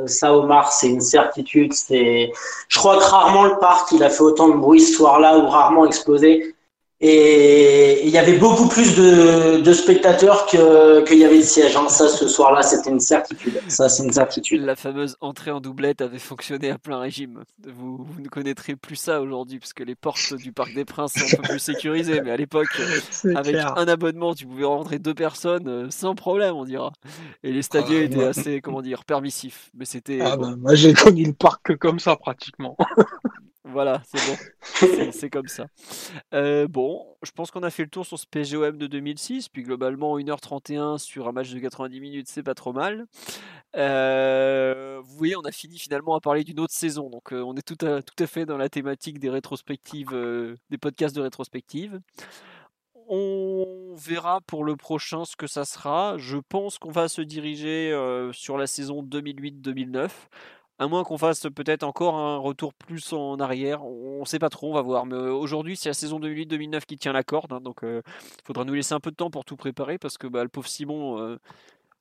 ça 0.08 0.36
Omar, 0.36 0.72
c'est 0.72 0.88
une 0.88 1.02
certitude. 1.02 1.72
C'est, 1.74 2.32
je 2.68 2.80
crois 2.80 2.98
que 2.98 3.04
rarement 3.04 3.44
le 3.44 3.60
parc 3.60 3.92
il 3.92 4.04
a 4.04 4.10
fait 4.10 4.24
autant 4.24 4.48
de 4.48 4.56
bruit 4.56 4.82
ce 4.82 4.96
soir-là 4.96 5.38
ou 5.38 5.48
rarement 5.48 5.86
explosé. 5.86 6.55
Et 7.02 8.06
il 8.06 8.10
y 8.10 8.18
avait 8.18 8.38
beaucoup 8.38 8.70
plus 8.70 8.96
de, 8.96 9.74
spectateurs 9.74 10.46
qu'il 10.46 11.18
y 11.18 11.26
avait 11.26 11.40
de 11.40 11.44
sièges. 11.44 11.76
Hein. 11.76 11.90
Ça, 11.90 12.08
ce 12.08 12.28
soir-là, 12.28 12.62
c'était 12.62 12.90
une 12.90 13.02
certitude. 13.02 13.60
Ça, 13.68 13.90
c'est 13.90 14.04
une 14.04 14.14
certitude. 14.14 14.64
La 14.64 14.78
fameuse 14.78 15.18
entrée 15.20 15.52
en 15.52 15.60
doublette 15.60 16.02
avait 16.02 16.20
fonctionné 16.20 16.72
à 16.72 16.78
plein 16.78 17.00
régime. 17.00 17.44
Vous, 17.68 18.06
ne 18.18 18.30
connaîtrez 18.30 18.78
plus 18.78 18.96
ça 18.96 19.22
aujourd'hui, 19.22 19.60
puisque 19.60 19.82
les 19.82 19.96
portes 19.96 20.34
du 20.36 20.54
Parc 20.54 20.74
des 20.74 20.86
Princes 20.86 21.14
sont 21.14 21.38
un 21.38 21.42
peu 21.42 21.50
plus 21.50 21.60
sécurisées. 21.60 22.22
Mais 22.22 22.32
à 22.32 22.38
l'époque, 22.38 22.68
avec 23.36 23.56
un 23.56 23.88
abonnement, 23.88 24.34
tu 24.34 24.46
pouvais 24.46 24.66
rentrer 24.66 24.98
deux 24.98 25.14
personnes 25.14 25.68
euh, 25.68 25.88
sans 25.90 26.16
problème, 26.16 26.56
on 26.56 26.64
dira. 26.64 26.94
Et 27.44 27.52
les 27.52 27.62
stadiers 27.62 28.00
ah, 28.00 28.04
étaient 28.04 28.24
assez, 28.24 28.62
comment 28.62 28.82
dire, 28.82 29.04
permissifs. 29.04 29.70
Mais 29.78 29.86
c'était. 29.86 30.20
Ah, 30.22 30.38
bah, 30.38 30.56
moi, 30.58 30.76
j'ai 30.76 30.94
connu 30.94 31.26
le 31.26 31.34
parc 31.34 31.76
comme 31.76 32.00
ça, 32.00 32.16
pratiquement. 32.16 32.78
Voilà, 33.76 34.02
c'est 34.06 34.26
bon. 34.26 35.12
c'est 35.12 35.30
comme 35.30 35.50
ça. 35.50 35.66
Euh, 36.34 36.66
bon, 36.66 37.18
je 37.24 37.32
pense 37.32 37.52
qu'on 37.52 37.62
a 37.62 37.70
fait 37.70 37.84
le 37.84 37.90
tour 37.90 38.06
sur 38.06 38.18
ce 38.18 38.26
PGOM 38.26 38.78
de 38.78 38.88
2006. 38.88 39.50
Puis 39.50 39.64
globalement, 39.64 40.18
1h31 40.18 40.98
sur 40.98 41.28
un 41.28 41.34
match 41.34 41.52
de 41.52 41.60
90 41.60 42.00
minutes, 42.00 42.28
c'est 42.30 42.42
pas 42.42 42.54
trop 42.54 42.72
mal. 42.72 43.06
Euh, 43.76 45.02
vous 45.04 45.18
voyez, 45.18 45.36
on 45.36 45.42
a 45.42 45.52
fini 45.52 45.78
finalement 45.78 46.16
à 46.16 46.22
parler 46.22 46.46
d'une 46.46 46.62
autre 46.62 46.74
saison. 46.74 47.10
Donc 47.10 47.34
euh, 47.34 47.44
on 47.44 47.54
est 47.58 47.68
tout 47.68 47.86
à, 47.86 48.02
tout 48.02 48.24
à 48.24 48.28
fait 48.28 48.46
dans 48.46 48.56
la 48.56 48.70
thématique 48.70 49.20
des 49.20 49.30
rétrospectives, 49.30 50.16
des 50.70 50.78
podcasts 50.78 51.14
de 51.18 51.22
rétrospectives. 51.22 52.00
On 53.10 53.94
verra 53.98 54.40
pour 54.48 54.64
le 54.64 54.78
prochain 54.78 55.26
ce 55.26 55.36
que 55.36 55.48
ça 55.48 55.66
sera. 55.66 56.18
Je 56.18 56.38
pense 56.38 56.78
qu'on 56.80 56.92
va 56.92 57.10
se 57.10 57.22
diriger 57.22 57.92
sur 58.32 58.58
la 58.58 58.68
saison 58.68 59.04
2008-2009 59.04 60.12
à 60.80 60.88
moins 60.88 61.04
qu'on 61.04 61.18
fasse 61.18 61.42
peut-être 61.56 61.84
encore 61.84 62.16
un 62.16 62.38
retour 62.38 62.74
plus 62.74 63.14
en 63.14 63.40
arrière. 63.40 63.86
On 63.86 64.22
ne 64.22 64.26
sait 64.26 64.40
pas 64.40 64.50
trop, 64.50 64.72
on 64.72 64.74
va 64.74 64.82
voir. 64.82 65.06
Mais 65.06 65.16
euh, 65.16 65.34
aujourd'hui, 65.34 65.76
c'est 65.76 65.90
la 65.90 65.94
saison 65.94 66.20
2008-2009 66.20 66.82
qui 66.86 66.98
tient 66.98 67.14
la 67.14 67.24
corde. 67.24 67.54
Hein, 67.54 67.62
donc, 67.62 67.80
il 67.84 67.88
euh, 67.88 68.02
faudra 68.46 68.66
nous 68.66 68.74
laisser 68.74 68.94
un 68.94 69.00
peu 69.00 69.12
de 69.12 69.16
temps 69.16 69.30
pour 69.30 69.46
tout 69.46 69.56
préparer 69.56 69.98
parce 69.98 70.18
que 70.18 70.28
bah, 70.28 70.44
le 70.44 70.50
pauvre 70.50 70.68
Simon, 70.68 71.20
euh, 71.20 71.38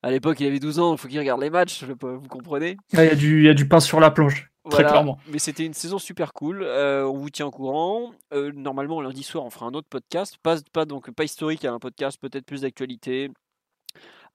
À 0.02 0.10
l'époque, 0.10 0.40
il 0.40 0.46
avait 0.46 0.60
12 0.60 0.78
ans, 0.80 0.92
il 0.92 0.98
faut 0.98 1.08
qu'il 1.08 1.18
regarde 1.18 1.40
les 1.40 1.50
matchs, 1.50 1.84
vous 1.84 2.20
comprenez? 2.28 2.76
Il 2.92 2.98
y, 2.98 3.02
a 3.02 3.14
du, 3.14 3.44
y 3.44 3.48
a 3.48 3.54
du 3.54 3.68
pain 3.68 3.80
sur 3.80 4.00
la 4.00 4.10
planche. 4.10 4.50
Très 4.70 4.84
clairement. 4.84 5.18
Mais 5.28 5.38
c'était 5.38 5.66
une 5.66 5.74
saison 5.74 5.98
super 5.98 6.32
cool. 6.32 6.62
Euh, 6.62 7.06
on 7.06 7.18
vous 7.18 7.30
tient 7.30 7.46
au 7.46 7.50
courant. 7.50 8.12
Euh, 8.32 8.50
normalement, 8.54 9.00
lundi 9.02 9.22
soir, 9.22 9.44
on 9.44 9.50
fera 9.50 9.66
un 9.66 9.74
autre 9.74 9.88
podcast. 9.88 10.38
Pas, 10.42 10.56
pas, 10.72 10.86
donc, 10.86 11.10
pas 11.10 11.24
historique, 11.24 11.64
un 11.64 11.78
podcast 11.78 12.18
peut-être 12.20 12.46
plus 12.46 12.62
d'actualité. 12.62 13.30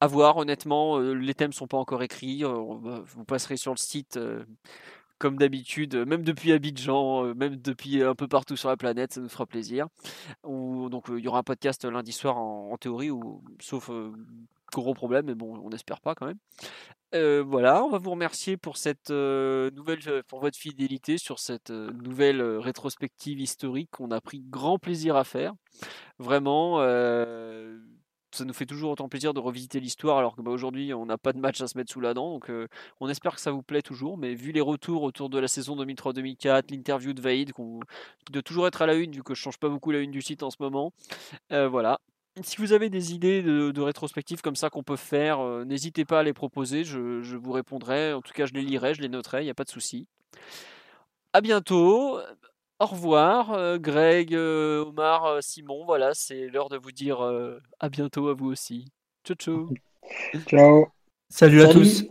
À 0.01 0.07
voir, 0.07 0.37
honnêtement, 0.37 0.97
euh, 0.99 1.13
les 1.13 1.33
thèmes 1.33 1.53
sont 1.53 1.67
pas 1.67 1.77
encore 1.77 2.03
écrits. 2.03 2.43
vous 2.43 3.25
passerez 3.25 3.57
sur 3.57 3.71
le 3.71 3.77
site 3.77 4.19
comme 5.17 5.37
d'habitude, 5.37 5.95
même 5.95 6.23
depuis 6.23 6.53
Abidjan, 6.53 7.35
même 7.35 7.57
depuis 7.57 8.01
un 8.03 8.15
peu 8.15 8.29
partout 8.29 8.55
sur 8.55 8.69
la 8.69 8.77
planète, 8.77 9.13
ça 9.13 9.19
nous 9.19 9.27
fera 9.27 9.45
plaisir. 9.45 9.87
donc 10.45 11.07
il 11.09 11.19
y 11.19 11.27
aura 11.27 11.39
un 11.39 11.43
podcast 11.43 11.83
lundi 11.83 12.13
soir 12.13 12.37
en, 12.37 12.77
théorie, 12.77 13.11
sauf 13.59 13.91
gros 14.71 14.93
problème, 14.93 15.25
mais 15.25 15.35
bon, 15.35 15.59
on 15.63 15.69
n'espère 15.69 15.99
pas 15.99 16.15
quand 16.15 16.25
même. 16.25 16.39
Euh, 17.15 17.43
voilà, 17.45 17.83
on 17.83 17.89
va 17.89 17.97
vous 17.97 18.11
remercier 18.11 18.55
pour 18.55 18.77
cette 18.77 19.09
euh, 19.09 19.71
nouvelle, 19.71 19.99
euh, 20.07 20.21
pour 20.27 20.41
votre 20.41 20.57
fidélité 20.57 21.17
sur 21.17 21.39
cette 21.39 21.71
nouvelle 21.71 22.41
rétrospective 22.41 23.39
historique 23.39 23.89
qu'on 23.91 24.11
a 24.11 24.21
pris 24.21 24.41
grand 24.41 24.77
plaisir 24.77 25.15
à 25.15 25.23
faire. 25.23 25.53
Vraiment, 26.19 26.77
ça 28.31 28.45
nous 28.45 28.53
fait 28.53 28.65
toujours 28.65 28.91
autant 28.91 29.09
plaisir 29.09 29.33
de 29.33 29.39
revisiter 29.39 29.79
l'histoire, 29.79 30.17
alors 30.17 30.35
que 30.35 30.41
bah, 30.41 30.51
aujourd'hui 30.51 30.93
on 30.93 31.05
n'a 31.05 31.17
pas 31.17 31.33
de 31.33 31.39
match 31.39 31.61
à 31.61 31.67
se 31.67 31.77
mettre 31.77 31.91
sous 31.91 32.01
la 32.01 32.13
dent. 32.13 32.31
Donc, 32.31 32.51
on 32.99 33.09
espère 33.09 33.35
que 33.35 33.41
ça 33.41 33.51
vous 33.51 33.63
plaît 33.63 33.81
toujours. 33.81 34.17
Mais 34.17 34.33
vu 34.35 34.51
les 34.51 34.61
retours 34.61 35.03
autour 35.03 35.29
de 35.29 35.39
la 35.39 35.47
saison 35.47 35.75
2003-2004, 35.75 36.71
l'interview 36.71 37.13
de 37.13 37.21
Vaïd, 37.21 37.51
doit 38.31 38.41
toujours 38.43 38.67
être 38.67 38.81
à 38.81 38.85
la 38.85 38.95
une, 38.95 39.11
vu 39.11 39.23
que 39.23 39.33
je 39.33 39.41
change 39.41 39.57
pas 39.57 39.69
beaucoup 39.69 39.91
la 39.91 39.99
une 39.99 40.11
du 40.11 40.21
site 40.21 40.43
en 40.43 40.49
ce 40.49 40.57
moment. 40.59 40.93
voilà, 41.49 41.99
si 42.43 42.57
vous 42.57 42.73
avez 42.73 42.89
des 42.89 43.13
idées 43.13 43.41
de, 43.41 43.71
de 43.71 43.81
rétrospectives 43.81 44.41
comme 44.41 44.55
ça 44.55 44.69
qu'on 44.69 44.83
peut 44.83 44.95
faire, 44.95 45.39
euh, 45.39 45.65
n'hésitez 45.65 46.05
pas 46.05 46.19
à 46.19 46.23
les 46.23 46.33
proposer, 46.33 46.83
je, 46.83 47.35
vous 47.35 47.51
répondrai. 47.51 48.13
En 48.13 48.21
tout 48.21 48.33
cas, 48.33 48.45
je 48.45 48.53
les 48.53 48.61
lirai, 48.61 48.93
je 48.93 49.01
les 49.01 49.09
noterai, 49.09 49.41
il 49.41 49.45
n'y 49.45 49.51
a 49.51 49.55
pas 49.55 49.63
de 49.63 49.69
souci. 49.69 50.07
À 51.33 51.41
bientôt. 51.41 52.19
Au 52.81 52.85
revoir, 52.85 53.51
euh, 53.51 53.77
Greg, 53.77 54.33
euh, 54.33 54.85
Omar, 54.85 55.43
Simon. 55.43 55.83
Voilà, 55.85 56.13
c'est 56.13 56.47
l'heure 56.47 56.69
de 56.69 56.77
vous 56.77 56.93
dire 56.93 57.19
à 57.79 57.89
bientôt 57.89 58.29
à 58.29 58.33
vous 58.33 58.47
aussi. 58.47 58.85
Ciao, 59.25 59.35
ciao. 59.35 59.69
Ciao. 60.47 60.87
Salut 61.29 61.61
à 61.61 61.67
tous. 61.67 62.05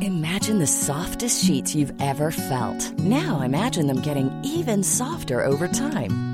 Imagine 0.00 0.58
the 0.58 0.66
softest 0.66 1.44
sheets 1.44 1.74
you've 1.74 1.92
ever 2.00 2.30
felt. 2.30 2.92
Now 3.00 3.40
imagine 3.42 3.86
them 3.86 4.00
getting 4.00 4.30
even 4.44 4.82
softer 4.82 5.44
over 5.44 5.68
time. 5.68 6.33